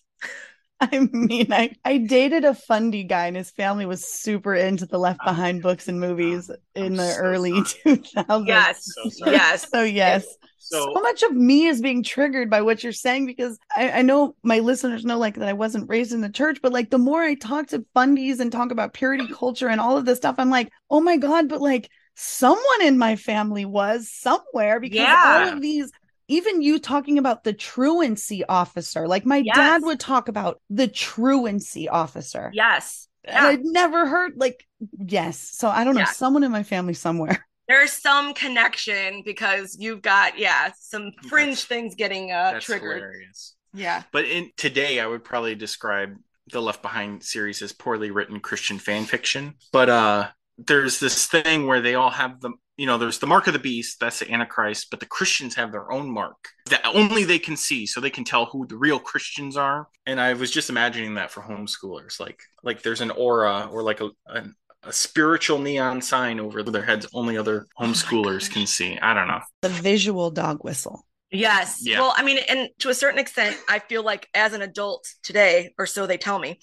I 0.81 1.09
mean, 1.11 1.53
I, 1.53 1.75
I 1.85 1.97
dated 1.99 2.45
a 2.45 2.55
fundy 2.55 3.05
guy, 3.05 3.27
and 3.27 3.37
his 3.37 3.51
family 3.51 3.87
was 3.87 4.05
super 4.05 4.55
into 4.55 4.85
the 4.85 4.99
Left 4.99 5.21
Behind 5.25 5.63
books 5.63 5.89
and 5.89 5.99
movies 5.99 6.51
in 6.75 6.85
I'm 6.85 6.97
the 6.97 7.13
so 7.13 7.21
early 7.21 7.53
2000s. 7.53 8.47
Yes. 8.47 8.85
So 9.11 9.31
yes. 9.31 9.71
So, 9.71 9.83
yes. 9.83 10.27
So, 10.59 10.93
so, 10.95 11.01
much 11.01 11.23
of 11.23 11.33
me 11.33 11.67
is 11.67 11.81
being 11.81 12.03
triggered 12.03 12.51
by 12.51 12.61
what 12.61 12.83
you're 12.83 12.93
saying 12.93 13.27
because 13.27 13.57
I, 13.77 14.01
I, 14.01 14.03
know 14.03 14.35
my 14.43 14.59
listeners 14.59 15.05
know 15.05 15.17
like 15.17 15.37
that 15.37 15.49
I 15.49 15.53
wasn't 15.53 15.89
raised 15.89 16.13
in 16.13 16.23
the 16.23 16.29
church, 16.29 16.59
but 16.61 16.73
like 16.73 16.91
the 16.91 16.99
more 16.99 17.23
I 17.23 17.35
talk 17.35 17.69
to 17.69 17.87
fundies 17.95 18.41
and 18.41 18.51
talk 18.51 18.73
about 18.73 18.93
purity 18.93 19.29
culture 19.33 19.69
and 19.69 19.81
all 19.81 19.97
of 19.97 20.07
this 20.07 20.19
stuff, 20.19 20.35
I'm 20.39 20.51
like, 20.51 20.73
oh 20.91 21.01
my 21.01 21.19
God, 21.19 21.49
but 21.49 21.61
like 21.61 21.89
someone 22.17 22.83
in 22.83 22.99
my 22.99 23.15
family 23.15 23.65
was 23.65 24.11
somewhere 24.11 24.81
because 24.81 24.99
yeah. 24.99 25.45
all 25.47 25.55
of 25.55 25.63
these 25.63 25.93
even 26.29 26.63
you 26.63 26.79
talking 26.79 27.19
about 27.19 27.45
the 27.45 27.53
truancy 27.53 28.45
officer, 28.45 29.07
like 29.07 29.25
my 29.25 29.39
yes. 29.39 29.57
dad 29.57 29.83
would 29.83 30.01
talk 30.01 30.29
about 30.29 30.61
the 30.71 30.89
truancy 30.89 31.89
officer. 31.89 32.51
Yes. 32.53 33.09
Yeah. 33.25 33.45
I'd 33.45 33.65
never 33.65 34.07
heard 34.07 34.35
like 34.37 34.67
yes. 34.99 35.39
So 35.39 35.69
I 35.69 35.85
don't 35.85 35.95
know, 35.95 36.05
someone 36.05 36.45
in 36.45 36.53
my 36.53 36.63
family 36.63 36.95
somewhere. 36.95 37.45
There's 37.69 37.93
some 37.93 38.35
connection 38.35 39.23
because 39.25 39.77
you've 39.79 40.03
got 40.03 40.39
yeah, 40.39 40.71
some 40.79 41.11
fringe 41.29 41.51
that's, 41.51 41.65
things 41.65 41.95
getting 41.97 42.31
uh 42.31 42.61
triggered. 42.61 42.99
Hilarious. 42.99 43.55
Yeah. 43.75 44.03
But 44.13 44.27
in 44.27 44.51
today 44.57 45.01
I 45.01 45.07
would 45.07 45.25
probably 45.25 45.55
describe 45.55 46.17
the 46.53 46.63
Left 46.63 46.83
Behind 46.83 47.23
series 47.23 47.63
as 47.63 47.73
poorly 47.73 48.13
written 48.13 48.39
Christian 48.39 48.79
fan 48.79 49.05
fiction. 49.05 49.55
But 49.73 49.89
uh 49.89 50.29
there's 50.59 51.01
this 51.01 51.27
thing 51.27 51.67
where 51.67 51.81
they 51.81 51.97
all 51.97 52.11
have 52.11 52.41
the 52.41 52.53
you 52.77 52.87
know 52.87 52.99
there's 52.99 53.19
the 53.19 53.27
mark 53.27 53.47
of 53.47 53.53
the 53.53 53.59
beast 53.59 53.99
that's 54.01 54.19
the 54.19 54.31
antichrist 54.31 54.89
but 54.91 55.01
the 55.01 55.07
christians 55.07 55.55
have 55.55 55.73
their 55.73 55.91
own 55.91 56.11
mark 56.11 56.49
that 56.69 56.85
only 56.85 57.25
they 57.25 57.39
can 57.39 57.57
see 57.57 57.87
so 57.87 58.01
they 58.01 58.11
can 58.11 58.25
tell 58.25 58.47
who 58.47 58.67
the 58.67 58.77
real 58.77 58.99
christians 58.99 59.57
are. 59.57 59.89
And 60.07 60.21
i 60.21 60.35
was 60.35 60.51
just 60.51 60.71
imagining 60.71 61.15
that 61.15 61.31
for 61.31 61.43
homeschoolers 61.43 62.21
like 62.21 62.41
like 62.63 62.83
there's 62.83 63.01
an 63.01 63.11
aura 63.11 63.69
or 63.71 63.83
like 63.83 64.01
a, 64.01 64.11
a, 64.27 64.45
a 64.83 64.93
spiritual 64.93 65.59
neon 65.59 66.01
sign 66.01 66.39
over 66.39 66.63
their 66.63 66.85
heads 66.85 67.07
only 67.15 67.37
other 67.37 67.67
homeschoolers 67.81 68.49
oh 68.51 68.55
can 68.55 68.67
see. 68.67 68.99
I 68.99 69.15
don't 69.15 69.29
know. 69.29 69.41
The 69.63 69.69
visual 69.69 70.31
dog 70.31 70.63
whistle. 70.63 71.07
Yes. 71.31 71.81
Yeah. 71.83 72.01
well 72.01 72.15
i 72.17 72.23
mean 72.23 72.39
and 72.49 72.69
to 72.81 72.89
a 72.91 72.95
certain 72.95 73.19
extent 73.19 73.57
i 73.69 73.79
feel 73.79 74.03
like 74.05 74.29
as 74.35 74.53
an 74.53 74.63
adult 74.63 75.07
today 75.23 75.75
or 75.79 75.87
so 75.87 76.07
they 76.07 76.19
tell 76.19 76.39
me 76.39 76.59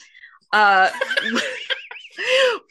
uh 0.53 0.89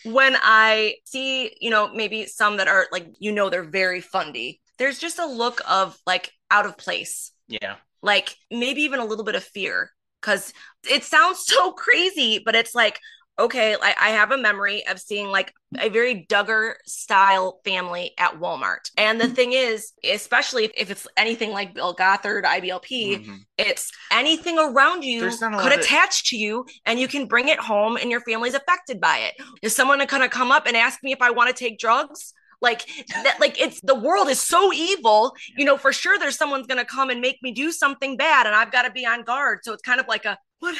when 0.05 0.37
I 0.41 0.97
see, 1.05 1.57
you 1.61 1.70
know, 1.70 1.93
maybe 1.93 2.26
some 2.26 2.57
that 2.59 2.68
are 2.68 2.87
like, 2.93 3.07
you 3.18 3.33
know, 3.33 3.51
they're 3.51 3.62
very 3.62 4.01
fundy, 4.01 4.61
there's 4.78 4.99
just 4.99 5.18
a 5.18 5.26
look 5.26 5.61
of 5.68 5.97
like 6.07 6.30
out 6.51 6.66
of 6.66 6.76
place. 6.76 7.33
Yeah. 7.49 7.76
Like 8.03 8.37
maybe 8.51 8.83
even 8.83 9.01
a 9.01 9.05
little 9.05 9.24
bit 9.24 9.35
of 9.35 9.45
fear 9.45 9.91
because 10.20 10.53
it 10.89 11.05
sounds 11.05 11.43
so 11.47 11.72
crazy, 11.72 12.41
but 12.45 12.55
it's 12.55 12.74
like, 12.74 12.99
okay, 13.39 13.76
like 13.76 13.97
I 14.01 14.11
have 14.11 14.30
a 14.30 14.39
memory 14.39 14.87
of 14.87 15.01
seeing 15.01 15.28
like 15.28 15.53
a 15.78 15.89
very 15.89 16.26
Duggar 16.28 16.74
style 16.87 17.61
family 17.64 18.12
at 18.18 18.39
Walmart. 18.39 18.91
And 18.97 19.20
the 19.20 19.28
thing 19.28 19.53
is, 19.53 19.93
especially 20.05 20.66
if, 20.66 20.72
if 20.76 20.91
it's 20.91 21.07
anything 21.16 21.51
like 21.51 21.74
Bill 21.74 21.95
Gothard, 21.95 22.45
IBLP, 22.45 22.83
mm-hmm. 22.91 23.35
it's 23.59 23.91
anything 24.11 24.59
around 24.59 25.03
you 25.03 25.30
could 25.30 25.78
attach 25.78 26.30
to 26.30 26.37
you 26.37 26.66
and 26.85 27.01
you 27.01 27.09
can 27.09 27.26
bring 27.26 27.49
it 27.49 27.59
home 27.59 27.97
and 27.97 28.11
your 28.11 28.20
family's 28.20 28.55
affected 28.55 29.01
by 29.01 29.18
it. 29.18 29.35
Is 29.62 29.74
someone 29.74 30.05
going 30.07 30.22
to 30.22 30.28
come 30.28 30.53
up 30.53 30.66
and 30.66 30.76
ask 30.76 31.03
me 31.03 31.12
if 31.12 31.22
I 31.22 31.30
want 31.30 31.49
to 31.49 31.55
take 31.55 31.78
drugs? 31.78 32.35
like 32.62 32.89
that 33.24 33.39
like 33.41 33.61
it's 33.61 33.80
the 33.80 33.95
world 33.95 34.28
is 34.28 34.41
so 34.41 34.72
evil 34.72 35.35
you 35.57 35.64
know 35.64 35.76
for 35.76 35.93
sure 35.93 36.16
there's 36.16 36.37
someone's 36.37 36.66
gonna 36.68 36.85
come 36.85 37.11
and 37.11 37.20
make 37.20 37.43
me 37.43 37.51
do 37.51 37.72
something 37.72 38.16
bad 38.16 38.47
and 38.47 38.55
i've 38.55 38.70
got 38.70 38.83
to 38.83 38.91
be 38.93 39.05
on 39.05 39.24
guard 39.24 39.59
so 39.62 39.72
it's 39.72 39.83
kind 39.83 39.99
of 39.99 40.07
like 40.07 40.24
a 40.24 40.39
what? 40.63 40.77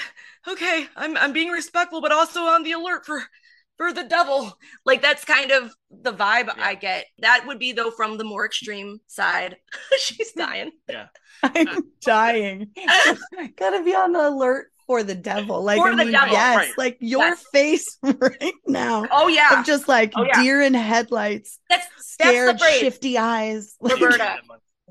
Okay 0.49 0.87
i'm 0.97 1.17
i'm 1.17 1.33
being 1.33 1.51
respectful 1.51 2.01
but 2.01 2.13
also 2.13 2.41
on 2.41 2.63
the 2.63 2.73
alert 2.73 3.05
for 3.05 3.23
for 3.83 3.93
the 3.93 4.05
devil. 4.05 4.57
Like 4.85 5.03
that's 5.03 5.25
kind 5.25 5.51
of 5.51 5.75
the 5.91 6.13
vibe 6.13 6.47
yeah. 6.47 6.55
i 6.59 6.75
get. 6.75 7.07
That 7.19 7.45
would 7.47 7.59
be 7.59 7.73
though 7.73 7.91
from 7.91 8.19
the 8.19 8.25
more 8.25 8.47
extreme 8.47 9.01
side. 9.07 9.57
She's 9.99 10.33
dying. 10.33 10.73
Yeah. 10.89 11.07
I'm 11.43 11.67
dying. 12.03 12.71
Gotta 13.57 13.83
be 13.83 13.95
on 13.95 14.13
the 14.13 14.29
alert 14.29 14.69
for 14.87 15.03
the 15.03 15.15
devil. 15.15 15.63
Like 15.63 15.79
for 15.79 15.89
I 15.89 15.95
mean, 15.97 16.13
devil, 16.13 16.33
yes 16.33 16.57
right. 16.57 16.73
like 16.79 16.99
your 17.01 17.25
yes. 17.25 17.45
face 17.53 17.99
right 18.03 18.55
now 18.67 19.07
oh 19.11 19.29
yeah. 19.29 19.61
of 19.61 19.67
just 19.67 19.89
like 19.89 20.13
oh, 20.17 20.25
yeah. 20.25 20.43
deer 20.43 20.63
in 20.63 20.75
headlights 20.75 21.59
that's 21.69 21.87
scared 21.99 22.59
that's 22.59 22.79
shifty 22.79 23.19
eyes. 23.19 23.77
Roberta 23.81 24.39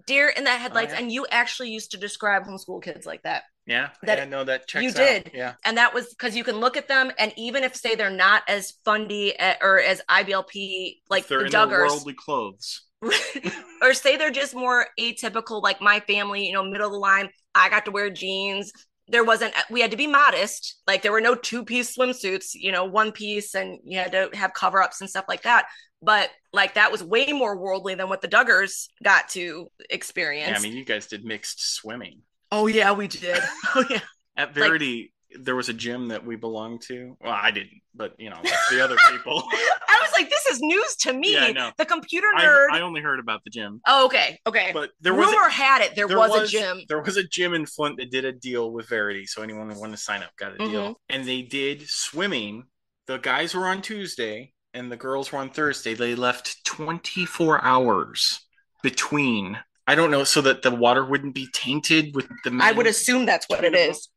deer 0.08 0.30
in 0.30 0.44
the 0.44 0.50
headlights 0.50 0.94
oh, 0.94 0.96
yeah. 0.96 1.02
and 1.02 1.12
you 1.12 1.28
actually 1.30 1.70
used 1.70 1.92
to 1.92 1.98
describe 1.98 2.44
homeschool 2.44 2.82
kids 2.82 3.06
like 3.06 3.22
that 3.24 3.44
yeah, 3.66 3.90
that 4.04 4.18
yeah, 4.18 4.26
no, 4.26 4.44
that 4.44 4.68
checks 4.68 4.84
you 4.84 4.90
out. 4.90 4.96
did. 4.96 5.32
Yeah, 5.34 5.54
and 5.64 5.78
that 5.78 5.94
was 5.94 6.10
because 6.10 6.36
you 6.36 6.44
can 6.44 6.60
look 6.60 6.78
at 6.78 6.88
them, 6.88 7.12
and 7.20 7.32
even 7.38 7.64
if 7.64 7.76
say 7.76 7.96
they're 7.96 8.10
not 8.10 8.44
as 8.48 8.74
fundy 8.84 9.38
eh, 9.40 9.56
or 9.62 9.80
as 9.80 10.02
IBLP 10.10 10.98
like 11.10 11.28
they're 11.28 11.44
the 11.44 11.50
Duggars, 11.50 11.90
worldly 11.90 12.16
clothes, 12.16 12.84
or 13.82 13.94
say 13.94 14.18
they're 14.18 14.32
just 14.32 14.56
more 14.56 14.88
atypical, 15.00 15.62
like 15.62 15.82
my 15.82 16.00
family, 16.02 16.48
you 16.48 16.54
know, 16.54 16.64
middle 16.64 16.88
of 16.88 16.94
the 16.94 17.00
line. 17.00 17.30
I 17.54 17.70
got 17.70 17.86
to 17.86 17.92
wear 17.92 18.10
jeans. 18.10 18.72
there 19.08 19.24
wasn't 19.24 19.54
we 19.70 19.82
had 19.82 19.92
to 19.92 19.98
be 19.98 20.08
modest 20.08 20.78
like 20.88 21.02
there 21.02 21.12
were 21.12 21.22
no 21.22 21.36
two 21.36 21.66
piece 21.66 21.96
swimsuits 21.98 22.52
you 22.54 22.72
know 22.72 22.86
one 22.86 23.12
piece 23.12 23.54
and 23.56 23.80
you 23.84 23.98
had 24.00 24.12
to 24.12 24.30
have 24.34 24.54
cover 24.54 24.82
ups 24.82 25.02
and 25.02 25.10
stuff 25.10 25.26
like 25.28 25.44
that 25.44 25.66
but 26.02 26.30
like 26.54 26.76
that 26.76 26.92
was 26.92 27.04
way 27.04 27.32
more 27.34 27.58
worldly 27.58 27.96
than 27.96 28.10
what 28.10 28.22
the 28.22 28.28
duggars 28.28 28.88
got 29.04 29.28
to 29.30 29.68
experience 29.90 30.50
yeah, 30.50 30.58
i 30.58 30.60
mean 30.62 30.74
you 30.74 30.86
guys 30.86 31.08
did 31.08 31.26
mixed 31.26 31.74
swimming 31.76 32.22
oh 32.52 32.68
yeah 32.68 32.92
we 32.92 33.08
did 33.08 33.40
oh 33.76 33.86
yeah 33.90 34.02
at 34.38 34.54
verity 34.54 35.12
there 35.40 35.56
was 35.56 35.70
a 35.70 35.74
gym 35.74 36.10
that 36.10 36.26
we 36.26 36.36
belonged 36.36 36.82
to. 36.84 37.16
Well, 37.22 37.34
I 37.34 37.52
didn't, 37.52 37.82
but 37.96 38.14
you 38.18 38.30
know, 38.30 38.40
the 38.70 38.84
other 38.84 38.98
people. 39.12 39.44
I 39.52 40.00
was 40.02 40.12
like, 40.14 40.30
this 40.30 40.46
is 40.48 40.60
news 40.62 40.96
to 41.02 41.14
me. 41.14 41.34
Yeah, 41.34 41.72
the 41.78 41.86
computer 41.86 42.28
nerd. 42.38 42.68
I, 42.72 42.80
I, 42.80 42.82
only 42.82 43.02
heard 43.02 43.20
about 43.20 43.44
the 43.44 43.50
gym. 43.50 43.82
Oh, 43.88 44.06
okay, 44.06 44.40
okay. 44.48 44.72
But 44.74 44.92
there 45.00 45.14
was 45.14 45.28
rumor 45.28 45.48
a, 45.48 45.52
had 45.52 45.82
it 45.82 45.96
there, 45.96 46.08
there 46.08 46.18
was, 46.18 46.32
was, 46.32 46.50
a 46.50 46.52
gym. 46.52 46.82
There 46.88 47.02
was 47.02 47.18
a 47.18 47.24
gym 47.24 47.54
in 47.54 47.66
Flint 47.66 47.98
that 47.98 48.12
did 48.12 48.26
a 48.26 48.32
deal 48.32 48.72
with 48.72 48.88
Verity, 48.90 49.26
so 49.26 49.42
anyone 49.42 49.70
who 49.70 49.80
wanted 49.80 49.98
to 49.98 50.02
sign 50.02 50.24
up 50.24 50.36
got 50.38 50.54
a 50.54 50.56
mm-hmm. 50.56 50.72
deal. 50.72 51.00
And 51.10 51.26
they 51.26 51.42
did 51.42 51.88
swimming. 51.88 52.66
The 53.08 53.18
guys 53.18 53.54
were 53.54 53.68
on 53.68 53.82
Tuesday, 53.82 54.54
and 54.74 54.92
the 54.92 54.98
girls 54.98 55.32
were 55.32 55.40
on 55.40 55.50
Thursday. 55.50 55.94
They 55.94 56.16
left 56.16 56.64
24 56.66 57.64
hours 57.64 58.42
between 58.84 59.58
I 59.92 59.96
don't 59.96 60.10
know, 60.10 60.24
so 60.24 60.40
that 60.40 60.62
the 60.62 60.72
water 60.72 61.04
wouldn't 61.04 61.36
be 61.36 61.50
tainted 61.52 62.16
with 62.16 62.30
the. 62.46 62.58
I 62.62 62.72
would 62.72 62.88
assume 62.88 63.26
that's 63.26 63.46
what 63.50 63.66
it 63.66 63.76
is. 63.76 64.08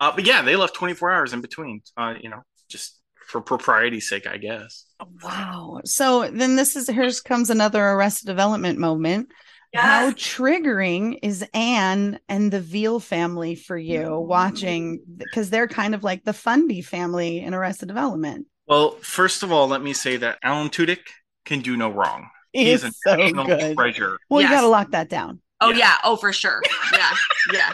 Uh, 0.00 0.10
but 0.12 0.26
yeah, 0.26 0.42
they 0.42 0.56
left 0.56 0.74
24 0.74 1.12
hours 1.12 1.32
in 1.32 1.40
between. 1.40 1.82
Uh, 1.96 2.14
you 2.20 2.28
know, 2.28 2.42
just 2.68 2.98
for 3.28 3.40
propriety's 3.40 4.08
sake, 4.08 4.26
I 4.26 4.38
guess. 4.38 4.86
Wow. 5.22 5.82
So 5.84 6.28
then 6.28 6.56
this 6.56 6.74
is 6.74 6.88
here 6.88 7.08
comes 7.24 7.48
another 7.48 7.80
Arrested 7.80 8.26
Development 8.26 8.76
moment. 8.80 9.30
Yes. 9.72 9.84
How 9.84 10.10
triggering 10.10 11.20
is 11.22 11.46
Ann 11.54 12.18
and 12.28 12.50
the 12.50 12.60
Veal 12.60 12.98
family 12.98 13.54
for 13.54 13.78
you 13.78 14.18
watching? 14.18 15.00
Because 15.16 15.48
they're 15.48 15.68
kind 15.68 15.94
of 15.94 16.02
like 16.02 16.24
the 16.24 16.32
Fundy 16.32 16.82
family 16.82 17.38
in 17.38 17.54
Arrested 17.54 17.86
Development. 17.86 18.48
Well, 18.66 18.96
first 19.00 19.44
of 19.44 19.52
all, 19.52 19.68
let 19.68 19.80
me 19.80 19.92
say 19.92 20.16
that 20.16 20.40
Alan 20.42 20.70
Tudyk 20.70 21.06
can 21.44 21.60
do 21.60 21.76
no 21.76 21.88
wrong. 21.88 22.30
He's, 22.52 22.82
He's 22.82 22.84
a 22.84 22.92
so 22.92 23.44
good. 23.44 23.76
treasure. 23.76 24.18
Well, 24.28 24.40
yes. 24.40 24.50
you 24.50 24.56
got 24.56 24.62
to 24.62 24.68
lock 24.68 24.90
that 24.92 25.08
down. 25.08 25.40
Oh 25.60 25.70
yeah. 25.70 25.78
yeah. 25.78 25.94
Oh, 26.04 26.16
for 26.16 26.32
sure. 26.32 26.62
Yeah. 26.92 27.10
yeah. 27.52 27.72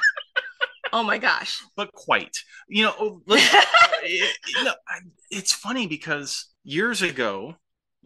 Oh 0.92 1.02
my 1.02 1.18
gosh. 1.18 1.62
But 1.76 1.92
quite. 1.92 2.36
You 2.68 2.84
know, 2.84 2.94
oh, 2.98 3.22
it, 3.28 4.36
you 4.46 4.64
know, 4.64 4.74
it's 5.30 5.52
funny 5.52 5.86
because 5.86 6.46
years 6.64 7.02
ago, 7.02 7.56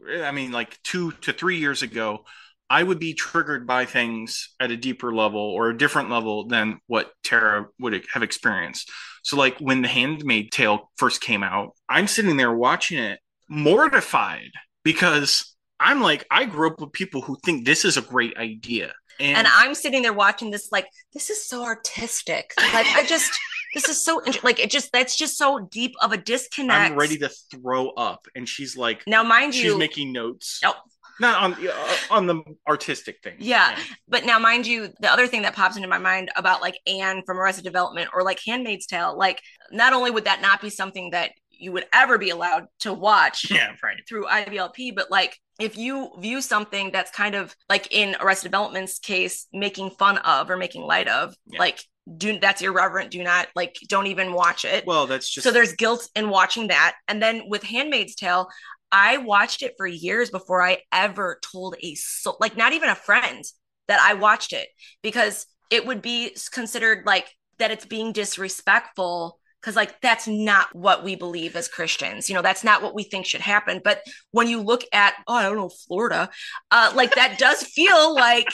eh, 0.09 0.23
I 0.23 0.33
mean, 0.33 0.53
like 0.53 0.81
two 0.83 1.13
to 1.23 1.33
three 1.33 1.59
years 1.59 1.83
ago, 1.83 2.25
I 2.69 2.83
would 2.83 3.01
be 3.01 3.15
triggered 3.15 3.67
by 3.67 3.85
things 3.85 4.51
at 4.61 4.71
a 4.71 4.77
deeper 4.77 5.13
level 5.13 5.41
or 5.41 5.71
a 5.71 5.77
different 5.77 6.11
level 6.11 6.47
than 6.47 6.81
what 6.87 7.11
Tara 7.25 7.67
would 7.81 8.05
have 8.13 8.23
experienced. 8.23 8.91
So, 9.25 9.37
like 9.37 9.59
when 9.59 9.83
The 9.83 9.89
Handmaid 9.89 10.53
Tale 10.53 10.91
first 10.97 11.21
came 11.21 11.43
out, 11.43 11.73
I'm 11.89 12.07
sitting 12.07 12.37
there 12.37 12.53
watching 12.53 12.99
it 12.99 13.19
mortified 13.49 14.53
because 14.85 15.55
I'm 15.81 16.01
like, 16.01 16.27
I 16.31 16.45
grew 16.45 16.71
up 16.71 16.81
with 16.81 16.93
people 16.93 17.23
who 17.23 17.37
think 17.45 17.65
this 17.65 17.85
is 17.85 17.97
a 17.97 18.03
great 18.03 18.37
idea. 18.37 18.93
And, 19.19 19.39
and 19.39 19.49
I'm 19.51 19.75
sitting 19.75 20.03
there 20.03 20.13
watching 20.13 20.51
this, 20.51 20.71
like, 20.71 20.87
this 21.13 21.31
is 21.31 21.47
so 21.47 21.65
artistic. 21.65 22.53
Like, 22.57 22.87
I 22.87 23.05
just, 23.05 23.33
this 23.75 23.89
is 23.89 24.03
so, 24.03 24.23
like, 24.43 24.61
it 24.61 24.71
just, 24.71 24.93
that's 24.93 25.17
just 25.17 25.37
so 25.37 25.69
deep 25.71 25.93
of 26.01 26.13
a 26.13 26.17
disconnect. 26.17 26.93
I'm 26.93 26.99
ready 26.99 27.19
to 27.19 27.31
throw 27.51 27.91
up. 27.91 28.27
And 28.35 28.49
she's 28.49 28.77
like, 28.77 29.03
now, 29.07 29.23
mind 29.23 29.55
she's 29.55 29.65
you, 29.65 29.71
she's 29.71 29.79
making 29.79 30.13
notes. 30.13 30.61
Oh, 30.65 30.75
not 31.21 31.43
on 31.43 31.69
uh, 31.69 31.97
on 32.11 32.27
the 32.27 32.43
artistic 32.67 33.23
thing. 33.23 33.37
Yeah. 33.39 33.73
yeah. 33.73 33.79
But 34.09 34.25
now 34.25 34.39
mind 34.39 34.67
you, 34.67 34.89
the 35.01 35.13
other 35.13 35.27
thing 35.27 35.43
that 35.43 35.55
pops 35.55 35.77
into 35.77 35.87
my 35.87 35.99
mind 35.99 36.31
about 36.35 36.63
like 36.63 36.79
Ann 36.87 37.23
from 37.27 37.39
Arrested 37.39 37.65
Development 37.65 38.09
or 38.15 38.23
like 38.23 38.41
Handmaid's 38.45 38.87
Tale, 38.87 39.17
like 39.17 39.43
not 39.71 39.93
only 39.93 40.11
would 40.11 40.25
that 40.25 40.41
not 40.41 40.63
be 40.63 40.71
something 40.71 41.11
that 41.11 41.33
you 41.51 41.73
would 41.73 41.85
ever 41.93 42.17
be 42.17 42.31
allowed 42.31 42.67
to 42.81 42.93
watch 42.93 43.51
yeah, 43.51 43.75
right. 43.83 44.01
through 44.09 44.25
IBLP, 44.25 44.95
but 44.95 45.11
like 45.11 45.39
if 45.63 45.77
you 45.77 46.11
view 46.19 46.41
something 46.41 46.91
that's 46.93 47.11
kind 47.11 47.35
of 47.35 47.55
like 47.69 47.89
in 47.93 48.17
Arrested 48.21 48.49
Development's 48.49 48.99
case, 48.99 49.47
making 49.53 49.91
fun 49.91 50.19
of 50.19 50.51
or 50.51 50.57
making 50.57 50.83
light 50.83 51.09
of, 51.09 51.35
yeah. 51.47 51.59
like 51.59 51.85
do 52.17 52.39
that's 52.39 52.63
irreverent. 52.63 53.11
Do 53.11 53.23
not 53.23 53.49
like 53.55 53.77
don't 53.89 54.07
even 54.07 54.33
watch 54.33 54.65
it. 54.65 54.87
Well, 54.87 55.07
that's 55.07 55.29
just 55.29 55.45
so 55.45 55.53
there's 55.53 55.75
guilt 55.75 56.09
in 56.15 56.29
watching 56.29 56.69
that. 56.69 56.97
And 57.09 57.23
then 57.23 57.43
with 57.49 57.63
Handmaid's 57.63 58.15
Tale, 58.15 58.49
I 58.93 59.19
watched 59.19 59.63
it 59.63 59.75
for 59.77 59.87
years 59.87 60.31
before 60.31 60.63
I 60.63 60.79
ever 60.93 61.39
told 61.43 61.77
a 61.81 61.95
soul, 61.95 62.37
like 62.41 62.57
not 62.57 62.73
even 62.73 62.89
a 62.89 62.95
friend 62.95 63.45
that 63.89 64.01
I 64.01 64.15
watched 64.15 64.53
it 64.53 64.69
because 65.03 65.47
it 65.71 65.87
would 65.87 66.03
be 66.03 66.37
considered 66.53 67.05
like 67.07 67.29
that 67.59 67.71
it's 67.71 67.87
being 67.87 68.13
disrespectful 68.13 69.40
because 69.61 69.77
like 69.77 70.01
that's 70.01 70.27
not 70.27 70.75
what 70.75 71.05
we 71.05 71.15
believe 71.17 71.57
as 71.57 71.69
christians. 71.69 72.29
You 72.29 72.35
know 72.35 72.43
that's 72.43 72.65
not 72.65 72.83
what 72.83 72.95
we 72.95 73.03
think 73.03 73.27
should 73.27 73.41
happen. 73.41 73.81
But 73.83 74.03
when 74.31 74.49
you 74.49 74.63
look 74.63 74.85
at 74.93 75.15
oh 75.27 75.35
i 75.35 75.43
don't 75.43 75.57
know 75.57 75.71
florida 75.87 76.31
uh 76.71 76.93
like 76.95 77.15
that 77.15 77.39
does 77.39 77.63
feel 77.63 78.15
like 78.15 78.49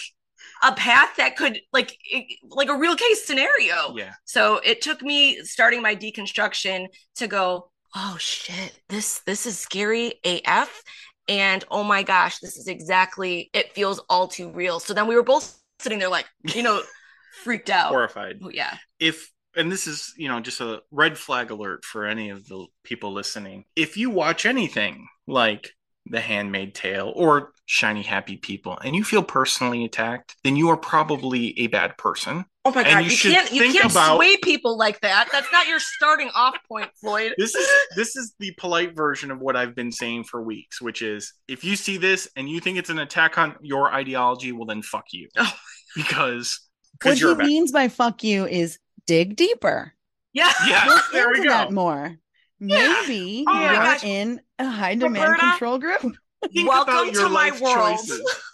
a 0.62 0.72
path 0.72 1.16
that 1.16 1.36
could 1.36 1.60
like 1.72 1.96
like 2.44 2.68
a 2.68 2.76
real 2.76 2.96
case 2.96 3.26
scenario. 3.26 3.94
Yeah. 3.96 4.12
So 4.24 4.60
it 4.64 4.80
took 4.80 5.02
me 5.02 5.42
starting 5.42 5.82
my 5.82 5.94
deconstruction 5.94 6.86
to 7.16 7.26
go 7.26 7.70
oh 7.94 8.16
shit 8.18 8.78
this 8.88 9.20
this 9.20 9.46
is 9.46 9.58
scary 9.58 10.14
af 10.24 10.82
and 11.28 11.64
oh 11.70 11.82
my 11.82 12.02
gosh 12.02 12.38
this 12.40 12.56
is 12.56 12.68
exactly 12.68 13.50
it 13.52 13.72
feels 13.72 14.00
all 14.08 14.28
too 14.28 14.50
real. 14.50 14.80
So 14.80 14.94
then 14.94 15.06
we 15.06 15.14
were 15.14 15.22
both 15.22 15.58
sitting 15.78 15.98
there 15.98 16.08
like 16.08 16.26
you 16.54 16.62
know 16.62 16.82
freaked 17.44 17.70
out. 17.70 17.90
Horrified. 17.90 18.40
Oh, 18.42 18.50
yeah. 18.50 18.76
If 18.98 19.30
and 19.56 19.72
this 19.72 19.86
is 19.86 20.14
you 20.16 20.28
know 20.28 20.40
just 20.40 20.60
a 20.60 20.82
red 20.90 21.18
flag 21.18 21.50
alert 21.50 21.84
for 21.84 22.06
any 22.06 22.30
of 22.30 22.46
the 22.46 22.66
people 22.84 23.12
listening. 23.12 23.64
If 23.74 23.96
you 23.96 24.10
watch 24.10 24.46
anything 24.46 25.08
like 25.26 25.72
the 26.08 26.20
handmaid 26.20 26.74
tale 26.74 27.12
or 27.16 27.52
shiny 27.64 28.02
happy 28.02 28.36
people 28.36 28.78
and 28.84 28.94
you 28.94 29.02
feel 29.02 29.24
personally 29.24 29.84
attacked 29.84 30.36
then 30.44 30.54
you 30.54 30.68
are 30.68 30.76
probably 30.76 31.58
a 31.58 31.66
bad 31.66 31.98
person. 31.98 32.44
Oh 32.64 32.70
my 32.70 32.84
god 32.84 33.04
you, 33.04 33.10
you 33.10 33.16
can't 33.16 33.52
you 33.52 33.72
can't 33.72 33.90
about, 33.90 34.16
sway 34.16 34.36
people 34.36 34.78
like 34.78 35.00
that. 35.00 35.28
That's 35.32 35.50
not 35.50 35.66
your 35.66 35.80
starting 35.80 36.30
off 36.34 36.56
point 36.68 36.90
floyd. 37.00 37.34
This 37.38 37.54
is 37.54 37.68
this 37.96 38.14
is 38.14 38.34
the 38.38 38.52
polite 38.52 38.94
version 38.94 39.30
of 39.32 39.40
what 39.40 39.56
i've 39.56 39.74
been 39.74 39.90
saying 39.90 40.24
for 40.24 40.42
weeks 40.42 40.80
which 40.80 41.02
is 41.02 41.32
if 41.48 41.64
you 41.64 41.74
see 41.74 41.96
this 41.96 42.28
and 42.36 42.48
you 42.48 42.60
think 42.60 42.78
it's 42.78 42.90
an 42.90 43.00
attack 43.00 43.36
on 43.38 43.56
your 43.60 43.92
ideology 43.92 44.52
well 44.52 44.66
then 44.66 44.82
fuck 44.82 45.06
you. 45.12 45.28
Oh. 45.36 45.52
because 45.96 46.60
what 47.02 47.18
he 47.18 47.34
means 47.34 47.72
by 47.72 47.88
fuck 47.88 48.22
you 48.22 48.46
is 48.46 48.78
dig 49.06 49.36
deeper. 49.36 49.94
Yeah. 50.32 50.52
Yeah. 50.66 50.86
Look 50.86 51.04
there 51.12 51.32
into 51.32 51.48
that 51.48 51.72
more. 51.72 52.16
Yeah. 52.60 52.76
Oh 52.78 53.06
maybe 53.06 53.44
oh 53.46 53.60
you're 53.60 53.72
gosh. 53.74 54.04
in 54.04 54.40
a 54.58 54.68
high 54.68 54.94
demand 54.94 55.16
Roberta, 55.16 55.40
control 55.40 55.78
group. 55.78 56.16
Welcome 56.54 57.12
to 57.14 57.28
my 57.28 57.50
world. 57.60 57.98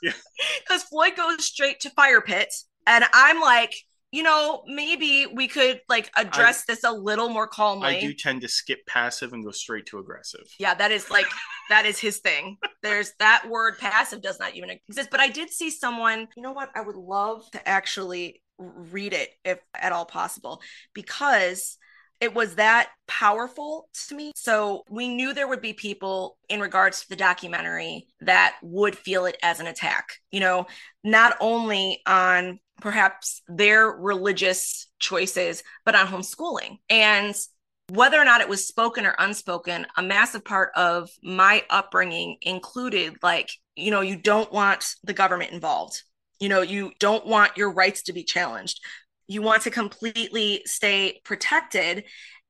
Because 0.02 0.82
Floyd 0.90 1.16
goes 1.16 1.44
straight 1.44 1.80
to 1.80 1.90
fire 1.90 2.20
pit. 2.20 2.52
And 2.86 3.04
I'm 3.12 3.40
like, 3.40 3.74
you 4.10 4.22
know, 4.22 4.62
maybe 4.66 5.26
we 5.26 5.48
could 5.48 5.80
like 5.88 6.10
address 6.16 6.64
I, 6.68 6.74
this 6.74 6.84
a 6.84 6.92
little 6.92 7.30
more 7.30 7.46
calmly. 7.46 7.96
I 7.96 8.00
do 8.00 8.12
tend 8.12 8.42
to 8.42 8.48
skip 8.48 8.84
passive 8.86 9.32
and 9.32 9.44
go 9.44 9.50
straight 9.50 9.86
to 9.86 9.98
aggressive. 9.98 10.46
Yeah, 10.58 10.74
that 10.74 10.92
is 10.92 11.10
like 11.10 11.26
that 11.70 11.86
is 11.86 11.98
his 11.98 12.18
thing. 12.18 12.58
There's 12.82 13.12
that 13.18 13.44
word 13.48 13.78
passive 13.78 14.20
does 14.20 14.38
not 14.38 14.54
even 14.54 14.70
exist. 14.70 15.08
But 15.10 15.20
I 15.20 15.28
did 15.28 15.50
see 15.50 15.70
someone, 15.70 16.28
you 16.36 16.42
know 16.42 16.52
what? 16.52 16.70
I 16.74 16.82
would 16.82 16.96
love 16.96 17.50
to 17.52 17.68
actually 17.68 18.42
read 18.62 19.12
it 19.12 19.30
if 19.44 19.58
at 19.74 19.92
all 19.92 20.06
possible 20.06 20.60
because 20.94 21.78
it 22.22 22.34
was 22.36 22.54
that 22.54 22.88
powerful 23.08 23.88
to 24.06 24.14
me. 24.14 24.30
So 24.36 24.84
we 24.88 25.08
knew 25.08 25.34
there 25.34 25.48
would 25.48 25.60
be 25.60 25.72
people 25.72 26.38
in 26.48 26.60
regards 26.60 27.00
to 27.02 27.08
the 27.08 27.16
documentary 27.16 28.06
that 28.20 28.54
would 28.62 28.96
feel 28.96 29.26
it 29.26 29.36
as 29.42 29.58
an 29.58 29.66
attack, 29.66 30.18
you 30.30 30.38
know, 30.38 30.66
not 31.02 31.36
only 31.40 32.00
on 32.06 32.60
perhaps 32.80 33.42
their 33.48 33.88
religious 33.88 34.88
choices, 35.00 35.64
but 35.84 35.96
on 35.96 36.06
homeschooling. 36.06 36.78
And 36.88 37.34
whether 37.90 38.20
or 38.20 38.24
not 38.24 38.40
it 38.40 38.48
was 38.48 38.68
spoken 38.68 39.04
or 39.04 39.16
unspoken, 39.18 39.86
a 39.96 40.02
massive 40.02 40.44
part 40.44 40.70
of 40.76 41.10
my 41.24 41.64
upbringing 41.70 42.36
included 42.40 43.16
like, 43.20 43.50
you 43.74 43.90
know, 43.90 44.00
you 44.00 44.14
don't 44.14 44.52
want 44.52 44.94
the 45.02 45.12
government 45.12 45.50
involved 45.50 46.02
you 46.42 46.48
know 46.48 46.60
you 46.60 46.90
don't 46.98 47.24
want 47.24 47.56
your 47.56 47.72
rights 47.72 48.02
to 48.02 48.12
be 48.12 48.24
challenged. 48.24 48.80
You 49.28 49.42
want 49.42 49.62
to 49.62 49.70
completely 49.70 50.62
stay 50.66 51.20
protected. 51.24 52.04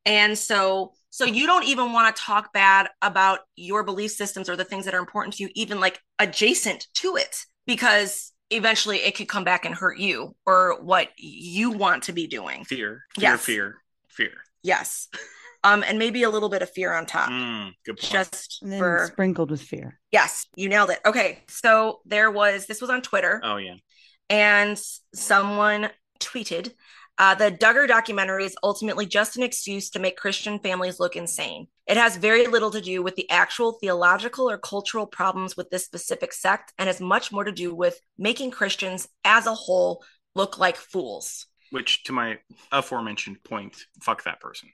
And 0.06 0.36
so 0.36 0.94
so 1.10 1.26
you 1.26 1.46
don't 1.46 1.64
even 1.64 1.92
want 1.92 2.16
to 2.16 2.22
talk 2.22 2.54
bad 2.54 2.88
about 3.02 3.40
your 3.54 3.84
belief 3.84 4.12
systems 4.12 4.48
or 4.48 4.56
the 4.56 4.64
things 4.64 4.86
that 4.86 4.94
are 4.94 4.98
important 4.98 5.34
to 5.34 5.42
you 5.42 5.50
even 5.54 5.78
like 5.78 6.00
adjacent 6.18 6.86
to 6.94 7.16
it 7.16 7.44
because 7.66 8.32
eventually 8.48 8.96
it 8.98 9.14
could 9.14 9.28
come 9.28 9.44
back 9.44 9.66
and 9.66 9.74
hurt 9.74 9.98
you 9.98 10.34
or 10.46 10.82
what 10.82 11.08
you 11.18 11.70
want 11.70 12.04
to 12.04 12.12
be 12.12 12.26
doing. 12.26 12.64
Fear. 12.64 13.02
Fear 13.14 13.22
yes. 13.22 13.44
fear 13.44 13.76
fear. 14.08 14.32
Yes 14.62 15.08
um, 15.64 15.84
and 15.86 15.98
maybe 15.98 16.22
a 16.22 16.30
little 16.30 16.48
bit 16.48 16.62
of 16.62 16.70
fear 16.70 16.92
on 16.92 17.06
top. 17.06 17.30
Mm, 17.30 17.72
good 17.84 17.98
point. 17.98 18.12
Just 18.12 18.64
for 18.78 19.08
sprinkled 19.12 19.50
with 19.50 19.62
fear. 19.62 19.98
Yes, 20.10 20.46
you 20.56 20.68
nailed 20.68 20.90
it. 20.90 21.00
Okay, 21.04 21.42
so 21.48 22.00
there 22.04 22.30
was 22.30 22.66
this 22.66 22.80
was 22.80 22.90
on 22.90 23.02
Twitter. 23.02 23.40
Oh 23.42 23.56
yeah, 23.56 23.76
and 24.28 24.80
someone 25.14 25.90
tweeted 26.20 26.72
Uh, 27.18 27.34
the 27.34 27.50
Duggar 27.52 27.86
documentary 27.86 28.44
is 28.44 28.56
ultimately 28.62 29.06
just 29.06 29.36
an 29.36 29.42
excuse 29.42 29.90
to 29.90 29.98
make 29.98 30.16
Christian 30.16 30.58
families 30.58 30.98
look 30.98 31.14
insane. 31.14 31.66
It 31.86 31.98
has 31.98 32.16
very 32.16 32.46
little 32.46 32.70
to 32.70 32.80
do 32.80 33.02
with 33.02 33.16
the 33.16 33.28
actual 33.28 33.72
theological 33.72 34.48
or 34.48 34.56
cultural 34.56 35.06
problems 35.06 35.54
with 35.56 35.68
this 35.68 35.84
specific 35.84 36.32
sect 36.32 36.72
and 36.78 36.86
has 36.86 37.00
much 37.00 37.30
more 37.30 37.44
to 37.44 37.52
do 37.52 37.74
with 37.74 38.00
making 38.16 38.50
Christians 38.50 39.08
as 39.24 39.46
a 39.46 39.54
whole 39.54 40.02
look 40.34 40.58
like 40.58 40.76
fools. 40.76 41.46
Which, 41.70 42.02
to 42.04 42.12
my 42.12 42.38
aforementioned 42.70 43.44
point, 43.44 43.76
fuck 44.00 44.24
that 44.24 44.40
person. 44.40 44.70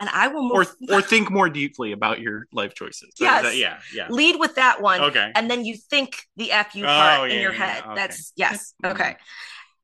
And 0.00 0.08
I 0.10 0.28
will 0.28 0.42
move 0.42 0.52
or 0.88 0.94
or 0.96 1.02
think 1.02 1.30
more 1.30 1.48
deeply 1.48 1.92
about 1.92 2.20
your 2.20 2.46
life 2.52 2.74
choices. 2.74 3.14
Yes. 3.18 3.42
That, 3.42 3.56
yeah, 3.56 3.78
yeah. 3.94 4.08
Lead 4.08 4.36
with 4.38 4.54
that 4.56 4.80
one. 4.80 5.00
Okay. 5.00 5.32
And 5.34 5.50
then 5.50 5.64
you 5.64 5.76
think 5.76 6.16
the 6.36 6.52
fu 6.70 6.82
part 6.82 7.20
Oh, 7.20 7.24
in 7.24 7.40
your 7.40 7.52
yeah, 7.52 7.66
head. 7.66 7.84
okay. 7.84 7.94
That's 7.94 8.32
yes. 8.36 8.74
Mhm. 8.84 8.90
Okay. 8.92 9.16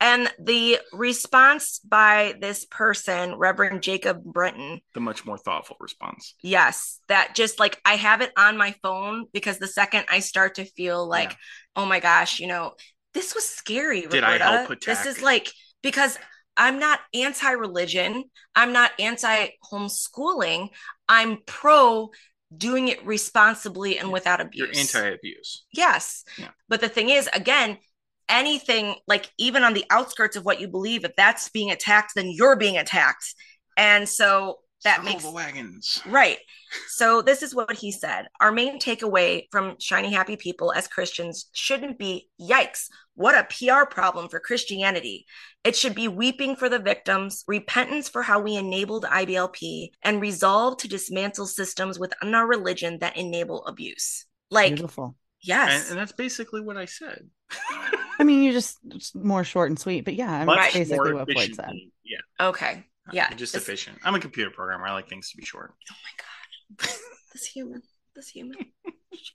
And 0.00 0.30
the 0.38 0.80
response 0.92 1.78
by 1.78 2.34
this 2.40 2.66
person, 2.66 3.36
Reverend 3.36 3.82
Jacob 3.82 4.22
Brenton, 4.24 4.80
The 4.92 5.00
much 5.00 5.24
more 5.24 5.38
thoughtful 5.38 5.76
response. 5.80 6.34
yes, 6.42 7.00
that 7.08 7.34
just 7.34 7.58
like 7.60 7.80
I 7.86 7.94
have 7.94 8.20
it 8.20 8.32
on 8.36 8.56
my 8.58 8.74
phone 8.82 9.26
because 9.32 9.58
the 9.58 9.68
second 9.68 10.04
I 10.10 10.18
start 10.20 10.56
to 10.56 10.64
feel 10.64 11.06
like, 11.08 11.30
Yeah. 11.30 11.36
oh 11.76 11.86
my 11.86 12.00
gosh, 12.00 12.40
you 12.40 12.48
know, 12.48 12.74
this 13.14 13.34
was 13.34 13.48
scary. 13.48 14.02
Did 14.02 14.24
I 14.24 14.32
Roberta. 14.34 14.44
help 14.66 14.80
This 14.80 15.06
is 15.06 15.22
like 15.22 15.50
because 15.82 16.18
I'm 16.56 16.78
not 16.78 17.00
anti-religion. 17.12 18.24
I'm 18.54 18.72
not 18.72 18.92
anti-homeschooling. 18.98 20.68
I'm 21.08 21.38
pro 21.46 22.10
doing 22.56 22.88
it 22.88 23.04
responsibly 23.04 23.98
and 23.98 24.12
without 24.12 24.40
abuse. 24.40 24.58
You're 24.58 24.68
abuse. 24.68 24.94
anti-abuse. 24.94 25.64
Yes. 25.72 26.24
Yeah. 26.38 26.48
But 26.68 26.80
the 26.80 26.88
thing 26.88 27.10
is, 27.10 27.28
again, 27.32 27.78
anything 28.28 28.94
like 29.06 29.28
even 29.38 29.64
on 29.64 29.74
the 29.74 29.84
outskirts 29.90 30.36
of 30.36 30.44
what 30.44 30.60
you 30.60 30.68
believe, 30.68 31.04
if 31.04 31.16
that's 31.16 31.48
being 31.50 31.70
attacked, 31.70 32.12
then 32.14 32.30
you're 32.30 32.56
being 32.56 32.78
attacked. 32.78 33.34
And 33.76 34.08
so 34.08 34.60
that 34.84 34.96
Circle 34.96 35.10
makes 35.10 35.24
the 35.24 35.30
wagons. 35.30 36.02
right. 36.06 36.38
So 36.88 37.22
this 37.22 37.44
is 37.44 37.54
what 37.54 37.72
he 37.76 37.92
said. 37.92 38.26
Our 38.40 38.50
main 38.50 38.80
takeaway 38.80 39.44
from 39.52 39.76
Shiny 39.78 40.12
Happy 40.12 40.34
People 40.34 40.72
as 40.72 40.88
Christians 40.88 41.48
shouldn't 41.52 42.00
be 42.00 42.28
yikes, 42.40 42.88
what 43.14 43.36
a 43.36 43.44
PR 43.44 43.86
problem 43.88 44.28
for 44.28 44.40
Christianity. 44.40 45.24
It 45.62 45.76
should 45.76 45.94
be 45.94 46.08
weeping 46.08 46.56
for 46.56 46.68
the 46.68 46.80
victims, 46.80 47.44
repentance 47.46 48.08
for 48.08 48.22
how 48.22 48.40
we 48.40 48.56
enabled 48.56 49.04
IBLP, 49.04 49.90
and 50.02 50.20
resolve 50.20 50.78
to 50.78 50.88
dismantle 50.88 51.46
systems 51.46 51.96
within 51.98 52.34
our 52.34 52.46
religion 52.46 52.98
that 52.98 53.16
enable 53.16 53.64
abuse. 53.66 54.26
Like, 54.50 54.74
Beautiful. 54.74 55.14
yes. 55.40 55.82
And, 55.82 55.90
and 55.92 56.00
that's 56.00 56.12
basically 56.12 56.60
what 56.60 56.76
I 56.76 56.86
said. 56.86 57.28
I 58.18 58.24
mean, 58.24 58.42
you 58.42 58.52
just 58.52 58.78
it's 58.90 59.14
more 59.14 59.44
short 59.44 59.70
and 59.70 59.78
sweet, 59.78 60.04
but 60.04 60.14
yeah, 60.14 60.32
I 60.32 60.38
mean, 60.38 60.46
Much 60.46 60.58
that's 60.58 60.74
basically 60.74 61.14
what 61.14 61.30
Floyd 61.30 61.54
said. 61.54 61.72
Yeah. 62.04 62.48
Okay. 62.48 62.84
Yeah. 63.12 63.32
Just 63.34 63.52
this- 63.52 63.62
efficient. 63.62 63.98
I'm 64.02 64.14
a 64.14 64.20
computer 64.20 64.50
programmer. 64.50 64.86
I 64.86 64.92
like 64.92 65.08
things 65.08 65.30
to 65.30 65.36
be 65.36 65.44
short. 65.44 65.74
Oh 65.90 65.94
my 66.02 66.78
god. 66.86 66.90
this 67.32 67.44
human. 67.46 67.82
This 68.16 68.28
human. 68.28 68.56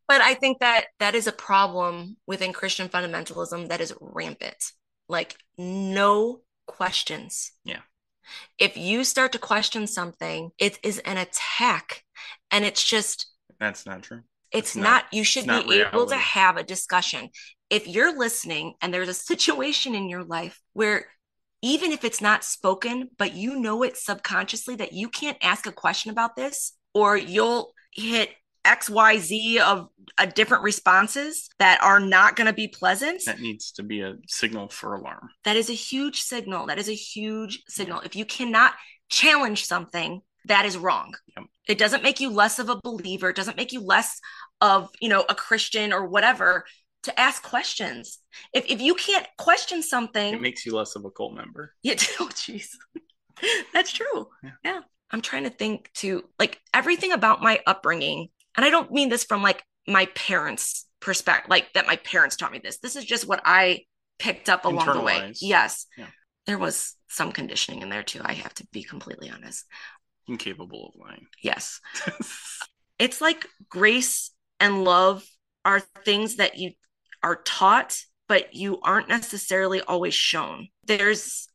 but 0.07 0.21
I 0.21 0.33
think 0.35 0.59
that 0.59 0.85
that 0.99 1.15
is 1.15 1.27
a 1.27 1.31
problem 1.31 2.17
within 2.27 2.53
Christian 2.53 2.87
fundamentalism 2.89 3.67
that 3.69 3.81
is 3.81 3.93
rampant. 3.99 4.71
Like 5.07 5.35
no 5.57 6.41
questions. 6.67 7.51
Yeah. 7.63 7.81
If 8.57 8.77
you 8.77 9.03
start 9.03 9.31
to 9.33 9.39
question 9.39 9.87
something, 9.87 10.51
it 10.59 10.79
is 10.83 10.99
an 10.99 11.17
attack. 11.17 12.03
And 12.51 12.63
it's 12.63 12.83
just 12.83 13.27
That's 13.59 13.85
not 13.85 14.03
true. 14.03 14.21
it's 14.51 14.69
It's 14.69 14.75
not, 14.75 14.83
not- 14.83 15.05
you 15.13 15.23
should 15.23 15.45
it's 15.47 15.63
be 15.67 15.79
not 15.79 15.93
able 15.93 16.05
to 16.07 16.15
have 16.15 16.57
a 16.57 16.63
discussion 16.63 17.29
if 17.69 17.87
you're 17.87 18.17
listening 18.17 18.73
and 18.81 18.93
there's 18.93 19.09
a 19.09 19.13
situation 19.13 19.93
in 19.93 20.09
your 20.09 20.23
life 20.23 20.59
where 20.73 21.05
even 21.61 21.91
if 21.91 22.03
it's 22.03 22.21
not 22.21 22.43
spoken 22.43 23.09
but 23.17 23.33
you 23.33 23.59
know 23.59 23.83
it 23.83 23.97
subconsciously 23.97 24.75
that 24.75 24.93
you 24.93 25.09
can't 25.09 25.37
ask 25.41 25.65
a 25.65 25.71
question 25.71 26.11
about 26.11 26.35
this 26.35 26.73
or 26.93 27.17
you'll 27.17 27.73
hit 27.93 28.29
xyz 28.65 29.57
of 29.59 29.89
a 30.17 30.27
different 30.27 30.63
responses 30.63 31.49
that 31.59 31.81
are 31.81 31.99
not 31.99 32.35
going 32.35 32.47
to 32.47 32.53
be 32.53 32.67
pleasant. 32.67 33.21
That 33.25 33.39
needs 33.39 33.71
to 33.73 33.83
be 33.83 34.01
a 34.01 34.15
signal 34.27 34.67
for 34.67 34.95
alarm. 34.95 35.29
that 35.45 35.55
is 35.55 35.69
a 35.69 35.73
huge 35.73 36.21
signal. 36.21 36.67
That 36.67 36.77
is 36.77 36.89
a 36.89 36.93
huge 36.93 37.63
signal. 37.67 38.01
If 38.01 38.15
you 38.15 38.25
cannot 38.25 38.73
challenge 39.09 39.65
something 39.65 40.21
that 40.45 40.65
is 40.65 40.77
wrong. 40.77 41.13
Yep. 41.37 41.45
it 41.67 41.77
doesn't 41.77 42.03
make 42.03 42.19
you 42.19 42.29
less 42.29 42.59
of 42.59 42.69
a 42.69 42.79
believer. 42.83 43.29
It 43.29 43.35
doesn't 43.35 43.57
make 43.57 43.71
you 43.71 43.81
less 43.81 44.19
of 44.61 44.89
you 44.99 45.09
know 45.09 45.25
a 45.29 45.35
christian 45.35 45.93
or 45.93 46.05
whatever 46.05 46.65
to 47.03 47.19
ask 47.19 47.41
questions 47.41 48.19
if, 48.53 48.65
if 48.67 48.81
you 48.81 48.93
can't 48.95 49.25
question 49.37 49.81
something 49.81 50.33
It 50.33 50.41
makes 50.41 50.65
you 50.65 50.75
less 50.75 50.95
of 50.95 51.05
a 51.05 51.11
cult 51.11 51.33
member. 51.33 51.73
yeah, 51.83 51.93
oh 52.19 52.29
jeez. 52.33 52.67
That's 53.73 53.91
true. 53.91 54.27
Yeah. 54.43 54.51
Yeah. 54.63 54.79
I'm 55.11 55.21
trying 55.21 55.45
to 55.45 55.49
think 55.49 55.89
to 55.95 56.23
like 56.37 56.59
everything 56.73 57.13
about 57.13 57.41
my 57.41 57.61
upbringing, 57.65 58.29
and 58.55 58.65
I 58.65 58.69
don't 58.69 58.91
mean 58.91 59.09
this 59.09 59.23
from 59.23 59.41
like 59.41 59.63
my 59.87 60.05
parents' 60.07 60.85
perspective, 60.99 61.49
like 61.49 61.73
that 61.73 61.87
my 61.87 61.95
parents 61.95 62.35
taught 62.35 62.51
me 62.51 62.59
this. 62.63 62.77
This 62.79 62.95
is 62.95 63.05
just 63.05 63.27
what 63.27 63.41
I 63.43 63.85
picked 64.19 64.49
up 64.49 64.65
along 64.65 64.85
the 64.85 65.01
way. 65.01 65.33
Yes. 65.41 65.87
Yeah. 65.97 66.07
There 66.45 66.59
was 66.59 66.95
some 67.07 67.31
conditioning 67.31 67.81
in 67.81 67.89
there 67.89 68.03
too. 68.03 68.21
I 68.23 68.33
have 68.33 68.53
to 68.55 68.67
be 68.71 68.83
completely 68.83 69.29
honest. 69.29 69.65
Incapable 70.27 70.91
of 70.93 70.99
lying. 70.99 71.25
Yes. 71.41 71.79
It's 72.99 73.21
like 73.21 73.47
grace 73.69 74.31
and 74.59 74.83
love 74.83 75.23
are 75.65 75.79
things 76.05 76.35
that 76.35 76.57
you 76.57 76.71
are 77.23 77.37
taught, 77.37 77.97
but 78.27 78.53
you 78.55 78.79
aren't 78.81 79.09
necessarily 79.09 79.81
always 79.81 80.13
shown. 80.13 80.67
There's 80.85 81.47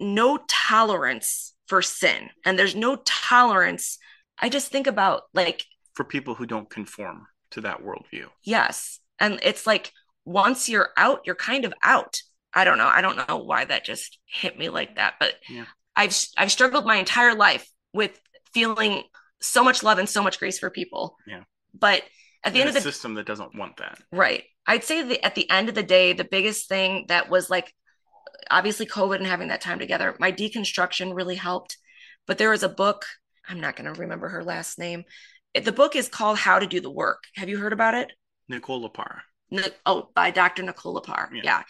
no 0.00 0.38
tolerance 0.48 1.54
for 1.66 1.82
sin, 1.82 2.30
and 2.44 2.58
there's 2.58 2.74
no 2.74 2.96
tolerance. 3.04 3.98
I 4.38 4.48
just 4.48 4.70
think 4.72 4.86
about 4.86 5.22
like, 5.34 5.64
for 5.94 6.04
people 6.04 6.34
who 6.34 6.46
don't 6.46 6.68
conform 6.70 7.26
to 7.52 7.60
that 7.62 7.82
worldview. 7.82 8.26
yes. 8.42 8.98
And 9.20 9.38
it's 9.42 9.66
like 9.66 9.92
once 10.24 10.68
you're 10.68 10.88
out, 10.96 11.20
you're 11.26 11.34
kind 11.36 11.64
of 11.64 11.72
out. 11.82 12.20
I 12.54 12.64
don't 12.64 12.78
know. 12.78 12.86
I 12.88 13.00
don't 13.02 13.28
know 13.28 13.36
why 13.38 13.64
that 13.64 13.84
just 13.84 14.18
hit 14.26 14.58
me 14.58 14.68
like 14.68 14.96
that, 14.96 15.14
but 15.20 15.34
Yeah. 15.48 15.66
I've 15.94 16.16
I've 16.36 16.50
struggled 16.50 16.86
my 16.86 16.96
entire 16.96 17.34
life 17.34 17.68
with 17.92 18.18
feeling 18.54 19.02
so 19.40 19.62
much 19.62 19.82
love 19.82 19.98
and 19.98 20.08
so 20.08 20.22
much 20.22 20.38
grace 20.38 20.58
for 20.58 20.70
people. 20.70 21.16
Yeah. 21.26 21.42
But 21.78 22.02
at 22.44 22.52
the 22.52 22.60
end 22.60 22.68
of 22.68 22.74
the 22.74 22.80
system 22.80 23.14
that 23.14 23.26
doesn't 23.26 23.56
want 23.56 23.76
that. 23.78 23.98
Right. 24.10 24.44
I'd 24.66 24.84
say 24.84 25.02
the, 25.02 25.24
at 25.24 25.34
the 25.34 25.48
end 25.50 25.68
of 25.68 25.74
the 25.74 25.82
day, 25.82 26.12
the 26.12 26.24
biggest 26.24 26.68
thing 26.68 27.06
that 27.08 27.30
was 27.30 27.50
like 27.50 27.72
obviously 28.50 28.86
COVID 28.86 29.16
and 29.16 29.26
having 29.26 29.48
that 29.48 29.60
time 29.60 29.78
together, 29.78 30.16
my 30.18 30.32
deconstruction 30.32 31.14
really 31.14 31.36
helped. 31.36 31.76
But 32.26 32.38
there 32.38 32.50
was 32.50 32.62
a 32.62 32.68
book, 32.68 33.06
I'm 33.48 33.60
not 33.60 33.76
going 33.76 33.92
to 33.92 34.00
remember 34.00 34.28
her 34.28 34.44
last 34.44 34.78
name. 34.78 35.04
The 35.60 35.72
book 35.72 35.96
is 35.96 36.08
called 36.08 36.38
How 36.38 36.58
to 36.58 36.66
Do 36.66 36.80
the 36.80 36.90
Work. 36.90 37.24
Have 37.34 37.48
you 37.48 37.58
heard 37.58 37.72
about 37.72 37.94
it? 37.94 38.12
Nicole 38.48 38.88
LePera. 38.88 39.20
Ni- 39.50 39.62
oh, 39.84 40.08
by 40.14 40.30
Dr. 40.30 40.62
Nicole 40.62 41.00
LePera. 41.00 41.28
Yeah. 41.32 41.42
Yeah. 41.44 41.62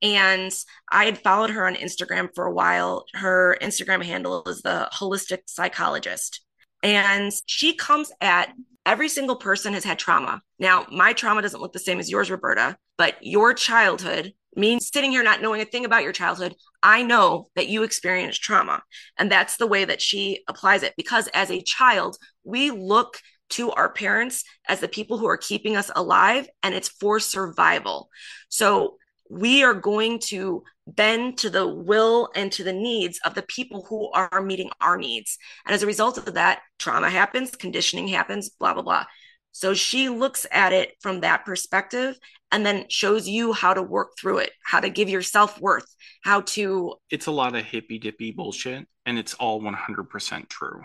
And 0.00 0.52
I 0.92 1.06
had 1.06 1.18
followed 1.18 1.50
her 1.50 1.66
on 1.66 1.74
Instagram 1.74 2.28
for 2.34 2.46
a 2.46 2.52
while. 2.52 3.06
Her 3.14 3.56
Instagram 3.60 4.04
handle 4.04 4.44
is 4.46 4.62
the 4.62 4.88
holistic 4.92 5.40
psychologist. 5.46 6.42
And 6.82 7.32
she 7.46 7.74
comes 7.74 8.12
at 8.20 8.52
every 8.88 9.08
single 9.08 9.36
person 9.36 9.74
has 9.74 9.84
had 9.84 9.98
trauma. 9.98 10.40
Now, 10.58 10.86
my 10.90 11.12
trauma 11.12 11.42
doesn't 11.42 11.60
look 11.60 11.74
the 11.74 11.78
same 11.78 12.00
as 12.00 12.10
yours, 12.10 12.30
Roberta, 12.30 12.78
but 12.96 13.16
your 13.20 13.52
childhood, 13.52 14.32
me 14.56 14.80
sitting 14.80 15.10
here 15.10 15.22
not 15.22 15.42
knowing 15.42 15.60
a 15.60 15.66
thing 15.66 15.84
about 15.84 16.04
your 16.04 16.12
childhood, 16.12 16.54
I 16.82 17.02
know 17.02 17.48
that 17.54 17.68
you 17.68 17.82
experienced 17.82 18.42
trauma. 18.42 18.82
And 19.18 19.30
that's 19.30 19.58
the 19.58 19.66
way 19.66 19.84
that 19.84 20.00
she 20.00 20.42
applies 20.48 20.82
it. 20.82 20.94
Because 20.96 21.28
as 21.34 21.50
a 21.50 21.60
child, 21.60 22.16
we 22.44 22.70
look 22.70 23.20
to 23.50 23.70
our 23.72 23.92
parents 23.92 24.42
as 24.66 24.80
the 24.80 24.88
people 24.88 25.18
who 25.18 25.28
are 25.28 25.36
keeping 25.36 25.76
us 25.76 25.90
alive, 25.94 26.48
and 26.62 26.74
it's 26.74 26.88
for 26.88 27.20
survival. 27.20 28.08
So 28.48 28.96
we 29.30 29.64
are 29.64 29.74
going 29.74 30.18
to 30.28 30.62
bend 30.96 31.38
to 31.38 31.50
the 31.50 31.66
will 31.66 32.30
and 32.34 32.50
to 32.52 32.64
the 32.64 32.72
needs 32.72 33.18
of 33.24 33.34
the 33.34 33.42
people 33.42 33.84
who 33.88 34.10
are 34.12 34.42
meeting 34.42 34.70
our 34.80 34.96
needs. 34.96 35.38
And 35.66 35.74
as 35.74 35.82
a 35.82 35.86
result 35.86 36.18
of 36.18 36.34
that, 36.34 36.60
trauma 36.78 37.10
happens, 37.10 37.54
conditioning 37.56 38.08
happens, 38.08 38.48
blah, 38.50 38.74
blah, 38.74 38.82
blah. 38.82 39.04
So 39.52 39.74
she 39.74 40.08
looks 40.08 40.46
at 40.52 40.72
it 40.72 40.92
from 41.00 41.20
that 41.20 41.44
perspective 41.44 42.16
and 42.52 42.64
then 42.64 42.86
shows 42.88 43.28
you 43.28 43.52
how 43.52 43.74
to 43.74 43.82
work 43.82 44.12
through 44.18 44.38
it, 44.38 44.52
how 44.64 44.80
to 44.80 44.88
give 44.88 45.08
yourself 45.08 45.60
worth, 45.60 45.86
how 46.22 46.42
to. 46.42 46.94
It's 47.10 47.26
a 47.26 47.32
lot 47.32 47.54
of 47.54 47.64
hippy 47.64 47.98
dippy 47.98 48.30
bullshit, 48.30 48.86
and 49.04 49.18
it's 49.18 49.34
all 49.34 49.60
100% 49.60 50.48
true. 50.48 50.82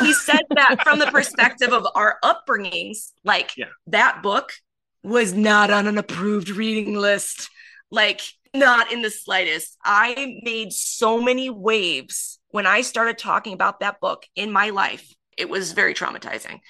He 0.00 0.12
said 0.14 0.40
that 0.50 0.82
from 0.82 0.98
the 0.98 1.06
perspective 1.06 1.72
of 1.72 1.86
our 1.94 2.18
upbringings. 2.24 3.10
Like 3.22 3.56
Yeah. 3.56 3.66
that 3.88 4.22
book 4.22 4.52
was 5.02 5.32
not 5.32 5.70
on 5.70 5.86
an 5.86 5.98
approved 5.98 6.48
reading 6.48 6.94
list. 6.96 7.48
Like, 7.90 8.20
not 8.54 8.92
in 8.92 9.02
the 9.02 9.10
slightest. 9.10 9.76
I 9.84 10.38
made 10.42 10.72
so 10.72 11.20
many 11.20 11.50
waves 11.50 12.38
when 12.48 12.66
I 12.66 12.80
started 12.82 13.18
talking 13.18 13.52
about 13.52 13.80
that 13.80 14.00
book 14.00 14.24
in 14.34 14.50
my 14.52 14.70
life. 14.70 15.14
It 15.36 15.48
was 15.48 15.72
very 15.72 15.94
traumatizing. 15.94 16.60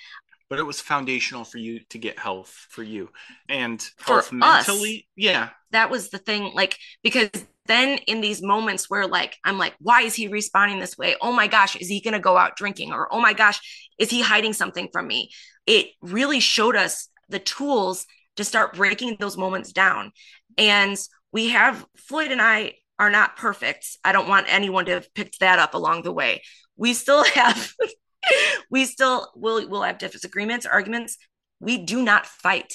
but 0.49 0.59
it 0.59 0.65
was 0.65 0.81
foundational 0.81 1.45
for 1.45 1.59
you 1.59 1.81
to 1.91 1.99
get 1.99 2.19
health 2.19 2.67
for 2.71 2.83
you 2.83 3.09
and 3.49 3.81
for 3.99 4.15
health 4.15 4.33
mentally. 4.33 5.07
Yeah. 5.17 5.51
That 5.71 5.91
was 5.91 6.11
the 6.11 6.19
thing. 6.19 6.53
Like, 6.55 6.77
because 7.03 7.31
then 7.67 7.99
in 8.09 8.21
these 8.21 8.43
moments 8.43 8.91
where 8.91 9.07
like 9.07 9.37
I'm 9.45 9.59
like, 9.59 9.75
why 9.79 10.03
is 10.03 10.15
he 10.15 10.27
responding 10.27 10.81
this 10.81 10.99
way? 10.99 11.15
Oh 11.21 11.33
my 11.33 11.47
gosh, 11.47 11.77
is 11.77 11.89
he 11.89 12.01
gonna 12.01 12.19
go 12.19 12.37
out 12.37 12.57
drinking? 12.57 12.93
Or 12.93 13.07
oh 13.13 13.21
my 13.21 13.33
gosh, 13.33 13.61
is 13.99 14.11
he 14.11 14.23
hiding 14.23 14.53
something 14.53 14.89
from 14.93 15.07
me? 15.07 15.31
It 15.67 15.89
really 16.03 16.41
showed 16.41 16.75
us 16.75 17.09
the 17.29 17.39
tools 17.39 18.07
to 18.37 18.45
start 18.45 18.75
breaking 18.75 19.19
those 19.21 19.37
moments 19.37 19.73
down. 19.73 20.11
And 20.59 20.99
we 21.33 21.51
have 21.51 21.85
Floyd 21.97 22.33
and 22.33 22.43
I 22.43 22.75
are 22.99 23.11
not 23.11 23.37
perfect. 23.37 23.97
I 24.05 24.13
don't 24.13 24.29
want 24.29 24.47
anyone 24.49 24.85
to 24.87 24.93
have 24.93 25.15
picked 25.15 25.41
that 25.41 25.59
up 25.59 25.75
along 25.75 26.03
the 26.03 26.13
way. 26.13 26.43
We 26.77 26.95
still 26.95 27.25
have 27.35 27.73
we 28.71 28.85
still 28.85 29.31
will 29.35 29.69
will 29.69 29.83
have 29.83 29.99
disagreements, 29.99 30.67
arguments. 30.67 31.17
We 31.61 31.79
do 31.79 32.03
not 32.03 32.27
fight. 32.27 32.75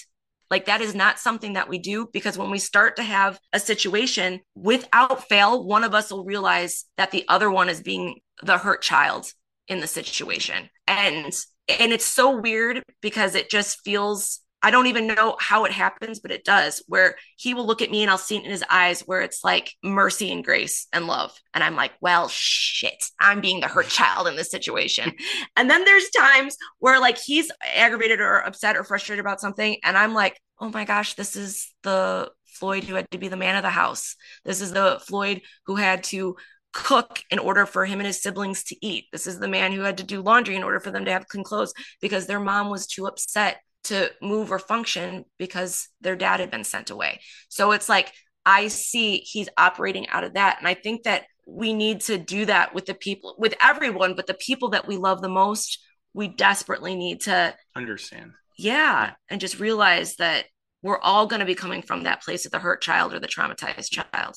Like 0.51 0.65
that 0.65 0.81
is 0.81 0.93
not 0.93 1.19
something 1.19 1.53
that 1.53 1.69
we 1.69 1.79
do 1.79 2.07
because 2.13 2.37
when 2.37 2.51
we 2.51 2.59
start 2.59 2.97
to 2.97 3.03
have 3.03 3.39
a 3.51 3.59
situation 3.59 4.41
without 4.53 5.27
fail, 5.27 5.63
one 5.63 5.83
of 5.83 5.95
us 5.95 6.11
will 6.11 6.23
realize 6.23 6.85
that 6.97 7.11
the 7.11 7.25
other 7.27 7.49
one 7.49 7.67
is 7.67 7.81
being 7.81 8.19
the 8.43 8.57
hurt 8.57 8.81
child 8.81 9.31
in 9.67 9.79
the 9.79 9.87
situation. 9.87 10.69
And 10.87 11.33
and 11.67 11.91
it's 11.91 12.05
so 12.05 12.39
weird 12.39 12.83
because 13.01 13.35
it 13.35 13.49
just 13.49 13.81
feels 13.83 14.39
I 14.65 14.71
don't 14.71 14.87
even 14.87 15.05
know 15.05 15.35
how 15.39 15.65
it 15.65 15.71
happens, 15.71 16.19
but 16.19 16.31
it 16.31 16.43
does, 16.43 16.83
where 16.87 17.17
he 17.37 17.53
will 17.53 17.67
look 17.67 17.83
at 17.83 17.91
me 17.91 18.01
and 18.01 18.09
I'll 18.09 18.17
see 18.17 18.37
it 18.37 18.43
in 18.43 18.49
his 18.49 18.63
eyes 18.67 19.01
where 19.01 19.21
it's 19.21 19.43
like 19.43 19.71
mercy 19.83 20.31
and 20.31 20.43
grace 20.43 20.87
and 20.91 21.05
love. 21.05 21.39
And 21.53 21.63
I'm 21.63 21.75
like, 21.75 21.91
well, 22.01 22.27
shit, 22.29 23.05
I'm 23.19 23.41
being 23.41 23.59
the 23.59 23.67
hurt 23.67 23.89
child 23.89 24.27
in 24.27 24.35
this 24.35 24.49
situation. 24.49 25.11
and 25.55 25.69
then 25.69 25.85
there's 25.85 26.09
times 26.09 26.57
where 26.79 26.99
like 26.99 27.19
he's 27.19 27.51
aggravated 27.75 28.19
or 28.19 28.39
upset 28.39 28.75
or 28.75 28.83
frustrated 28.83 29.23
about 29.23 29.39
something. 29.39 29.77
And 29.83 29.95
I'm 29.95 30.15
like, 30.15 30.41
oh 30.59 30.69
my 30.69 30.83
gosh, 30.83 31.13
this 31.13 31.35
is 31.35 31.71
the 31.83 32.31
Floyd 32.47 32.85
who 32.85 32.95
had 32.95 33.05
to 33.11 33.19
be 33.19 33.27
the 33.27 33.37
man 33.37 33.57
of 33.57 33.61
the 33.61 33.69
house. 33.69 34.15
This 34.45 34.61
is 34.61 34.71
the 34.71 34.99
Floyd 35.05 35.41
who 35.67 35.75
had 35.75 36.05
to 36.05 36.37
cook 36.73 37.21
in 37.29 37.37
order 37.37 37.67
for 37.67 37.85
him 37.85 37.99
and 37.99 38.07
his 38.07 38.23
siblings 38.23 38.63
to 38.63 38.75
eat. 38.83 39.05
This 39.11 39.27
is 39.27 39.37
the 39.37 39.47
man 39.47 39.73
who 39.73 39.81
had 39.81 39.97
to 39.97 40.03
do 40.03 40.23
laundry 40.23 40.55
in 40.55 40.63
order 40.63 40.79
for 40.79 40.89
them 40.89 41.05
to 41.05 41.11
have 41.11 41.27
clean 41.27 41.43
clothes 41.43 41.73
because 42.01 42.25
their 42.25 42.39
mom 42.39 42.71
was 42.71 42.87
too 42.87 43.05
upset 43.05 43.57
to 43.85 44.11
move 44.21 44.51
or 44.51 44.59
function 44.59 45.25
because 45.37 45.87
their 46.01 46.15
dad 46.15 46.39
had 46.39 46.51
been 46.51 46.63
sent 46.63 46.89
away. 46.89 47.21
So 47.49 47.71
it's 47.71 47.89
like, 47.89 48.11
I 48.45 48.67
see 48.67 49.17
he's 49.17 49.49
operating 49.57 50.07
out 50.09 50.23
of 50.23 50.35
that. 50.35 50.57
And 50.59 50.67
I 50.67 50.73
think 50.73 51.03
that 51.03 51.23
we 51.47 51.73
need 51.73 52.01
to 52.01 52.17
do 52.17 52.45
that 52.45 52.73
with 52.73 52.85
the 52.85 52.93
people, 52.93 53.35
with 53.37 53.55
everyone, 53.61 54.15
but 54.15 54.27
the 54.27 54.33
people 54.33 54.69
that 54.69 54.87
we 54.87 54.97
love 54.97 55.21
the 55.21 55.29
most, 55.29 55.83
we 56.13 56.27
desperately 56.27 56.95
need 56.95 57.21
to 57.21 57.55
understand. 57.75 58.31
Yeah. 58.57 59.11
And 59.29 59.41
just 59.41 59.59
realize 59.59 60.15
that 60.17 60.45
we're 60.81 60.99
all 60.99 61.25
going 61.27 61.39
to 61.39 61.45
be 61.45 61.55
coming 61.55 61.81
from 61.81 62.03
that 62.03 62.23
place 62.23 62.45
of 62.45 62.51
the 62.51 62.59
hurt 62.59 62.81
child 62.81 63.13
or 63.13 63.19
the 63.19 63.27
traumatized 63.27 63.89
child. 63.89 64.35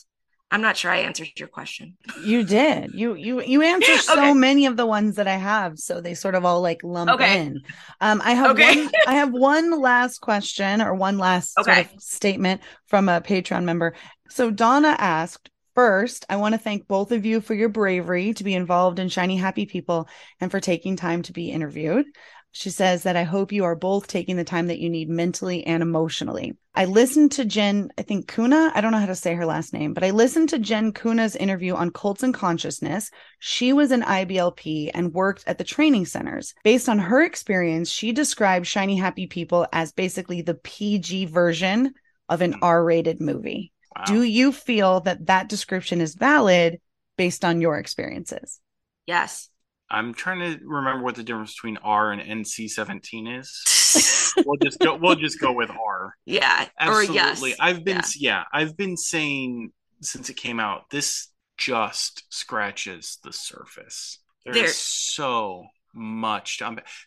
I'm 0.51 0.63
not 0.63 0.77
sure 0.77 0.91
I 0.91 0.99
answered 0.99 1.29
your 1.37 1.49
question. 1.49 1.97
You 2.25 2.43
did. 2.43 2.93
You 2.95 3.15
you 3.15 3.41
you 3.43 3.63
answered 3.63 4.01
so 4.01 4.13
okay. 4.15 4.35
many 4.35 4.67
of 4.67 4.77
the 4.77 4.87
ones 4.87 5.17
that 5.17 5.29
I 5.29 5.37
have, 5.37 5.79
so 5.79 6.01
they 6.01 6.15
sort 6.15 6.35
of 6.35 6.45
all 6.45 6.61
like 6.61 6.83
lump 6.83 7.11
okay. 7.11 7.41
in. 7.41 7.61
Um, 8.01 8.21
I 8.25 8.33
have 8.33 8.51
okay. 8.53 8.85
one. 8.85 8.93
I 9.07 9.15
have 9.15 9.33
one 9.33 9.81
last 9.81 10.19
question 10.21 10.83
or 10.83 10.95
one 10.95 11.17
last 11.17 11.55
sort 11.55 11.69
of 11.69 11.89
statement 11.99 12.61
from 12.87 13.09
a 13.09 13.21
Patreon 13.21 13.65
member. 13.65 13.95
So 14.29 14.51
Donna 14.51 14.97
asked. 14.99 15.51
First, 15.75 16.27
I 16.29 16.35
want 16.35 16.55
to 16.55 16.59
thank 16.59 16.89
both 16.89 17.13
of 17.13 17.25
you 17.25 17.41
for 17.41 17.55
your 17.55 17.69
bravery 17.69 18.35
to 18.35 18.43
be 18.43 18.53
involved 18.53 18.99
in 18.99 19.09
Shiny 19.09 19.37
Happy 19.37 19.65
People 19.65 20.09
and 20.41 20.51
for 20.51 20.59
taking 20.59 20.97
time 20.97 21.23
to 21.23 21.33
be 21.33 21.53
interviewed. 21.53 22.07
She 22.53 22.71
says 22.71 23.03
that 23.03 23.17
I 23.17 23.25
hope 23.25 23.53
you 23.53 23.65
are 23.65 23.77
both 23.77 24.07
taking 24.07 24.37
the 24.37 24.45
time 24.45 24.69
that 24.69 24.79
you 24.79 24.89
need 24.89 25.09
mentally 25.09 25.65
and 25.67 25.83
emotionally. 25.83 26.57
I 26.75 26.87
listened 26.87 27.33
to 27.33 27.45
Jen, 27.45 27.91
I 27.99 28.03
think 28.03 28.33
Kuna, 28.33 28.73
I 28.75 28.81
don't 28.81 28.93
know 28.93 28.99
how 28.99 29.07
to 29.07 29.15
say 29.15 29.35
her 29.35 29.47
last 29.47 29.73
name, 29.73 29.95
but 29.95 30.05
I 30.05 30.11
listened 30.11 30.49
to 30.51 30.59
Jen 30.59 30.93
Kuna's 30.93 31.37
interview 31.37 31.75
on 31.75 31.91
cults 31.91 32.23
and 32.23 32.33
consciousness. 32.33 33.11
She 33.39 33.73
was 33.73 33.91
an 33.91 34.03
IBLP 34.03 34.91
and 34.95 35.13
worked 35.13 35.45
at 35.47 35.59
the 35.59 35.65
training 35.65 36.07
centers. 36.07 36.55
Based 36.65 36.89
on 36.89 36.99
her 36.99 37.23
experience, 37.23 37.91
she 37.91 38.13
described 38.13 38.67
Shiny 38.67 38.97
Happy 38.97 39.27
People 39.27 39.67
as 39.73 39.93
basically 39.93 40.43
the 40.43 40.55
PG 40.55 41.27
version 41.27 41.95
of 42.29 42.43
an 42.43 42.55
mm. 42.55 42.59
R 42.63 42.85
rated 42.85 43.21
movie. 43.21 43.73
Wow. 43.97 44.05
Do 44.07 44.23
you 44.23 44.53
feel 44.53 45.01
that 45.01 45.27
that 45.27 45.49
description 45.49 46.01
is 46.01 46.15
valid 46.15 46.81
based 47.17 47.45
on 47.45 47.61
your 47.61 47.79
experiences? 47.79 48.61
Yes. 49.07 49.49
I'm 49.91 50.15
trying 50.15 50.41
to 50.41 50.65
remember 50.65 51.03
what 51.03 51.15
the 51.15 51.23
difference 51.23 51.55
between 51.55 51.79
R 51.79 52.13
and 52.13 52.21
NC 52.21 52.71
seventeen 52.71 53.27
is. 53.27 54.35
we'll 54.47 54.57
just 54.57 54.79
go. 54.81 54.97
We'll 54.97 55.17
just 55.17 55.41
go 55.41 55.53
with 55.53 55.71
R. 55.71 56.15
Yeah, 56.25 56.67
absolutely. 56.79 57.51
Yes. 57.51 57.57
I've 57.61 57.85
been 57.85 57.97
yeah. 57.97 58.03
yeah, 58.19 58.45
I've 58.53 58.77
been 58.77 58.97
saying 58.97 59.73
since 60.03 60.31
it 60.31 60.37
came 60.37 60.61
out, 60.61 60.91
this 60.91 61.29
just 61.57 62.25
scratches 62.31 63.19
the 63.25 63.33
surface. 63.33 64.21
There's, 64.45 64.57
There's 64.57 64.77
so 64.77 65.67
much. 65.95 66.61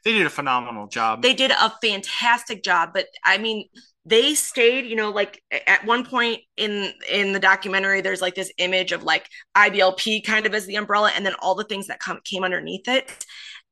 They 0.04 0.14
did 0.14 0.26
a 0.26 0.30
phenomenal 0.30 0.88
job. 0.88 1.22
They 1.22 1.34
did 1.34 1.52
a 1.52 1.74
fantastic 1.82 2.64
job, 2.64 2.92
but 2.94 3.08
I 3.24 3.38
mean, 3.38 3.68
they 4.06 4.34
stayed 4.34 4.86
you 4.86 4.96
know 4.96 5.12
like 5.12 5.42
at 5.68 5.86
one 5.86 6.06
point 6.06 6.42
in 6.58 6.92
in 7.10 7.34
the 7.34 7.40
documentary 7.40 8.02
there's 8.02 8.22
like 8.22 8.36
this 8.36 8.52
image 8.58 8.92
of 8.92 9.04
like 9.04 9.28
iblp 9.56 10.24
kind 10.26 10.46
of 10.46 10.54
as 10.54 10.66
the 10.66 10.76
umbrella 10.76 11.12
and 11.16 11.26
then 11.26 11.36
all 11.40 11.56
the 11.56 11.64
things 11.66 11.88
that 11.88 12.00
come 12.00 12.20
came 12.24 12.44
underneath 12.44 12.88
it 12.88 13.26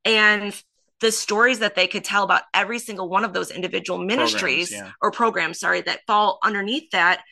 and 0.04 0.62
the 1.00 1.10
stories 1.10 1.60
that 1.60 1.74
they 1.74 1.86
could 1.86 2.04
tell 2.04 2.22
about 2.22 2.42
every 2.54 2.78
single 2.78 3.08
one 3.08 3.24
of 3.24 3.32
those 3.32 3.50
individual 3.50 3.98
ministries 3.98 4.70
programs, 4.70 4.88
yeah. 4.88 4.92
or 5.02 5.10
programs 5.10 5.58
sorry 5.58 5.80
that 5.80 6.00
fall 6.06 6.38
underneath 6.44 6.90
that 6.92 7.22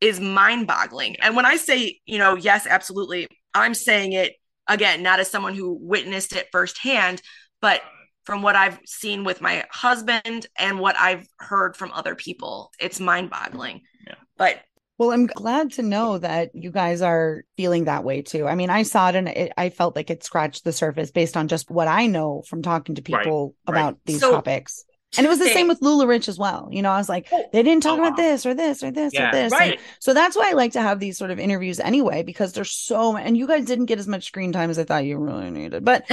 is 0.00 0.20
mind 0.20 0.66
boggling 0.66 1.16
and 1.20 1.36
when 1.36 1.44
i 1.44 1.56
say 1.56 1.98
you 2.06 2.18
know 2.18 2.36
yes 2.36 2.66
absolutely 2.66 3.28
i'm 3.54 3.74
saying 3.74 4.12
it 4.12 4.34
again 4.68 5.02
not 5.02 5.20
as 5.20 5.30
someone 5.30 5.54
who 5.54 5.78
witnessed 5.80 6.34
it 6.34 6.48
firsthand 6.52 7.22
but 7.60 7.82
from 8.26 8.42
what 8.42 8.56
I've 8.56 8.80
seen 8.84 9.24
with 9.24 9.40
my 9.40 9.64
husband 9.70 10.46
and 10.58 10.80
what 10.80 10.98
I've 10.98 11.26
heard 11.38 11.76
from 11.76 11.92
other 11.92 12.16
people. 12.16 12.72
It's 12.80 12.98
mind 12.98 13.30
boggling. 13.30 13.82
Yeah. 14.04 14.16
But 14.36 14.60
well, 14.98 15.12
I'm 15.12 15.26
glad 15.26 15.72
to 15.72 15.82
know 15.82 16.18
that 16.18 16.50
you 16.54 16.70
guys 16.70 17.02
are 17.02 17.44
feeling 17.56 17.84
that 17.84 18.02
way 18.02 18.22
too. 18.22 18.46
I 18.48 18.54
mean, 18.54 18.70
I 18.70 18.82
saw 18.82 19.10
it 19.10 19.14
and 19.14 19.28
it, 19.28 19.52
I 19.56 19.68
felt 19.68 19.94
like 19.94 20.10
it 20.10 20.24
scratched 20.24 20.64
the 20.64 20.72
surface 20.72 21.10
based 21.10 21.36
on 21.36 21.48
just 21.48 21.70
what 21.70 21.86
I 21.86 22.06
know 22.06 22.42
from 22.48 22.62
talking 22.62 22.94
to 22.94 23.02
people 23.02 23.54
right, 23.68 23.74
about 23.74 23.92
right. 23.92 24.00
these 24.06 24.20
so, 24.20 24.32
topics. 24.32 24.85
And 25.16 25.24
it 25.24 25.28
was 25.28 25.38
the 25.38 25.46
same 25.46 25.68
with 25.68 25.80
LuLaRich 25.80 26.28
as 26.28 26.38
well. 26.38 26.68
You 26.70 26.82
know, 26.82 26.90
I 26.90 26.98
was 26.98 27.08
like, 27.08 27.28
oh, 27.32 27.44
they 27.52 27.62
didn't 27.62 27.82
talk 27.82 27.98
oh, 27.98 28.02
about 28.02 28.18
wow. 28.18 28.24
this 28.24 28.44
or 28.44 28.54
this 28.54 28.82
or 28.82 28.90
this 28.90 29.14
yeah, 29.14 29.28
or 29.28 29.32
this. 29.32 29.52
Right. 29.52 29.72
And 29.72 29.80
so 29.98 30.12
that's 30.12 30.36
why 30.36 30.50
I 30.50 30.52
like 30.52 30.72
to 30.72 30.82
have 30.82 31.00
these 31.00 31.16
sort 31.16 31.30
of 31.30 31.38
interviews 31.38 31.80
anyway, 31.80 32.22
because 32.22 32.52
there's 32.52 32.72
so 32.72 33.16
and 33.16 33.36
you 33.36 33.46
guys 33.46 33.64
didn't 33.64 33.86
get 33.86 33.98
as 33.98 34.08
much 34.08 34.24
screen 34.24 34.52
time 34.52 34.68
as 34.68 34.78
I 34.78 34.84
thought 34.84 35.04
you 35.04 35.16
really 35.16 35.50
needed. 35.50 35.84
But 35.84 36.06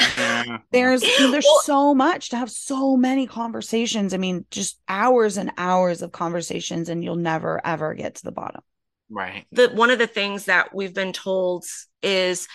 there's 0.71 1.01
there's 1.19 1.45
well, 1.45 1.61
so 1.63 1.95
much 1.95 2.29
to 2.29 2.37
have 2.37 2.49
so 2.49 2.95
many 2.95 3.27
conversations. 3.27 4.13
I 4.13 4.17
mean, 4.17 4.45
just 4.51 4.79
hours 4.87 5.37
and 5.37 5.51
hours 5.57 6.01
of 6.01 6.11
conversations, 6.11 6.87
and 6.87 7.03
you'll 7.03 7.15
never 7.15 7.65
ever 7.65 7.93
get 7.95 8.15
to 8.15 8.23
the 8.23 8.31
bottom. 8.31 8.61
Right. 9.09 9.45
The 9.51 9.69
one 9.69 9.89
of 9.89 9.99
the 9.99 10.07
things 10.07 10.45
that 10.45 10.73
we've 10.73 10.93
been 10.93 11.13
told 11.13 11.65
is 12.01 12.47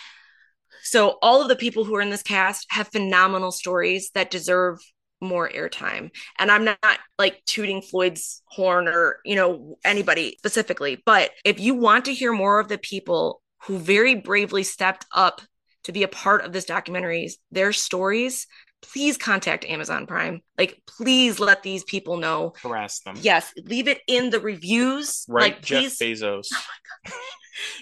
so 0.83 1.19
all 1.21 1.43
of 1.43 1.49
the 1.49 1.57
people 1.57 1.85
who 1.85 1.95
are 1.97 2.01
in 2.01 2.11
this 2.11 2.23
cast 2.23 2.67
have 2.71 2.89
phenomenal 2.89 3.51
stories 3.51 4.11
that 4.15 4.31
deserve 4.31 4.79
more 5.21 5.49
airtime. 5.49 6.11
And 6.39 6.51
I'm 6.51 6.65
not 6.65 6.79
like 7.19 7.43
tooting 7.45 7.83
Floyd's 7.83 8.43
horn 8.47 8.89
or, 8.89 9.19
you 9.25 9.35
know, 9.37 9.79
anybody 9.85 10.37
specifically, 10.39 11.03
but 11.05 11.31
if 11.45 11.59
you 11.61 11.75
want 11.75 12.05
to 12.07 12.15
hear 12.15 12.33
more 12.33 12.61
of 12.61 12.69
the 12.69 12.79
people 12.79 13.43
who 13.65 13.79
very 13.79 14.15
bravely 14.15 14.63
stepped 14.63 15.07
up 15.13 15.41
to 15.85 15.93
be 15.93 16.03
a 16.03 16.09
part 16.09 16.45
of 16.45 16.53
this 16.53 16.65
documentary, 16.65 17.31
their 17.51 17.73
stories, 17.73 18.47
please 18.81 19.17
contact 19.17 19.65
Amazon 19.65 20.07
Prime. 20.07 20.41
Like, 20.57 20.81
please 20.87 21.41
let 21.41 21.65
these 21.65 21.83
people 21.83 22.17
know. 22.17 22.53
Harass 22.63 23.01
them. 23.01 23.17
Yes, 23.21 23.53
leave 23.65 23.89
it 23.89 24.01
in 24.07 24.31
the 24.31 24.39
reviews. 24.39 25.25
Right, 25.29 25.55
like, 25.55 25.63
Jeff 25.63 25.99
please. 25.99 26.21
Bezos. 26.23 26.47
Oh 26.53 26.63
my 27.07 27.11
god. 27.11 27.19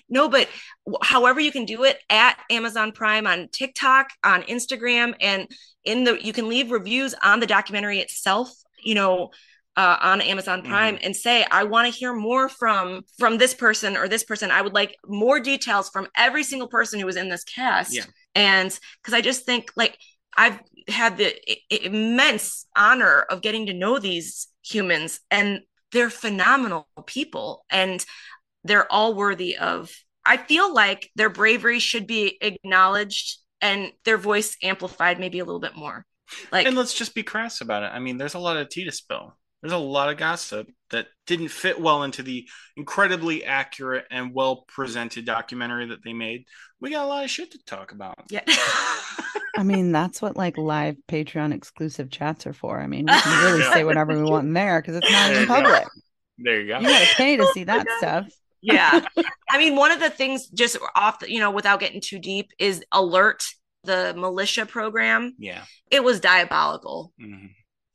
No, 0.08 0.28
but 0.28 0.48
however 1.02 1.40
you 1.40 1.52
can 1.52 1.64
do 1.64 1.84
it 1.84 1.98
at 2.10 2.38
Amazon 2.50 2.92
Prime 2.92 3.26
on 3.26 3.48
TikTok, 3.48 4.08
on 4.24 4.42
Instagram, 4.42 5.14
and 5.20 5.48
in 5.84 6.04
the 6.04 6.18
you 6.24 6.32
can 6.32 6.48
leave 6.48 6.70
reviews 6.70 7.14
on 7.22 7.40
the 7.40 7.46
documentary 7.46 8.00
itself. 8.00 8.50
You 8.82 8.94
know, 8.94 9.30
uh, 9.76 9.98
on 10.00 10.20
Amazon 10.20 10.62
Prime 10.62 10.96
mm-hmm. 10.96 11.04
and 11.04 11.14
say, 11.14 11.44
I 11.50 11.64
want 11.64 11.92
to 11.92 11.98
hear 11.98 12.14
more 12.14 12.48
from 12.48 13.02
from 13.18 13.38
this 13.38 13.54
person 13.54 13.96
or 13.96 14.08
this 14.08 14.24
person. 14.24 14.50
I 14.50 14.62
would 14.62 14.72
like 14.72 14.96
more 15.06 15.38
details 15.38 15.90
from 15.90 16.08
every 16.16 16.44
single 16.44 16.68
person 16.68 16.98
who 16.98 17.06
was 17.06 17.16
in 17.16 17.28
this 17.28 17.44
cast. 17.44 17.94
Yeah. 17.94 18.04
And 18.34 18.78
because 19.02 19.14
I 19.14 19.20
just 19.20 19.44
think 19.44 19.70
like 19.76 19.98
I've 20.36 20.60
had 20.88 21.18
the 21.18 21.34
immense 21.70 22.66
honor 22.76 23.20
of 23.22 23.42
getting 23.42 23.66
to 23.66 23.74
know 23.74 23.98
these 23.98 24.48
humans 24.64 25.20
and 25.30 25.60
they're 25.92 26.10
phenomenal 26.10 26.88
people 27.06 27.64
and 27.70 28.04
they're 28.66 28.90
all 28.90 29.14
worthy 29.14 29.56
of 29.56 29.90
I 30.24 30.36
feel 30.38 30.72
like 30.74 31.10
their 31.14 31.30
bravery 31.30 31.78
should 31.78 32.06
be 32.06 32.36
acknowledged 32.40 33.38
and 33.60 33.92
their 34.04 34.18
voice 34.18 34.56
amplified 34.62 35.20
maybe 35.20 35.38
a 35.38 35.44
little 35.44 35.60
bit 35.60 35.76
more. 35.76 36.04
Like, 36.50 36.66
and 36.66 36.76
let's 36.76 36.94
just 36.94 37.14
be 37.14 37.22
crass 37.22 37.60
about 37.60 37.84
it. 37.84 37.90
I 37.92 38.00
mean, 38.00 38.18
there's 38.18 38.34
a 38.34 38.40
lot 38.40 38.56
of 38.56 38.68
tea 38.68 38.84
to 38.84 38.92
spill. 38.92 39.36
There's 39.62 39.72
a 39.72 39.78
lot 39.78 40.10
of 40.10 40.16
gossip 40.18 40.68
that 40.90 41.06
didn't 41.26 41.48
fit 41.48 41.80
well 41.80 42.02
into 42.02 42.22
the 42.22 42.46
incredibly 42.76 43.44
accurate 43.44 44.04
and 44.10 44.34
well 44.34 44.64
presented 44.68 45.24
documentary 45.24 45.86
that 45.86 46.02
they 46.04 46.12
made. 46.12 46.44
We 46.80 46.90
got 46.90 47.04
a 47.04 47.08
lot 47.08 47.24
of 47.24 47.30
shit 47.30 47.52
to 47.52 47.58
talk 47.64 47.92
about. 47.92 48.16
yeah. 48.30 48.42
I 49.56 49.62
mean, 49.62 49.92
that's 49.92 50.20
what 50.20 50.36
like 50.36 50.58
live 50.58 50.96
Patreon 51.08 51.54
exclusive 51.54 52.10
chats 52.10 52.46
are 52.46 52.52
for. 52.52 52.78
I 52.80 52.86
mean, 52.86 53.06
we 53.06 53.12
can 53.20 53.44
really 53.44 53.60
Yeah. 53.64 53.72
say 53.72 53.84
whatever 53.84 54.14
we 54.16 54.28
want 54.28 54.46
in 54.48 54.52
there 54.52 54.80
because 54.82 54.96
it's 54.96 55.10
not 55.10 55.28
There 55.28 55.34
in 55.36 55.40
you 55.42 55.46
go. 55.46 55.54
public. 55.54 55.84
There 56.38 56.60
you 56.60 56.66
go. 56.68 56.80
You 56.80 56.88
gotta 56.88 57.06
pay 57.16 57.36
to 57.36 57.46
see 57.54 57.62
Oh 57.62 57.64
that 57.66 57.86
my 57.86 57.94
stuff. 57.98 58.26
Yeah. 58.66 59.00
I 59.50 59.58
mean, 59.58 59.76
one 59.76 59.90
of 59.92 60.00
the 60.00 60.10
things 60.10 60.48
just 60.48 60.76
off 60.94 61.20
the, 61.20 61.30
you 61.32 61.40
know, 61.40 61.50
without 61.50 61.80
getting 61.80 62.00
too 62.00 62.18
deep 62.18 62.50
is 62.58 62.84
alert 62.92 63.42
the 63.84 64.14
militia 64.16 64.66
program. 64.66 65.34
Yeah. 65.38 65.62
It 65.90 66.02
was 66.02 66.20
diabolical. 66.20 67.12
Mhm. 67.20 67.50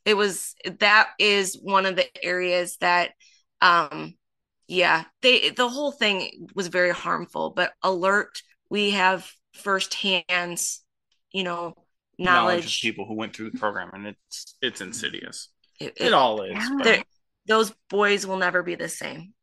It 0.05 0.15
was 0.15 0.55
that 0.79 1.09
is 1.19 1.59
one 1.61 1.85
of 1.85 1.95
the 1.95 2.07
areas 2.23 2.77
that 2.77 3.11
um 3.61 4.15
yeah, 4.67 5.03
they 5.21 5.49
the 5.49 5.67
whole 5.67 5.91
thing 5.91 6.47
was 6.55 6.67
very 6.67 6.91
harmful, 6.91 7.49
but 7.49 7.73
alert 7.83 8.41
we 8.69 8.91
have 8.91 9.29
firsthand, 9.53 10.61
you 11.31 11.43
know, 11.43 11.75
Knowledge 12.17 12.65
of 12.77 12.81
people 12.81 13.05
who 13.05 13.15
went 13.15 13.35
through 13.35 13.49
the 13.49 13.57
program, 13.57 13.89
and 13.93 14.07
it's 14.07 14.55
it's 14.61 14.79
insidious. 14.79 15.49
It- 15.79 15.93
It 15.97 16.07
it- 16.07 16.13
all 16.13 16.41
is. 16.43 17.03
Those 17.47 17.73
boys 17.89 18.25
will 18.27 18.37
never 18.37 18.61
be 18.61 18.75
the 18.75 18.87
same. 18.87 19.33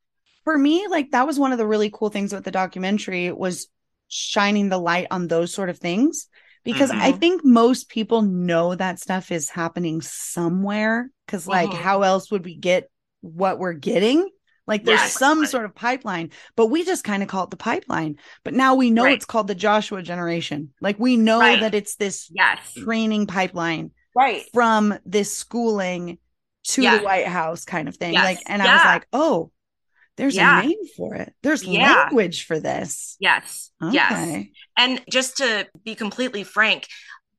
For 0.44 0.56
me, 0.56 0.86
like 0.88 1.10
that 1.10 1.26
was 1.26 1.38
one 1.38 1.52
of 1.52 1.58
the 1.58 1.66
really 1.66 1.90
cool 1.92 2.08
things 2.10 2.32
with 2.32 2.44
the 2.44 2.50
documentary 2.50 3.30
was 3.32 3.68
shining 4.08 4.68
the 4.68 4.78
light 4.78 5.06
on 5.10 5.28
those 5.28 5.52
sort 5.52 5.68
of 5.68 5.78
things 5.78 6.28
because 6.64 6.90
I 6.90 7.12
Mhm. 7.12 7.20
think 7.20 7.44
most 7.44 7.88
people 7.90 8.22
know 8.22 8.74
that 8.74 8.98
stuff 9.00 9.30
is 9.30 9.50
happening 9.50 10.00
somewhere 10.00 11.10
because 11.26 11.46
like 11.46 11.70
Mhm. 11.70 11.74
how 11.78 12.02
else 12.02 12.30
would 12.30 12.44
we 12.44 12.56
get 12.56 12.90
what 13.20 13.58
we're 13.58 13.74
getting? 13.74 14.28
Like 14.66 14.84
there's 14.84 15.00
Yes. 15.00 15.14
some 15.18 15.44
sort 15.46 15.64
of 15.66 15.74
pipeline, 15.74 16.30
but 16.56 16.66
we 16.66 16.84
just 16.84 17.04
kind 17.04 17.22
of 17.22 17.28
call 17.28 17.44
it 17.44 17.50
the 17.50 17.56
pipeline. 17.56 18.16
But 18.44 18.54
now 18.54 18.74
we 18.74 18.90
know 18.90 19.04
Right. 19.04 19.14
it's 19.14 19.24
called 19.24 19.48
the 19.48 19.54
Joshua 19.54 20.02
generation. 20.02 20.72
Like 20.80 20.98
we 20.98 21.16
know 21.16 21.40
Right. 21.40 21.60
that 21.60 21.74
it's 21.74 21.96
this 21.96 22.30
Yes. 22.32 22.72
training 22.74 23.26
pipeline 23.26 23.90
Right. 24.14 24.44
from 24.54 24.98
this 25.04 25.34
schooling 25.34 26.18
to 26.68 26.82
Yeah. 26.82 26.98
the 26.98 27.04
White 27.04 27.26
House 27.26 27.64
kind 27.64 27.88
of 27.88 27.96
thing. 27.96 28.14
Yes. 28.14 28.24
Like, 28.24 28.38
and 28.46 28.62
I 28.62 28.74
was 28.74 28.84
like, 28.84 29.06
oh, 29.12 29.50
there's 30.18 30.36
Yeah. 30.36 30.60
a 30.60 30.66
name 30.66 30.86
for 30.96 31.14
it. 31.14 31.34
There's 31.42 31.64
Yeah. 31.64 31.94
language 31.94 32.44
for 32.44 32.60
this. 32.60 33.16
Yes. 33.18 33.70
Yes. 33.90 34.12
Okay. 34.12 34.52
And 34.76 35.02
just 35.10 35.38
to 35.38 35.66
be 35.84 35.94
completely 35.94 36.44
frank, 36.44 36.86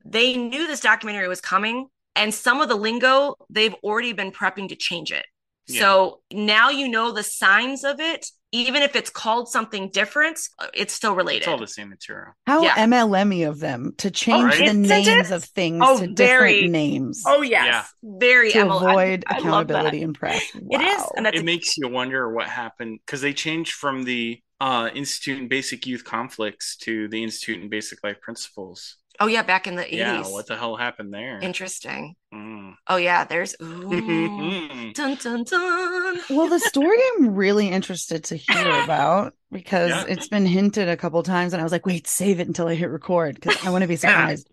they 0.04 0.36
knew 0.36 0.66
this 0.66 0.80
documentary 0.80 1.28
was 1.28 1.42
coming, 1.42 1.88
and 2.16 2.34
some 2.34 2.62
of 2.62 2.70
the 2.70 2.76
lingo 2.76 3.36
they've 3.50 3.76
already 3.84 4.14
been 4.14 4.32
prepping 4.32 4.70
to 4.70 4.76
change 4.76 5.12
it. 5.12 5.26
Yeah. 5.68 5.82
So 5.82 6.22
now 6.32 6.70
you 6.70 6.88
know 6.88 7.12
the 7.12 7.24
signs 7.24 7.84
of 7.84 8.00
it, 8.00 8.26
even 8.52 8.82
if 8.82 8.96
it's 8.96 9.10
called 9.10 9.48
something 9.50 9.90
different, 9.90 10.40
it's 10.74 10.94
still 10.94 11.16
related. 11.16 11.40
It's 11.40 11.48
all 11.48 11.58
the 11.60 11.68
same 11.68 11.90
material. 11.90 12.34
How 12.48 12.64
Yeah. 12.64 12.76
MLM 12.86 13.48
of 13.48 13.60
them 13.60 13.94
to 13.98 14.10
change 14.10 14.44
right. 14.46 14.58
the 14.58 14.64
Isn't 14.66 14.82
names 14.82 15.32
of 15.32 15.44
things 15.44 15.84
Oh, 15.86 16.00
to 16.00 16.14
very. 16.14 16.54
different 16.54 16.72
names 16.72 17.24
oh 17.28 17.42
yes, 17.42 17.66
Yeah. 17.68 18.18
very 18.20 18.52
to 18.54 18.60
ML 18.60 18.78
avoid 18.78 19.24
I 19.28 19.40
love 19.40 19.68
that. 19.68 19.76
accountability 19.76 20.02
and 20.04 20.16
press. 20.16 20.44
It 20.56 20.82
is, 20.82 21.04
and 21.16 21.26
that's 21.26 21.38
it 21.40 21.46
makes 21.46 21.78
you 21.78 21.88
wonder 21.90 22.32
what 22.34 22.48
happened 22.48 23.00
because 23.06 23.22
they 23.22 23.34
changed 23.34 23.74
from 23.74 24.04
the 24.04 24.42
uh, 24.62 24.90
Institute 24.94 25.40
in 25.40 25.48
Basic 25.48 25.86
Youth 25.88 26.04
Conflicts 26.04 26.76
to 26.78 27.08
the 27.08 27.24
Institute 27.24 27.62
in 27.62 27.70
Basic 27.70 28.04
Life 28.04 28.20
Principles. 28.20 28.98
Oh 29.20 29.28
yeah, 29.28 29.41
back 29.44 29.68
in 29.68 29.76
the 29.76 29.86
eighties. 29.86 30.00
Yeah, 30.00 30.22
what 30.28 30.48
the 30.48 30.56
hell 30.58 30.76
happened 30.76 31.14
there? 31.14 31.40
Interesting. 31.41 32.16
Mm. 32.34 32.74
Oh 32.88 32.98
yeah, 32.98 33.26
there's 33.26 33.56
ooh. 33.62 34.91
dun 34.94 35.16
dun 35.16 35.44
dun. 35.44 36.20
Well, 36.30 36.48
the 36.50 36.60
story 36.60 36.98
I'm 37.18 37.36
really 37.36 37.70
interested 37.70 38.24
to 38.26 38.36
hear 38.36 38.82
about 38.84 39.34
because 39.52 39.90
Yeah. 39.91 40.06
it's 40.08 40.28
been 40.28 40.46
hinted 40.46 40.88
a 40.90 40.98
couple 40.98 41.22
times, 41.24 41.54
and 41.54 41.62
I 41.62 41.64
was 41.64 41.72
like, 41.72 41.86
wait, 41.86 42.08
save 42.08 42.40
it 42.40 42.48
until 42.48 42.68
I 42.68 42.76
hit 42.76 42.90
record 42.90 43.36
because 43.36 43.58
I 43.66 43.70
want 43.72 43.82
to 43.84 43.88
be 43.88 43.96
surprised. 43.98 44.50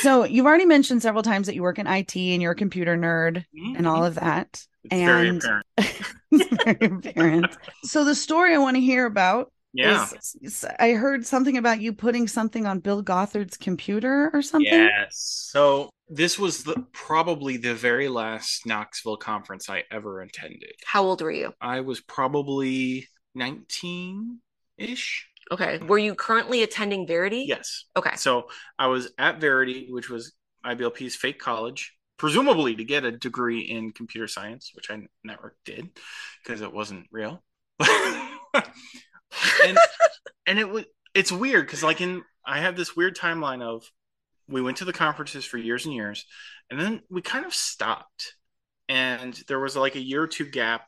so, 0.00 0.24
you've 0.24 0.46
already 0.46 0.64
mentioned 0.66 1.02
several 1.02 1.22
times 1.22 1.46
that 1.46 1.54
you 1.54 1.62
work 1.62 1.78
in 1.78 1.86
IT 1.86 2.16
and 2.16 2.42
you're 2.42 2.52
a 2.52 2.56
computer 2.56 2.96
nerd 2.96 3.44
and 3.76 3.86
all 3.86 4.04
of 4.04 4.16
that. 4.16 4.62
It's 4.84 4.94
very 4.94 5.28
and- 5.28 5.42
apparent. 5.44 5.66
It's 6.32 6.64
very 6.64 6.86
apparent. 7.10 7.56
So, 7.84 8.04
the 8.04 8.14
story 8.14 8.54
I 8.54 8.58
want 8.58 8.76
to 8.76 8.80
hear 8.80 9.06
about 9.06 9.52
Yeah. 9.72 10.08
is, 10.40 10.64
I 10.78 10.92
heard 10.92 11.26
something 11.26 11.58
about 11.58 11.80
you 11.80 11.92
putting 11.92 12.28
something 12.28 12.66
on 12.66 12.80
Bill 12.80 13.02
Gothard's 13.02 13.56
computer 13.56 14.30
or 14.32 14.40
something. 14.40 14.72
Yes. 14.72 15.48
So 15.50 15.90
this 16.08 16.38
was 16.38 16.64
the 16.64 16.86
probably 16.92 17.56
the 17.56 17.74
very 17.74 18.08
last 18.08 18.64
Knoxville 18.66 19.18
conference 19.18 19.68
I 19.68 19.84
ever 19.90 20.20
attended. 20.22 20.72
How 20.84 21.02
old 21.02 21.20
were 21.20 21.30
you? 21.30 21.52
I 21.60 21.80
was 21.80 22.00
probably 22.00 23.08
19 23.34 24.38
ish. 24.78 25.28
Okay. 25.50 25.78
Were 25.78 25.98
you 25.98 26.14
currently 26.14 26.62
attending 26.62 27.06
Verity? 27.06 27.44
Yes. 27.46 27.84
Okay. 27.96 28.16
So 28.16 28.48
I 28.78 28.86
was 28.86 29.12
at 29.18 29.40
Verity, 29.40 29.88
which 29.90 30.08
was 30.08 30.32
IBLP's 30.64 31.14
fake 31.14 31.38
college, 31.38 31.94
presumably 32.18 32.74
to 32.76 32.84
get 32.84 33.04
a 33.04 33.12
degree 33.12 33.60
in 33.60 33.92
computer 33.92 34.26
science, 34.26 34.72
which 34.74 34.90
I 34.90 35.06
never 35.22 35.56
did 35.64 35.90
because 36.42 36.60
it 36.62 36.72
wasn't 36.72 37.06
real. 37.12 37.44
and 39.64 39.78
and 40.46 40.58
it 40.58 40.68
was 40.68 40.84
it's 41.14 41.32
weird 41.32 41.66
because 41.66 41.82
like 41.82 42.00
in 42.00 42.22
I 42.44 42.60
have 42.60 42.76
this 42.76 42.96
weird 42.96 43.16
timeline 43.16 43.62
of 43.62 43.84
we 44.48 44.62
went 44.62 44.76
to 44.78 44.84
the 44.84 44.92
conferences 44.92 45.44
for 45.44 45.58
years 45.58 45.84
and 45.84 45.94
years, 45.94 46.24
and 46.70 46.78
then 46.78 47.02
we 47.10 47.20
kind 47.22 47.44
of 47.44 47.54
stopped, 47.54 48.36
and 48.88 49.34
there 49.48 49.58
was 49.58 49.76
like 49.76 49.96
a 49.96 50.00
year 50.00 50.22
or 50.22 50.28
two 50.28 50.46
gap. 50.46 50.82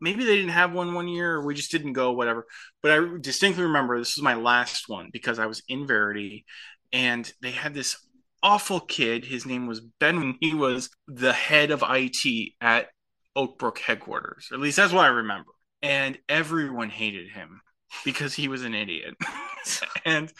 Maybe 0.00 0.24
they 0.24 0.36
didn't 0.36 0.50
have 0.50 0.72
one 0.72 0.94
one 0.94 1.08
year, 1.08 1.36
or 1.36 1.46
we 1.46 1.54
just 1.54 1.70
didn't 1.70 1.92
go, 1.92 2.12
whatever. 2.12 2.46
But 2.82 2.92
I 2.92 3.18
distinctly 3.20 3.64
remember 3.64 3.98
this 3.98 4.16
was 4.16 4.24
my 4.24 4.34
last 4.34 4.88
one 4.88 5.10
because 5.12 5.38
I 5.38 5.46
was 5.46 5.62
in 5.68 5.86
Verity, 5.86 6.44
and 6.92 7.30
they 7.42 7.52
had 7.52 7.74
this 7.74 7.96
awful 8.42 8.80
kid. 8.80 9.24
His 9.24 9.46
name 9.46 9.66
was 9.66 9.80
Ben. 9.80 10.36
He 10.40 10.54
was 10.54 10.90
the 11.06 11.32
head 11.32 11.70
of 11.70 11.84
IT 11.86 12.52
at 12.60 12.88
Oakbrook 13.36 13.78
headquarters, 13.78 14.48
at 14.52 14.58
least 14.60 14.76
that's 14.76 14.92
what 14.92 15.04
I 15.04 15.08
remember. 15.08 15.50
And 15.82 16.18
everyone 16.28 16.90
hated 16.90 17.28
him 17.28 17.60
because 18.04 18.34
he 18.34 18.48
was 18.48 18.64
an 18.64 18.74
idiot. 18.74 19.14
and 20.04 20.32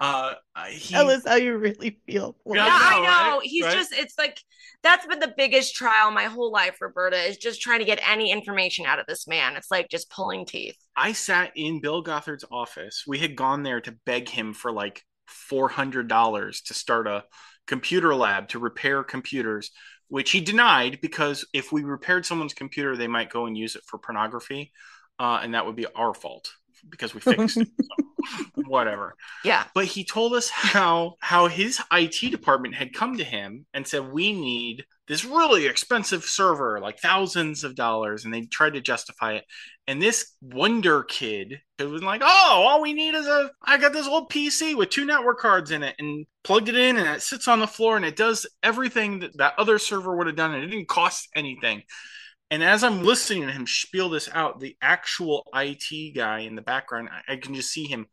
uh, 0.00 0.34
he, 0.70 0.94
Tell 0.94 1.10
us 1.10 1.24
how 1.26 1.36
you 1.36 1.56
really 1.56 2.00
feel. 2.06 2.36
for 2.44 2.56
Yeah, 2.56 2.62
it. 2.62 2.74
Yeah, 2.76 2.90
I 2.90 3.00
know, 3.00 3.00
know. 3.00 3.40
right? 3.40 3.40
He's 3.42 3.62
Right? 3.64 3.72
just, 3.72 3.92
it's 3.92 4.18
like, 4.18 4.38
that's 4.82 5.06
been 5.06 5.20
the 5.20 5.32
biggest 5.36 5.74
trial 5.74 6.10
my 6.10 6.24
whole 6.24 6.50
life, 6.52 6.76
Roberta, 6.80 7.16
is 7.16 7.36
just 7.38 7.60
trying 7.62 7.78
to 7.80 7.84
get 7.84 8.00
any 8.06 8.30
information 8.30 8.84
out 8.86 8.98
of 8.98 9.06
this 9.06 9.26
man. 9.26 9.56
It's 9.56 9.70
like 9.70 9.88
just 9.88 10.10
pulling 10.10 10.44
teeth. 10.44 10.76
I 10.96 11.12
sat 11.12 11.52
in 11.56 11.80
Bill 11.80 12.02
Gothard's 12.02 12.44
office. 12.50 13.04
We 13.06 13.18
had 13.18 13.36
gone 13.36 13.62
there 13.62 13.80
to 13.80 13.92
beg 14.04 14.28
him 14.28 14.52
for 14.54 14.70
like 14.72 15.04
four 15.26 15.68
hundred 15.68 16.08
dollars 16.08 16.60
to 16.62 16.74
start 16.74 17.06
a 17.06 17.24
computer 17.66 18.14
lab 18.14 18.48
to 18.48 18.58
repair 18.58 19.02
computers, 19.02 19.70
which 20.08 20.30
he 20.30 20.40
denied 20.40 20.98
because 21.00 21.46
if 21.54 21.72
we 21.72 21.82
repaired 21.84 22.26
someone's 22.26 22.54
computer, 22.54 22.96
they 22.96 23.08
might 23.08 23.30
go 23.30 23.46
and 23.46 23.56
use 23.56 23.76
it 23.76 23.84
for 23.86 23.98
pornography, 23.98 24.72
uh, 25.18 25.40
and 25.42 25.54
that 25.54 25.64
would 25.66 25.76
be 25.76 25.86
our 25.86 26.12
fault 26.14 26.52
because 26.88 27.14
we 27.14 27.20
fixed 27.20 27.58
it. 27.58 27.68
So, 27.68 28.44
whatever. 28.66 29.14
Yeah. 29.44 29.64
But 29.74 29.86
he 29.86 30.04
told 30.04 30.34
us 30.34 30.48
how 30.48 31.14
how 31.20 31.48
his 31.48 31.80
IT 31.92 32.30
department 32.30 32.74
had 32.74 32.92
come 32.92 33.18
to 33.18 33.24
him 33.24 33.66
and 33.74 33.86
said 33.86 34.12
we 34.12 34.32
need 34.32 34.84
this 35.08 35.24
really 35.24 35.66
expensive 35.66 36.24
server, 36.24 36.80
like 36.80 36.98
thousands 36.98 37.64
of 37.64 37.74
dollars, 37.74 38.24
and 38.24 38.32
they 38.32 38.42
tried 38.42 38.74
to 38.74 38.80
justify 38.80 39.34
it. 39.34 39.44
And 39.86 40.00
this 40.00 40.32
wonder 40.40 41.02
kid 41.02 41.60
it 41.78 41.84
was 41.84 42.02
like, 42.02 42.22
"Oh, 42.24 42.64
all 42.66 42.80
we 42.80 42.92
need 42.92 43.14
is 43.14 43.26
a 43.26 43.50
I 43.64 43.78
got 43.78 43.92
this 43.92 44.06
old 44.06 44.30
PC 44.30 44.74
with 44.76 44.90
two 44.90 45.04
network 45.04 45.40
cards 45.40 45.70
in 45.70 45.82
it 45.82 45.96
and 45.98 46.26
plugged 46.44 46.68
it 46.68 46.76
in 46.76 46.96
and 46.96 47.08
it 47.08 47.22
sits 47.22 47.48
on 47.48 47.58
the 47.60 47.66
floor 47.66 47.96
and 47.96 48.04
it 48.04 48.16
does 48.16 48.46
everything 48.62 49.20
that 49.20 49.36
that 49.38 49.58
other 49.58 49.78
server 49.78 50.16
would 50.16 50.28
have 50.28 50.36
done 50.36 50.54
and 50.54 50.64
it 50.64 50.68
didn't 50.68 50.88
cost 50.88 51.28
anything." 51.34 51.82
And 52.52 52.62
as 52.62 52.84
I'm 52.84 53.02
listening 53.02 53.46
to 53.46 53.50
him 53.50 53.66
spiel 53.66 54.10
this 54.10 54.28
out, 54.30 54.60
the 54.60 54.76
actual 54.82 55.48
IT 55.54 56.14
guy 56.14 56.40
in 56.40 56.54
the 56.54 56.60
background, 56.60 57.08
I, 57.10 57.32
I 57.32 57.36
can 57.36 57.54
just 57.54 57.72
see 57.72 57.86
him 57.86 58.04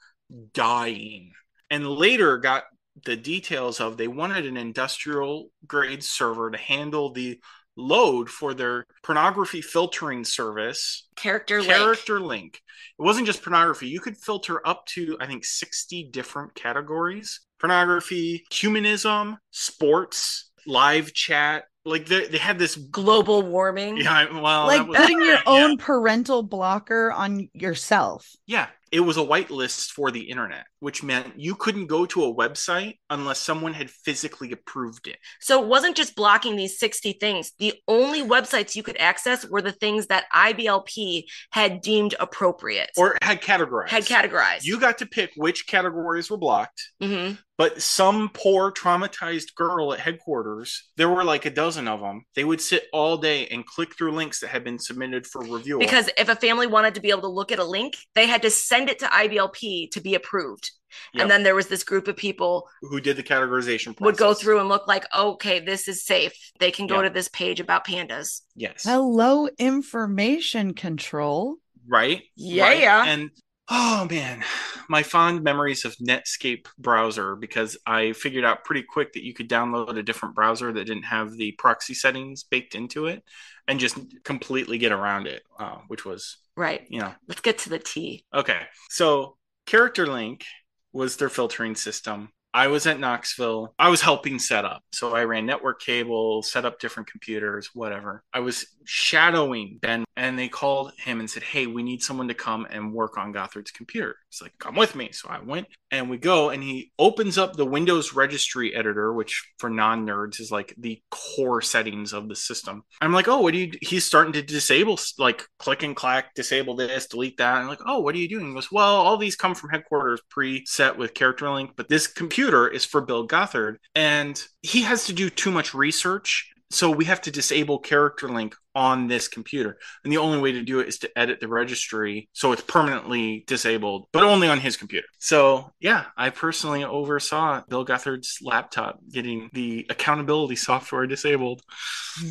dying. 0.54 1.34
And 1.70 1.86
later 1.86 2.38
got 2.38 2.64
the 3.04 3.18
details 3.18 3.82
of 3.82 3.98
they 3.98 4.08
wanted 4.08 4.46
an 4.46 4.56
industrial 4.56 5.50
grade 5.68 6.06
server 6.06 6.50
to 6.50 6.58
handle 6.58 7.12
the 7.12 7.38
load 7.76 8.30
for 8.30 8.54
their 8.54 8.86
pornography 9.04 9.62
filtering 9.62 10.24
service 10.24 11.10
Character, 11.18 11.60
link. 11.60 11.74
character 11.74 12.22
link. 12.22 12.62
It 12.98 13.02
wasn't 13.02 13.28
just 13.28 13.44
pornography. 13.44 13.90
You 13.90 14.00
could 14.00 14.16
filter 14.16 14.66
up 14.66 14.86
to, 14.94 15.18
I 15.20 15.28
think, 15.28 15.44
60 15.44 16.12
different 16.14 16.56
categories 16.56 17.42
pornography, 17.60 18.46
humanism, 18.50 19.38
sports, 19.52 20.50
live 20.66 21.14
chat. 21.14 21.66
Like 21.86 22.06
they, 22.08 22.28
they 22.28 22.38
had 22.38 22.60
this. 22.60 22.76
global 22.76 23.42
warming. 23.42 23.98
Yeah, 23.98 24.40
well, 24.42 24.68
like 24.68 24.88
was- 24.88 24.98
putting 24.98 25.20
your 25.20 25.36
yeah, 25.36 25.42
own 25.46 25.78
parental 25.78 26.44
blocker 26.44 27.12
on 27.12 27.50
yourself. 27.54 28.30
Yeah, 28.46 28.68
it 28.92 29.00
was 29.00 29.18
a 29.18 29.22
whitelist 29.22 29.92
for 29.92 30.12
the 30.12 30.30
internet, 30.30 30.66
which 30.80 31.04
meant 31.04 31.40
you 31.40 31.56
couldn't 31.56 31.88
go 31.88 32.06
to 32.08 32.26
a 32.26 32.34
website 32.34 32.98
unless 33.10 33.40
someone 33.40 33.74
had 33.74 33.90
physically 33.90 34.52
approved 34.52 35.08
it. 35.08 35.18
So 35.40 35.62
it 35.62 35.68
wasn't 35.68 35.96
just 35.96 36.16
blocking 36.16 36.56
these 36.56 36.80
60 36.80 37.14
things. 37.14 37.54
The 37.60 37.74
only 37.88 38.24
websites 38.24 38.76
you 38.76 38.84
could 38.84 38.98
access 38.98 39.48
were 39.48 39.62
the 39.62 39.72
things 39.72 40.08
that 40.08 40.26
IBLP 40.36 41.24
had 41.52 41.82
deemed 41.82 42.16
appropriate 42.20 42.90
or 42.98 43.18
had 43.22 43.42
categorized. 43.42 43.90
Had 43.90 44.06
categorized. 44.06 44.64
You 44.64 44.80
got 44.80 44.98
to 45.00 45.06
pick 45.06 45.32
which 45.36 45.68
categories 45.68 46.30
were 46.30 46.38
blocked. 46.38 46.82
Mm-hmm. 47.02 47.36
But 47.60 47.82
some 47.82 48.30
poor 48.34 48.72
traumatized 48.72 49.54
girl 49.54 49.92
at 49.92 50.00
headquarters, 50.00 50.92
there 50.96 51.10
were 51.10 51.26
like 51.26 51.44
a 51.44 51.50
dozen 51.50 51.90
of 51.90 52.00
them. 52.00 52.24
They 52.34 52.46
would 52.46 52.62
sit 52.62 52.86
all 52.94 53.18
day 53.18 53.48
and 53.48 53.66
click 53.66 53.98
through 53.98 54.14
links 54.14 54.40
that 54.40 54.48
had 54.48 54.64
been 54.64 54.80
submitted 54.80 55.28
for 55.28 55.44
review. 55.44 55.78
Because 55.78 56.10
if 56.18 56.30
a 56.30 56.38
family 56.38 56.68
wanted 56.68 56.96
to 56.96 57.02
be 57.02 57.10
able 57.10 57.24
to 57.24 57.28
look 57.28 57.52
at 57.52 57.60
a 57.60 57.66
link, 57.66 57.98
they 58.16 58.28
had 58.28 58.44
to 58.44 58.50
send 58.50 58.88
it 58.88 59.00
to 59.00 59.08
IBLP 59.08 59.92
to 59.92 60.00
be 60.00 60.16
approved. 60.16 60.72
Yep. 61.14 61.22
And 61.22 61.30
then 61.30 61.44
there 61.44 61.54
was 61.54 61.68
this 61.68 61.84
group 61.84 62.08
of 62.08 62.16
people 62.16 62.70
who 62.82 63.02
did 63.02 63.18
the 63.18 63.24
categorization 63.24 63.88
process. 63.88 64.06
would 64.06 64.18
go 64.18 64.34
through 64.34 64.62
and 64.62 64.70
look 64.70 64.88
like, 64.88 65.04
okay, 65.14 65.60
this 65.60 65.90
is 65.90 66.06
safe. 66.06 66.32
They 66.62 66.72
can 66.72 66.88
go 66.88 67.02
yep. 67.02 67.12
to 67.12 67.14
this 67.14 67.28
page 67.28 67.60
about 67.60 67.86
pandas. 67.86 68.40
Yes. 68.56 68.84
Hello, 68.86 69.50
information 69.58 70.74
control. 70.74 71.58
Right. 71.86 72.24
Yeah. 72.38 72.64
Right? 72.64 73.08
And 73.10 73.32
Oh 73.72 74.08
man, 74.10 74.44
my 74.88 75.04
fond 75.04 75.44
memories 75.44 75.86
of 75.86 75.96
Netscape 75.98 76.66
browser 76.80 77.36
because 77.36 77.78
I 77.86 78.14
figured 78.14 78.44
out 78.44 78.64
pretty 78.64 78.82
quick 78.82 79.14
that 79.14 79.24
you 79.24 79.34
could 79.34 79.48
download 79.48 79.96
a 79.96 80.02
different 80.02 80.34
browser 80.34 80.74
that 80.74 80.86
didn't 80.86 81.04
have 81.04 81.38
the 81.38 81.52
proxy 81.52 81.94
settings 81.94 82.44
baked 82.44 82.74
into 82.74 83.06
it 83.06 83.24
and 83.68 83.80
just 83.80 83.98
completely 84.24 84.80
get 84.80 84.92
around 84.92 85.28
it, 85.28 85.44
uh, 85.60 85.78
which 85.88 86.04
was 86.04 86.38
right. 86.58 86.82
You 86.90 87.02
know, 87.02 87.14
let's 87.28 87.42
get 87.42 87.60
to 87.60 87.70
the 87.70 87.78
T. 87.78 88.26
Okay, 88.34 88.62
so 88.90 89.38
Character 89.68 90.08
Link 90.08 90.46
was 90.92 91.18
their 91.18 91.30
filtering 91.30 91.76
system. 91.76 92.30
I 92.54 92.68
was 92.68 92.88
at 92.88 93.00
Knoxville. 93.00 93.74
I 93.78 93.90
was 93.90 94.02
helping 94.02 94.40
set 94.40 94.66
up. 94.66 94.84
So 94.92 95.16
I 95.16 95.24
ran 95.24 95.46
network 95.46 95.82
cable, 95.82 96.42
set 96.42 96.66
up 96.66 96.80
different 96.80 97.10
computers, 97.10 97.70
whatever. 97.74 98.24
I 98.34 98.40
was 98.40 98.66
shadowing 98.86 99.78
Ben 99.82 100.04
and 100.18 100.38
they 100.38 100.50
called 100.50 100.92
him 100.98 101.20
and 101.20 101.30
said, 101.30 101.44
Hey, 101.44 101.68
we 101.68 101.84
need 101.84 102.02
someone 102.02 102.28
to 102.28 102.34
come 102.34 102.66
and 102.70 102.94
work 102.94 103.18
on 103.18 103.34
Gothard's 103.34 103.72
computer. 103.72 104.16
He's 104.30 104.42
like, 104.42 104.54
Come 104.60 104.76
with 104.76 104.96
me. 104.96 105.10
So 105.12 105.30
I 105.30 105.40
went 105.40 105.68
and 105.92 106.10
we 106.10 106.18
go 106.18 106.50
and 106.50 106.62
he 106.62 106.92
opens 107.00 107.38
up 107.38 107.56
the 107.56 107.66
Windows 107.66 108.14
registry 108.14 108.76
editor, 108.76 109.14
which 109.14 109.52
for 109.58 109.70
non 109.70 110.06
nerds 110.06 110.40
is 110.40 110.52
like 110.52 110.74
the 110.78 111.02
core 111.12 111.62
settings 111.62 112.14
of 112.14 112.30
the 112.30 112.36
system. 112.36 112.84
I'm 113.02 113.14
like, 113.14 113.28
Oh, 113.28 113.42
what 113.42 113.54
do 113.54 113.60
you, 113.60 113.72
he's 113.82 114.06
starting 114.06 114.34
to 114.34 114.42
disable, 114.42 115.00
like 115.18 115.44
click 115.58 115.84
and 115.84 115.96
clack, 115.96 116.34
disable 116.36 116.76
this, 116.76 117.08
delete 117.08 117.38
that. 117.38 117.58
I'm 117.58 117.68
like, 117.68 117.82
Oh, 117.86 118.00
what 118.00 118.16
are 118.16 118.20
you 118.20 118.30
doing? 118.30 118.48
He 118.48 118.54
goes, 118.54 118.72
Well, 118.72 118.96
all 118.96 119.18
these 119.18 119.36
come 119.36 119.56
from 119.56 119.70
headquarters 119.72 120.22
preset 120.36 120.98
with 120.98 121.14
Character 121.14 121.50
Link, 121.50 121.72
but 121.76 121.90
this 121.90 122.08
computer 122.08 122.68
is 122.68 122.86
for 122.86 123.02
Bill 123.02 123.28
Gothard. 123.28 123.78
And 123.96 124.42
he 124.62 124.84
has 124.84 125.06
to 125.06 125.14
do 125.14 125.30
too 125.30 125.52
much 125.52 125.74
research 125.74 126.52
so 126.72 126.92
we 126.92 127.06
have 127.06 127.22
to 127.22 127.32
disable 127.32 127.80
character 127.80 128.30
link 128.30 128.56
on 128.76 129.08
this 129.08 129.28
computer. 129.28 129.78
And 130.04 130.14
the 130.14 130.18
only 130.18 130.40
way 130.40 130.52
to 130.54 130.62
do 130.62 130.80
it 130.80 130.88
is 130.88 131.00
to 131.00 131.20
edit 131.20 131.40
the 131.40 131.48
registry 131.48 132.30
so 132.34 132.52
it's 132.52 132.62
permanently 132.62 133.44
disabled 133.48 134.08
but 134.12 134.24
only 134.24 134.48
on 134.48 134.60
his 134.60 134.78
computer. 134.78 135.08
So 135.20 135.72
yeah 135.80 136.06
i 136.18 136.30
personally 136.30 136.84
oversaw 136.84 137.62
bill 137.68 137.86
gothard's 137.86 138.38
laptop 138.42 139.00
getting 139.12 139.50
the 139.54 139.86
accountability 139.90 140.56
software 140.56 141.08
disabled. 141.08 141.62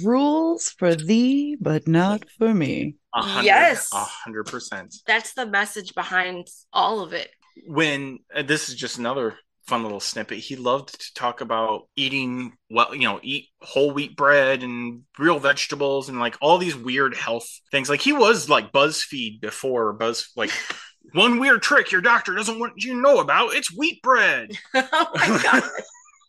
Rules 0.02 0.70
for 0.70 0.94
thee 0.94 1.56
but 1.60 1.88
not 1.88 2.24
for 2.38 2.54
me. 2.54 2.94
100, 3.14 3.44
yes. 3.44 3.90
100% 3.92 4.94
that's 5.06 5.34
the 5.34 5.46
message 5.46 5.94
behind 5.94 6.46
all 6.72 7.00
of 7.00 7.12
it. 7.12 7.30
When 7.66 8.20
uh, 8.34 8.42
this 8.42 8.68
is 8.68 8.76
just 8.76 8.98
another 8.98 9.34
fun 9.68 9.82
little 9.82 10.00
snippet. 10.00 10.38
He 10.38 10.56
loved 10.56 11.00
to 11.00 11.14
talk 11.14 11.40
about 11.40 11.88
eating 11.94 12.54
well, 12.70 12.94
you 12.94 13.04
know, 13.04 13.20
eat 13.22 13.48
whole 13.60 13.92
wheat 13.92 14.16
bread 14.16 14.62
and 14.62 15.02
real 15.18 15.38
vegetables 15.38 16.08
and 16.08 16.18
like 16.18 16.36
all 16.40 16.58
these 16.58 16.74
weird 16.74 17.14
health 17.14 17.46
things. 17.70 17.88
Like 17.88 18.00
he 18.00 18.12
was 18.12 18.48
like 18.48 18.72
BuzzFeed 18.72 19.40
before 19.40 19.92
Buzz 19.92 20.30
like 20.36 20.50
one 21.12 21.38
weird 21.38 21.62
trick 21.62 21.92
your 21.92 22.00
doctor 22.00 22.34
doesn't 22.34 22.58
want 22.58 22.72
you 22.76 22.94
to 22.94 23.00
know 23.00 23.20
about. 23.20 23.54
It's 23.54 23.76
wheat 23.76 24.02
bread. 24.02 24.52
oh 24.74 25.08
my 25.14 25.62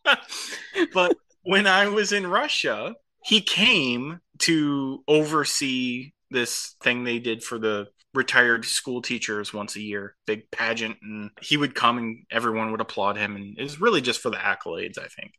god. 0.05 0.17
but 0.93 1.15
when 1.43 1.65
I 1.65 1.87
was 1.87 2.11
in 2.11 2.27
Russia, 2.27 2.93
he 3.23 3.41
came 3.41 4.19
to 4.39 5.03
oversee 5.07 6.11
this 6.31 6.75
thing 6.83 7.03
they 7.03 7.19
did 7.19 7.43
for 7.43 7.57
the 7.57 7.87
retired 8.19 8.65
school 8.65 9.01
teachers 9.01 9.53
once 9.53 9.77
a 9.77 9.81
year, 9.81 10.15
big 10.27 10.51
pageant, 10.51 10.97
and 11.01 11.31
he 11.41 11.55
would 11.55 11.73
come 11.73 11.97
and 11.97 12.25
everyone 12.29 12.71
would 12.71 12.81
applaud 12.81 13.17
him, 13.17 13.37
and 13.37 13.57
it 13.57 13.63
was 13.63 13.79
really 13.79 14.01
just 14.01 14.19
for 14.19 14.29
the 14.29 14.35
accolades, 14.35 14.99
I 14.99 15.07
think. 15.07 15.31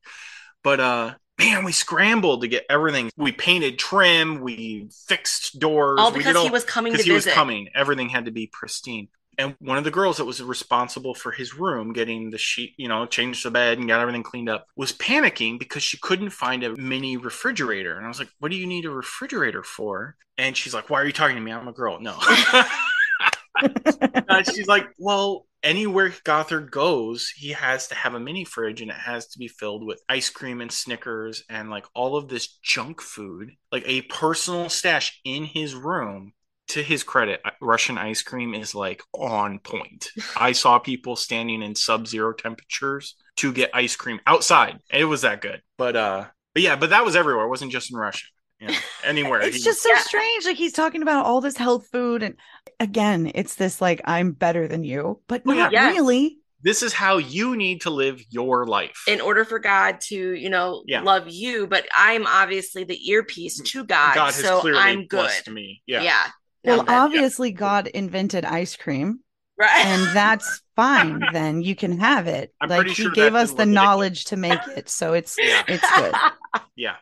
But 0.65 0.81
uh, 0.81 1.15
man, 1.39 1.65
we 1.65 1.73
scrambled 1.73 2.41
to 2.41 2.49
get 2.49 2.65
everything. 2.71 3.11
We 3.17 3.33
painted 3.33 3.79
trim, 3.79 4.41
we 4.41 4.89
fixed 5.07 5.59
doors. 5.59 5.99
All 6.01 6.11
because 6.11 6.35
all, 6.35 6.45
he 6.45 6.51
was 6.51 6.65
coming 6.65 6.93
to 6.95 7.03
he 7.03 7.11
visit. 7.11 7.29
was 7.29 7.35
coming. 7.35 7.69
Everything 7.75 8.09
had 8.09 8.25
to 8.25 8.31
be 8.31 8.49
pristine. 8.51 9.09
And 9.41 9.57
one 9.59 9.79
of 9.79 9.85
the 9.85 9.91
girls 9.91 10.19
that 10.19 10.27
was 10.27 10.43
responsible 10.43 11.15
for 11.15 11.33
his 11.33 11.55
room, 11.55 11.95
getting 11.95 12.29
the 12.29 12.37
sheet, 12.37 12.75
you 12.77 12.89
know, 12.89 13.07
changed 13.07 13.43
the 13.43 13.51
bed 13.51 13.79
and 13.79 13.89
got 13.89 14.01
everything 14.01 14.23
cleaned 14.23 14.51
up, 14.51 14.67
was 14.77 14.93
panicking 14.93 15.59
because 15.59 15.83
she 15.83 15.97
couldn't 15.97 16.29
find 16.29 16.63
a 16.63 16.77
mini 16.77 17.17
refrigerator. 17.17 17.97
And 17.97 18.05
I 18.05 18.09
was 18.09 18.19
like, 18.19 18.29
"What 18.39 18.51
do 18.51 18.59
you 18.59 18.67
need 18.67 18.85
a 18.85 18.91
refrigerator 18.91 19.63
for?" 19.63 20.17
And 20.37 20.55
she's 20.55 20.75
like, 20.75 20.91
"Why 20.91 21.01
are 21.01 21.07
you 21.07 21.13
talking 21.13 21.37
to 21.37 21.43
me? 21.43 21.53
I'm 21.53 21.69
a 21.69 21.73
girl." 21.73 21.99
No. 22.01 22.19
she's 24.53 24.69
like, 24.69 24.89
"Well, 24.99 25.47
anywhere 25.63 26.13
Gothard 26.23 26.71
goes, 26.71 27.33
he 27.35 27.53
has 27.53 27.89
to 27.89 27.95
have 27.95 28.15
a 28.15 28.21
mini 28.21 28.45
fridge 28.45 28.83
and 28.83 28.91
it 28.91 28.97
has 28.97 29.27
to 29.29 29.39
be 29.39 29.49
filled 29.49 29.87
with 29.87 30.03
ice 30.07 30.29
cream 30.29 30.61
and 30.61 30.71
Snickers 30.71 31.45
and 31.49 31.71
like 31.71 31.87
all 31.95 32.17
of 32.17 32.29
this 32.29 32.59
junk 32.63 33.01
food, 33.01 33.53
like 33.73 33.85
a 33.87 34.03
personal 34.03 34.69
stash 34.69 35.19
in 35.25 35.45
his 35.45 35.75
room 35.75 36.35
to 36.71 36.83
his 36.83 37.03
credit, 37.03 37.41
Russian 37.61 37.99
ice 37.99 38.23
cream 38.23 38.55
is 38.55 38.75
like 38.75 39.03
on 39.13 39.59
point. 39.59 40.11
I 40.37 40.53
saw 40.53 40.79
people 40.79 41.17
standing 41.17 41.63
in 41.63 41.75
sub-zero 41.75 42.33
temperatures 42.33 43.17
to 43.37 43.53
get 43.53 43.71
ice 43.75 43.97
cream 43.97 44.21
outside. 44.27 44.79
It 44.93 45.05
was 45.05 45.23
that 45.23 45.41
good. 45.41 45.63
But 45.77 45.97
uh 45.97 46.27
but 46.55 46.63
yeah, 46.63 46.77
but 46.77 46.91
that 46.91 47.05
was 47.05 47.17
everywhere. 47.17 47.45
It 47.45 47.49
wasn't 47.49 47.73
just 47.73 47.91
in 47.91 47.97
Russia. 47.97 48.27
You 48.61 48.69
know, 48.69 48.75
anywhere. 49.05 49.41
it's 49.41 49.63
just 49.63 49.83
so 49.83 49.89
yeah. 49.89 50.01
strange. 50.01 50.45
Like 50.45 50.57
he's 50.57 50.73
talking 50.73 51.03
about 51.03 51.27
all 51.27 51.41
this 51.41 51.57
health 51.57 51.89
food 51.91 52.23
and 52.23 52.37
again, 52.79 53.31
it's 53.35 53.55
this 53.55 53.81
like 53.81 54.01
I'm 54.05 54.33
better 54.33 54.69
than 54.69 54.85
you, 54.85 55.21
but 55.27 55.43
oh, 55.47 55.53
not 55.53 55.73
yeah. 55.73 55.89
really. 55.89 56.39
This 56.63 56.83
is 56.83 56.93
how 56.93 57.17
you 57.17 57.57
need 57.57 57.81
to 57.83 57.91
live 57.91 58.23
your 58.29 58.67
life. 58.67 59.05
In 59.09 59.23
order 59.23 59.47
for 59.47 59.59
God 59.59 59.99
to, 60.09 60.35
you 60.35 60.51
know, 60.51 60.83
yeah. 60.87 61.01
love 61.01 61.27
you, 61.27 61.67
but 61.67 61.87
I'm 61.97 62.27
obviously 62.27 62.85
the 62.85 63.01
earpiece 63.09 63.63
to 63.63 63.83
God. 63.83 64.15
God 64.15 64.35
so 64.35 64.77
I'm 64.77 65.07
good. 65.07 65.31
me. 65.51 65.83
Yeah. 65.87 66.03
Yeah. 66.03 66.27
Well, 66.65 66.85
obviously, 66.89 67.53
God 67.53 67.87
invented 67.87 68.45
ice 68.45 68.77
cream. 68.77 69.21
Right. 69.61 69.85
And 69.85 70.17
that's 70.17 70.63
fine. 70.75 71.23
then 71.35 71.61
you 71.61 71.77
can 71.77 71.99
have 71.99 72.27
it. 72.27 72.55
I'm 72.61 72.71
like 72.71 72.87
he 72.87 72.95
sure 72.95 73.11
gave 73.11 73.35
us 73.35 73.53
the 73.53 73.67
knowledge 73.67 74.25
to 74.27 74.37
make 74.37 74.61
it. 74.75 74.89
So 74.89 75.13
it's 75.13 75.37
yeah. 75.39 75.63
it's 75.69 75.97
good. 75.97 76.15
Yeah. 76.77 76.97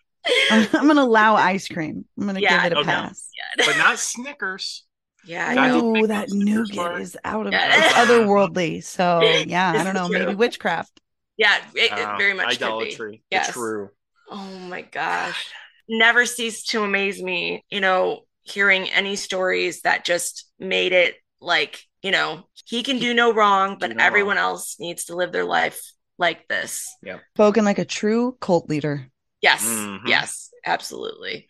I'm, 0.50 0.68
I'm, 0.72 0.86
gonna 0.88 1.02
allow 1.02 1.36
ice 1.36 1.68
cream. 1.68 2.04
I'm 2.18 2.26
gonna 2.26 2.40
yeah, 2.40 2.64
give 2.64 2.72
it 2.72 2.74
a 2.74 2.78
oh, 2.78 2.80
okay. 2.80 2.90
pass. 2.90 3.30
but 3.56 3.78
not 3.78 3.98
Snickers. 3.98 4.84
Yeah, 5.24 5.54
no, 5.54 6.06
that 6.06 6.30
nougat 6.30 7.00
is 7.00 7.16
out 7.24 7.46
of 7.46 7.52
yeah. 7.52 7.92
otherworldly. 7.94 8.82
So 8.82 9.20
yeah, 9.46 9.72
I 9.76 9.84
don't 9.84 9.94
know, 9.94 10.08
maybe 10.08 10.34
witchcraft. 10.34 11.00
Yeah, 11.36 11.56
it, 11.74 11.92
it 11.92 11.98
uh, 11.98 12.16
very 12.16 12.34
much 12.34 12.56
idolatry. 12.56 13.22
Yes. 13.30 13.52
True. 13.52 13.90
Oh 14.30 14.58
my 14.68 14.82
gosh, 14.82 15.52
never 15.88 16.26
cease 16.26 16.64
to 16.64 16.82
amaze 16.82 17.22
me. 17.22 17.64
You 17.70 17.80
know, 17.80 18.24
hearing 18.50 18.88
any 18.90 19.16
stories 19.16 19.82
that 19.82 20.04
just 20.04 20.46
made 20.58 20.92
it 20.92 21.16
like, 21.40 21.82
you 22.02 22.10
know, 22.10 22.44
he 22.64 22.82
can 22.82 22.98
do 22.98 23.14
no 23.14 23.32
wrong, 23.32 23.76
but 23.78 23.96
no 23.96 24.04
everyone 24.04 24.36
wrong. 24.36 24.44
else 24.44 24.76
needs 24.78 25.06
to 25.06 25.16
live 25.16 25.32
their 25.32 25.44
life 25.44 25.80
like 26.18 26.48
this. 26.48 26.88
Yeah. 27.02 27.18
Spoken 27.34 27.64
like 27.64 27.78
a 27.78 27.84
true 27.84 28.36
cult 28.40 28.68
leader. 28.68 29.06
Yes. 29.40 29.64
Mm-hmm. 29.64 30.08
Yes, 30.08 30.50
absolutely. 30.64 31.46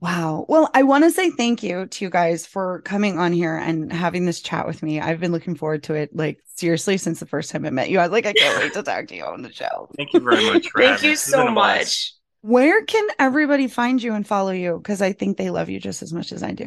Wow. 0.00 0.46
Well, 0.48 0.70
I 0.72 0.84
want 0.84 1.04
to 1.04 1.10
say 1.10 1.30
thank 1.30 1.62
you 1.62 1.86
to 1.86 2.04
you 2.04 2.10
guys 2.10 2.46
for 2.46 2.80
coming 2.82 3.18
on 3.18 3.32
here 3.32 3.56
and 3.56 3.92
having 3.92 4.24
this 4.24 4.40
chat 4.40 4.66
with 4.66 4.82
me. 4.82 4.98
I've 4.98 5.20
been 5.20 5.32
looking 5.32 5.56
forward 5.56 5.82
to 5.84 5.94
it, 5.94 6.16
like 6.16 6.38
seriously, 6.56 6.96
since 6.96 7.20
the 7.20 7.26
first 7.26 7.50
time 7.50 7.66
I 7.66 7.70
met 7.70 7.90
you. 7.90 7.98
I 7.98 8.04
was 8.04 8.12
like, 8.12 8.24
I 8.24 8.32
can't 8.32 8.58
wait 8.58 8.72
to 8.72 8.82
talk 8.82 9.08
to 9.08 9.16
you 9.16 9.24
on 9.24 9.42
the 9.42 9.52
show. 9.52 9.90
Thank 9.98 10.14
you 10.14 10.20
very 10.20 10.42
much. 10.50 10.68
thank 10.76 11.02
you 11.02 11.16
so 11.16 11.50
much. 11.50 12.14
Where 12.42 12.84
can 12.84 13.06
everybody 13.18 13.68
find 13.68 14.02
you 14.02 14.14
and 14.14 14.26
follow 14.26 14.52
you? 14.52 14.78
Because 14.78 15.02
I 15.02 15.12
think 15.12 15.36
they 15.36 15.50
love 15.50 15.68
you 15.68 15.78
just 15.78 16.02
as 16.02 16.12
much 16.12 16.32
as 16.32 16.42
I 16.42 16.52
do. 16.52 16.64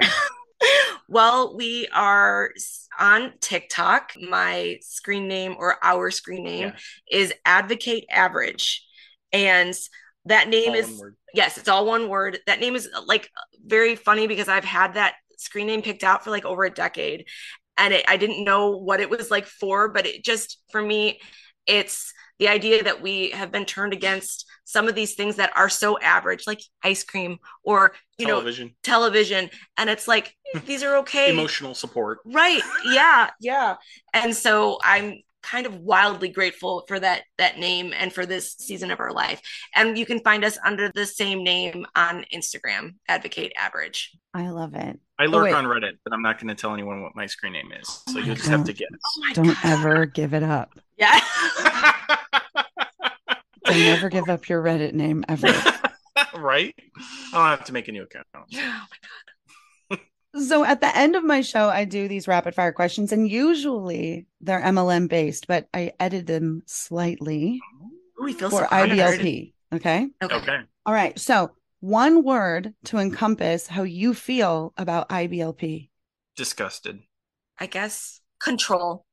well, 1.09 1.55
we 1.55 1.87
are 1.93 2.51
on 2.99 3.33
TikTok. 3.41 4.13
My 4.29 4.77
screen 4.81 5.27
name 5.27 5.55
or 5.57 5.77
our 5.83 6.11
screen 6.11 6.43
name 6.43 6.73
yeah. 7.09 7.19
is 7.19 7.33
Advocate 7.45 8.05
Average. 8.09 8.85
And 9.31 9.73
that 10.25 10.47
name 10.47 10.69
all 10.69 10.75
is, 10.75 11.03
yes, 11.33 11.57
it's 11.57 11.69
all 11.69 11.85
one 11.85 12.07
word. 12.07 12.39
That 12.45 12.59
name 12.59 12.75
is 12.75 12.87
uh, 12.93 13.01
like 13.07 13.29
very 13.65 13.95
funny 13.95 14.27
because 14.27 14.47
I've 14.47 14.63
had 14.63 14.93
that 14.93 15.15
screen 15.37 15.67
name 15.67 15.81
picked 15.81 16.03
out 16.03 16.23
for 16.23 16.29
like 16.29 16.45
over 16.45 16.63
a 16.63 16.69
decade 16.69 17.25
and 17.77 17.93
it, 17.93 18.05
I 18.07 18.17
didn't 18.17 18.43
know 18.43 18.77
what 18.77 18.99
it 18.99 19.09
was 19.09 19.31
like 19.31 19.45
for, 19.45 19.89
but 19.89 20.05
it 20.05 20.23
just 20.23 20.59
for 20.71 20.81
me, 20.81 21.19
it's 21.65 22.13
the 22.39 22.47
idea 22.47 22.83
that 22.83 23.01
we 23.01 23.29
have 23.31 23.51
been 23.51 23.65
turned 23.65 23.93
against 23.93 24.45
some 24.65 24.87
of 24.87 24.95
these 24.95 25.15
things 25.15 25.35
that 25.35 25.51
are 25.55 25.69
so 25.69 25.99
average, 25.99 26.45
like 26.47 26.61
ice 26.83 27.03
cream 27.03 27.37
or 27.63 27.93
you 28.17 28.25
television. 28.25 28.67
know 28.67 28.73
television, 28.83 29.49
and 29.77 29.89
it's 29.89 30.07
like 30.07 30.35
these 30.65 30.83
are 30.83 30.97
okay. 30.97 31.31
Emotional 31.31 31.73
support, 31.73 32.19
right? 32.25 32.61
Yeah, 32.85 33.29
yeah. 33.39 33.75
And 34.13 34.35
so 34.35 34.79
I'm 34.83 35.21
kind 35.43 35.65
of 35.65 35.75
wildly 35.75 36.29
grateful 36.29 36.83
for 36.87 36.99
that 36.99 37.23
that 37.37 37.59
name 37.59 37.93
and 37.95 38.11
for 38.11 38.25
this 38.25 38.55
season 38.57 38.89
of 38.89 38.99
our 38.99 39.11
life. 39.11 39.41
And 39.75 39.97
you 39.97 40.05
can 40.05 40.19
find 40.21 40.43
us 40.43 40.57
under 40.65 40.91
the 40.93 41.05
same 41.05 41.43
name 41.43 41.85
on 41.95 42.25
Instagram, 42.33 42.95
Advocate 43.07 43.53
Average. 43.57 44.17
I 44.33 44.49
love 44.49 44.73
it. 44.73 44.99
I 45.19 45.25
oh, 45.25 45.29
lurk 45.29 45.53
oh, 45.53 45.55
on 45.55 45.65
Reddit, 45.65 45.97
but 46.03 46.13
I'm 46.13 46.21
not 46.21 46.39
going 46.39 46.47
to 46.47 46.55
tell 46.55 46.73
anyone 46.73 47.03
what 47.03 47.15
my 47.15 47.27
screen 47.27 47.53
name 47.53 47.71
is. 47.79 47.87
So 47.87 48.17
oh 48.17 48.19
you'll 48.19 48.35
just 48.35 48.47
have 48.47 48.63
to 48.63 48.73
guess. 48.73 48.89
Oh 49.17 49.33
don't 49.33 49.47
God. 49.47 49.57
ever 49.63 50.05
give 50.05 50.33
it 50.33 50.43
up. 50.43 50.71
Yeah. 50.95 51.19
don't 53.65 53.79
never 53.79 54.07
give 54.07 54.29
up 54.29 54.47
your 54.47 54.63
Reddit 54.63 54.93
name 54.93 55.25
ever. 55.27 55.51
right? 56.35 56.75
I'll 57.33 57.57
have 57.57 57.65
to 57.65 57.73
make 57.73 57.87
a 57.87 57.91
new 57.91 58.03
account. 58.03 58.25
Oh 58.35 58.37
my 58.53 58.97
God. 59.01 59.32
So 60.35 60.63
at 60.63 60.81
the 60.81 60.95
end 60.97 61.15
of 61.15 61.23
my 61.23 61.41
show, 61.41 61.69
I 61.69 61.85
do 61.85 62.07
these 62.07 62.27
rapid 62.27 62.55
fire 62.55 62.71
questions, 62.71 63.11
and 63.11 63.29
usually 63.29 64.25
they're 64.41 64.61
MLM 64.61 65.07
based, 65.07 65.47
but 65.47 65.67
I 65.73 65.93
edit 65.99 66.25
them 66.25 66.63
slightly 66.65 67.61
Ooh, 68.19 68.23
we 68.23 68.33
feel 68.33 68.49
for 68.49 68.61
so 68.61 68.67
IBLP. 68.67 69.53
Okay. 69.73 70.09
okay. 70.21 70.35
Okay. 70.35 70.59
All 70.85 70.93
right. 70.93 71.17
So 71.19 71.51
one 71.81 72.23
word 72.23 72.73
to 72.85 72.97
encompass 72.97 73.67
how 73.67 73.83
you 73.83 74.13
feel 74.13 74.73
about 74.77 75.09
IBLP. 75.09 75.89
Disgusted. 76.35 76.99
I 77.59 77.67
guess 77.67 78.21
control. 78.39 79.05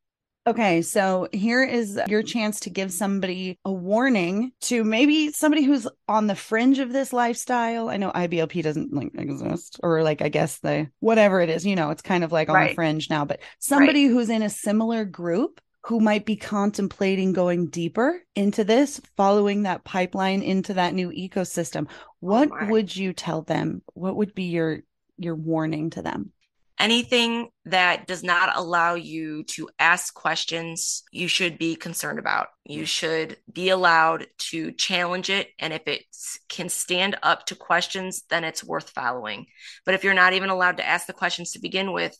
Okay, 0.47 0.81
so 0.81 1.29
here 1.33 1.63
is 1.63 2.01
your 2.09 2.23
chance 2.23 2.61
to 2.61 2.71
give 2.71 2.93
somebody 2.93 3.59
a 3.65 3.73
warning 3.73 4.53
to 4.63 4.83
maybe 4.83 5.31
somebody 5.33 5.63
who's 5.63 5.87
on 6.09 6.27
the 6.27 6.35
fringe 6.35 6.79
of 6.79 6.93
this 6.93 7.13
lifestyle. 7.13 7.91
I 7.91 7.99
know 7.99 8.11
IBLP 8.11 8.63
doesn't 8.63 8.93
like 8.93 9.11
exist, 9.15 9.79
or 9.83 10.03
like 10.03 10.23
I 10.23 10.31
guess 10.31 10.59
the 10.59 10.89
whatever 11.01 11.43
it 11.43 11.51
is, 11.51 11.67
you 11.67 11.77
know, 11.77 11.91
it's 11.91 12.01
kind 12.01 12.25
of 12.25 12.33
like 12.33 12.49
on 12.49 12.55
right. 12.55 12.69
the 12.71 12.75
fringe 12.75 13.11
now, 13.11 13.27
but 13.27 13.41
somebody 13.59 14.07
right. 14.07 14.13
who's 14.13 14.31
in 14.31 14.43
a 14.43 14.49
similar 14.49 15.05
group 15.05 15.61
who 15.85 16.01
might 16.01 16.25
be 16.25 16.37
contemplating 16.37 17.33
going 17.33 17.69
deeper 17.69 18.23
into 18.35 18.65
this, 18.65 19.01
following 19.17 19.65
that 19.65 19.85
pipeline 19.85 20.43
into 20.43 20.75
that 20.75 20.95
new 20.95 21.11
ecosystem. 21.11 21.87
Oh 21.89 21.95
what 22.21 22.51
oh 22.51 22.67
would 22.67 22.95
you 22.95 23.13
tell 23.13 23.43
them? 23.43 23.83
What 23.93 24.17
would 24.17 24.35
be 24.35 24.45
your 24.45 24.81
your 25.19 25.35
warning 25.35 25.91
to 25.91 26.03
them? 26.03 26.33
Anything 26.81 27.51
that 27.67 28.07
does 28.07 28.25
not 28.25 28.57
allow 28.57 28.95
you 28.95 29.45
to 29.45 29.69
ask 29.79 30.13
questions, 30.15 31.05
you 31.13 31.29
should 31.29 31.59
be 31.59 31.77
concerned 31.77 32.19
about. 32.19 32.49
You 32.65 32.87
should 32.87 33.37
be 33.53 33.69
allowed 33.69 34.27
to 34.51 34.73
challenge 34.73 35.31
it. 35.31 35.49
And 35.59 35.73
if 35.73 35.87
it 35.87 36.03
can 36.49 36.69
stand 36.69 37.17
up 37.23 37.47
to 37.47 37.55
questions, 37.55 38.23
then 38.31 38.45
it's 38.45 38.65
worth 38.65 38.91
following. 38.91 39.47
But 39.85 39.95
if 39.95 40.03
you're 40.03 40.15
not 40.15 40.33
even 40.33 40.51
allowed 40.51 40.79
to 40.79 40.87
ask 40.87 41.07
the 41.07 41.13
questions 41.13 41.53
to 41.53 41.61
begin 41.61 41.93
with, 41.93 42.17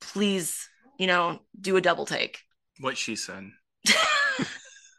please, 0.00 0.68
you 0.98 1.06
know, 1.06 1.40
do 1.60 1.76
a 1.76 1.80
double 1.80 2.06
take. 2.06 2.38
What 2.80 2.96
she 2.96 3.16
said. 3.16 3.50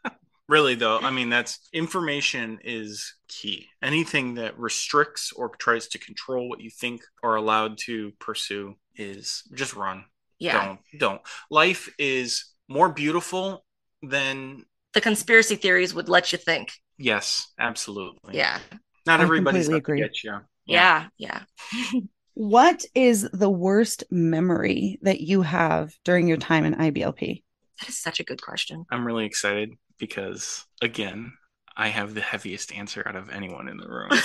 really 0.48 0.74
though 0.74 0.98
i 1.00 1.10
mean 1.10 1.28
that's 1.28 1.68
information 1.72 2.58
is 2.64 3.14
key 3.28 3.66
anything 3.82 4.34
that 4.34 4.58
restricts 4.58 5.30
or 5.32 5.50
tries 5.58 5.88
to 5.88 5.98
control 5.98 6.48
what 6.48 6.60
you 6.60 6.70
think 6.70 7.02
are 7.22 7.36
allowed 7.36 7.76
to 7.76 8.10
pursue 8.18 8.74
is 8.98 9.44
just 9.54 9.74
run. 9.74 10.04
Yeah. 10.38 10.64
Don't 10.66 10.80
don't. 10.98 11.20
Life 11.50 11.88
is 11.98 12.44
more 12.68 12.90
beautiful 12.90 13.64
than 14.02 14.64
the 14.94 15.00
conspiracy 15.00 15.56
theories 15.56 15.94
would 15.94 16.08
let 16.08 16.32
you 16.32 16.38
think. 16.38 16.72
Yes, 16.98 17.52
absolutely. 17.58 18.36
Yeah. 18.36 18.58
Not 19.06 19.20
I 19.20 19.22
everybody's 19.22 19.68
going 19.68 19.82
to 19.82 19.96
get 19.96 20.22
you. 20.22 20.38
Yeah, 20.66 21.06
yeah. 21.16 21.42
yeah. 21.72 22.00
what 22.34 22.84
is 22.94 23.28
the 23.32 23.48
worst 23.48 24.04
memory 24.10 24.98
that 25.02 25.20
you 25.20 25.42
have 25.42 25.92
during 26.04 26.28
your 26.28 26.36
time 26.36 26.64
in 26.64 26.74
IBLP? 26.74 27.42
That 27.80 27.88
is 27.88 27.98
such 27.98 28.20
a 28.20 28.24
good 28.24 28.42
question. 28.42 28.84
I'm 28.90 29.06
really 29.06 29.24
excited 29.24 29.70
because 29.98 30.66
again, 30.82 31.32
I 31.76 31.88
have 31.88 32.14
the 32.14 32.20
heaviest 32.20 32.72
answer 32.72 33.06
out 33.06 33.16
of 33.16 33.30
anyone 33.30 33.68
in 33.68 33.76
the 33.76 33.88
room. 33.88 34.10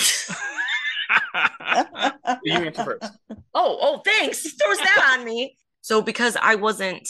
you 2.43 2.53
answer 2.53 2.83
first. 2.83 3.13
Oh, 3.53 3.77
oh, 3.81 4.01
thanks. 4.03 4.41
Throws 4.41 4.77
that 4.77 5.17
on 5.17 5.25
me. 5.25 5.57
So 5.81 6.01
because 6.01 6.38
I 6.41 6.55
wasn't 6.55 7.07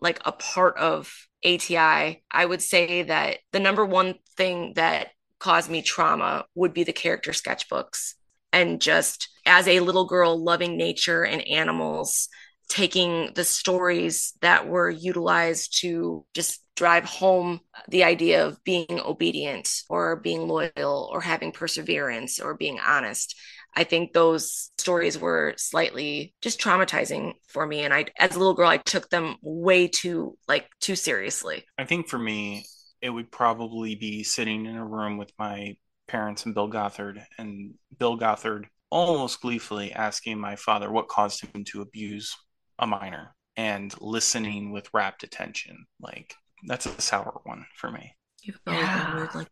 like 0.00 0.20
a 0.24 0.32
part 0.32 0.76
of 0.78 1.12
ATI, 1.44 2.22
I 2.30 2.44
would 2.44 2.62
say 2.62 3.02
that 3.04 3.38
the 3.52 3.60
number 3.60 3.84
one 3.84 4.14
thing 4.36 4.74
that 4.76 5.08
caused 5.38 5.70
me 5.70 5.82
trauma 5.82 6.44
would 6.54 6.74
be 6.74 6.84
the 6.84 6.92
character 6.92 7.32
sketchbooks. 7.32 8.14
And 8.52 8.80
just 8.80 9.28
as 9.46 9.66
a 9.66 9.80
little 9.80 10.06
girl 10.06 10.42
loving 10.42 10.76
nature 10.76 11.24
and 11.24 11.46
animals, 11.48 12.28
taking 12.68 13.32
the 13.34 13.44
stories 13.44 14.32
that 14.42 14.68
were 14.68 14.88
utilized 14.88 15.80
to 15.80 16.24
just 16.34 16.60
drive 16.76 17.04
home 17.04 17.60
the 17.88 18.04
idea 18.04 18.46
of 18.46 18.62
being 18.64 19.00
obedient 19.04 19.82
or 19.88 20.16
being 20.16 20.46
loyal 20.46 21.10
or 21.12 21.20
having 21.20 21.52
perseverance 21.52 22.38
or 22.40 22.54
being 22.54 22.78
honest. 22.78 23.34
I 23.74 23.84
think 23.84 24.12
those 24.12 24.70
stories 24.78 25.18
were 25.18 25.54
slightly 25.56 26.34
just 26.42 26.60
traumatizing 26.60 27.34
for 27.48 27.66
me. 27.66 27.80
And 27.82 27.94
I, 27.94 28.06
as 28.18 28.34
a 28.34 28.38
little 28.38 28.54
girl, 28.54 28.68
I 28.68 28.78
took 28.78 29.08
them 29.10 29.36
way 29.42 29.88
too, 29.88 30.36
like, 30.48 30.68
too 30.80 30.96
seriously. 30.96 31.64
I 31.78 31.84
think 31.84 32.08
for 32.08 32.18
me, 32.18 32.66
it 33.00 33.10
would 33.10 33.30
probably 33.30 33.94
be 33.94 34.22
sitting 34.24 34.66
in 34.66 34.76
a 34.76 34.84
room 34.84 35.16
with 35.16 35.32
my 35.38 35.76
parents 36.08 36.44
and 36.44 36.54
Bill 36.54 36.68
Gothard, 36.68 37.24
and 37.38 37.74
Bill 37.98 38.16
Gothard 38.16 38.66
almost 38.90 39.40
gleefully 39.40 39.92
asking 39.92 40.38
my 40.38 40.56
father 40.56 40.90
what 40.90 41.08
caused 41.08 41.40
him 41.40 41.64
to 41.64 41.80
abuse 41.80 42.36
a 42.80 42.86
minor 42.86 43.34
and 43.56 43.94
listening 44.00 44.72
with 44.72 44.92
rapt 44.92 45.22
attention. 45.22 45.86
Like, 46.00 46.34
that's 46.66 46.86
a 46.86 47.00
sour 47.00 47.40
one 47.44 47.66
for 47.76 47.90
me. 47.90 48.14
You've 48.42 48.60
always 48.66 48.82
yeah. 48.82 49.06
been 49.06 49.16
weird 49.16 49.34
like 49.34 49.48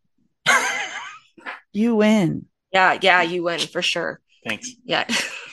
you 1.72 1.94
win. 1.94 2.46
Yeah, 2.72 2.98
yeah, 3.00 3.22
you 3.22 3.44
win 3.44 3.60
for 3.60 3.82
sure. 3.82 4.20
Thanks. 4.46 4.74
Yeah. 4.84 5.06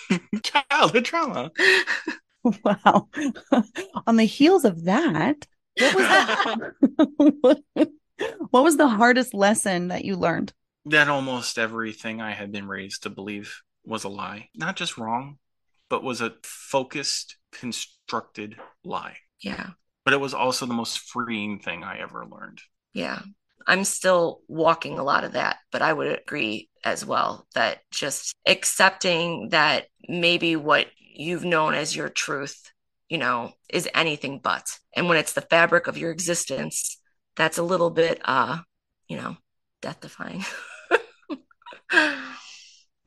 Childhood 0.44 1.06
trauma. 1.06 1.52
Wow. 2.64 3.10
On 4.06 4.18
the 4.18 4.24
heels 4.24 4.66
of 4.66 4.84
that, 4.84 5.48
what 5.80 5.96
was 5.96 7.58
the, 7.74 7.92
what 8.52 8.64
was 8.64 8.78
the 8.78 8.88
hardest 8.88 9.34
lesson 9.34 9.88
that 9.88 10.06
you 10.06 10.16
learned? 10.16 10.54
That 10.86 11.08
almost 11.08 11.58
everything 11.58 12.22
I 12.22 12.34
had 12.34 12.52
been 12.52 12.68
raised 12.68 13.02
to 13.02 13.10
believe 13.10 13.64
was 13.84 14.04
a 14.04 14.10
lie. 14.10 14.50
Not 14.54 14.76
just 14.76 15.00
wrong, 15.00 15.40
but 15.90 16.04
was 16.04 16.22
a 16.22 16.36
focused, 16.44 17.38
constructed 17.52 18.58
lie. 18.84 19.18
Yeah 19.42 19.72
but 20.06 20.14
it 20.14 20.22
was 20.22 20.34
also 20.34 20.66
the 20.66 20.74
most 20.74 21.00
freeing 21.00 21.60
thing 21.60 21.84
I 21.84 21.98
ever 22.00 22.26
learned. 22.26 22.62
Yeah. 22.94 23.20
I'm 23.68 23.84
still 23.84 24.42
walking 24.48 25.00
a 25.00 25.04
lot 25.04 25.24
of 25.24 25.34
that, 25.34 25.58
but 25.72 25.82
I 25.82 25.92
would 25.92 26.08
agree 26.08 26.70
as 26.84 27.06
well 27.06 27.48
that 27.56 27.80
just 27.92 28.36
accepting 28.46 29.50
that 29.50 29.88
maybe 30.08 30.56
what 30.56 30.88
you've 31.00 31.46
known 31.46 31.74
as 31.74 31.96
your 31.96 32.10
truth, 32.10 32.72
you 33.10 33.18
know, 33.18 33.54
is 33.70 33.90
anything 33.94 34.40
but. 34.44 34.66
And 34.96 35.10
when 35.10 35.18
it's 35.18 35.34
the 35.34 35.42
fabric 35.42 35.88
of 35.88 35.98
your 35.98 36.12
existence, 36.12 37.00
that's 37.36 37.58
a 37.58 37.64
little 37.64 37.90
bit 37.90 38.22
uh, 38.24 38.60
you 39.08 39.18
know, 39.18 39.38
death 39.82 40.02
defying. 40.02 40.44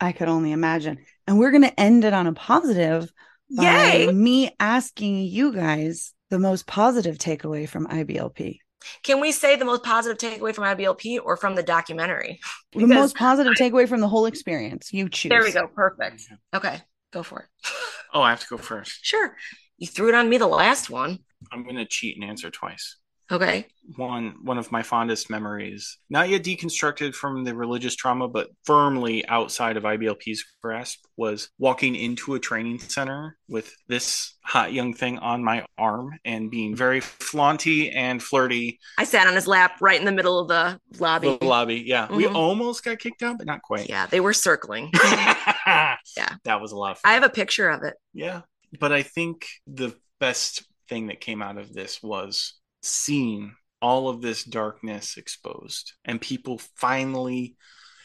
I 0.01 0.13
could 0.13 0.29
only 0.29 0.53
imagine. 0.53 0.99
And 1.27 1.39
we're 1.39 1.51
going 1.51 1.65
to 1.65 1.81
end 1.81 2.05
it 2.05 2.13
on 2.13 2.27
a 2.27 2.33
positive 2.33 3.11
Yay! 3.49 4.13
me 4.13 4.55
asking 4.61 5.23
you 5.25 5.53
guys 5.53 6.13
the 6.31 6.39
most 6.39 6.67
positive 6.67 7.19
takeaway 7.19 7.69
from 7.69 7.87
IBLP? 7.87 8.59
Can 9.03 9.21
we 9.21 9.33
say 9.33 9.57
the 9.57 9.65
most 9.65 9.83
positive 9.83 10.19
takeaway 10.19 10.55
from 10.55 10.65
IBLP 10.65 11.21
or 11.23 11.37
from 11.37 11.55
the 11.55 11.63
documentary? 11.63 12.41
the 12.73 12.87
most 12.87 13.17
positive 13.17 13.55
I, 13.59 13.63
takeaway 13.63 13.89
from 13.89 14.01
the 14.01 14.09
whole 14.09 14.27
experience. 14.27 14.93
You 14.93 15.09
choose. 15.09 15.31
There 15.31 15.43
we 15.43 15.53
go. 15.53 15.67
Perfect. 15.67 16.23
Mm-hmm. 16.23 16.57
Okay, 16.57 16.81
go 17.13 17.23
for 17.23 17.41
it. 17.41 17.71
oh, 18.15 18.23
I 18.23 18.31
have 18.31 18.41
to 18.41 18.47
go 18.49 18.57
first. 18.57 18.99
Sure. 19.03 19.37
You 19.79 19.87
threw 19.87 20.09
it 20.09 20.15
on 20.15 20.29
me 20.29 20.39
the 20.39 20.47
last 20.47 20.91
one. 20.91 21.19
I'm 21.53 21.63
going 21.63 21.77
to 21.77 21.87
cheat 21.87 22.17
and 22.17 22.29
answer 22.29 22.51
twice. 22.51 22.97
Okay. 23.31 23.67
One 23.97 24.37
one 24.43 24.59
of 24.59 24.73
my 24.73 24.83
fondest 24.83 25.29
memories, 25.29 25.99
not 26.09 26.29
yet 26.29 26.43
deconstructed 26.43 27.15
from 27.15 27.45
the 27.45 27.55
religious 27.55 27.95
trauma, 27.95 28.29
but 28.29 28.49
firmly 28.65 29.27
outside 29.29 29.77
of 29.77 29.83
IBLP's 29.83 30.45
grasp, 30.63 31.05
was 31.17 31.51
walking 31.59 31.95
into 31.95 32.35
a 32.35 32.41
training 32.41 32.79
center 32.79 33.37
with 33.49 33.75
this 33.87 34.35
hot 34.43 34.73
young 34.73 34.95
thing 34.95 35.19
on 35.19 35.45
my 35.45 35.67
arm 35.77 36.19
and 36.25 36.51
being 36.51 36.75
very 36.75 37.01
flaunty 37.01 37.91
and 37.91 38.23
flirty. 38.23 38.79
I 38.99 39.05
sat 39.05 39.27
on 39.27 39.35
his 39.35 39.47
lap 39.47 39.77
right 39.81 39.99
in 39.99 40.07
the 40.07 40.13
middle 40.13 40.39
of 40.39 40.49
the 40.49 40.81
lobby. 40.99 41.37
The 41.39 41.45
lobby, 41.45 41.83
yeah. 41.87 42.07
Mm-hmm. 42.07 42.17
We 42.17 42.27
almost 42.27 42.85
got 42.85 42.99
kicked 42.99 43.23
out, 43.23 43.39
but 43.39 43.47
not 43.47 43.63
quite. 43.63 43.89
Yeah, 43.89 44.07
they 44.07 44.21
were 44.21 44.33
circling. 44.33 44.91
yeah. 45.05 45.97
That 46.45 46.61
was 46.61 46.73
a 46.73 46.77
lot 46.77 46.93
of. 46.93 47.01
I 47.05 47.13
have 47.15 47.25
a 47.25 47.31
picture 47.31 47.69
of 47.69 47.83
it. 47.83 47.95
Yeah. 48.15 48.43
But 48.79 48.93
I 48.93 49.03
think 49.03 49.47
the 49.67 49.95
best 50.19 50.67
thing 50.89 51.09
that 51.09 51.21
came 51.21 51.43
out 51.43 51.59
of 51.59 51.73
this 51.73 52.03
was 52.03 52.55
seeing 52.83 53.55
all 53.81 54.09
of 54.09 54.21
this 54.21 54.45
darkness 54.45 55.17
exposed. 55.17 55.93
And 56.05 56.21
people 56.21 56.59
finally 56.77 57.57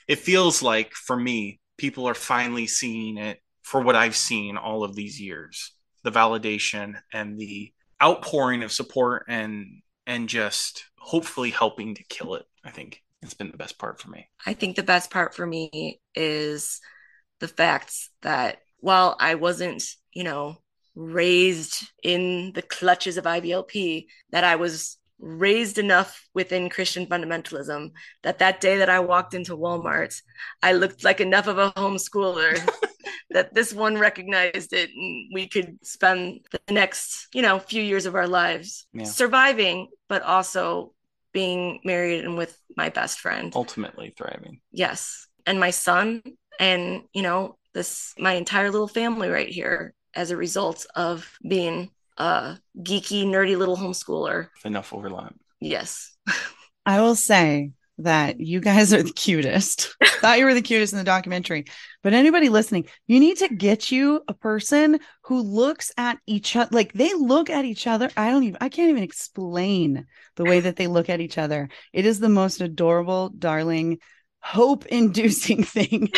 it 0.08 0.20
feels 0.20 0.62
like 0.62 0.92
for 0.92 1.16
me 1.16 1.60
people 1.78 2.08
are 2.08 2.14
finally 2.14 2.68
seeing 2.68 3.18
it 3.18 3.40
for 3.62 3.82
what 3.82 3.96
I've 3.96 4.16
seen 4.16 4.58
all 4.58 4.84
of 4.84 4.96
these 4.96 5.20
years. 5.20 5.72
The 6.04 6.12
validation 6.12 6.96
and 7.14 7.38
the 7.38 7.72
outpouring 8.02 8.64
of 8.64 8.72
support 8.72 9.26
and 9.28 9.82
and 10.06 10.28
just 10.28 10.86
hopefully 10.98 11.50
helping 11.50 11.96
to 11.96 12.04
kill 12.04 12.36
it 12.36 12.46
i 12.66 12.70
think. 12.70 13.02
It's 13.22 13.34
been 13.34 13.52
the 13.52 13.58
best 13.58 13.78
part 13.78 14.02
for 14.02 14.10
me. 14.10 14.28
I 14.46 14.54
think 14.54 14.76
the 14.76 14.84
best 14.84 15.10
part 15.10 15.34
for 15.34 15.48
me 15.48 16.02
is 16.14 16.82
the 17.40 17.48
fact 17.48 17.94
that 18.22 18.58
while 18.78 19.16
i 19.20 19.36
wasn't 19.36 19.84
you 20.14 20.26
know 20.26 20.58
raised 20.96 21.92
in 22.04 22.52
the 22.54 22.62
clutches 22.62 23.18
of 23.18 23.26
IBLP, 23.26 24.06
that 24.32 24.44
i 24.44 24.56
was 24.56 24.98
raised 25.24 25.78
enough 25.78 26.28
within 26.34 26.70
Christian 26.70 27.06
fundamentalism 27.06 27.92
that 28.24 28.40
that 28.40 28.60
day 28.60 28.78
that 28.78 28.90
I 28.90 29.00
walked 29.00 29.34
into 29.34 29.56
Walmart, 29.56 30.22
I 30.62 30.74
looked 30.74 31.04
like 31.04 31.22
enough 31.22 31.48
of 31.48 31.58
a 31.58 31.72
homeschooler 31.72 32.60
that 33.30 33.54
this 33.54 33.74
one 33.74 33.98
recognized 33.98 34.74
it 34.74 34.90
and 34.90 35.32
we 35.34 35.48
could 35.48 35.78
spend 35.82 36.42
the 36.52 36.60
next, 36.74 37.28
you 37.34 37.42
know, 37.42 37.58
few 37.58 37.82
years 37.82 38.06
of 38.06 38.16
our 38.16 38.28
lives 38.28 38.86
yeah. 38.94 39.06
surviving, 39.06 39.88
but 40.10 40.24
also 40.24 40.94
being 41.32 41.80
married 41.86 42.26
and 42.26 42.38
with 42.38 42.58
my 42.76 42.90
best 42.90 43.20
friend. 43.20 43.54
Ultimately 43.56 44.14
thriving. 44.18 44.60
Yes. 44.72 45.28
And 45.46 45.60
my 45.60 45.70
son 45.70 46.22
and, 46.60 47.04
you 47.14 47.22
know, 47.22 47.58
this 47.74 48.14
my 48.20 48.34
entire 48.34 48.70
little 48.70 48.88
family 48.88 49.30
right 49.30 49.50
here 49.50 49.94
as 50.16 50.32
a 50.32 50.38
result 50.38 50.86
of 50.96 51.38
being 51.48 51.90
a 52.18 52.58
geeky, 52.80 53.26
nerdy 53.26 53.58
little 53.58 53.78
homeschooler. 53.78 54.50
Enough 54.66 54.94
overlap. 54.94 55.36
Yes. 55.60 56.16
I 56.86 57.02
will 57.02 57.16
say 57.16 57.72
that 58.00 58.40
you 58.40 58.60
guys 58.60 58.94
are 58.94 59.04
the 59.04 59.14
cutest. 59.14 59.96
Thought 60.04 60.40
you 60.40 60.46
were 60.46 60.54
the 60.54 60.62
cutest 60.62 60.94
in 60.94 61.00
the 61.00 61.06
documentary. 61.06 61.66
But 62.02 62.14
anybody 62.14 62.50
listening, 62.50 62.88
you 63.08 63.20
need 63.20 63.38
to 63.38 63.48
get 63.48 63.92
you 63.92 64.22
a 64.28 64.34
person 64.34 65.00
who 65.24 65.42
looks 65.42 65.92
at 65.98 66.18
each 66.26 66.56
other 66.56 66.70
like 66.72 66.94
they 66.94 67.14
look 67.14 67.50
at 67.50 67.66
each 67.66 67.88
other. 67.88 68.10
I 68.18 68.30
don't 68.30 68.44
even 68.44 68.58
I 68.60 68.70
can't 68.70 68.90
even 68.90 69.04
explain 69.04 70.08
the 70.36 70.44
way 70.44 70.60
that 70.62 70.76
they 70.76 70.88
look 70.88 71.10
at 71.10 71.22
each 71.22 71.38
other. 71.38 71.70
It 71.92 72.06
is 72.06 72.20
the 72.20 72.30
most 72.30 72.62
adorable, 72.62 73.30
darling, 73.30 74.00
hope 74.44 74.86
inducing 74.88 75.64
thing 75.64 76.10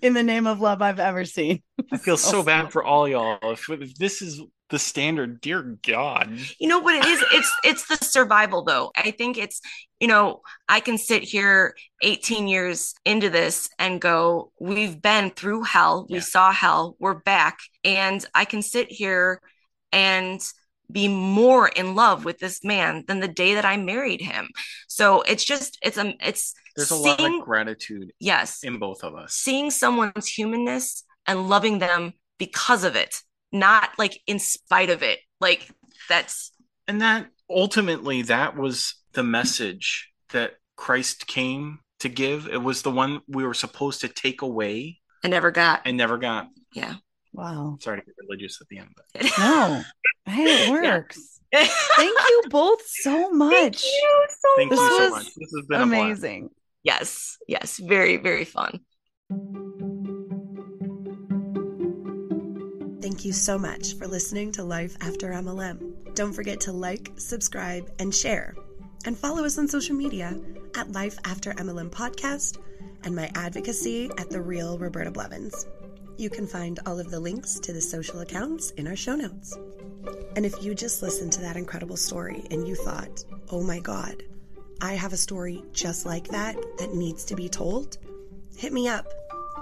in 0.00 0.14
the 0.14 0.22
name 0.22 0.46
of 0.46 0.60
love 0.60 0.80
I've 0.80 1.00
ever 1.00 1.24
seen. 1.24 1.62
I 1.92 1.98
feel 1.98 2.16
so, 2.16 2.30
so 2.30 2.42
bad 2.42 2.72
for 2.72 2.84
all 2.84 3.08
y'all. 3.08 3.38
If, 3.42 3.68
if 3.68 3.94
this 3.96 4.22
is 4.22 4.40
the 4.70 4.78
standard 4.78 5.40
dear 5.40 5.78
god 5.82 6.30
you 6.58 6.68
know 6.68 6.78
what 6.78 6.94
it 6.94 7.04
is 7.06 7.24
it's 7.32 7.52
it's 7.64 7.88
the 7.88 7.96
survival 8.04 8.62
though 8.62 8.90
i 8.96 9.10
think 9.10 9.38
it's 9.38 9.62
you 9.98 10.06
know 10.06 10.42
i 10.68 10.78
can 10.78 10.98
sit 10.98 11.22
here 11.22 11.74
18 12.02 12.48
years 12.48 12.94
into 13.06 13.30
this 13.30 13.70
and 13.78 14.00
go 14.00 14.52
we've 14.60 15.00
been 15.00 15.30
through 15.30 15.62
hell 15.62 16.06
we 16.10 16.16
yeah. 16.16 16.22
saw 16.22 16.52
hell 16.52 16.96
we're 16.98 17.14
back 17.14 17.58
and 17.82 18.26
i 18.34 18.44
can 18.44 18.60
sit 18.60 18.90
here 18.90 19.40
and 19.90 20.42
be 20.90 21.08
more 21.08 21.68
in 21.68 21.94
love 21.94 22.24
with 22.24 22.38
this 22.38 22.64
man 22.64 23.04
than 23.06 23.20
the 23.20 23.28
day 23.28 23.54
that 23.54 23.64
I 23.64 23.76
married 23.76 24.22
him. 24.22 24.48
So 24.86 25.22
it's 25.22 25.44
just 25.44 25.78
it's 25.82 25.98
a 25.98 26.14
it's 26.20 26.54
there's 26.78 26.90
a 26.90 26.96
lot 26.96 27.20
of 27.20 27.44
gratitude 27.44 28.12
yes 28.20 28.62
in 28.62 28.78
both 28.78 29.04
of 29.04 29.14
us. 29.14 29.34
Seeing 29.34 29.70
someone's 29.70 30.26
humanness 30.26 31.04
and 31.26 31.48
loving 31.48 31.78
them 31.78 32.14
because 32.38 32.84
of 32.84 32.96
it 32.96 33.14
not 33.52 33.90
like 33.98 34.20
in 34.26 34.38
spite 34.38 34.90
of 34.90 35.02
it. 35.02 35.20
Like 35.40 35.68
that's 36.08 36.52
and 36.86 37.00
that 37.00 37.26
ultimately 37.48 38.22
that 38.22 38.56
was 38.56 38.94
the 39.12 39.22
message 39.22 40.12
that 40.30 40.54
Christ 40.76 41.26
came 41.26 41.80
to 42.00 42.08
give. 42.08 42.46
It 42.46 42.62
was 42.62 42.82
the 42.82 42.90
one 42.90 43.20
we 43.28 43.44
were 43.44 43.54
supposed 43.54 44.00
to 44.02 44.08
take 44.08 44.42
away 44.42 45.00
and 45.22 45.30
never 45.30 45.50
got. 45.50 45.82
And 45.84 45.96
never 45.96 46.18
got. 46.18 46.48
Yeah. 46.72 46.94
Wow. 47.32 47.78
Sorry 47.80 48.00
to 48.00 48.06
get 48.06 48.14
religious 48.28 48.60
at 48.60 48.68
the 48.68 48.78
end, 48.78 48.90
but 48.96 49.24
no. 49.38 49.82
Hey, 50.26 50.44
it 50.44 50.70
works. 50.82 51.40
Yeah. 51.52 51.66
Thank 51.96 52.18
you 52.18 52.42
both 52.50 52.82
so 52.86 53.30
much. 53.30 53.52
Thank 53.52 53.82
you 53.82 54.26
so 54.28 54.48
Thank 54.56 54.70
much. 54.70 54.78
You 54.78 54.98
so 54.98 55.10
much. 55.10 55.24
This 55.24 55.52
has 55.56 55.66
been 55.66 55.80
amazing. 55.80 56.50
Yes. 56.88 57.36
Yes. 57.46 57.76
Very, 57.76 58.16
very 58.16 58.46
fun. 58.46 58.80
Thank 63.02 63.26
you 63.26 63.32
so 63.34 63.58
much 63.58 63.98
for 63.98 64.06
listening 64.06 64.52
to 64.52 64.64
Life 64.64 64.96
After 65.02 65.28
MLM. 65.32 66.14
Don't 66.14 66.32
forget 66.32 66.60
to 66.60 66.72
like, 66.72 67.10
subscribe, 67.16 67.90
and 67.98 68.14
share. 68.14 68.54
And 69.04 69.18
follow 69.18 69.44
us 69.44 69.58
on 69.58 69.68
social 69.68 69.96
media 69.96 70.34
at 70.78 70.90
Life 70.92 71.18
After 71.26 71.52
MLM 71.52 71.90
Podcast 71.90 72.56
and 73.04 73.14
my 73.14 73.30
advocacy 73.34 74.10
at 74.16 74.30
The 74.30 74.40
Real 74.40 74.78
Roberta 74.78 75.10
Blevins. 75.10 75.66
You 76.16 76.30
can 76.30 76.46
find 76.46 76.80
all 76.86 76.98
of 76.98 77.10
the 77.10 77.20
links 77.20 77.60
to 77.60 77.74
the 77.74 77.82
social 77.82 78.20
accounts 78.20 78.70
in 78.78 78.88
our 78.88 78.96
show 78.96 79.14
notes. 79.14 79.54
And 80.36 80.46
if 80.46 80.62
you 80.62 80.74
just 80.74 81.02
listened 81.02 81.32
to 81.34 81.42
that 81.42 81.58
incredible 81.58 81.98
story 81.98 82.46
and 82.50 82.66
you 82.66 82.76
thought, 82.76 83.24
oh 83.50 83.62
my 83.62 83.78
God, 83.78 84.22
I 84.80 84.94
have 84.94 85.12
a 85.12 85.16
story 85.16 85.64
just 85.72 86.06
like 86.06 86.28
that 86.28 86.56
that 86.78 86.94
needs 86.94 87.24
to 87.26 87.36
be 87.36 87.48
told, 87.48 87.98
hit 88.56 88.72
me 88.72 88.88
up, 88.88 89.12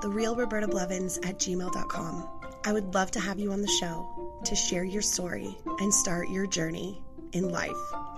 therealrobertablevins 0.03 1.27
at 1.27 1.39
gmail.com. 1.39 2.29
I 2.65 2.73
would 2.73 2.95
love 2.95 3.11
to 3.13 3.21
have 3.21 3.39
you 3.39 3.53
on 3.53 3.63
the 3.63 3.69
show 3.69 4.41
to 4.45 4.55
share 4.55 4.85
your 4.85 5.03
story 5.03 5.57
and 5.79 5.93
start 5.93 6.29
your 6.29 6.47
journey 6.47 7.01
in 7.33 7.51
life 7.51 7.71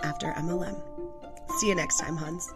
after 0.03 0.33
MLM. 0.33 0.81
See 1.59 1.69
you 1.69 1.75
next 1.75 1.99
time, 2.01 2.17
Huns. 2.17 2.53